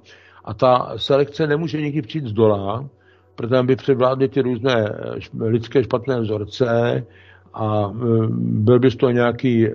A 0.45 0.53
ta 0.53 0.93
selekce 0.97 1.47
nemůže 1.47 1.81
nikdy 1.81 2.01
přijít 2.01 2.25
z 2.25 2.33
dola, 2.33 2.85
protože 3.37 3.63
by 3.63 3.75
převládly 3.75 4.27
ty 4.27 4.41
různé 4.41 4.91
lidské 5.39 5.83
špatné 5.83 6.19
vzorce 6.19 7.03
a 7.53 7.91
byl 8.39 8.79
by 8.79 8.91
z 8.91 8.95
toho 8.95 9.11
nějaký, 9.11 9.67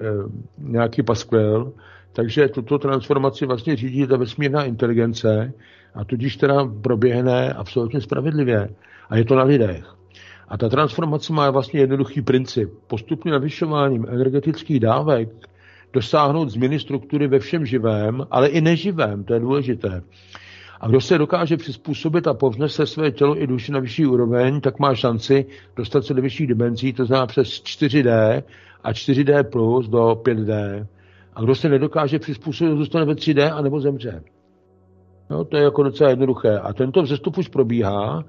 nějaký 0.58 1.02
paskvěl. 1.02 1.72
Takže 2.12 2.48
tuto 2.48 2.78
transformaci 2.78 3.46
vlastně 3.46 3.76
řídí 3.76 4.06
ta 4.06 4.16
vesmírná 4.16 4.64
inteligence 4.64 5.52
a 5.94 6.04
tudíž 6.04 6.36
teda 6.36 6.70
proběhne 6.82 7.52
absolutně 7.52 8.00
spravedlivě. 8.00 8.68
A 9.10 9.16
je 9.16 9.24
to 9.24 9.34
na 9.34 9.42
lidech. 9.42 9.84
A 10.48 10.58
ta 10.58 10.68
transformace 10.68 11.32
má 11.32 11.50
vlastně 11.50 11.80
jednoduchý 11.80 12.22
princip. 12.22 12.70
Postupně 12.86 13.32
navyšováním 13.32 14.06
energetických 14.08 14.80
dávek 14.80 15.28
dosáhnout 15.92 16.50
změny 16.50 16.78
struktury 16.78 17.26
ve 17.28 17.38
všem 17.38 17.66
živém, 17.66 18.26
ale 18.30 18.48
i 18.48 18.60
neživém, 18.60 19.24
to 19.24 19.34
je 19.34 19.40
důležité. 19.40 20.02
A 20.82 20.88
kdo 20.88 21.00
se 21.00 21.18
dokáže 21.18 21.56
přizpůsobit 21.56 22.26
a 22.26 22.34
povznese 22.34 22.86
své 22.86 23.10
tělo 23.10 23.42
i 23.42 23.46
duši 23.46 23.72
na 23.72 23.80
vyšší 23.80 24.06
úroveň, 24.06 24.60
tak 24.60 24.78
má 24.78 24.94
šanci 24.94 25.46
dostat 25.76 26.04
se 26.04 26.14
do 26.14 26.22
vyšších 26.22 26.46
dimenzí, 26.46 26.92
to 26.92 27.06
znamená 27.06 27.26
přes 27.26 27.48
4D 27.48 28.42
a 28.84 28.92
4D 28.92 29.44
plus 29.44 29.88
do 29.88 29.98
5D. 29.98 30.86
A 31.34 31.42
kdo 31.42 31.54
se 31.54 31.68
nedokáže 31.68 32.18
přizpůsobit, 32.18 32.76
zůstane 32.76 33.04
ve 33.04 33.14
3D 33.14 33.56
a 33.56 33.62
nebo 33.62 33.80
zemře. 33.80 34.22
No, 35.30 35.44
to 35.44 35.56
je 35.56 35.62
jako 35.62 35.82
docela 35.82 36.10
jednoduché. 36.10 36.58
A 36.58 36.72
tento 36.72 37.02
vzestup 37.02 37.38
už 37.38 37.48
probíhá, 37.48 38.24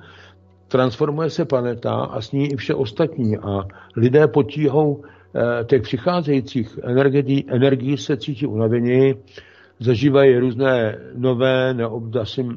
transformuje 0.68 1.30
se 1.30 1.46
planeta 1.46 1.94
a 1.94 2.22
s 2.22 2.32
ní 2.32 2.52
i 2.52 2.56
vše 2.56 2.74
ostatní. 2.74 3.38
A 3.38 3.64
lidé 3.96 4.28
pod 4.28 4.44
tíhou 4.44 5.04
eh, 5.04 5.64
těch 5.64 5.82
přicházejících 5.82 6.80
energií, 6.84 7.46
energií 7.48 7.98
se 7.98 8.18
cítí 8.18 8.48
unavení, 8.48 9.14
zažívají 9.80 10.38
různé 10.38 10.98
nové, 11.16 11.74
neob, 11.74 12.04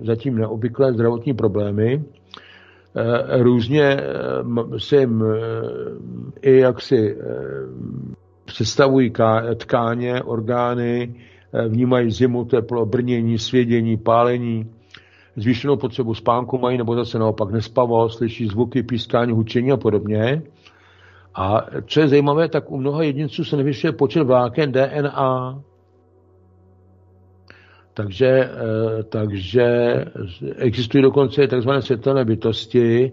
zatím 0.02 0.38
neobvyklé 0.38 0.92
zdravotní 0.92 1.34
problémy. 1.34 2.04
Eh, 2.96 3.42
různě 3.42 3.82
eh, 3.82 4.78
se 4.78 4.96
jim 4.96 5.24
i 6.42 6.58
jaksi 6.58 7.16
představují 8.44 9.12
tkáně, 9.56 10.22
orgány, 10.22 11.14
vnímají 11.68 12.10
zimu, 12.10 12.44
teplo, 12.44 12.86
brnění, 12.86 13.38
svědění, 13.38 13.96
pálení, 13.96 14.70
zvýšenou 15.36 15.76
potřebu 15.76 16.14
spánku 16.14 16.58
mají, 16.58 16.78
nebo 16.78 16.94
zase 16.94 17.18
naopak 17.18 17.50
nespavo, 17.50 18.08
slyší 18.08 18.46
zvuky, 18.46 18.82
pískání, 18.82 19.32
hučení 19.32 19.72
a 19.72 19.76
podobně. 19.76 20.42
A 21.34 21.66
co 21.86 22.00
je 22.00 22.08
zajímavé, 22.08 22.48
tak 22.48 22.70
u 22.70 22.76
mnoha 22.76 23.02
jedinců 23.02 23.44
se 23.44 23.56
nevyšuje 23.56 23.92
počet 23.92 24.22
vláken 24.22 24.72
DNA. 24.72 25.62
Takže, 27.96 28.28
eh, 28.28 29.02
takže 29.02 29.64
existují 30.56 31.02
dokonce 31.02 31.48
tzv. 31.48 31.70
světelné 31.80 32.24
bytosti 32.24 33.12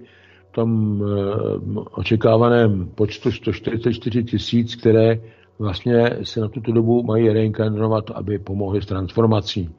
v 0.50 0.52
tom 0.52 1.02
eh, 1.02 1.80
očekávaném 1.92 2.88
počtu 2.96 3.32
144 3.32 4.24
tisíc, 4.24 4.76
které 4.76 5.20
vlastně 5.60 6.18
se 6.24 6.40
na 6.40 6.48
tuto 6.48 6.72
dobu 6.72 7.04
mají 7.04 7.30
reinkarnovat, 7.30 8.12
aby 8.12 8.40
pomohly 8.40 8.82
s 8.82 8.86
transformací. 8.86 9.70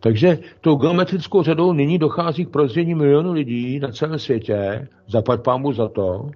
Takže 0.00 0.38
tou 0.60 0.76
geometrickou 0.76 1.42
řadou 1.42 1.72
nyní 1.72 1.98
dochází 1.98 2.44
k 2.44 2.50
prozření 2.50 2.94
milionu 2.94 3.32
lidí 3.32 3.78
na 3.78 3.88
celém 3.88 4.18
světě, 4.18 4.88
zapad 5.08 5.42
pámu 5.42 5.72
za 5.72 5.88
to, 5.88 6.30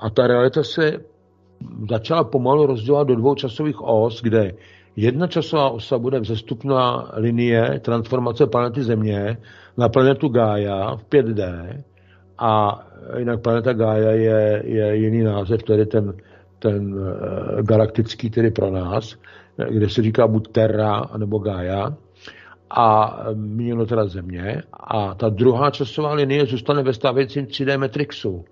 a 0.00 0.10
ta 0.10 0.26
realita 0.26 0.62
se 0.62 1.00
začala 1.90 2.24
pomalu 2.24 2.66
rozdělat 2.66 3.04
do 3.08 3.16
dvou 3.16 3.34
časových 3.34 3.82
os, 3.82 4.22
kde 4.22 4.52
jedna 4.96 5.26
časová 5.26 5.70
osa 5.70 5.98
bude 5.98 6.20
vzestupná 6.20 7.10
linie 7.14 7.80
transformace 7.84 8.46
planety 8.46 8.82
Země 8.82 9.36
na 9.76 9.88
planetu 9.88 10.28
Gaia 10.28 10.96
v 10.96 11.04
5D 11.04 11.72
a 12.38 12.80
jinak 13.18 13.42
planeta 13.42 13.72
Gaia 13.72 14.10
je, 14.10 14.62
je 14.64 14.96
jiný 14.96 15.22
název, 15.22 15.62
tedy 15.62 15.86
ten, 15.86 16.14
ten 16.58 16.94
uh, 16.94 17.08
galaktický, 17.62 18.30
tedy 18.30 18.50
pro 18.50 18.70
nás, 18.70 19.16
kde 19.70 19.88
se 19.88 20.02
říká 20.02 20.26
buď 20.26 20.48
Terra 20.52 21.02
nebo 21.16 21.38
Gaia 21.38 21.96
a 22.70 23.18
mělo 23.34 23.86
teda 23.86 24.06
země 24.06 24.62
a 24.72 25.14
ta 25.14 25.28
druhá 25.28 25.70
časová 25.70 26.12
linie 26.14 26.46
zůstane 26.46 26.82
ve 26.82 26.92
stávajícím 26.92 27.44
3D 27.44 27.78
Matrixu. 27.78 28.44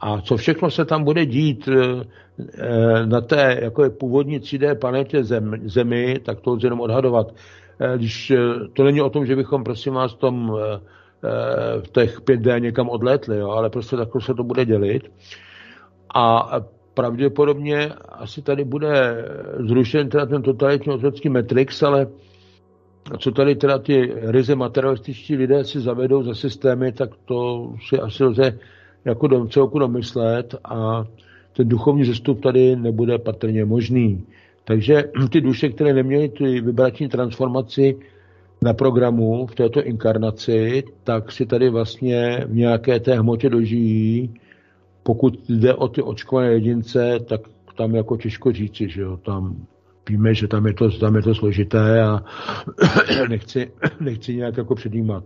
A 0.00 0.20
co 0.20 0.36
všechno 0.36 0.70
se 0.70 0.84
tam 0.84 1.04
bude 1.04 1.26
dít 1.26 1.68
eh, 1.68 2.04
eh, 2.58 3.06
na 3.06 3.20
té 3.20 3.58
jako 3.62 3.84
je 3.84 3.90
původní 3.90 4.40
3D 4.40 4.74
planetě 4.74 5.24
zem, 5.24 5.54
Zemi, 5.64 6.18
tak 6.24 6.40
to 6.40 6.50
lze 6.50 6.66
jenom 6.66 6.80
odhadovat. 6.80 7.34
Eh, 7.80 7.98
když 7.98 8.32
to 8.72 8.84
není 8.84 9.00
o 9.00 9.10
tom, 9.10 9.26
že 9.26 9.36
bychom, 9.36 9.64
prosím 9.64 9.94
vás, 9.94 10.14
tom, 10.14 10.52
v 11.80 11.88
těch 11.92 12.20
5D 12.20 12.60
někam 12.60 12.88
odletli, 12.88 13.38
jo, 13.38 13.50
ale 13.50 13.70
prostě 13.70 13.96
takhle 13.96 14.20
se 14.20 14.34
to 14.34 14.44
bude 14.44 14.64
dělit. 14.64 15.10
A 16.14 16.50
pravděpodobně 16.94 17.92
asi 18.08 18.42
tady 18.42 18.64
bude 18.64 19.24
zrušen 19.66 20.08
teda 20.08 20.26
ten 20.26 20.42
totalitní 20.42 20.92
otrocký 20.92 21.28
Matrix, 21.28 21.82
ale 21.82 22.06
co 23.18 23.30
tady 23.30 23.54
teda 23.54 23.78
ty 23.78 24.12
ryze 24.16 24.54
materialističtí 24.54 25.36
lidé 25.36 25.64
si 25.64 25.80
zavedou 25.80 26.22
za 26.22 26.34
systémy, 26.34 26.92
tak 26.92 27.10
to 27.24 27.70
si 27.88 27.98
asi 27.98 28.24
lze 28.24 28.58
jako 29.04 29.26
do, 29.26 29.46
celku 29.46 29.78
domyslet 29.78 30.54
a 30.64 31.04
ten 31.56 31.68
duchovní 31.68 32.04
zestup 32.04 32.40
tady 32.40 32.76
nebude 32.76 33.18
patrně 33.18 33.64
možný. 33.64 34.26
Takže 34.64 35.04
ty 35.30 35.40
duše, 35.40 35.68
které 35.68 35.94
neměly 35.94 36.28
ty 36.28 36.60
vibrační 36.60 37.08
transformaci 37.08 37.96
na 38.62 38.74
programu 38.74 39.46
v 39.46 39.54
této 39.54 39.82
inkarnaci, 39.82 40.84
tak 41.04 41.32
si 41.32 41.46
tady 41.46 41.70
vlastně 41.70 42.44
v 42.46 42.54
nějaké 42.54 43.00
té 43.00 43.18
hmotě 43.18 43.48
dožijí. 43.48 44.34
Pokud 45.02 45.50
jde 45.50 45.74
o 45.74 45.88
ty 45.88 46.02
očkované 46.02 46.52
jedince, 46.52 47.18
tak 47.28 47.40
tam 47.76 47.94
jako 47.94 48.16
těžko 48.16 48.52
říci, 48.52 48.88
že 48.88 49.00
jo, 49.00 49.16
tam 49.16 49.66
víme, 50.08 50.34
že 50.34 50.48
tam 50.48 50.66
je 50.66 50.74
to, 50.74 50.90
tam 50.90 51.16
je 51.16 51.22
to 51.22 51.34
složité 51.34 52.02
a 52.02 52.24
nechci, 53.28 53.72
nechci 54.00 54.36
nějak 54.36 54.56
jako 54.56 54.74
předjímat. 54.74 55.24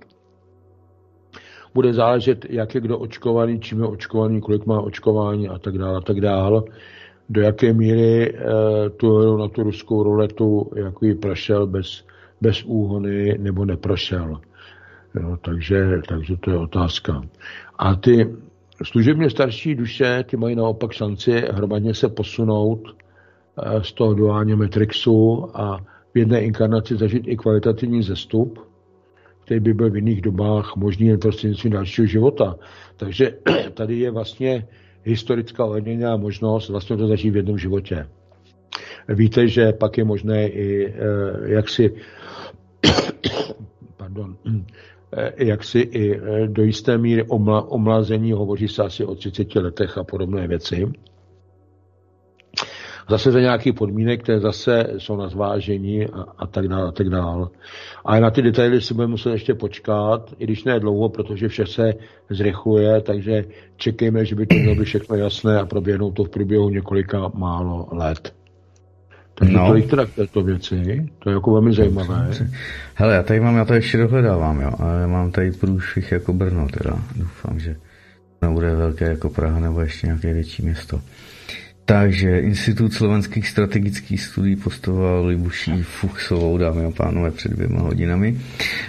Bude 1.74 1.92
záležet, 1.92 2.46
jak 2.50 2.74
je 2.74 2.80
kdo 2.80 2.98
očkovaný, 2.98 3.60
čím 3.60 3.80
je 3.80 3.86
očkovaný, 3.86 4.40
kolik 4.40 4.66
má 4.66 4.80
očkování 4.80 5.48
a 5.48 5.58
tak 5.58 5.78
dále, 5.78 5.96
a 5.98 6.00
tak 6.00 6.20
dále. 6.20 6.62
Do 7.28 7.40
jaké 7.40 7.72
míry 7.72 8.34
e, 8.34 8.34
tu 8.90 9.36
na 9.36 9.48
tu 9.48 9.62
ruskou 9.62 10.02
ruletu, 10.02 10.70
jako 10.76 11.04
ji 11.04 11.14
prošel 11.14 11.66
bez, 11.66 12.04
bez 12.40 12.62
úhony 12.64 13.38
nebo 13.38 13.64
neprošel. 13.64 14.40
Jo, 15.14 15.36
takže, 15.44 16.00
takže 16.08 16.36
to 16.36 16.50
je 16.50 16.58
otázka. 16.58 17.22
A 17.78 17.94
ty 17.94 18.36
služebně 18.82 19.30
starší 19.30 19.74
duše, 19.74 20.24
ty 20.30 20.36
mají 20.36 20.56
naopak 20.56 20.92
šanci 20.92 21.42
hromadně 21.50 21.94
se 21.94 22.08
posunout 22.08 22.80
Eh, 23.58 23.84
z 23.84 23.92
toho 23.92 24.14
duálního 24.14 24.58
metrixu 24.58 25.50
a 25.54 25.76
v 26.14 26.18
jedné 26.18 26.40
inkarnaci 26.40 26.96
zažít 26.96 27.28
i 27.28 27.36
kvalitativní 27.36 28.02
zestup, 28.02 28.58
který 29.52 29.60
by 29.60 29.74
byl 29.74 29.90
v 29.90 29.96
jiných 29.96 30.20
dobách 30.20 30.76
možný 30.76 31.06
jen 31.06 31.18
prostřednictvím 31.18 31.72
dalšího 31.72 32.06
života. 32.06 32.56
Takže 32.96 33.30
tady 33.74 33.98
je 33.98 34.10
vlastně 34.10 34.66
historická 35.02 35.64
ohledněná 35.64 36.16
možnost 36.16 36.68
vlastně 36.68 36.96
to 36.96 37.06
zažít 37.06 37.32
v 37.32 37.36
jednom 37.36 37.58
životě. 37.58 38.08
Víte, 39.08 39.48
že 39.48 39.72
pak 39.72 39.98
je 39.98 40.04
možné 40.04 40.48
i 40.48 40.86
eh, 40.86 40.94
jak 41.44 41.68
si 41.68 41.94
pardon, 43.96 44.36
eh, 45.16 45.44
jak 45.44 45.64
si 45.64 45.78
i 45.80 46.20
do 46.46 46.62
jisté 46.62 46.98
míry 46.98 47.24
omla, 47.28 47.70
omlazení, 47.70 48.32
hovoří 48.32 48.68
se 48.68 48.82
asi 48.82 49.04
o 49.04 49.14
30 49.14 49.54
letech 49.54 49.98
a 49.98 50.04
podobné 50.04 50.48
věci 50.48 50.92
zase 53.08 53.32
za 53.32 53.40
nějaký 53.40 53.72
podmínek, 53.72 54.22
které 54.22 54.40
zase 54.40 54.86
jsou 54.98 55.16
na 55.16 55.28
zvážení 55.28 56.06
a, 56.06 56.24
a 56.38 56.46
tak 56.46 56.68
dále, 56.68 56.88
a 56.88 56.92
tak 56.92 57.08
dále. 57.08 57.48
A 58.04 58.20
na 58.20 58.30
ty 58.30 58.42
detaily 58.42 58.80
si 58.80 58.94
budeme 58.94 59.10
muset 59.10 59.30
ještě 59.30 59.54
počkat, 59.54 60.34
i 60.38 60.44
když 60.44 60.64
ne 60.64 60.80
dlouho, 60.80 61.08
protože 61.08 61.48
vše 61.48 61.66
se 61.66 61.94
zrychluje, 62.30 63.00
takže 63.00 63.44
čekejme, 63.76 64.24
že 64.24 64.34
by 64.34 64.46
to 64.46 64.54
mělo 64.54 64.74
být 64.74 64.84
všechno 64.84 65.16
jasné 65.16 65.60
a 65.60 65.66
proběhnou 65.66 66.12
to 66.12 66.24
v 66.24 66.28
průběhu 66.28 66.70
několika 66.70 67.30
málo 67.34 67.88
let. 67.92 68.34
Takže 69.34 69.56
no. 69.56 69.66
tolik 69.66 69.90
teda 69.90 70.06
k 70.06 70.14
této 70.14 70.42
věci, 70.42 71.08
to 71.18 71.30
je 71.30 71.34
jako 71.34 71.52
velmi 71.52 71.72
zajímavé. 71.72 72.30
Hele, 72.94 73.14
já 73.14 73.22
tady 73.22 73.40
mám, 73.40 73.56
já 73.56 73.64
to 73.64 73.74
ještě 73.74 73.98
dohledávám, 73.98 74.60
jo, 74.60 74.72
ale 74.78 75.06
mám 75.06 75.32
tady 75.32 75.52
průšvih 75.52 76.12
jako 76.12 76.32
Brno 76.32 76.68
teda, 76.68 76.98
doufám, 77.16 77.58
že 77.58 77.76
nebude 78.42 78.76
velké 78.76 79.04
jako 79.04 79.28
Praha 79.28 79.60
nebo 79.60 79.80
ještě 79.80 80.06
nějaké 80.06 80.34
větší 80.34 80.62
město. 80.62 81.00
Takže 81.84 82.40
Institut 82.40 82.94
slovenských 82.94 83.48
strategických 83.48 84.22
studií 84.22 84.56
postoval 84.56 85.26
Libuší 85.26 85.82
Fuchsovou, 85.82 86.58
dámy 86.58 86.84
a 86.84 86.90
pánové, 86.90 87.30
před 87.30 87.52
dvěma 87.52 87.80
hodinami. 87.80 88.38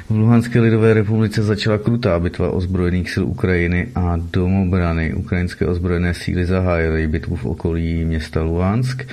V 0.09 0.15
Luhanské 0.15 0.59
lidové 0.61 0.93
republice 0.93 1.43
začala 1.43 1.77
krutá 1.77 2.19
bitva 2.19 2.53
ozbrojených 2.53 3.09
sil 3.13 3.25
Ukrajiny 3.25 3.87
a 3.95 4.21
domobrany. 4.31 5.13
Ukrajinské 5.13 5.65
ozbrojené 5.65 6.13
síly 6.13 6.45
zahájily 6.45 7.07
bitvu 7.07 7.35
v 7.35 7.45
okolí 7.45 8.05
města 8.05 8.43
Luhansk. 8.43 9.03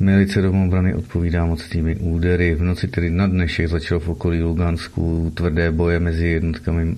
Milice 0.00 0.42
domobrany 0.42 0.94
odpovídá 0.94 1.46
mocnými 1.46 1.96
údery. 1.96 2.54
V 2.54 2.62
noci 2.62 2.88
tedy 2.88 3.10
na 3.10 3.26
dnešek 3.26 3.68
začalo 3.68 4.00
v 4.00 4.08
okolí 4.08 4.42
Lugansku 4.42 5.32
tvrdé 5.34 5.70
boje 5.70 6.00
mezi 6.00 6.26
jednotkami 6.26 6.94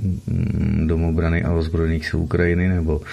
domobrany 0.86 1.44
a 1.44 1.52
ozbrojených 1.52 2.06
sil 2.08 2.18
Ukrajiny, 2.24 2.68
nebo 2.68 3.04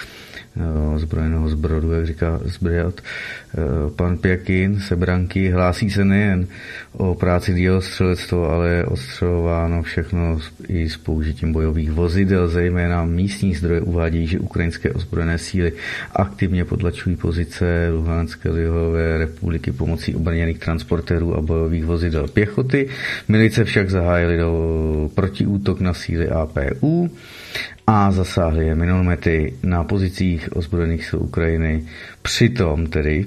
Eh, 0.56 0.98
zbrojeného 0.98 1.48
zbrodu, 1.48 1.92
jak 1.92 2.06
říká 2.06 2.40
zbrojat. 2.44 3.00
Eh, 3.00 3.90
pan 3.96 4.18
Pěkin 4.18 4.80
se 4.80 4.96
branky 4.96 5.50
hlásí 5.50 5.90
se 5.90 6.04
nejen 6.04 6.46
o 6.92 7.14
práci 7.14 7.54
dělostřelectvo, 7.54 8.50
ale 8.50 8.68
je 8.68 8.84
ostřelováno 8.84 9.82
všechno 9.82 10.38
i 10.68 10.88
s 10.88 10.96
použitím 10.96 11.52
bojových 11.52 11.90
vozidel, 11.90 12.48
zejména 12.48 13.04
místní 13.04 13.54
zdroje 13.54 13.80
uvádějí, 13.80 14.26
že 14.26 14.38
ukrajinské 14.38 14.92
ozbrojené 14.92 15.38
síly 15.38 15.72
aktivně 16.12 16.64
podlačují 16.64 17.16
pozice 17.16 17.88
Luhanské 17.92 18.50
lidové 18.50 19.18
republiky 19.18 19.72
pomocí 19.72 20.14
obrněných 20.14 20.58
transportérů 20.58 21.36
a 21.36 21.42
bojových 21.42 21.84
vozidel 21.84 22.28
pěchoty. 22.28 22.88
Milice 23.28 23.64
však 23.64 23.90
zahájily 23.90 24.36
do 24.36 25.10
protiútok 25.14 25.80
na 25.80 25.94
síly 25.94 26.28
APU 26.28 27.10
a 27.86 28.12
zasáhly 28.12 28.66
je 28.66 28.74
minomety 28.74 29.54
na 29.62 29.84
pozicích 29.84 30.48
ozbrojených 30.56 31.04
sil 31.08 31.18
Ukrajiny. 31.22 31.84
Přitom 32.22 32.86
tedy 32.86 33.26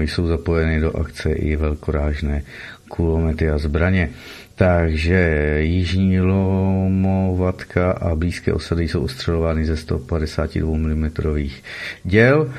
jsou 0.00 0.26
zapojeny 0.26 0.80
do 0.80 0.96
akce 0.96 1.32
i 1.32 1.56
velkorážné 1.56 2.42
kulomety 2.88 3.50
a 3.50 3.58
zbraně. 3.58 4.10
Takže 4.54 5.56
Jižní 5.60 6.20
Lomovatka 6.20 7.92
a 7.92 8.14
blízké 8.14 8.52
osady 8.52 8.88
jsou 8.88 9.02
ostřelovány 9.02 9.64
ze 9.64 9.76
152 9.76 10.76
mm 10.76 11.10
děl 12.04 12.52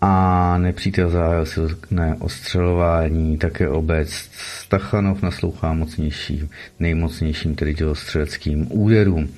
a 0.00 0.58
nepřítel 0.58 1.10
zahájil 1.10 1.46
silné 1.46 2.16
ostřelování, 2.18 3.38
také 3.38 3.68
obec 3.68 4.10
Stachanov 4.32 5.22
naslouchá 5.22 5.72
mocnějším, 5.72 6.50
nejmocnějším 6.80 7.54
tedy 7.54 7.74
dělostřeleckým 7.74 8.66
úderům. 8.70 9.28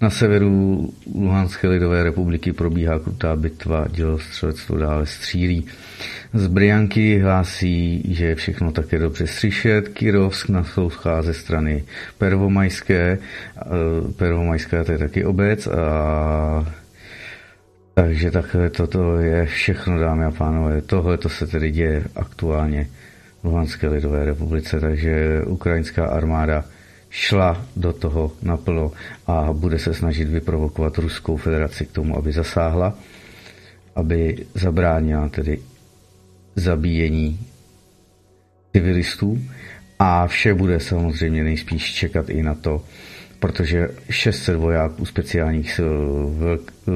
Na 0.00 0.10
severu 0.10 0.88
Luhanské 1.14 1.68
lidové 1.68 2.02
republiky 2.04 2.52
probíhá 2.52 2.98
krutá 2.98 3.36
bitva, 3.36 3.86
dělostřelectvo 3.90 4.76
dále 4.76 5.06
střílí. 5.06 5.66
Z 6.34 6.46
Brianky 6.46 7.18
hlásí, 7.18 8.02
že 8.14 8.26
je 8.26 8.34
všechno 8.34 8.72
také 8.72 8.98
dobře 8.98 9.26
slyšet. 9.26 9.88
Kirovsk 9.88 10.48
naslouchá 10.48 11.22
ze 11.22 11.34
strany 11.34 11.84
Pervomajské. 12.18 13.18
Pervomajská 14.16 14.84
to 14.84 14.92
je 14.92 14.98
taky 14.98 15.24
obec 15.24 15.66
a 15.66 16.74
takže 17.94 18.30
takhle 18.30 18.70
toto 18.70 19.16
je 19.16 19.46
všechno, 19.46 19.98
dámy 19.98 20.24
a 20.24 20.30
pánové. 20.30 20.82
Tohle 20.82 21.18
to 21.18 21.28
se 21.28 21.46
tedy 21.46 21.70
děje 21.70 22.04
aktuálně 22.16 22.88
v 23.42 23.44
Luhanské 23.44 23.88
lidové 23.88 24.24
republice, 24.24 24.80
takže 24.80 25.42
ukrajinská 25.46 26.06
armáda 26.06 26.64
šla 27.12 27.66
do 27.76 27.92
toho 27.92 28.32
naplno 28.42 28.92
a 29.26 29.52
bude 29.52 29.78
se 29.78 29.94
snažit 29.94 30.28
vyprovokovat 30.28 30.98
Ruskou 30.98 31.36
federaci 31.36 31.86
k 31.86 31.92
tomu, 31.92 32.16
aby 32.16 32.32
zasáhla, 32.32 32.94
aby 33.96 34.46
zabránila 34.54 35.28
tedy 35.28 35.58
zabíjení 36.56 37.40
civilistů. 38.72 39.42
A 39.98 40.26
vše 40.26 40.54
bude 40.54 40.80
samozřejmě 40.80 41.44
nejspíš 41.44 41.94
čekat 41.94 42.30
i 42.30 42.42
na 42.42 42.54
to, 42.54 42.84
protože 43.42 43.88
600 44.10 44.56
vojáků 44.56 45.06
speciálních 45.06 45.72
sil 45.76 45.94
velk, 46.38 46.72
uh, 46.86 46.94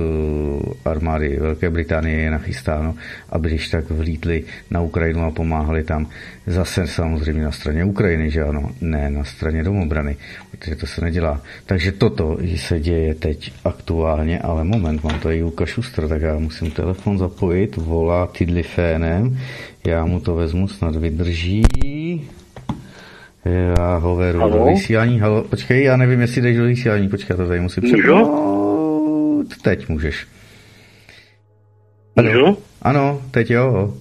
armády 0.84 1.36
Velké 1.40 1.70
Británie 1.70 2.18
je 2.18 2.30
nachystáno, 2.30 2.94
aby 3.30 3.48
když 3.48 3.68
tak 3.68 3.90
vlítli 3.90 4.44
na 4.70 4.80
Ukrajinu 4.80 5.24
a 5.24 5.30
pomáhali 5.30 5.84
tam 5.84 6.06
zase 6.46 6.86
samozřejmě 6.86 7.44
na 7.44 7.52
straně 7.52 7.84
Ukrajiny, 7.84 8.30
že 8.30 8.42
ano, 8.42 8.70
ne 8.80 9.10
na 9.10 9.24
straně 9.24 9.62
domobrany, 9.62 10.16
protože 10.50 10.76
to 10.76 10.86
se 10.86 11.00
nedělá. 11.00 11.42
Takže 11.66 11.92
toto 11.92 12.38
se 12.56 12.80
děje 12.80 13.14
teď 13.14 13.52
aktuálně, 13.64 14.38
ale 14.38 14.64
moment, 14.64 15.04
mám 15.04 15.20
tady 15.20 15.42
Luka 15.42 15.66
Šustr, 15.66 16.08
tak 16.08 16.22
já 16.22 16.38
musím 16.38 16.70
telefon 16.70 17.18
zapojit, 17.18 17.76
volá 17.76 18.26
Tidlifénem, 18.26 19.38
já 19.86 20.04
mu 20.04 20.20
to 20.20 20.34
vezmu, 20.34 20.68
snad 20.68 20.96
vydrží. 20.96 21.62
Já 23.46 23.96
hoveru 23.96 24.38
Halo? 24.38 24.58
do 24.58 24.64
vysílání. 24.64 25.20
Halo, 25.20 25.42
počkej, 25.42 25.84
já 25.84 25.96
nevím, 25.96 26.20
jestli 26.20 26.42
jdeš 26.42 26.56
do 26.56 26.64
vysílání. 26.64 27.08
Počkej, 27.08 27.36
to 27.36 27.48
tady 27.48 27.60
musím 27.60 27.82
přepnout. 27.82 29.46
Teď 29.62 29.88
můžeš. 29.88 30.26
Můžu? 32.16 32.58
Ano, 32.82 33.20
teď 33.30 33.50
jo. 33.50 33.94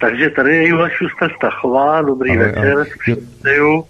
Takže 0.00 0.30
tady 0.30 0.56
je 0.56 0.68
Jula 0.68 0.88
Šuster 0.88 1.30
Stachová, 1.36 2.02
dobrý 2.02 2.30
ale, 2.30 2.46
večer. 2.46 2.72
Ale, 2.72 3.82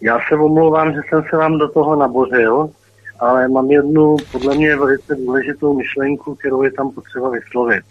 já 0.00 0.18
se 0.28 0.34
omlouvám, 0.34 0.92
že 0.92 1.00
jsem 1.08 1.24
se 1.30 1.36
vám 1.36 1.58
do 1.58 1.68
toho 1.68 1.96
nabořil, 1.96 2.70
ale 3.20 3.48
mám 3.48 3.70
jednu 3.70 4.16
podle 4.32 4.56
mě 4.56 4.76
velice 4.76 5.14
důležitou 5.14 5.76
myšlenku, 5.76 6.34
kterou 6.34 6.62
je 6.62 6.72
tam 6.72 6.90
potřeba 6.90 7.30
vyslovit. 7.30 7.84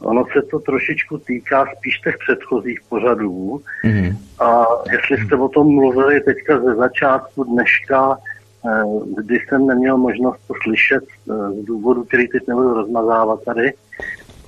Ono 0.00 0.24
se 0.32 0.42
to 0.42 0.58
trošičku 0.58 1.18
týká 1.18 1.66
spíš 1.76 1.98
těch 1.98 2.16
předchozích 2.18 2.80
pořadů. 2.88 3.62
Mm-hmm. 3.84 4.16
A 4.40 4.66
jestli 4.92 5.26
jste 5.26 5.36
o 5.36 5.48
tom 5.48 5.74
mluvili 5.74 6.20
teďka 6.20 6.60
ze 6.60 6.74
začátku 6.74 7.44
dneška, 7.44 8.18
eh, 8.18 8.82
kdy 9.16 9.38
jsem 9.40 9.66
neměl 9.66 9.98
možnost 9.98 10.40
to 10.46 10.54
slyšet 10.62 11.04
eh, 11.04 11.32
z 11.62 11.64
důvodu, 11.64 12.04
který 12.04 12.28
teď 12.28 12.48
nebudu 12.48 12.74
rozmazávat 12.74 13.44
tady, 13.44 13.72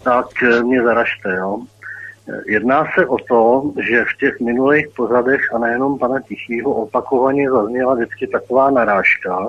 tak 0.04 0.26
eh, 0.42 0.62
mě 0.62 0.82
zaražte. 0.82 1.34
Jo? 1.36 1.60
Jedná 2.46 2.84
se 2.94 3.06
o 3.06 3.16
to, 3.18 3.72
že 3.88 4.04
v 4.04 4.18
těch 4.20 4.40
minulých 4.40 4.86
pořadech 4.96 5.40
a 5.54 5.58
nejenom 5.58 5.98
pana 5.98 6.20
Tichýho 6.20 6.70
opakovaně 6.70 7.50
zazněla 7.50 7.94
vždycky 7.94 8.26
taková 8.26 8.70
narážka, 8.70 9.48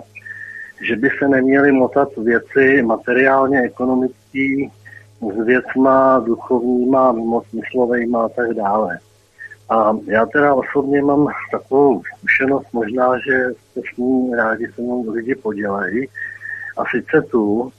že 0.81 0.95
by 0.95 1.09
se 1.19 1.27
neměly 1.27 1.71
motat 1.71 2.09
věci 2.17 2.81
materiálně 2.81 3.61
ekonomický 3.61 4.71
s 5.31 5.45
věcma 5.45 6.19
duchovníma, 6.19 7.11
mimosmyslovejma 7.11 8.25
a 8.25 8.29
tak 8.29 8.53
dále. 8.53 8.99
A 9.69 9.97
já 10.05 10.25
teda 10.25 10.53
osobně 10.53 11.01
mám 11.01 11.27
takovou 11.51 12.01
zkušenost, 12.17 12.67
možná, 12.73 13.17
že 13.17 13.47
se 13.73 13.81
s 13.93 13.97
ní 13.97 14.35
rádi 14.35 14.67
se 14.75 14.81
mnou 14.81 15.11
lidi 15.11 15.35
podělají. 15.35 16.07
A 16.77 16.83
sice 16.91 17.21
tu, 17.21 17.71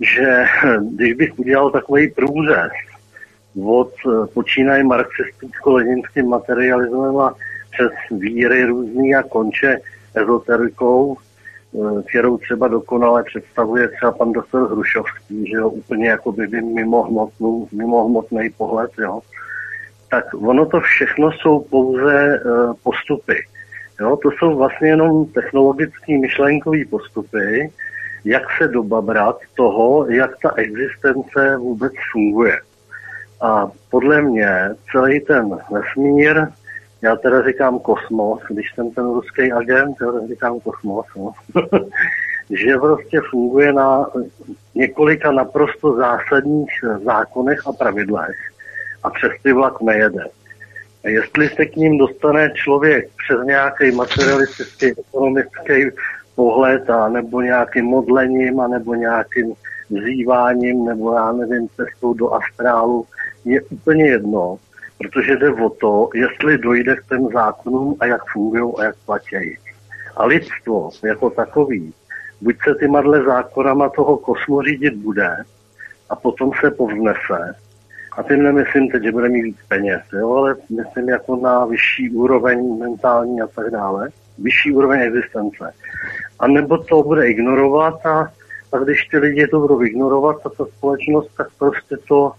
že 0.00 0.44
když 0.80 1.14
bych 1.14 1.38
udělal 1.38 1.70
takový 1.70 2.10
průřez 2.10 2.72
od 3.64 3.92
eh, 4.06 4.26
počínaje 4.34 4.84
marxisticko-leninským 4.84 6.28
materialismem 6.28 7.18
a 7.18 7.34
přes 7.70 8.18
víry 8.18 8.64
různý 8.64 9.14
a 9.14 9.22
konče 9.22 9.78
ezoterikou, 10.14 11.16
kterou 12.08 12.38
třeba 12.38 12.68
dokonale 12.68 13.22
představuje 13.22 13.88
třeba 13.88 14.12
pan 14.12 14.32
doktor 14.32 14.70
Hrušovský, 14.70 15.46
že 15.50 15.56
jo, 15.56 15.68
úplně 15.68 16.08
jako 16.08 16.32
by 16.32 16.48
mimo, 16.48 17.02
hmotnou, 17.02 17.68
mimo 17.72 18.24
pohled, 18.56 18.90
jo. 18.98 19.20
Tak 20.10 20.24
ono 20.34 20.66
to 20.66 20.80
všechno 20.80 21.32
jsou 21.32 21.60
pouze 21.60 22.40
uh, 22.44 22.74
postupy. 22.82 23.44
Jo, 24.00 24.16
to 24.16 24.30
jsou 24.30 24.56
vlastně 24.56 24.88
jenom 24.88 25.26
technologické 25.26 26.18
myšlenkové 26.18 26.84
postupy, 26.90 27.72
jak 28.24 28.42
se 28.58 28.68
dobabrat 28.68 29.38
toho, 29.56 30.06
jak 30.08 30.30
ta 30.42 30.54
existence 30.56 31.56
vůbec 31.56 31.92
funguje. 32.12 32.60
A 33.40 33.70
podle 33.90 34.22
mě 34.22 34.70
celý 34.92 35.20
ten 35.20 35.58
vesmír, 35.70 36.46
já 37.02 37.16
teda 37.16 37.42
říkám 37.42 37.78
kosmos, 37.78 38.40
když 38.50 38.74
jsem 38.74 38.90
ten 38.90 39.04
ruský 39.04 39.52
agent, 39.52 39.96
já 40.00 40.26
říkám 40.28 40.60
kosmos, 40.60 41.06
no. 41.16 41.32
že 42.50 42.76
prostě 42.76 43.20
funguje 43.30 43.72
na 43.72 44.06
několika 44.74 45.32
naprosto 45.32 45.96
zásadních 45.96 46.70
zákonech 47.04 47.66
a 47.66 47.72
pravidlech 47.72 48.36
a 49.02 49.10
přes 49.10 49.32
ty 49.42 49.52
vlak 49.52 49.80
nejede. 49.80 50.24
A 51.04 51.08
jestli 51.08 51.48
se 51.48 51.66
k 51.66 51.76
ním 51.76 51.98
dostane 51.98 52.52
člověk 52.54 53.08
přes 53.24 53.46
nějaký 53.46 53.90
materialistický, 53.90 54.86
ekonomický 54.86 55.90
pohled 56.34 56.90
a 56.90 57.08
nebo 57.08 57.40
nějakým 57.40 57.84
modlením 57.84 58.60
a 58.60 58.68
nebo 58.68 58.94
nějakým 58.94 59.54
vzýváním 59.90 60.84
nebo 60.84 61.14
já 61.14 61.32
nevím, 61.32 61.68
cestou 61.68 62.14
do 62.14 62.32
astrálu, 62.34 63.06
je 63.44 63.62
úplně 63.62 64.06
jedno, 64.06 64.58
protože 64.98 65.36
jde 65.36 65.50
o 65.50 65.70
to, 65.70 66.08
jestli 66.14 66.58
dojde 66.58 66.96
k 66.96 67.08
těm 67.08 67.28
zákonům 67.32 67.96
a 68.00 68.06
jak 68.06 68.22
fungují 68.32 68.74
a 68.78 68.84
jak 68.84 68.96
platí. 69.06 69.58
A 70.16 70.26
lidstvo 70.26 70.90
jako 71.04 71.30
takový, 71.30 71.94
buď 72.40 72.56
se 72.64 72.74
tyma 72.74 73.00
dle 73.00 73.22
zákonama 73.22 73.88
toho 73.88 74.16
kosmu 74.16 74.62
řídit 74.62 74.94
bude 74.94 75.36
a 76.10 76.16
potom 76.16 76.50
se 76.60 76.70
povznese, 76.70 77.54
a 78.18 78.22
tím 78.22 78.42
nemyslím 78.42 78.90
teď, 78.90 79.02
že 79.02 79.12
bude 79.12 79.28
mít 79.28 79.42
víc 79.42 79.56
peněz, 79.68 80.02
jo, 80.12 80.32
ale 80.32 80.56
myslím 80.76 81.08
jako 81.08 81.36
na 81.36 81.64
vyšší 81.64 82.10
úroveň 82.10 82.78
mentální 82.78 83.40
a 83.40 83.46
tak 83.46 83.70
dále, 83.70 84.08
vyšší 84.38 84.72
úroveň 84.72 85.00
existence. 85.00 85.72
A 86.38 86.46
nebo 86.46 86.78
to 86.78 87.02
bude 87.02 87.30
ignorovat 87.30 88.06
a, 88.06 88.32
a 88.72 88.78
když 88.78 89.04
ty 89.04 89.18
lidi 89.18 89.46
to 89.46 89.60
budou 89.60 89.82
ignorovat, 89.82 90.36
ta 90.42 90.64
společnost, 90.64 91.30
tak 91.36 91.46
prostě 91.58 91.96
to 92.08 92.32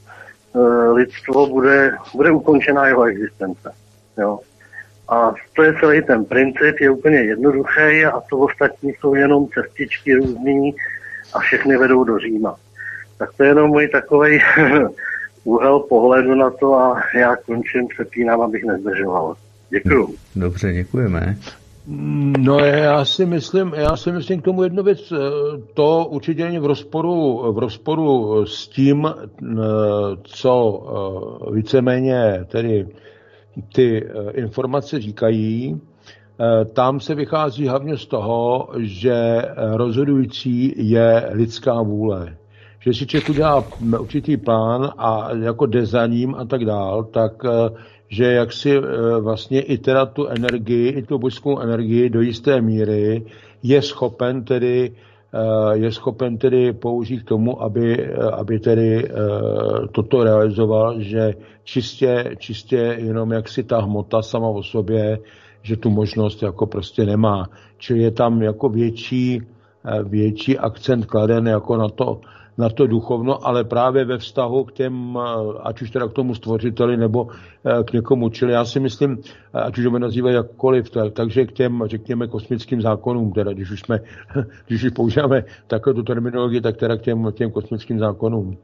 lidstvo 0.94 1.48
bude, 1.48 1.92
bude 2.16 2.32
ukončená 2.32 2.88
jeho 2.88 3.04
existence. 3.04 3.72
Jo. 4.18 4.40
A 5.10 5.34
to 5.54 5.64
je 5.64 5.74
celý 5.80 6.02
ten 6.02 6.26
princip, 6.26 6.80
je 6.80 6.90
úplně 6.90 7.18
jednoduchý 7.18 8.06
a 8.06 8.20
to 8.30 8.38
ostatní 8.38 8.94
jsou 8.94 9.16
jenom 9.16 9.48
cestičky 9.48 10.14
různý 10.14 10.76
a 11.34 11.40
všechny 11.40 11.78
vedou 11.78 12.04
do 12.04 12.20
Říma. 12.20 12.56
Tak 13.18 13.30
to 13.38 13.44
je 13.44 13.50
jenom 13.50 13.70
můj 13.70 13.88
takový 13.88 14.40
úhel 15.44 15.80
pohledu 15.80 16.36
na 16.36 16.50
to 16.50 16.76
a 16.76 17.02
já 17.16 17.36
končím, 17.36 17.88
přepínám, 17.88 18.42
abych 18.42 18.64
nezdržoval. 18.64 19.36
Děkuju. 19.70 20.16
Dobře, 20.36 20.74
děkujeme. 20.74 21.38
No 22.40 22.60
já 22.60 23.06
si 23.06 23.26
myslím, 23.26 23.74
já 23.76 23.98
si 23.98 24.12
myslím 24.12 24.42
k 24.42 24.46
tomu 24.46 24.64
jednu 24.64 24.84
věc, 24.84 25.14
to 25.74 26.06
určitě 26.10 26.44
není 26.44 26.60
v 26.60 26.66
rozporu, 26.66 27.44
v 27.54 27.58
rozporu 27.58 28.46
s 28.46 28.68
tím, 28.68 29.08
co 30.24 30.84
víceméně 31.54 32.46
tedy 32.48 32.88
ty 33.74 34.10
informace 34.34 35.00
říkají. 35.00 35.82
Tam 36.74 37.00
se 37.00 37.16
vychází 37.16 37.68
hlavně 37.68 37.98
z 37.98 38.06
toho, 38.06 38.70
že 38.78 39.42
rozhodující 39.74 40.74
je 40.78 41.30
lidská 41.32 41.82
vůle 41.82 42.36
že 42.80 42.94
si 42.94 43.08
člověk 43.08 43.30
udělá 43.30 43.64
určitý 44.00 44.38
plán 44.38 44.92
a 44.98 45.30
jako 45.42 45.66
jde 45.66 45.86
za 45.86 46.06
ním 46.06 46.36
a 46.36 46.46
tak 46.46 46.66
dál, 46.66 47.04
tak 47.04 47.32
eh, 47.46 47.70
že 48.10 48.26
jak 48.26 48.54
si 48.54 48.78
eh, 48.78 48.82
vlastně 49.22 49.62
i 49.62 49.78
teda 49.78 50.06
tu 50.06 50.28
energii, 50.28 50.90
i 50.90 51.02
tu 51.04 51.18
božskou 51.18 51.60
energii 51.60 52.10
do 52.10 52.22
jisté 52.22 52.62
míry 52.62 53.24
je 53.64 53.82
schopen 53.82 54.44
tedy 54.44 54.92
eh, 55.34 55.78
je 55.78 55.92
schopen 55.92 56.38
tedy 56.38 56.74
použít 56.74 57.24
k 57.24 57.28
tomu, 57.28 57.62
aby, 57.62 58.14
aby 58.14 58.60
tedy 58.60 59.10
toto 59.92 60.24
realizoval, 60.24 61.02
že 61.02 61.34
čistě, 61.64 62.36
čistě 62.38 62.98
jenom 63.00 63.32
jak 63.32 63.50
si 63.50 63.64
ta 63.64 63.82
hmota 63.82 64.22
sama 64.22 64.48
o 64.48 64.64
sobě, 64.64 65.20
že 65.62 65.78
tu 65.78 65.90
možnost 65.90 66.44
jako 66.44 66.66
prostě 66.66 67.06
nemá. 67.06 67.50
Čili 67.78 68.00
je 68.00 68.12
tam 68.12 68.42
jako 68.42 68.70
větší, 68.70 69.42
větší 70.04 70.58
akcent 70.58 71.06
kladen 71.06 71.48
jako 71.48 71.78
na 71.78 71.90
to, 71.90 72.22
na 72.60 72.70
to 72.70 72.88
duchovno, 72.88 73.48
ale 73.48 73.64
právě 73.64 74.06
ve 74.06 74.18
vztahu 74.18 74.64
k 74.64 74.72
těm, 74.72 75.18
eh, 75.18 75.60
ať 75.64 75.82
už 75.82 75.92
teda 75.92 76.08
k 76.08 76.14
tomu 76.14 76.36
stvořiteli 76.36 76.98
nebo 76.98 77.28
eh, 77.30 77.84
k 77.84 77.94
někomu. 77.94 78.30
Čili 78.30 78.54
já 78.54 78.66
si 78.66 78.80
myslím, 78.80 79.18
eh, 79.54 79.62
ať 79.62 79.78
už 79.78 79.86
ho 79.86 80.00
nazývají 80.00 80.36
jakkoliv, 80.36 80.90
tak, 80.90 81.14
takže 81.14 81.46
k 81.46 81.52
těm, 81.52 81.84
řekněme, 81.86 82.28
kosmickým 82.28 82.82
zákonům, 82.82 83.32
teda 83.32 83.54
když 83.54 83.72
už 83.72 83.80
jsme, 83.80 84.00
když 84.68 84.84
už 84.84 84.92
používáme 84.92 85.44
takovou 85.68 85.94
tu 85.94 86.04
terminologii, 86.04 86.62
tak 86.62 86.78
teda 86.78 86.98
k 86.98 87.02
těm, 87.02 87.32
těm 87.32 87.52
kosmickým 87.52 88.00
zákonům. 88.00 88.58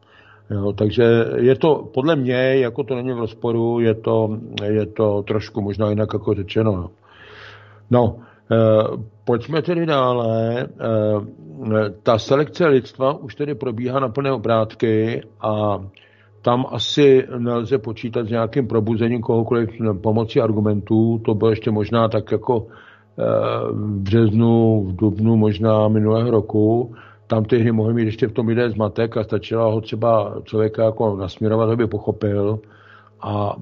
Jo, 0.49 0.73
takže 0.73 1.25
je 1.35 1.55
to, 1.55 1.89
podle 1.93 2.15
mě, 2.15 2.55
jako 2.55 2.83
to 2.83 2.95
není 2.95 3.13
v 3.13 3.19
rozporu, 3.19 3.79
je 3.79 3.93
to, 3.93 4.37
je 4.63 4.85
to 4.85 5.23
trošku 5.23 5.61
možná 5.61 5.89
jinak 5.89 6.09
jako 6.13 6.33
řečeno. 6.33 6.89
No, 7.91 8.15
Pojďme 9.25 9.61
tedy 9.61 9.85
dále. 9.85 10.61
Eh, 10.61 11.89
ta 12.03 12.17
selekce 12.17 12.67
lidstva 12.67 13.13
už 13.13 13.35
tedy 13.35 13.55
probíhá 13.55 13.99
na 13.99 14.09
plné 14.09 14.31
obrátky 14.31 15.21
a 15.41 15.79
tam 16.41 16.65
asi 16.71 17.27
nelze 17.37 17.77
počítat 17.77 18.27
s 18.27 18.29
nějakým 18.29 18.67
probuzením 18.67 19.21
kohokoliv 19.21 19.69
pomocí 20.01 20.41
argumentů. 20.41 21.21
To 21.25 21.33
bylo 21.33 21.49
ještě 21.49 21.71
možná 21.71 22.07
tak 22.07 22.31
jako 22.31 22.67
eh, 22.67 23.23
v 23.71 23.99
březnu, 23.99 24.83
v 24.83 24.95
dubnu 24.95 25.35
možná 25.35 25.87
minulého 25.87 26.31
roku. 26.31 26.95
Tam 27.27 27.43
ty 27.43 27.57
hry 27.59 27.71
mohly 27.71 27.93
mít 27.93 28.05
ještě 28.05 28.27
v 28.27 28.33
tom 28.33 28.47
lidé 28.47 28.69
zmatek 28.69 29.17
a 29.17 29.23
stačila 29.23 29.65
ho 29.65 29.81
třeba 29.81 30.35
člověka 30.43 30.83
jako 30.83 31.15
nasměrovat, 31.15 31.69
aby 31.69 31.87
pochopil. 31.87 32.59
A 33.21 33.55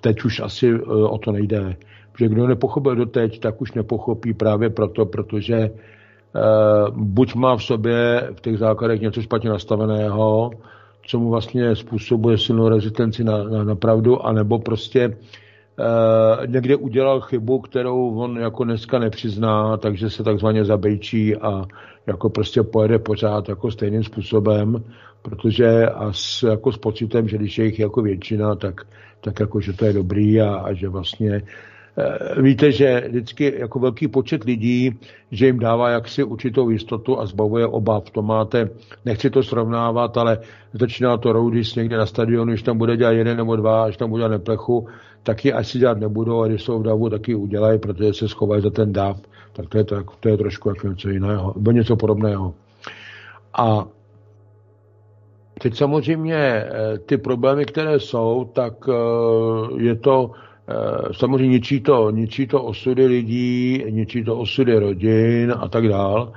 teď 0.00 0.24
už 0.24 0.40
asi 0.40 0.70
eh, 0.70 0.80
o 0.88 1.18
to 1.18 1.32
nejde 1.32 1.76
že 2.18 2.28
kdo 2.28 2.46
nepochopil 2.46 2.96
doteď, 2.96 3.40
tak 3.40 3.60
už 3.60 3.72
nepochopí 3.72 4.34
právě 4.34 4.70
proto, 4.70 5.06
protože 5.06 5.56
e, 5.56 5.70
buď 6.90 7.34
má 7.34 7.56
v 7.56 7.62
sobě 7.62 8.28
v 8.36 8.40
těch 8.40 8.58
základech 8.58 9.00
něco 9.00 9.22
špatně 9.22 9.50
nastaveného, 9.50 10.50
co 11.06 11.18
mu 11.18 11.30
vlastně 11.30 11.76
způsobuje 11.76 12.38
silnou 12.38 12.68
rezistenci 12.68 13.24
na, 13.24 13.44
na, 13.44 13.64
na 13.64 13.74
pravdu, 13.74 14.26
anebo 14.26 14.58
prostě 14.58 15.00
e, 15.00 15.16
někde 16.46 16.76
udělal 16.76 17.20
chybu, 17.20 17.58
kterou 17.58 18.18
on 18.18 18.36
jako 18.36 18.64
dneska 18.64 18.98
nepřizná, 18.98 19.76
takže 19.76 20.10
se 20.10 20.22
takzvaně 20.22 20.64
zabejčí 20.64 21.36
a 21.36 21.64
jako 22.06 22.30
prostě 22.30 22.62
pojede 22.62 22.98
pořád 22.98 23.48
jako 23.48 23.70
stejným 23.70 24.02
způsobem, 24.02 24.84
protože 25.22 25.86
a 25.86 26.12
s, 26.12 26.42
jako 26.42 26.72
s 26.72 26.78
pocitem, 26.78 27.28
že 27.28 27.36
když 27.36 27.58
je 27.58 27.64
jich 27.64 27.78
jako 27.78 28.02
většina, 28.02 28.54
tak, 28.54 28.80
tak 29.20 29.40
jako, 29.40 29.60
že 29.60 29.72
to 29.72 29.84
je 29.84 29.92
dobrý 29.92 30.40
a, 30.40 30.54
a 30.54 30.72
že 30.72 30.88
vlastně 30.88 31.42
Eh, 31.42 31.77
víte, 32.42 32.72
že 32.72 33.04
vždycky 33.08 33.54
jako 33.58 33.78
velký 33.78 34.08
počet 34.08 34.44
lidí, 34.44 34.98
že 35.30 35.46
jim 35.46 35.58
dává 35.58 35.90
jaksi 35.90 36.24
určitou 36.24 36.70
jistotu 36.70 37.20
a 37.20 37.26
zbavuje 37.26 37.66
obav. 37.66 38.10
To 38.10 38.22
máte, 38.22 38.70
nechci 39.04 39.30
to 39.30 39.42
srovnávat, 39.42 40.16
ale 40.16 40.38
začíná 40.72 41.16
to 41.16 41.32
roudis 41.32 41.74
někde 41.74 41.96
na 41.96 42.06
stadionu, 42.06 42.52
když 42.52 42.62
tam 42.62 42.78
bude 42.78 42.96
dělat 42.96 43.10
jeden 43.12 43.36
nebo 43.36 43.56
dva, 43.56 43.84
až 43.84 43.96
tam 43.96 44.10
bude 44.10 44.28
neplechu, 44.28 44.86
tak 45.22 45.44
je 45.44 45.52
asi 45.52 45.78
dělat 45.78 45.98
nebudou 45.98 46.42
a 46.42 46.48
když 46.48 46.62
jsou 46.62 46.78
v 46.78 46.82
davu, 46.82 47.10
taky 47.10 47.34
udělají, 47.34 47.78
protože 47.78 48.14
se 48.14 48.28
schovají 48.28 48.62
za 48.62 48.70
ten 48.70 48.92
dav. 48.92 49.20
Tak 49.52 49.68
to 49.68 49.78
je, 49.78 49.84
to, 49.84 50.04
to 50.20 50.28
je 50.28 50.36
trošku 50.36 50.68
jako 50.68 50.88
něco 50.88 51.08
jiného, 51.08 51.52
nebo 51.56 51.70
něco 51.70 51.96
podobného. 51.96 52.54
A 53.54 53.86
Teď 55.60 55.74
samozřejmě 55.74 56.64
ty 57.06 57.16
problémy, 57.18 57.64
které 57.64 58.00
jsou, 58.00 58.50
tak 58.52 58.74
je 59.76 59.96
to 59.96 60.30
samozřejmě 61.12 61.48
ničí 61.48 61.80
to, 61.80 62.10
ničí 62.10 62.46
to 62.46 62.62
osudy 62.62 63.06
lidí, 63.06 63.84
ničí 63.90 64.24
to 64.24 64.38
osudy 64.38 64.78
rodin 64.78 65.54
a 65.60 65.68
tak 65.68 65.88
dál. 65.88 66.32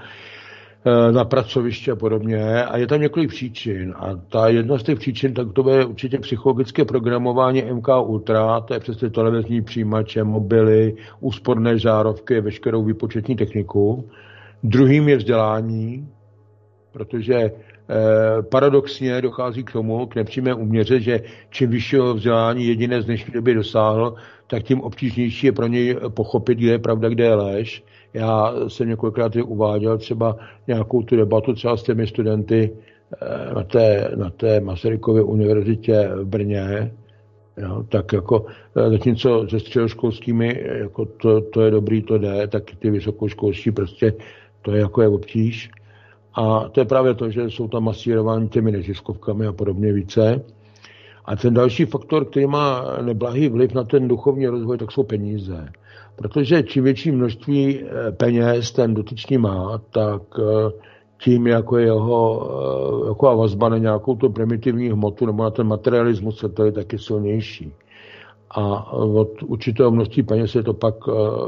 Eh, 0.86 1.12
na 1.12 1.26
pracoviště 1.26 1.92
a 1.92 1.96
podobně. 1.96 2.64
A 2.66 2.78
je 2.78 2.88
tam 2.88 3.02
několik 3.02 3.30
příčin. 3.30 3.94
A 3.98 4.16
ta 4.30 4.48
jedna 4.48 4.78
z 4.78 4.84
těch 4.84 5.00
příčin, 5.00 5.34
tak 5.34 5.54
to 5.54 5.70
je 5.70 5.86
určitě 5.86 6.20
psychologické 6.20 6.86
programování 6.86 7.64
MK 7.74 7.88
Ultra, 8.02 8.62
to 8.62 8.74
je 8.74 8.80
přes 8.80 8.98
ty 8.98 9.10
televizní 9.10 9.62
přijímače, 9.62 10.24
mobily, 10.24 10.96
úsporné 11.20 11.78
žárovky, 11.78 12.42
veškerou 12.42 12.84
výpočetní 12.84 13.36
techniku. 13.36 14.10
Druhým 14.64 15.10
je 15.10 15.18
vzdělání, 15.18 16.10
protože 16.92 17.36
eh, 17.36 17.52
paradoxně 18.50 19.22
dochází 19.22 19.64
k 19.64 19.72
tomu, 19.72 20.06
k 20.06 20.16
nepřímé 20.16 20.54
uměře, 20.54 21.00
že 21.00 21.22
čím 21.50 21.70
vyššího 21.70 22.14
vzdělání 22.14 22.68
jediné 22.68 23.02
z 23.02 23.06
dnešní 23.06 23.34
doby 23.34 23.54
dosáhl, 23.54 24.16
tak 24.48 24.64
tím 24.64 24.82
obtížnější 24.82 25.48
je 25.48 25.52
pro 25.52 25.68
něj 25.68 25.96
pochopit, 26.10 26.58
kde 26.58 26.72
je 26.72 26.80
pravda, 26.80 27.10
kde 27.10 27.24
je 27.24 27.36
lež 27.36 27.84
já 28.14 28.54
jsem 28.68 28.90
několikrát 28.90 29.36
uváděl 29.36 29.98
třeba 29.98 30.38
nějakou 30.68 31.02
tu 31.02 31.16
debatu 31.16 31.54
třeba 31.54 31.78
s 31.78 31.84
těmi 31.84 32.08
studenty 32.08 32.72
eh, 33.22 33.54
na 33.54 33.64
té, 33.64 34.12
na 34.16 34.30
té 34.30 34.60
Masarykově 34.60 35.24
univerzitě 35.24 36.10
v 36.16 36.26
Brně, 36.26 36.92
Jo, 37.58 37.84
tak 37.90 38.14
jako, 38.14 38.46
eh, 38.76 38.90
zatímco 38.90 39.48
se 39.50 39.60
středoškolskými, 39.60 40.64
jako 40.74 41.06
to, 41.06 41.42
to, 41.42 41.62
je 41.62 41.72
dobrý, 41.72 42.02
to 42.02 42.18
jde, 42.18 42.48
tak 42.48 42.64
ty 42.80 42.90
vysokoškolští 42.90 43.72
prostě 43.72 44.14
to 44.62 44.72
je 44.72 44.80
jako 44.80 45.02
je 45.02 45.08
obtíž. 45.08 45.72
A 46.34 46.70
to 46.72 46.80
je 46.80 46.86
právě 46.86 47.14
to, 47.14 47.30
že 47.30 47.50
jsou 47.50 47.68
tam 47.68 47.84
masírováni 47.84 48.50
těmi 48.50 48.72
neziskovkami 48.72 49.48
a 49.48 49.52
podobně 49.52 49.94
více. 49.94 50.42
A 51.26 51.36
ten 51.36 51.54
další 51.54 51.86
faktor, 51.86 52.26
který 52.26 52.48
má 52.48 52.98
neblahý 53.02 53.50
vliv 53.50 53.74
na 53.74 53.84
ten 53.84 54.08
duchovní 54.08 54.48
rozvoj, 54.48 54.78
tak 54.78 54.92
jsou 54.92 55.04
peníze. 55.04 55.70
Protože 56.16 56.64
čím 56.64 56.84
větší 56.84 57.12
množství 57.12 57.80
eh, 57.80 58.12
peněz 58.12 58.72
ten 58.72 58.94
dotyčný 58.94 59.38
má, 59.38 59.82
tak 59.92 60.22
eh, 60.40 60.72
tím 61.24 61.48
jako 61.48 61.78
jeho 61.78 62.50
eh, 63.06 63.08
jako 63.08 63.38
vazba 63.38 63.70
na 63.70 63.78
nějakou 63.78 64.16
tu 64.16 64.30
primitivní 64.30 64.90
hmotu 64.90 65.26
nebo 65.26 65.44
na 65.44 65.50
ten 65.50 65.68
materialismus 65.68 66.46
to 66.54 66.66
je 66.66 66.72
taky 66.72 66.98
silnější. 66.98 67.74
A 68.52 68.94
od 68.94 69.44
určitého 69.44 69.92
množství 69.92 70.24
peněz 70.24 70.56
je 70.56 70.64
to 70.64 70.74
pak 70.74 70.96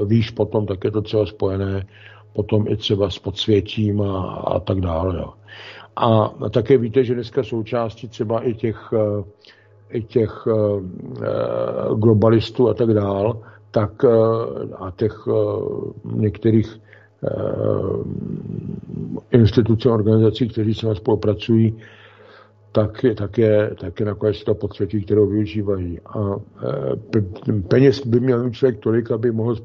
výš 0.05 0.31
potom, 0.31 0.65
tak 0.65 0.83
je 0.83 0.91
to 0.91 1.01
třeba 1.01 1.25
spojené 1.25 1.85
potom 2.33 2.67
i 2.67 2.77
třeba 2.77 3.09
s 3.09 3.19
podsvětím 3.19 4.01
a, 4.01 4.21
a 4.47 4.59
tak 4.59 4.81
dále. 4.81 5.17
Jo. 5.17 5.33
A 5.95 6.33
také 6.49 6.77
víte, 6.77 7.03
že 7.03 7.13
dneska 7.13 7.43
součástí 7.43 8.07
třeba 8.07 8.41
i 8.41 8.53
těch, 8.53 8.93
i 9.89 10.03
těch 10.03 10.47
globalistů 11.95 12.69
a 12.69 12.73
tak 12.73 12.93
dále, 12.93 13.33
tak 13.73 14.05
eh, 14.05 14.09
a 14.77 14.91
těch 14.95 15.27
eh, 15.27 15.33
některých 16.05 16.79
eh, 17.23 17.29
institucí 19.31 19.89
a 19.89 19.93
organizací, 19.93 20.49
kteří 20.49 20.73
se 20.73 20.95
spolupracují, 20.95 21.77
tak 22.71 23.03
je, 23.03 23.15
tak 23.15 23.37
je, 23.37 23.75
tak 23.81 23.99
je 23.99 24.05
nakonec 24.05 24.43
to 24.43 24.55
potřetí, 24.55 25.01
kterou 25.01 25.27
využívají. 25.27 25.99
A 26.05 26.35
peněz 27.67 28.05
by 28.05 28.19
měl 28.19 28.49
člověk 28.49 28.79
tolik, 28.79 29.11
aby 29.11 29.31
mohl 29.31 29.55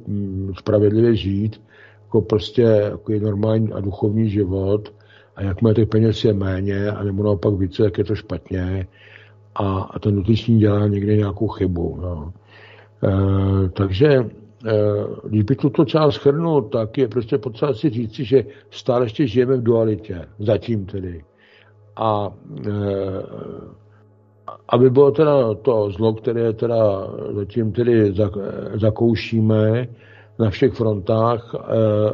spravedlivě 0.59 1.17
žít, 1.17 1.61
jako 2.09 2.21
prostě 2.21 2.63
jako 2.63 3.13
je 3.13 3.21
normální 3.21 3.73
a 3.73 3.81
duchovní 3.81 4.31
život. 4.31 4.93
A 5.37 5.43
jakmile 5.43 5.75
těch 5.75 5.89
peněz 5.89 6.25
je 6.25 6.33
méně, 6.33 6.91
a 6.91 7.05
nebo 7.05 7.23
naopak 7.23 7.55
více, 7.55 7.83
tak 7.83 7.99
je 7.99 8.05
to 8.05 8.15
špatně. 8.15 8.87
A, 9.55 9.81
a 9.81 9.99
ten 9.99 10.17
dotyčný 10.17 10.59
dělá 10.59 10.89
někde 10.89 11.17
nějakou 11.17 11.49
chybu. 11.49 11.99
No. 12.01 12.33
Eh, 13.05 13.69
takže 13.69 14.09
eh, 14.09 14.73
když 15.25 15.43
bych 15.43 15.57
tuto 15.57 15.85
část 15.85 16.15
schrnul, 16.15 16.63
tak 16.63 16.99
je 16.99 17.09
prostě 17.09 17.39
potřeba 17.39 17.75
si 17.75 17.91
říci, 17.91 18.25
že 18.25 18.45
stále 18.71 19.05
ještě 19.05 19.27
žijeme 19.27 19.57
v 19.57 19.63
dualitě, 19.63 20.29
zatím 20.39 20.87
tedy. 20.87 21.25
A 21.97 22.33
eh, 22.67 23.23
aby 24.69 24.91
bylo 24.91 25.11
teda 25.11 25.55
to 25.55 25.91
zlo, 25.91 26.15
které 26.15 26.53
teda 26.53 27.09
zatím 27.33 27.73
tedy 27.73 28.15
zakoušíme 28.75 29.89
na 30.39 30.51
všech 30.51 30.73
frontách, 30.73 31.55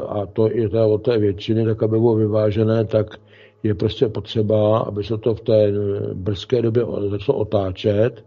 a 0.09 0.27
to 0.33 0.49
je 0.51 0.69
teda 0.69 0.87
od 0.87 0.99
té 0.99 1.19
většiny, 1.19 1.65
tak 1.65 1.83
aby 1.83 1.99
bylo 1.99 2.15
vyvážené, 2.15 2.85
tak 2.85 3.07
je 3.63 3.75
prostě 3.75 4.09
potřeba, 4.09 4.79
aby 4.79 5.05
se 5.05 5.19
to 5.19 5.35
v 5.35 5.41
té 5.41 5.73
brzké 6.15 6.63
době 6.63 6.85
začalo 7.11 7.39
otáčet, 7.39 8.25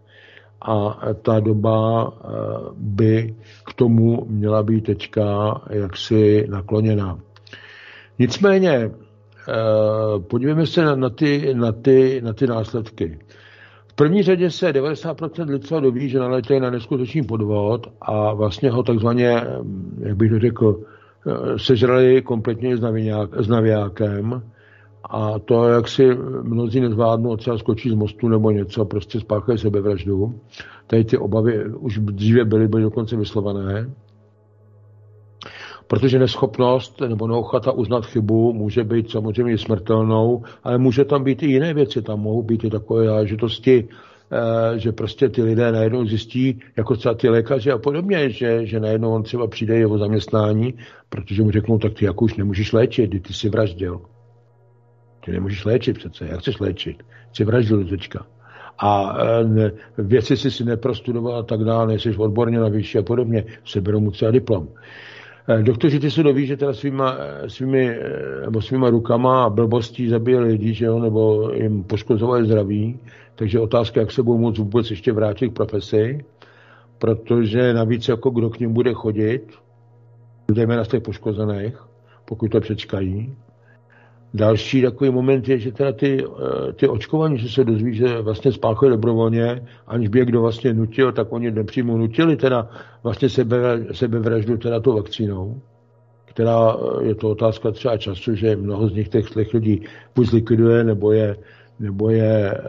a 0.62 0.98
ta 1.22 1.40
doba 1.40 2.12
eh, 2.12 2.28
by 2.74 3.34
k 3.66 3.74
tomu 3.74 4.26
měla 4.28 4.62
být 4.62 4.84
teďka 4.84 5.60
jaksi 5.70 6.46
nakloněna. 6.48 7.18
Nicméně, 8.18 8.70
eh, 8.70 8.92
podívejme 10.18 10.66
se 10.66 10.96
na 10.96 11.10
ty, 11.10 11.54
na 11.54 11.72
ty, 11.72 12.20
na 12.24 12.32
ty 12.32 12.46
následky. 12.46 13.18
První 13.98 14.22
řadě 14.22 14.50
se 14.50 14.72
90% 14.72 15.50
lidstva 15.50 15.80
doví, 15.80 16.08
že 16.08 16.18
naletěli 16.18 16.60
na 16.60 16.70
neskutečný 16.70 17.22
podvod 17.22 17.86
a 18.00 18.34
vlastně 18.34 18.70
ho 18.70 18.82
takzvaně, 18.82 19.42
jak 19.98 20.16
bych 20.16 20.30
to 20.30 20.38
řekl, 20.38 20.80
eh, 21.26 21.58
sežrali 21.58 22.22
kompletně 22.22 22.76
s 23.38 23.48
navijákem 23.48 24.42
a 25.04 25.38
to, 25.38 25.64
jak 25.64 25.88
si 25.88 26.08
mnozí 26.42 26.80
nezvládnou 26.80 27.36
třeba 27.36 27.58
skočit 27.58 27.92
z 27.92 27.94
mostu 27.94 28.28
nebo 28.28 28.50
něco, 28.50 28.84
prostě 28.84 29.20
spáchají 29.20 29.58
sebevraždu. 29.58 30.40
Tady 30.86 31.04
ty 31.04 31.18
obavy 31.18 31.64
už 31.68 31.98
dříve 31.98 32.44
byly, 32.44 32.68
byly 32.68 32.82
dokonce 32.82 33.16
vyslované. 33.16 33.90
Protože 35.88 36.18
neschopnost 36.18 37.00
nebo 37.00 37.26
neochata 37.26 37.72
uznat 37.72 38.06
chybu 38.06 38.52
může 38.52 38.84
být 38.84 39.10
samozřejmě 39.10 39.58
smrtelnou, 39.58 40.42
ale 40.64 40.78
může 40.78 41.04
tam 41.04 41.24
být 41.24 41.42
i 41.42 41.46
jiné 41.46 41.74
věci. 41.74 42.02
Tam 42.02 42.20
mohou 42.20 42.42
být 42.42 42.64
i 42.64 42.70
takové 42.70 43.04
záležitosti, 43.04 43.88
eh, 43.88 44.78
že 44.78 44.92
prostě 44.92 45.28
ty 45.28 45.42
lidé 45.42 45.72
najednou 45.72 46.06
zjistí, 46.06 46.60
jako 46.76 46.96
třeba 46.96 47.14
ty 47.14 47.28
lékaři 47.28 47.70
a 47.70 47.78
podobně, 47.78 48.30
že, 48.30 48.66
že 48.66 48.80
najednou 48.80 49.14
on 49.14 49.22
třeba 49.22 49.46
přijde 49.46 49.76
jeho 49.76 49.98
zaměstnání, 49.98 50.74
protože 51.08 51.42
mu 51.42 51.50
řeknou, 51.50 51.78
tak 51.78 51.92
ty 51.94 52.04
jako 52.04 52.24
už 52.24 52.36
nemůžeš 52.36 52.72
léčit, 52.72 53.22
ty 53.22 53.32
jsi 53.32 53.48
vraždil. 53.48 54.00
Ty 55.24 55.32
nemůžeš 55.32 55.64
léčit 55.64 55.98
přece. 55.98 56.26
Jak 56.26 56.40
chceš 56.40 56.60
léčit? 56.60 57.02
Jsi 57.32 57.44
vraždil 57.44 57.84
teďka. 57.84 58.26
A 58.78 59.16
ne, 59.42 59.72
věci 59.98 60.36
si 60.36 60.50
si 60.50 60.64
neprostudoval 60.64 61.36
a 61.36 61.42
tak 61.42 61.64
dále, 61.64 61.86
nejsi 61.86 62.16
odborně 62.16 62.60
na 62.60 62.68
vyšší 62.68 62.98
a 62.98 63.02
podobně, 63.02 63.44
berou 63.80 64.00
mu 64.00 64.10
třeba 64.10 64.30
diplom. 64.30 64.68
E, 65.48 65.62
doktoři 65.62 66.00
ty 66.00 66.10
se 66.10 66.22
doví, 66.22 66.46
že 66.46 66.56
teda 66.56 66.72
svýma, 66.72 67.16
e, 67.18 67.50
svými, 67.50 67.88
e, 67.88 68.40
nebo 68.44 68.62
svýma 68.62 68.90
rukama 68.90 69.44
a 69.44 69.50
blbostí 69.50 70.08
zabíjeli 70.08 70.48
lidi, 70.48 70.74
že 70.74 70.84
jo, 70.84 70.98
nebo 70.98 71.50
jim 71.54 71.84
poškozovali 71.84 72.46
zdraví, 72.46 72.98
takže 73.34 73.60
otázka, 73.60 74.00
jak 74.00 74.12
se 74.12 74.22
budou 74.22 74.38
moct 74.38 74.58
vůbec 74.58 74.90
ještě 74.90 75.12
vrátit 75.12 75.48
k 75.48 75.54
profesi, 75.54 76.24
protože 76.98 77.72
navíc 77.72 78.08
jako 78.08 78.30
kdo 78.30 78.50
k 78.50 78.60
ním 78.60 78.72
bude 78.72 78.94
chodit, 78.94 79.52
zejména 80.54 80.84
z 80.84 80.88
těch 80.88 81.02
poškozených, 81.02 81.76
pokud 82.24 82.48
to 82.48 82.60
přečkají, 82.60 83.36
Další 84.34 84.82
takový 84.82 85.10
moment 85.10 85.48
je, 85.48 85.58
že 85.58 85.72
teda 85.72 85.92
ty, 85.92 86.24
eh, 86.24 86.72
ty 86.72 86.88
očkování, 86.88 87.38
že 87.38 87.48
se 87.48 87.64
dozví, 87.64 87.94
že 87.94 88.20
vlastně 88.20 88.52
spáchali 88.52 88.92
dobrovolně, 88.92 89.62
aniž 89.86 90.08
by 90.08 90.18
je 90.18 90.24
kdo 90.24 90.40
vlastně 90.40 90.74
nutil, 90.74 91.12
tak 91.12 91.32
oni 91.32 91.50
nepřímo 91.50 91.98
nutili 91.98 92.36
teda 92.36 92.68
vlastně 93.02 93.28
sebe, 93.28 93.58
sebevraždu 93.92 94.56
teda 94.56 94.80
tou 94.80 94.96
vakcínou, 94.96 95.60
která 96.24 96.76
eh, 96.76 97.04
je 97.04 97.14
to 97.14 97.30
otázka 97.30 97.70
třeba 97.70 97.96
času, 97.96 98.34
že 98.34 98.56
mnoho 98.56 98.88
z 98.88 98.92
nich 98.92 99.08
těch, 99.08 99.30
těch 99.30 99.54
lidí 99.54 99.82
buď 100.14 100.26
zlikviduje, 100.26 100.84
nebo 100.84 101.12
je, 101.12 101.36
nebo 101.80 102.10
je 102.10 102.52
eh, 102.52 102.60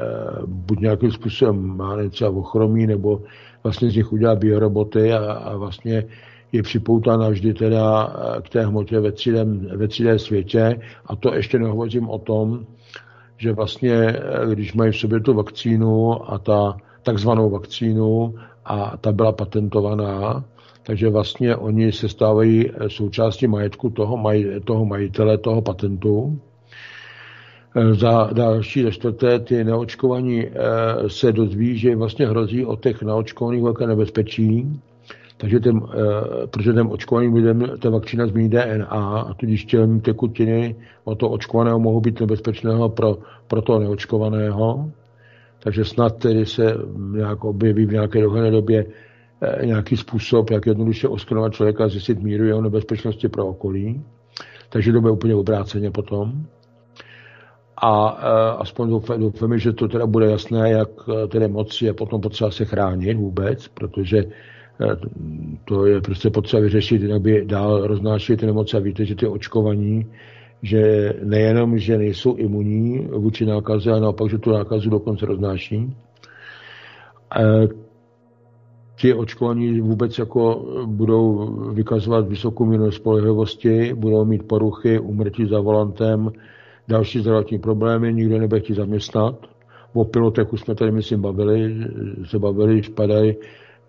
buď 0.45 0.80
nějakým 0.80 1.11
způsobem 1.11 1.77
má 1.77 1.98
třeba 2.10 2.30
ochromí, 2.30 2.88
nebo 2.88 3.22
vlastně 3.64 3.90
z 3.90 3.95
nich 3.95 4.14
udělá 4.14 4.36
bioroboty 4.36 5.14
a, 5.14 5.34
a 5.34 5.57
vlastně 5.57 6.06
je 6.51 6.63
připoutána 6.63 7.30
vždy 7.30 7.53
teda 7.53 8.07
eh, 8.07 8.41
k 8.41 8.49
té 8.49 8.65
hmotě 8.65 8.99
ve 8.99 9.09
3D, 9.09 9.77
ve 9.77 9.88
3D 9.88 10.15
světě 10.15 10.80
a 11.05 11.15
to 11.15 11.34
ještě 11.34 11.59
nehovořím 11.59 12.09
o 12.09 12.19
tom, 12.19 12.65
že 13.38 13.53
vlastně, 13.53 13.93
eh, 13.93 14.21
když 14.51 14.73
mají 14.73 14.91
v 14.91 14.97
sobě 14.97 15.19
tu 15.19 15.34
vakcínu 15.34 16.31
a 16.34 16.39
ta 16.39 16.77
takzvanou 17.03 17.49
vakcínu 17.49 18.35
a 18.65 18.97
ta 18.97 19.11
byla 19.11 19.31
patentovaná, 19.31 20.45
takže 20.84 21.09
vlastně 21.09 21.55
oni 21.55 21.91
se 21.91 22.09
stávají 22.09 22.69
eh, 22.69 22.89
součástí 22.89 23.47
majetku 23.47 23.89
toho, 23.89 24.17
maj, 24.17 24.59
toho 24.63 24.85
majitele, 24.85 25.38
toho 25.38 25.61
patentu. 25.61 26.39
Za 27.91 28.30
další, 28.34 28.84
za 28.84 28.91
čtvrté, 28.91 29.39
ty 29.39 29.63
neočkovaní 29.63 30.45
se 31.07 31.31
dozví, 31.31 31.77
že 31.77 31.95
vlastně 31.95 32.27
hrozí 32.27 32.65
od 32.65 32.84
těch 32.84 33.01
neočkovaných 33.01 33.63
velké 33.63 33.88
nebezpečí, 33.88 34.80
Takže 35.40 35.60
ten, 35.60 35.82
protože 36.52 36.74
ten 36.74 36.88
očkovaný 36.91 37.28
lidem 37.28 37.64
ta 37.80 37.90
vakcína 37.90 38.28
změní 38.28 38.49
DNA 38.49 38.86
a 38.88 39.34
tudíž 39.34 39.66
tělní 39.66 40.02
tekutiny 40.02 40.76
o 41.03 41.16
to 41.16 41.30
očkovaného 41.30 41.80
mohou 41.80 42.02
být 42.02 42.20
nebezpečného 42.20 42.90
pro, 42.90 43.18
pro 43.48 43.61
toho 43.61 43.80
neočkovaného. 43.80 44.91
Takže 45.60 45.86
snad 45.86 46.18
tedy 46.18 46.45
se 46.45 46.76
nějak 47.16 47.44
objeví 47.44 47.86
v 47.86 47.91
nějaké 47.91 48.22
dohledné 48.22 48.52
době 48.52 48.86
eh, 49.41 49.66
nějaký 49.66 49.98
způsob, 49.98 50.49
jak 50.49 50.66
jednoduše 50.66 51.07
oskrovat 51.07 51.53
člověka 51.53 51.84
a 51.86 51.88
zjistit 51.88 52.24
míru 52.24 52.45
jeho 52.45 52.61
nebezpečnosti 52.61 53.28
pro 53.30 53.48
okolí. 53.48 54.03
Takže 54.70 54.91
to 54.91 55.02
bude 55.02 55.14
úplně 55.14 55.36
obráceně 55.36 55.91
potom. 55.91 56.45
A 57.82 58.20
e, 58.22 58.57
aspoň 58.57 59.02
doufáme, 59.18 59.60
že 59.60 59.74
to 59.74 59.88
teda 59.88 60.06
bude 60.06 60.32
jasné, 60.32 60.70
jak 60.70 60.90
eh, 61.10 61.28
tedy 61.28 61.48
moc 61.48 61.82
je 61.82 61.94
potom 61.94 62.22
potřeba 62.22 62.52
se 62.52 62.66
chránit 62.66 63.14
vůbec, 63.14 63.68
protože 63.68 64.24
to 65.65 65.85
je 65.85 66.01
prostě 66.01 66.30
potřeba 66.30 66.64
vyřešit, 66.64 67.01
jinak 67.01 67.22
by 67.22 67.45
dál 67.45 67.88
roznášeli 67.88 68.38
ty 68.38 68.45
nemoci 68.45 68.77
a 68.77 68.80
víte, 68.80 69.06
že 69.06 69.15
ty 69.15 69.27
očkovaní 69.27 70.06
že 70.61 71.14
nejenom, 71.23 71.77
že 71.77 71.97
nejsou 71.97 72.35
imunní 72.35 73.07
vůči 73.11 73.45
nákaze, 73.45 73.91
ale 73.91 74.01
naopak, 74.01 74.30
že 74.30 74.38
tu 74.38 74.51
nákazu 74.51 74.89
dokonce 74.89 75.26
roznáší. 75.26 75.95
Ti 78.95 79.14
očkovaní 79.14 79.81
vůbec 79.81 80.18
jako 80.18 80.65
budou 80.85 81.45
vykazovat 81.73 82.27
vysokou 82.27 82.65
míru 82.65 82.91
spolehlivosti, 82.91 83.93
budou 83.93 84.26
mít 84.26 84.47
poruchy, 84.47 84.99
umrtí 84.99 85.45
za 85.45 85.60
volantem, 85.60 86.31
další 86.88 87.19
zdravotní 87.19 87.60
problémy, 87.60 88.14
nikdo 88.14 88.39
nebude 88.39 88.61
chtít 88.61 88.73
zaměstnat. 88.73 89.35
O 89.93 90.06
pilotech 90.06 90.53
už 90.53 90.61
jsme 90.61 90.76
tady, 90.76 90.91
myslím, 90.91 91.22
bavili, 91.22 91.76
se 92.26 92.39
bavili, 92.39 92.73
když 92.73 92.89
padají, 92.89 93.35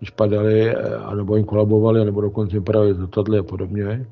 když 0.01 0.09
padali, 0.09 0.75
anebo 1.05 1.35
jim 1.35 1.45
kolabovali, 1.45 2.05
nebo 2.05 2.21
dokonce 2.21 2.55
jim 2.55 2.63
padaly 2.63 2.93
letadly 2.93 3.37
a 3.37 3.43
podobně. 3.43 4.05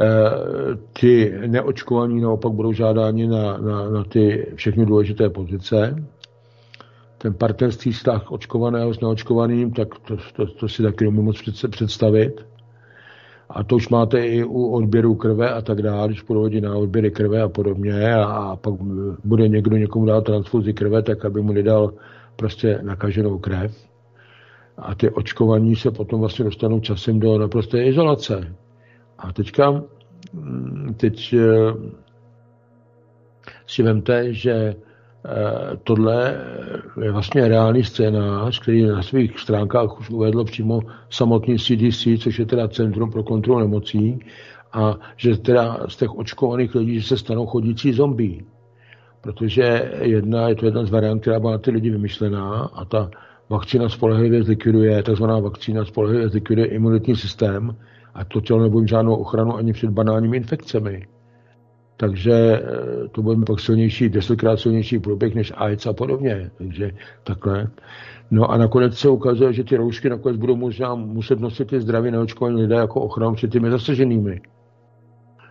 Eh, 0.00 0.76
ti 0.92 1.32
neočkovaní 1.46 2.20
naopak 2.20 2.52
budou 2.52 2.72
žádáni 2.72 3.26
na, 3.26 3.56
na, 3.58 3.90
na 3.90 4.04
ty 4.04 4.46
všechny 4.54 4.86
důležité 4.86 5.30
pozice. 5.30 6.04
Ten 7.18 7.34
partnerský 7.34 7.92
vztah 7.92 8.32
očkovaného 8.32 8.94
s 8.94 9.00
neočkovaným, 9.00 9.72
tak 9.72 9.88
to, 9.98 10.16
to, 10.36 10.46
to 10.46 10.68
si 10.68 10.82
taky 10.82 11.04
nemůžu 11.04 11.22
moc 11.22 11.66
představit. 11.70 12.46
A 13.50 13.64
to 13.64 13.76
už 13.76 13.88
máte 13.88 14.26
i 14.26 14.44
u 14.44 14.66
odběru 14.66 15.14
krve 15.14 15.50
a 15.50 15.62
tak 15.62 15.82
dále, 15.82 16.08
když 16.08 16.22
půjdu 16.22 16.60
na 16.60 16.76
odběry 16.76 17.10
krve 17.10 17.42
a 17.42 17.48
podobně 17.48 18.14
a, 18.14 18.24
a 18.24 18.56
pak 18.56 18.74
bude 19.24 19.48
někdo 19.48 19.76
někomu 19.76 20.06
dát 20.06 20.24
transfuzi 20.24 20.72
krve, 20.72 21.02
tak 21.02 21.24
aby 21.24 21.42
mu 21.42 21.52
nedal 21.52 21.92
prostě 22.36 22.78
nakaženou 22.82 23.38
krev. 23.38 23.93
A 24.78 24.94
ty 24.94 25.10
očkovaní 25.10 25.76
se 25.76 25.90
potom 25.90 26.20
vlastně 26.20 26.44
dostanou 26.44 26.80
časem 26.80 27.20
do 27.20 27.38
naprosté 27.38 27.84
izolace. 27.84 28.54
A 29.18 29.32
teďka, 29.32 29.82
mm, 30.32 30.94
teď 30.96 31.32
eh, 31.32 31.74
si 33.66 33.82
vemte, 33.82 34.34
že 34.34 34.52
eh, 34.52 35.76
tohle 35.84 36.44
je 37.02 37.12
vlastně 37.12 37.48
reálný 37.48 37.84
scénář, 37.84 38.60
který 38.60 38.86
na 38.86 39.02
svých 39.02 39.38
stránkách 39.38 40.00
už 40.00 40.10
uvedlo 40.10 40.44
přímo 40.44 40.80
samotný 41.10 41.58
CDC, 41.58 42.18
což 42.18 42.38
je 42.38 42.46
teda 42.46 42.68
Centrum 42.68 43.10
pro 43.10 43.22
kontrolu 43.22 43.60
nemocí, 43.60 44.20
a 44.72 44.98
že 45.16 45.36
teda 45.36 45.78
z 45.88 45.96
těch 45.96 46.14
očkovaných 46.14 46.74
lidí 46.74 47.02
se 47.02 47.16
stanou 47.16 47.46
chodící 47.46 47.92
zombie. 47.92 48.44
Protože 49.20 49.92
jedna, 50.00 50.48
je 50.48 50.54
to 50.54 50.66
jedna 50.66 50.84
z 50.84 50.90
variant, 50.90 51.20
která 51.20 51.40
byla 51.40 51.52
na 51.52 51.58
ty 51.58 51.70
lidi 51.70 51.90
vymyšlená 51.90 52.70
a 52.74 52.84
ta 52.84 53.10
vakcína 53.48 53.88
spolehlivě 53.88 54.42
zlikviduje, 54.42 55.02
takzvaná 55.02 55.38
vakcína 55.38 55.84
spolehlivě 55.84 56.28
zlikviduje 56.28 56.66
imunitní 56.66 57.16
systém, 57.16 57.76
a 58.14 58.24
to 58.24 58.40
tělo 58.40 58.62
nebude 58.62 58.86
žádnou 58.86 59.14
ochranu 59.14 59.56
ani 59.56 59.72
před 59.72 59.90
banálními 59.90 60.36
infekcemi. 60.36 61.06
Takže 61.96 62.32
eh, 62.32 63.08
to 63.08 63.22
bude 63.22 63.44
pak 63.46 63.60
silnější, 63.60 64.08
desetkrát 64.08 64.60
silnější 64.60 64.98
průběh 64.98 65.34
než 65.34 65.52
AIDS 65.56 65.86
a 65.86 65.92
podobně. 65.92 66.50
Takže 66.58 66.90
takhle. 67.24 67.68
No 68.30 68.50
a 68.50 68.56
nakonec 68.56 68.98
se 68.98 69.08
ukazuje, 69.08 69.52
že 69.52 69.64
ty 69.64 69.76
roušky 69.76 70.08
nakonec 70.08 70.38
budou 70.38 70.56
možná 70.56 70.94
muset 70.94 71.40
nosit 71.40 71.68
ty 71.68 71.80
zdraví 71.80 72.10
neočkovaní 72.10 72.62
lidé 72.62 72.74
jako 72.74 73.00
ochranu 73.00 73.34
před 73.34 73.50
těmi 73.50 73.70
zasaženými. 73.70 74.40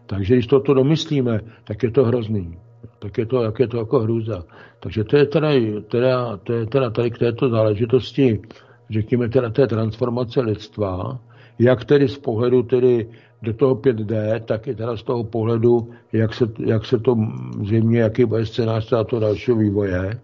Takže 0.06 0.34
když 0.34 0.48
toto 0.48 0.74
domyslíme, 0.74 1.40
tak 1.64 1.84
je 1.84 1.91
to 1.91 2.06
hrozný. 2.06 2.57
Tak 2.99 3.18
je 3.18 3.26
to, 3.26 3.43
jak 3.43 3.60
je 3.60 3.68
to 3.68 3.77
jako 3.77 3.99
hrůza. 3.99 4.43
Takže 4.80 5.03
to 5.03 5.18
je 5.18 5.26
teda, 5.26 5.49
teda, 5.88 6.38
to 6.38 6.53
je 6.53 6.65
teda 6.65 6.89
tady 6.89 7.11
k 7.11 7.18
této 7.18 7.49
záležitosti, 7.49 8.41
řekněme 8.89 9.30
teda 9.30 9.49
té 9.49 9.68
transformace 9.68 10.41
lidstva, 10.41 11.19
jak 11.60 11.85
tedy 11.85 12.07
z 12.07 12.18
pohledu 12.18 12.64
tedy 12.64 13.10
do 13.41 13.53
toho 13.53 13.76
5D, 13.76 14.39
tak 14.39 14.68
i 14.68 14.76
teda 14.76 14.97
z 14.97 15.03
toho 15.03 15.23
pohledu, 15.23 15.89
jak 16.14 16.34
se, 16.34 16.45
jak 16.60 16.85
se 16.85 16.99
to 16.99 17.15
zřejmě, 17.61 17.99
jaký 17.99 18.26
bude 18.26 18.45
scénář 18.45 18.89
toho 18.89 19.19
dalšího 19.19 19.57
vývoje, 19.57 20.19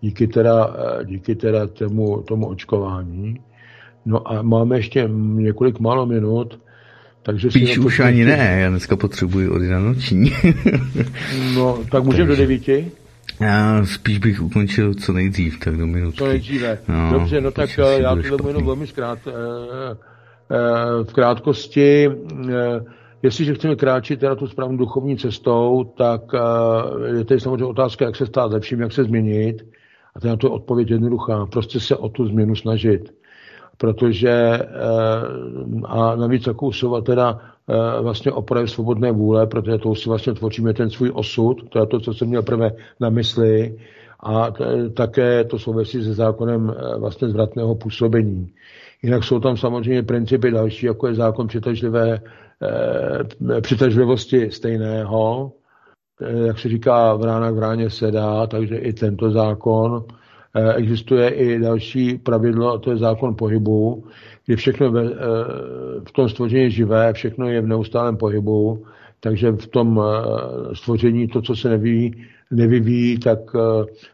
díky 0.00 0.26
teda, 0.26 0.76
díky 1.04 1.34
teda 1.34 1.66
tomu, 1.66 2.22
tomu 2.22 2.46
očkování. 2.48 3.40
No 4.06 4.32
a 4.32 4.42
máme 4.42 4.76
ještě 4.76 5.08
několik 5.14 5.80
málo 5.80 6.06
minut, 6.06 6.60
takže 7.22 7.50
Spíš 7.50 7.78
už 7.78 8.00
ani 8.00 8.24
ne, 8.24 8.58
já 8.60 8.70
dneska 8.70 8.96
potřebuji 8.96 9.50
od 9.50 9.62
noční. 9.62 10.32
no, 11.54 11.78
tak 11.90 12.04
můžeme 12.04 12.28
do 12.28 12.36
devíti? 12.36 12.90
Já 13.40 13.84
spíš 13.84 14.18
bych 14.18 14.42
ukončil 14.42 14.94
co 14.94 15.12
nejdřív, 15.12 15.58
tak 15.58 15.76
do 15.76 15.86
minutky. 15.86 16.18
Co 16.18 16.26
nejdříve. 16.26 16.78
No, 16.88 17.12
Dobře, 17.12 17.40
no 17.40 17.50
tak 17.50 17.70
já 17.98 18.16
to 18.16 18.22
budu 18.36 18.48
jenom 18.48 18.66
velmi 18.66 18.86
zkrát, 18.86 19.18
eh, 19.26 19.32
Eh, 20.52 21.04
v 21.04 21.12
krátkosti, 21.12 22.08
eh, 22.08 22.80
jestliže 23.22 23.54
chceme 23.54 23.76
kráčet 23.76 24.20
teda 24.20 24.34
tu 24.34 24.46
správnou 24.46 24.76
duchovní 24.76 25.16
cestou, 25.16 25.84
tak 25.96 26.20
eh, 26.34 27.16
je 27.16 27.24
tady 27.24 27.40
samozřejmě 27.40 27.64
otázka, 27.64 28.04
jak 28.04 28.16
se 28.16 28.26
stát 28.26 28.52
lepším, 28.52 28.80
jak 28.80 28.92
se 28.92 29.04
změnit. 29.04 29.62
A 30.14 30.20
to 30.20 30.28
je 30.28 30.36
to 30.36 30.50
odpověď 30.50 30.90
jednoduchá. 30.90 31.46
Prostě 31.46 31.80
se 31.80 31.96
o 31.96 32.08
tu 32.08 32.26
změnu 32.26 32.54
snažit. 32.54 33.14
Protože 33.82 34.58
a 35.84 36.16
navíc 36.16 36.46
jako 36.46 36.66
usilovat 36.66 37.04
teda 37.04 37.38
vlastně 38.00 38.32
o 38.32 38.42
projev 38.42 38.70
svobodné 38.70 39.12
vůle, 39.12 39.46
protože 39.46 39.78
to 39.78 39.94
si 39.94 40.08
vlastně 40.08 40.34
tvoříme 40.34 40.74
ten 40.74 40.90
svůj 40.90 41.10
osud, 41.14 41.68
to 41.68 41.78
je 41.78 41.86
to, 41.86 42.00
co 42.00 42.14
jsem 42.14 42.28
měl 42.28 42.42
prvé 42.42 42.70
na 43.00 43.10
mysli, 43.10 43.78
a 44.22 44.46
také 44.94 45.44
to 45.44 45.58
souvisí 45.58 46.04
se 46.04 46.14
zákonem 46.14 46.74
vlastně 46.98 47.28
zvratného 47.28 47.74
působení. 47.74 48.52
Jinak 49.02 49.24
jsou 49.24 49.40
tam 49.40 49.56
samozřejmě 49.56 50.02
principy 50.02 50.50
další, 50.50 50.86
jako 50.86 51.06
je 51.08 51.14
zákon 51.14 51.46
přitažlivé, 51.46 52.20
eh, 52.62 53.60
přitažlivosti 53.60 54.50
stejného, 54.50 55.52
eh, 56.22 56.46
jak 56.46 56.58
se 56.58 56.68
říká, 56.68 57.14
vrána 57.14 57.50
k 57.50 57.54
vráně 57.54 57.90
se 57.90 58.10
dá, 58.10 58.46
takže 58.46 58.76
i 58.76 58.92
tento 58.92 59.30
zákon. 59.30 60.04
Eh, 60.56 60.74
existuje 60.74 61.28
i 61.28 61.58
další 61.58 62.18
pravidlo, 62.18 62.72
a 62.72 62.78
to 62.78 62.90
je 62.90 62.96
zákon 62.96 63.34
pohybu, 63.34 64.04
kdy 64.46 64.56
všechno 64.56 64.90
ve, 64.90 65.04
eh, 65.04 65.14
v 66.08 66.12
tom 66.12 66.28
stvoření 66.28 66.70
živé, 66.70 67.12
všechno 67.12 67.48
je 67.48 67.60
v 67.60 67.66
neustálém 67.66 68.16
pohybu, 68.16 68.84
takže 69.20 69.52
v 69.52 69.66
tom 69.66 70.00
eh, 70.02 70.74
stvoření 70.74 71.28
to, 71.28 71.42
co 71.42 71.56
se 71.56 71.68
neví, 71.68 72.24
nevyvíjí, 72.50 73.18
tak 73.18 73.38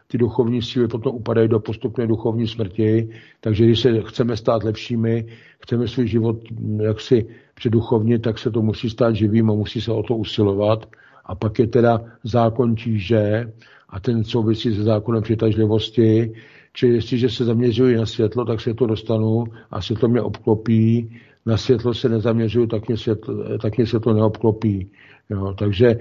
ty 0.07 0.17
duchovní 0.17 0.61
síly 0.61 0.87
potom 0.87 1.15
upadají 1.15 1.47
do 1.47 1.59
postupné 1.59 2.07
duchovní 2.07 2.47
smrti. 2.47 3.09
Takže 3.41 3.65
když 3.65 3.79
se 3.79 4.01
chceme 4.01 4.37
stát 4.37 4.63
lepšími, 4.63 5.25
chceme 5.63 5.87
svůj 5.87 6.07
život 6.07 6.37
hm, 6.51 6.81
jaksi 6.81 7.27
předuchovně, 7.55 8.19
tak 8.19 8.39
se 8.39 8.51
to 8.51 8.61
musí 8.61 8.89
stát 8.89 9.15
živým 9.15 9.49
a 9.51 9.53
musí 9.53 9.81
se 9.81 9.91
o 9.91 10.03
to 10.03 10.15
usilovat. 10.15 10.85
A 11.25 11.35
pak 11.35 11.59
je 11.59 11.67
teda 11.67 12.01
zákon 12.23 12.75
tíže 12.75 13.51
a 13.89 13.99
ten 13.99 14.23
souvisí 14.23 14.75
se 14.75 14.83
zákonem 14.83 15.23
přitažlivosti, 15.23 16.33
Čili 16.73 16.95
jestliže 16.95 17.29
se 17.29 17.45
zaměřují 17.45 17.95
na 17.95 18.05
světlo, 18.05 18.45
tak 18.45 18.61
se 18.61 18.73
to 18.73 18.85
dostanu 18.85 19.43
a 19.71 19.81
světlo 19.81 20.09
mě 20.09 20.21
obklopí. 20.21 21.17
Na 21.45 21.57
světlo 21.57 21.93
se 21.93 22.09
nezaměřuju, 22.09 22.67
tak 22.67 22.87
mě 22.87 22.97
světlo, 22.97 23.35
tak 23.61 23.77
mě 23.77 23.85
světlo 23.85 24.13
neobklopí. 24.13 24.91
Jo, 25.29 25.53
takže 25.57 25.95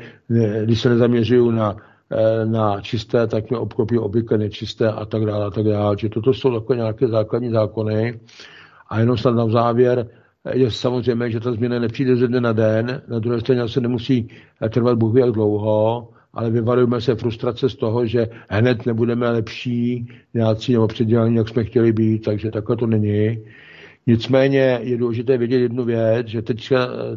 když 0.64 0.80
se 0.80 0.88
nezaměřuju 0.88 1.50
na 1.50 1.76
Eh, 2.10 2.46
na 2.46 2.80
čisté, 2.80 3.26
tak 3.26 3.50
mě 3.50 3.58
obklopí 3.58 3.98
obvykle 3.98 4.38
nečisté 4.38 4.92
a 4.92 5.04
tak 5.04 5.24
dále 5.24 5.46
a 5.46 5.50
tak 5.50 5.64
dále. 5.64 5.96
Čiže 5.96 6.10
toto 6.10 6.34
jsou 6.34 6.54
takové 6.54 6.76
nějaké 6.76 7.08
základní 7.08 7.50
zákony. 7.50 8.20
A 8.88 9.00
jenom 9.00 9.16
snad 9.16 9.34
na 9.34 9.48
závěr, 9.48 10.08
je 10.52 10.70
samozřejmě, 10.70 11.30
že 11.30 11.40
ta 11.40 11.52
změna 11.52 11.78
nepřijde 11.78 12.16
ze 12.16 12.28
dne 12.28 12.40
na 12.40 12.52
den, 12.52 13.02
na 13.08 13.18
druhé 13.18 13.40
straně 13.40 13.68
se 13.68 13.80
nemusí 13.80 14.28
trvat 14.70 14.98
Bůh 14.98 15.16
jak 15.16 15.30
dlouho, 15.30 16.08
ale 16.34 16.50
vyvarujeme 16.50 17.00
se 17.00 17.14
frustrace 17.14 17.68
z 17.68 17.74
toho, 17.74 18.06
že 18.06 18.28
hned 18.48 18.86
nebudeme 18.86 19.30
lepší, 19.30 20.08
nějací 20.34 20.72
nebo 20.72 20.86
předělaní, 20.86 21.36
jak 21.36 21.48
jsme 21.48 21.64
chtěli 21.64 21.92
být, 21.92 22.24
takže 22.24 22.50
takhle 22.50 22.76
to 22.76 22.86
není. 22.86 23.38
Nicméně 24.06 24.80
je 24.82 24.96
důležité 24.96 25.38
vědět 25.38 25.58
jednu 25.58 25.84
věc, 25.84 26.26
že 26.26 26.42
teď 26.42 26.72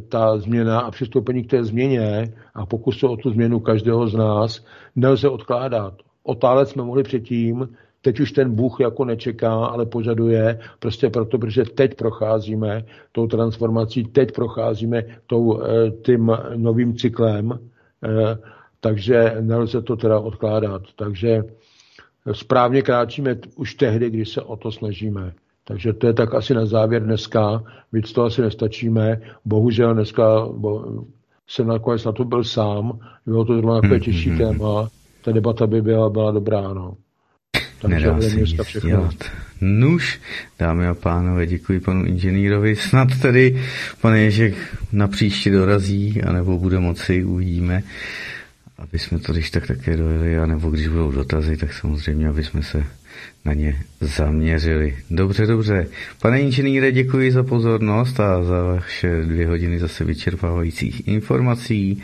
ta 0.09 0.37
změna 0.37 0.79
a 0.79 0.91
přistoupení 0.91 1.43
k 1.43 1.49
té 1.49 1.63
změně 1.63 2.33
a 2.55 2.65
pokusu 2.65 3.07
o 3.07 3.17
tu 3.17 3.29
změnu 3.29 3.59
každého 3.59 4.07
z 4.07 4.13
nás 4.13 4.65
nelze 4.95 5.29
odkládat. 5.29 5.93
Otálet 6.23 6.69
jsme 6.69 6.83
mohli 6.83 7.03
předtím, 7.03 7.67
teď 8.01 8.19
už 8.19 8.31
ten 8.31 8.55
Bůh 8.55 8.79
jako 8.79 9.05
nečeká, 9.05 9.53
ale 9.53 9.85
požaduje, 9.85 10.59
prostě 10.79 11.09
proto, 11.09 11.37
protože 11.37 11.63
teď 11.63 11.95
procházíme 11.95 12.85
tou 13.11 13.27
transformací, 13.27 14.03
teď 14.03 14.31
procházíme 14.31 15.03
tou, 15.27 15.61
eh, 15.61 15.91
tím 15.91 16.31
novým 16.55 16.95
cyklem, 16.95 17.51
eh, 18.03 18.37
takže 18.81 19.35
nelze 19.41 19.81
to 19.81 19.95
teda 19.95 20.19
odkládat. 20.19 20.81
Takže 20.95 21.41
správně 22.31 22.81
kráčíme 22.81 23.35
už 23.55 23.75
tehdy, 23.75 24.09
když 24.09 24.29
se 24.29 24.41
o 24.41 24.55
to 24.55 24.71
snažíme. 24.71 25.33
Takže 25.63 25.93
to 25.93 26.07
je 26.07 26.13
tak 26.13 26.33
asi 26.33 26.53
na 26.53 26.65
závěr 26.65 27.03
dneska. 27.03 27.63
Víc 27.93 28.11
to 28.11 28.23
asi 28.23 28.41
nestačíme. 28.41 29.21
Bohužel 29.45 29.93
dneska 29.93 30.45
bo, 30.57 31.03
jsem 31.47 31.67
nakonec 31.67 32.05
na 32.05 32.11
to 32.11 32.23
byl 32.23 32.43
sám. 32.43 32.99
Bylo 33.25 33.45
to 33.45 33.53
zrovna 33.53 33.81
takové 33.81 33.99
těžší 33.99 34.31
mm-hmm. 34.31 34.37
téma. 34.37 34.89
Ta 35.23 35.31
debata 35.31 35.67
by 35.67 35.81
byla, 35.81 36.09
byla 36.09 36.31
dobrá. 36.31 36.73
No. 36.73 36.97
Takže 37.81 38.07
Nedá 38.07 38.21
se 38.21 38.35
nic 38.35 38.53
dělat. 38.85 39.15
Nuž, 39.61 40.21
dámy 40.59 40.87
a 40.87 40.93
pánové, 40.93 41.47
děkuji 41.47 41.79
panu 41.79 42.05
inženýrovi. 42.05 42.75
Snad 42.75 43.07
tedy 43.21 43.63
pan 44.01 44.13
Ježek 44.13 44.55
na 44.91 45.07
příště 45.07 45.51
dorazí, 45.51 46.21
anebo 46.21 46.57
bude 46.57 46.79
moci, 46.79 47.23
uvidíme 47.23 47.83
aby 48.81 48.99
jsme 48.99 49.19
to 49.19 49.33
když 49.33 49.51
tak 49.51 49.67
také 49.67 49.97
dojeli, 49.97 50.37
anebo 50.37 50.69
když 50.69 50.87
budou 50.87 51.11
dotazy, 51.11 51.57
tak 51.57 51.73
samozřejmě, 51.73 52.27
aby 52.27 52.43
jsme 52.43 52.63
se 52.63 52.83
na 53.45 53.53
ně 53.53 53.83
zaměřili. 54.01 54.97
Dobře, 55.09 55.45
dobře. 55.45 55.87
Pane 56.21 56.41
inženýre, 56.41 56.91
děkuji 56.91 57.31
za 57.31 57.43
pozornost 57.43 58.19
a 58.19 58.43
za 58.43 58.63
vaše 58.63 59.21
dvě 59.21 59.47
hodiny 59.47 59.79
zase 59.79 60.03
vyčerpávajících 60.03 61.07
informací. 61.07 62.03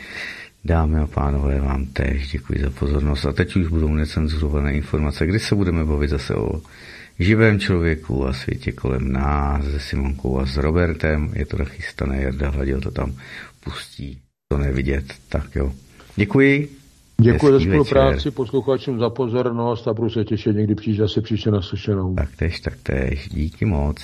Dámy 0.64 0.98
a 0.98 1.06
pánové, 1.06 1.60
vám 1.60 1.86
též 1.86 2.30
děkuji 2.30 2.60
za 2.62 2.70
pozornost. 2.70 3.26
A 3.26 3.32
teď 3.32 3.56
už 3.56 3.68
budou 3.68 3.94
necenzurované 3.94 4.74
informace, 4.74 5.26
kdy 5.26 5.38
se 5.38 5.54
budeme 5.54 5.84
bavit 5.84 6.10
zase 6.10 6.34
o 6.34 6.62
živém 7.18 7.60
člověku 7.60 8.26
a 8.26 8.32
světě 8.32 8.72
kolem 8.72 9.12
nás 9.12 9.64
se 9.64 9.80
Simonkou 9.80 10.38
a 10.38 10.46
s 10.46 10.56
Robertem. 10.56 11.30
Je 11.34 11.46
to 11.46 11.58
nachystané, 11.58 12.22
Jarda 12.22 12.50
Hladil 12.50 12.80
to 12.80 12.90
tam 12.90 13.14
pustí, 13.64 14.18
to 14.48 14.58
nevidět. 14.58 15.14
Tak 15.28 15.56
jo. 15.56 15.72
Děkuji. 16.18 16.68
Děkuji 17.20 17.52
za 17.52 17.60
spolupráci, 17.60 18.14
večer. 18.14 18.32
posluchačům 18.32 18.98
za 18.98 19.10
pozornost 19.10 19.88
a 19.88 19.94
budu 19.94 20.10
se 20.10 20.24
těšit 20.24 20.56
někdy 20.56 20.74
příště 20.74 21.02
zase 21.02 21.20
příště 21.20 21.50
na 21.50 21.62
slyšenou. 21.62 22.14
Tak 22.14 22.28
tež, 22.36 22.60
tak 22.60 22.74
tež. 22.82 23.28
Díky 23.28 23.64
moc. 23.64 23.96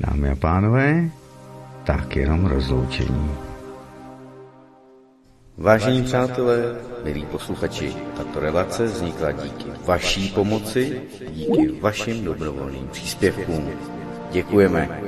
Dámy 0.00 0.30
a 0.30 0.34
pánové, 0.34 1.10
tak 1.84 2.16
jenom 2.16 2.46
rozloučení. 2.46 3.30
Vážení 5.56 6.02
přátelé, 6.02 6.76
milí 7.04 7.26
posluchači, 7.32 7.92
tato 8.16 8.40
relace 8.40 8.84
vznikla 8.84 9.32
díky 9.32 9.64
vaší 9.86 10.28
pomoci, 10.28 11.00
díky 11.30 11.68
vašim 11.80 12.24
dobrovolným 12.24 12.88
příspěvkům. 12.88 13.70
Děkujeme. 14.32 15.02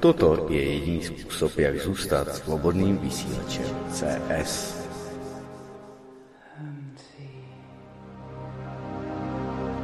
Toto 0.00 0.46
je 0.50 0.62
jediný 0.62 1.02
způsob, 1.02 1.58
jak 1.58 1.80
zůstat 1.80 2.34
svobodným 2.34 2.98
vysílačem 2.98 3.64
CS. 3.90 4.83